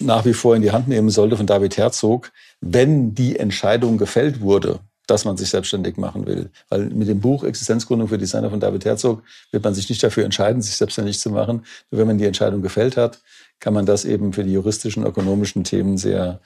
nach 0.00 0.24
wie 0.24 0.34
vor 0.34 0.56
in 0.56 0.62
die 0.62 0.72
Hand 0.72 0.88
nehmen 0.88 1.10
sollte 1.10 1.36
von 1.36 1.46
David 1.46 1.76
Herzog, 1.76 2.32
wenn 2.60 3.14
die 3.14 3.38
Entscheidung 3.38 3.98
gefällt 3.98 4.40
wurde, 4.40 4.80
dass 5.12 5.26
man 5.26 5.36
sich 5.36 5.50
selbstständig 5.50 5.98
machen 5.98 6.26
will. 6.26 6.50
Weil 6.70 6.86
mit 6.86 7.06
dem 7.06 7.20
Buch 7.20 7.44
Existenzgründung 7.44 8.08
für 8.08 8.16
Designer 8.16 8.48
von 8.48 8.60
David 8.60 8.86
Herzog 8.86 9.22
wird 9.50 9.62
man 9.62 9.74
sich 9.74 9.88
nicht 9.90 10.02
dafür 10.02 10.24
entscheiden, 10.24 10.62
sich 10.62 10.74
selbstständig 10.74 11.20
zu 11.20 11.28
machen. 11.28 11.66
Nur 11.90 12.00
wenn 12.00 12.06
man 12.06 12.16
die 12.16 12.24
Entscheidung 12.24 12.62
gefällt 12.62 12.96
hat, 12.96 13.18
kann 13.60 13.74
man 13.74 13.84
das 13.84 14.06
eben 14.06 14.32
für 14.32 14.42
die 14.42 14.52
juristischen, 14.52 15.04
ökonomischen 15.04 15.64
Themen 15.64 15.98
sehr 15.98 16.40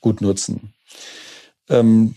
gut 0.00 0.20
nutzen. 0.20 0.74
Ähm, 1.70 2.14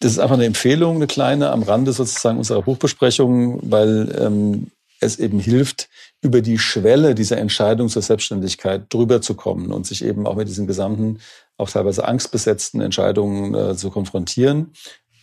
das 0.00 0.12
ist 0.12 0.18
einfach 0.18 0.36
eine 0.36 0.46
Empfehlung, 0.46 0.96
eine 0.96 1.06
kleine 1.06 1.50
am 1.50 1.62
Rande 1.62 1.92
sozusagen 1.92 2.38
unserer 2.38 2.62
Buchbesprechung, 2.62 3.60
weil 3.70 4.16
ähm, 4.18 4.70
es 5.00 5.18
eben 5.18 5.38
hilft, 5.38 5.90
über 6.22 6.40
die 6.40 6.58
Schwelle 6.58 7.14
dieser 7.14 7.36
Entscheidung 7.36 7.88
zur 7.88 8.02
Selbstständigkeit 8.02 8.84
drüber 8.88 9.20
zu 9.20 9.34
kommen 9.34 9.70
und 9.70 9.86
sich 9.86 10.04
eben 10.04 10.26
auch 10.26 10.36
mit 10.36 10.48
diesen 10.48 10.66
gesamten, 10.66 11.18
auch 11.56 11.70
teilweise 11.70 12.06
angstbesetzten 12.06 12.80
Entscheidungen 12.80 13.54
äh, 13.54 13.76
zu 13.76 13.90
konfrontieren. 13.90 14.72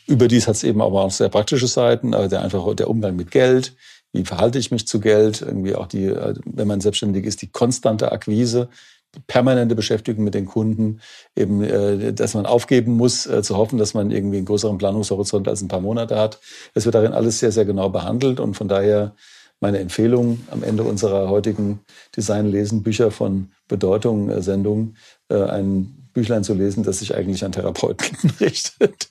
Überdies 0.07 0.47
hat 0.47 0.55
es 0.55 0.63
eben 0.63 0.81
aber 0.81 1.03
auch 1.03 1.11
sehr 1.11 1.29
praktische 1.29 1.67
Seiten, 1.67 2.13
also 2.13 2.29
der 2.29 2.41
einfach 2.41 2.73
der 2.75 2.89
Umgang 2.89 3.15
mit 3.15 3.29
Geld, 3.29 3.75
wie 4.11 4.25
verhalte 4.25 4.57
ich 4.57 4.71
mich 4.71 4.87
zu 4.87 4.99
Geld, 4.99 5.41
irgendwie 5.41 5.75
auch 5.75 5.87
die, 5.87 6.05
äh, 6.05 6.33
wenn 6.45 6.67
man 6.67 6.81
selbstständig 6.81 7.25
ist, 7.25 7.41
die 7.41 7.51
konstante 7.51 8.11
Akquise, 8.11 8.69
die 9.15 9.19
permanente 9.27 9.75
Beschäftigung 9.75 10.23
mit 10.23 10.33
den 10.33 10.45
Kunden, 10.45 10.99
eben, 11.35 11.63
äh, 11.63 12.13
dass 12.13 12.33
man 12.33 12.45
aufgeben 12.45 12.93
muss, 12.93 13.27
äh, 13.27 13.43
zu 13.43 13.57
hoffen, 13.57 13.77
dass 13.77 13.93
man 13.93 14.11
irgendwie 14.11 14.37
einen 14.37 14.45
größeren 14.45 14.77
Planungshorizont 14.77 15.47
als 15.47 15.61
ein 15.61 15.67
paar 15.67 15.81
Monate 15.81 16.17
hat. 16.17 16.39
Es 16.73 16.85
wird 16.85 16.95
darin 16.95 17.13
alles 17.13 17.39
sehr, 17.39 17.51
sehr 17.51 17.65
genau 17.65 17.89
behandelt 17.89 18.39
und 18.39 18.55
von 18.55 18.67
daher 18.67 19.15
meine 19.59 19.79
Empfehlung 19.79 20.39
am 20.51 20.63
Ende 20.63 20.83
unserer 20.83 21.29
heutigen 21.29 21.81
Design-Lesen-Bücher 22.15 23.11
von 23.11 23.51
Bedeutung-Sendung, 23.67 24.95
ein 25.27 25.98
Büchlein 26.19 26.43
zu 26.43 26.53
lesen, 26.53 26.83
das 26.83 26.99
sich 26.99 27.15
eigentlich 27.15 27.45
an 27.45 27.53
Therapeuten 27.53 28.31
richtet. 28.39 29.09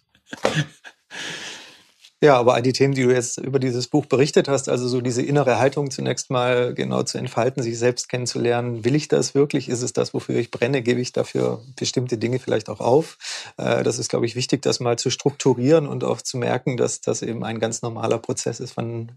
Ja, 2.20 2.36
aber 2.36 2.54
all 2.54 2.62
die 2.62 2.72
Themen, 2.72 2.94
die 2.94 3.04
du 3.04 3.12
jetzt 3.12 3.38
über 3.38 3.60
dieses 3.60 3.86
Buch 3.86 4.06
berichtet 4.06 4.48
hast, 4.48 4.68
also 4.68 4.88
so 4.88 5.00
diese 5.00 5.22
innere 5.22 5.60
Haltung 5.60 5.92
zunächst 5.92 6.30
mal 6.30 6.74
genau 6.74 7.04
zu 7.04 7.16
entfalten, 7.16 7.62
sich 7.62 7.78
selbst 7.78 8.08
kennenzulernen, 8.08 8.84
will 8.84 8.96
ich 8.96 9.06
das 9.06 9.36
wirklich? 9.36 9.68
Ist 9.68 9.82
es 9.82 9.92
das, 9.92 10.14
wofür 10.14 10.36
ich 10.36 10.50
brenne? 10.50 10.82
Gebe 10.82 11.00
ich 11.00 11.12
dafür 11.12 11.62
bestimmte 11.76 12.18
Dinge 12.18 12.40
vielleicht 12.40 12.70
auch 12.70 12.80
auf? 12.80 13.18
Äh, 13.56 13.84
das 13.84 14.00
ist, 14.00 14.08
glaube 14.08 14.26
ich, 14.26 14.34
wichtig, 14.34 14.62
das 14.62 14.80
mal 14.80 14.98
zu 14.98 15.10
strukturieren 15.10 15.86
und 15.86 16.02
auch 16.02 16.20
zu 16.20 16.38
merken, 16.38 16.76
dass 16.76 17.00
das 17.00 17.22
eben 17.22 17.44
ein 17.44 17.60
ganz 17.60 17.82
normaler 17.82 18.18
Prozess 18.18 18.58
ist 18.58 18.72
von 18.72 19.12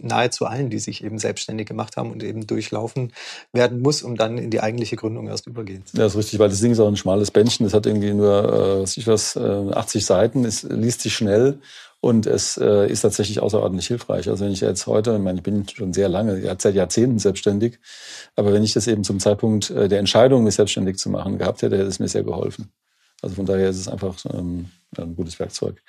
nahezu 0.00 0.46
allen, 0.46 0.70
die 0.70 0.78
sich 0.78 1.02
eben 1.02 1.18
selbstständig 1.18 1.66
gemacht 1.66 1.96
haben 1.96 2.12
und 2.12 2.22
eben 2.22 2.46
durchlaufen 2.46 3.12
werden 3.52 3.80
muss, 3.80 4.04
um 4.04 4.14
dann 4.16 4.38
in 4.38 4.50
die 4.50 4.60
eigentliche 4.60 4.94
Gründung 4.94 5.26
erst 5.26 5.48
übergehen 5.48 5.84
zu 5.86 5.96
Ja, 5.96 6.04
das 6.04 6.12
ist 6.12 6.18
richtig, 6.18 6.38
weil 6.38 6.50
das 6.50 6.60
Ding 6.60 6.70
ist 6.70 6.78
auch 6.78 6.86
ein 6.86 6.96
schmales 6.96 7.32
Bändchen. 7.32 7.66
Das 7.66 7.74
hat 7.74 7.86
irgendwie 7.86 8.14
nur, 8.14 8.84
äh, 8.84 8.84
ich 8.84 9.08
was, 9.08 9.34
äh, 9.34 9.40
80 9.40 10.06
Seiten, 10.06 10.44
es 10.44 10.62
liest 10.62 11.00
sich 11.00 11.16
schnell 11.16 11.58
und 12.04 12.26
es 12.26 12.58
äh, 12.58 12.86
ist 12.86 13.00
tatsächlich 13.00 13.40
außerordentlich 13.40 13.86
hilfreich. 13.86 14.28
Also 14.28 14.44
wenn 14.44 14.52
ich 14.52 14.60
jetzt 14.60 14.86
heute, 14.86 15.14
ich 15.14 15.22
meine, 15.22 15.38
ich 15.38 15.42
bin 15.42 15.66
schon 15.66 15.94
sehr 15.94 16.10
lange, 16.10 16.54
seit 16.58 16.74
Jahrzehnten 16.74 17.18
selbstständig, 17.18 17.78
aber 18.36 18.52
wenn 18.52 18.62
ich 18.62 18.74
das 18.74 18.86
eben 18.86 19.04
zum 19.04 19.20
Zeitpunkt 19.20 19.70
äh, 19.70 19.88
der 19.88 20.00
Entscheidung, 20.00 20.44
mich 20.44 20.54
selbstständig 20.54 20.98
zu 20.98 21.08
machen, 21.08 21.38
gehabt 21.38 21.62
hätte, 21.62 21.78
hätte 21.78 21.88
es 21.88 22.00
mir 22.00 22.08
sehr 22.08 22.22
geholfen. 22.22 22.70
Also 23.22 23.36
von 23.36 23.46
daher 23.46 23.70
ist 23.70 23.78
es 23.78 23.88
einfach 23.88 24.16
ähm, 24.34 24.66
ein 24.98 25.16
gutes 25.16 25.38
Werkzeug. 25.40 25.80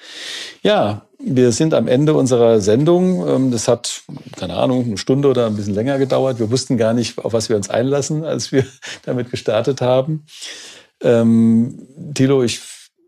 Ja, 0.62 1.06
wir 1.20 1.52
sind 1.52 1.74
am 1.74 1.90
Ende 1.90 2.14
unserer 2.14 2.62
Sendung. 2.62 3.28
Ähm, 3.28 3.52
das 3.52 3.68
hat, 3.68 4.04
keine 4.38 4.54
Ahnung, 4.54 4.86
eine 4.86 4.98
Stunde 4.98 5.28
oder 5.28 5.48
ein 5.48 5.58
bisschen 5.58 5.76
länger 5.76 6.00
gedauert. 6.00 6.40
Wir 6.40 6.50
wussten 6.50 6.78
gar 6.78 6.94
nicht, 6.94 7.18
auf 7.18 7.34
was 7.34 7.50
wir 7.50 7.58
uns 7.58 7.70
einlassen, 7.70 8.24
als 8.24 8.54
wir 8.54 8.66
damit 9.04 9.32
gestartet 9.32 9.82
haben. 9.82 10.26
Ähm, 11.02 11.90
Thilo, 12.14 12.42
ich, 12.42 12.62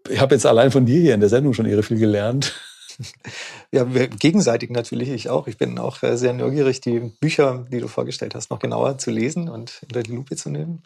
ich 0.10 0.20
habe 0.20 0.36
jetzt 0.36 0.46
allein 0.46 0.72
von 0.72 0.86
dir 0.86 1.00
hier 1.00 1.14
in 1.14 1.22
der 1.22 1.30
Sendung 1.30 1.54
schon 1.54 1.68
irre 1.68 1.84
viel 1.84 2.00
gelernt. 2.00 2.54
Ja, 3.72 3.94
wir, 3.94 4.08
gegenseitig 4.08 4.70
natürlich, 4.70 5.10
ich 5.10 5.30
auch. 5.30 5.48
Ich 5.48 5.58
bin 5.58 5.78
auch 5.78 6.02
äh, 6.02 6.18
sehr 6.18 6.34
neugierig, 6.34 6.80
die 6.80 7.00
Bücher, 7.20 7.66
die 7.70 7.80
du 7.80 7.88
vorgestellt 7.88 8.34
hast, 8.34 8.50
noch 8.50 8.60
genauer 8.60 8.98
zu 8.98 9.12
lesen 9.12 9.50
und 9.50 9.82
unter 9.84 10.04
die 10.04 10.14
Lupe 10.14 10.38
zu 10.38 10.50
nehmen. 10.50 10.84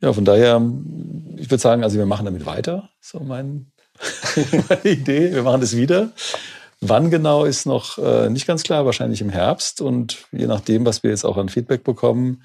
Ja, 0.00 0.12
von 0.12 0.24
daher, 0.24 0.62
ich 1.36 1.50
würde 1.50 1.60
sagen, 1.60 1.82
also 1.82 1.98
wir 1.98 2.06
machen 2.06 2.24
damit 2.24 2.46
weiter. 2.46 2.90
So 3.00 3.20
mein, 3.20 3.72
meine 4.68 4.84
Idee. 4.84 5.32
Wir 5.34 5.42
machen 5.42 5.60
das 5.60 5.76
wieder. 5.76 6.12
Wann 6.80 7.10
genau 7.10 7.44
ist 7.44 7.66
noch 7.66 7.98
äh, 7.98 8.30
nicht 8.30 8.46
ganz 8.46 8.62
klar, 8.62 8.86
wahrscheinlich 8.86 9.20
im 9.20 9.30
Herbst. 9.30 9.80
Und 9.80 10.26
je 10.30 10.46
nachdem, 10.46 10.86
was 10.86 11.02
wir 11.02 11.10
jetzt 11.10 11.24
auch 11.24 11.36
an 11.36 11.48
Feedback 11.48 11.82
bekommen, 11.82 12.44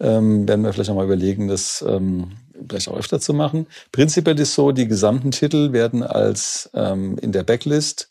ähm, 0.00 0.48
werden 0.48 0.64
wir 0.64 0.72
vielleicht 0.72 0.88
nochmal 0.88 1.06
überlegen, 1.06 1.48
das 1.48 1.84
ähm, 1.86 2.32
vielleicht 2.68 2.88
auch 2.88 2.96
öfter 2.96 3.20
zu 3.20 3.34
machen. 3.34 3.66
Prinzipiell 3.92 4.38
ist 4.40 4.54
so, 4.54 4.72
die 4.72 4.88
gesamten 4.88 5.30
Titel 5.30 5.72
werden 5.72 6.02
als 6.02 6.70
ähm, 6.74 7.18
in 7.18 7.32
der 7.32 7.42
Backlist 7.42 8.10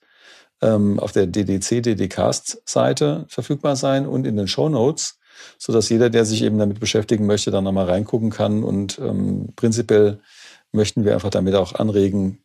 ähm, 0.61 0.99
auf 0.99 1.11
der 1.11 1.27
DDC, 1.27 1.83
DDcast-Seite 1.83 3.25
verfügbar 3.27 3.75
sein 3.75 4.05
und 4.07 4.25
in 4.25 4.37
den 4.37 4.47
Show 4.47 4.69
Notes, 4.69 5.19
so 5.57 5.73
dass 5.73 5.89
jeder, 5.89 6.09
der 6.09 6.25
sich 6.25 6.43
eben 6.43 6.57
damit 6.57 6.79
beschäftigen 6.79 7.25
möchte, 7.25 7.51
dann 7.51 7.63
nochmal 7.63 7.85
reingucken 7.85 8.29
kann. 8.29 8.63
Und 8.63 8.99
ähm, 8.99 9.49
prinzipiell 9.55 10.19
möchten 10.71 11.05
wir 11.05 11.13
einfach 11.13 11.29
damit 11.29 11.55
auch 11.55 11.75
anregen, 11.75 12.39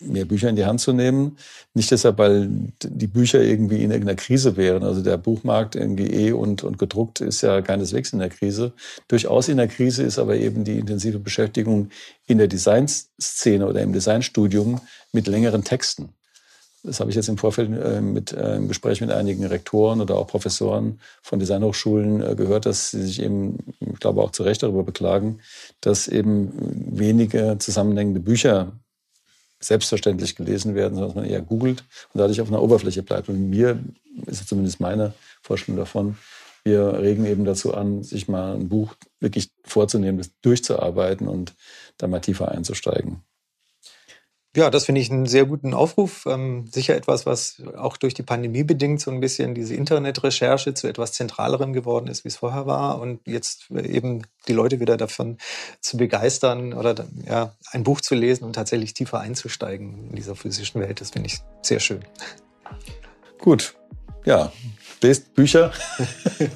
mehr 0.00 0.24
Bücher 0.24 0.48
in 0.48 0.56
die 0.56 0.64
Hand 0.64 0.80
zu 0.80 0.92
nehmen. 0.92 1.38
Nicht 1.74 1.90
deshalb, 1.90 2.18
weil 2.18 2.48
die 2.82 3.06
Bücher 3.06 3.42
irgendwie 3.42 3.82
in 3.82 3.90
irgendeiner 3.90 4.16
Krise 4.16 4.56
wären. 4.56 4.84
Also 4.84 5.02
der 5.02 5.16
Buchmarkt 5.16 5.74
irgendwie 5.74 6.06
eh 6.06 6.32
und, 6.32 6.62
und 6.62 6.78
gedruckt 6.78 7.20
ist 7.20 7.42
ja 7.42 7.60
keineswegs 7.62 8.12
in 8.12 8.20
der 8.20 8.28
Krise. 8.28 8.72
Durchaus 9.08 9.48
in 9.48 9.56
der 9.56 9.68
Krise 9.68 10.04
ist 10.04 10.18
aber 10.18 10.36
eben 10.36 10.64
die 10.64 10.78
intensive 10.78 11.18
Beschäftigung 11.18 11.90
in 12.26 12.38
der 12.38 12.48
Designszene 12.48 13.66
oder 13.66 13.82
im 13.82 13.92
Designstudium 13.92 14.80
mit 15.12 15.26
längeren 15.26 15.64
Texten. 15.64 16.10
Das 16.86 17.00
habe 17.00 17.10
ich 17.10 17.16
jetzt 17.16 17.28
im 17.28 17.36
Vorfeld 17.36 17.70
äh, 17.72 18.00
mit 18.00 18.32
äh, 18.32 18.56
im 18.56 18.68
Gespräch 18.68 19.00
mit 19.00 19.10
einigen 19.10 19.44
Rektoren 19.44 20.00
oder 20.00 20.14
auch 20.14 20.28
Professoren 20.28 21.00
von 21.20 21.40
Designhochschulen 21.40 22.22
äh, 22.22 22.36
gehört, 22.36 22.64
dass 22.64 22.92
sie 22.92 23.02
sich 23.02 23.20
eben, 23.20 23.58
ich 23.80 23.98
glaube 23.98 24.22
auch 24.22 24.30
zu 24.30 24.44
Recht 24.44 24.62
darüber 24.62 24.84
beklagen, 24.84 25.40
dass 25.80 26.06
eben 26.06 26.52
wenige 26.96 27.56
zusammenhängende 27.58 28.20
Bücher 28.20 28.72
selbstverständlich 29.58 30.36
gelesen 30.36 30.76
werden, 30.76 30.94
sondern 30.94 31.08
dass 31.08 31.16
man 31.16 31.24
eher 31.24 31.42
googelt 31.42 31.82
und 32.12 32.20
dadurch 32.20 32.40
auf 32.40 32.48
einer 32.48 32.62
Oberfläche 32.62 33.02
bleibt. 33.02 33.28
Und 33.28 33.50
mir 33.50 33.80
ist 34.26 34.46
zumindest 34.48 34.78
meine 34.78 35.12
Vorstellung 35.42 35.78
davon, 35.78 36.16
wir 36.62 36.98
regen 37.00 37.26
eben 37.26 37.44
dazu 37.44 37.74
an, 37.74 38.02
sich 38.02 38.28
mal 38.28 38.54
ein 38.54 38.68
Buch 38.68 38.94
wirklich 39.18 39.50
vorzunehmen, 39.64 40.18
das 40.18 40.30
durchzuarbeiten 40.42 41.26
und 41.26 41.54
da 41.96 42.06
mal 42.06 42.20
tiefer 42.20 42.50
einzusteigen. 42.50 43.22
Ja, 44.56 44.70
das 44.70 44.86
finde 44.86 45.02
ich 45.02 45.10
einen 45.10 45.26
sehr 45.26 45.44
guten 45.44 45.74
Aufruf. 45.74 46.24
Ähm, 46.24 46.66
sicher 46.72 46.96
etwas, 46.96 47.26
was 47.26 47.62
auch 47.76 47.98
durch 47.98 48.14
die 48.14 48.22
Pandemie 48.22 48.64
bedingt 48.64 49.02
so 49.02 49.10
ein 49.10 49.20
bisschen 49.20 49.54
diese 49.54 49.74
Internetrecherche 49.74 50.72
zu 50.72 50.88
etwas 50.88 51.12
Zentralerem 51.12 51.74
geworden 51.74 52.06
ist, 52.06 52.24
wie 52.24 52.28
es 52.28 52.36
vorher 52.36 52.66
war. 52.66 52.98
Und 52.98 53.20
jetzt 53.26 53.70
eben 53.70 54.22
die 54.48 54.54
Leute 54.54 54.80
wieder 54.80 54.96
davon 54.96 55.36
zu 55.82 55.98
begeistern 55.98 56.72
oder 56.72 56.94
ja, 57.28 57.52
ein 57.70 57.84
Buch 57.84 58.00
zu 58.00 58.14
lesen 58.14 58.44
und 58.44 58.54
tatsächlich 58.54 58.94
tiefer 58.94 59.20
einzusteigen 59.20 60.08
in 60.08 60.16
dieser 60.16 60.34
physischen 60.34 60.80
Welt, 60.80 61.02
das 61.02 61.10
finde 61.10 61.28
ich 61.28 61.40
sehr 61.60 61.80
schön. 61.80 62.00
Gut, 63.38 63.74
ja, 64.24 64.50
lest 65.02 65.34
Bücher. 65.34 65.70
Ihr 66.38 66.50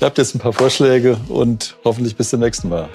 habt 0.00 0.18
jetzt 0.18 0.34
ein 0.34 0.40
paar 0.40 0.52
Vorschläge 0.52 1.20
und 1.28 1.76
hoffentlich 1.84 2.16
bis 2.16 2.30
zum 2.30 2.40
nächsten 2.40 2.68
Mal. 2.68 2.88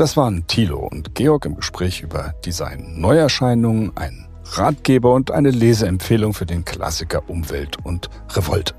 Das 0.00 0.16
waren 0.16 0.46
Thilo 0.46 0.78
und 0.78 1.14
Georg 1.14 1.44
im 1.44 1.56
Gespräch 1.56 2.00
über 2.00 2.32
Design 2.46 2.98
Neuerscheinungen, 2.98 3.94
ein 3.98 4.26
Ratgeber 4.52 5.12
und 5.12 5.30
eine 5.30 5.50
Leseempfehlung 5.50 6.32
für 6.32 6.46
den 6.46 6.64
Klassiker 6.64 7.28
Umwelt 7.28 7.76
und 7.84 8.08
Revolte. 8.30 8.72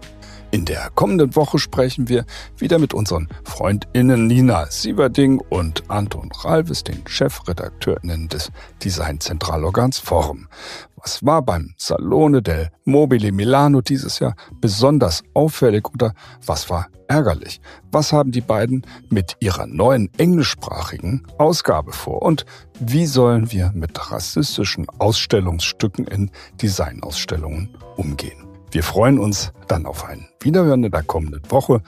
In 0.52 0.66
der 0.66 0.90
kommenden 0.96 1.34
Woche 1.38 1.60
sprechen 1.60 2.10
wir 2.10 2.26
wieder 2.58 2.78
mit 2.78 2.94
unseren 2.94 3.30
FreundInnen 3.46 4.28
Nina 4.28 4.66
Sieverding 4.70 5.40
und 5.50 5.90
Anton 5.90 6.30
Ralves, 6.44 6.84
den 6.84 7.08
Chefredakteurinnen 7.08 8.28
des 8.28 8.52
Designzentralorgans 8.84 10.00
Forum. 10.00 10.50
Was 10.98 11.26
war 11.26 11.42
beim 11.42 11.74
Salone 11.78 12.42
del 12.42 12.70
Mobile 12.84 13.32
Milano 13.32 13.80
dieses 13.80 14.20
Jahr 14.20 14.36
besonders 14.60 15.24
auffällig 15.34 15.88
oder 15.94 16.14
was 16.46 16.70
war 16.70 16.88
ärgerlich? 17.08 17.62
Was 17.90 18.12
haben 18.12 18.34
die 18.34 18.42
beiden 18.42 18.86
mit 19.10 19.38
ihrer 19.40 19.68
neuen 19.68 20.10
englischsprachigen 20.18 21.26
Ausgabe 21.38 21.94
vor? 21.94 22.22
Und 22.24 22.46
wie 22.78 23.06
sollen 23.06 23.54
wir 23.54 23.72
mit 23.74 24.12
rassistischen 24.12 24.86
Ausstellungsstücken 25.00 26.08
in 26.08 26.30
Designausstellungen 26.62 27.70
umgehen? 27.96 28.51
Wir 28.72 28.84
freuen 28.84 29.20
uns 29.20 29.52
dann 29.68 29.86
auf 29.86 30.06
ein 30.06 30.30
Wiederhören 30.40 30.86
in 30.86 30.92
der 30.92 31.04
kommenden 31.04 31.42
Woche 31.52 31.82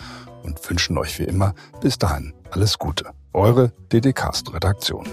und 0.43 0.69
wünschen 0.69 0.97
euch 0.97 1.17
wie 1.17 1.23
immer 1.23 1.53
bis 1.79 1.97
dahin 1.97 2.33
alles 2.51 2.77
Gute. 2.77 3.05
Eure 3.31 3.71
DDcast-Redaktion. 3.93 5.07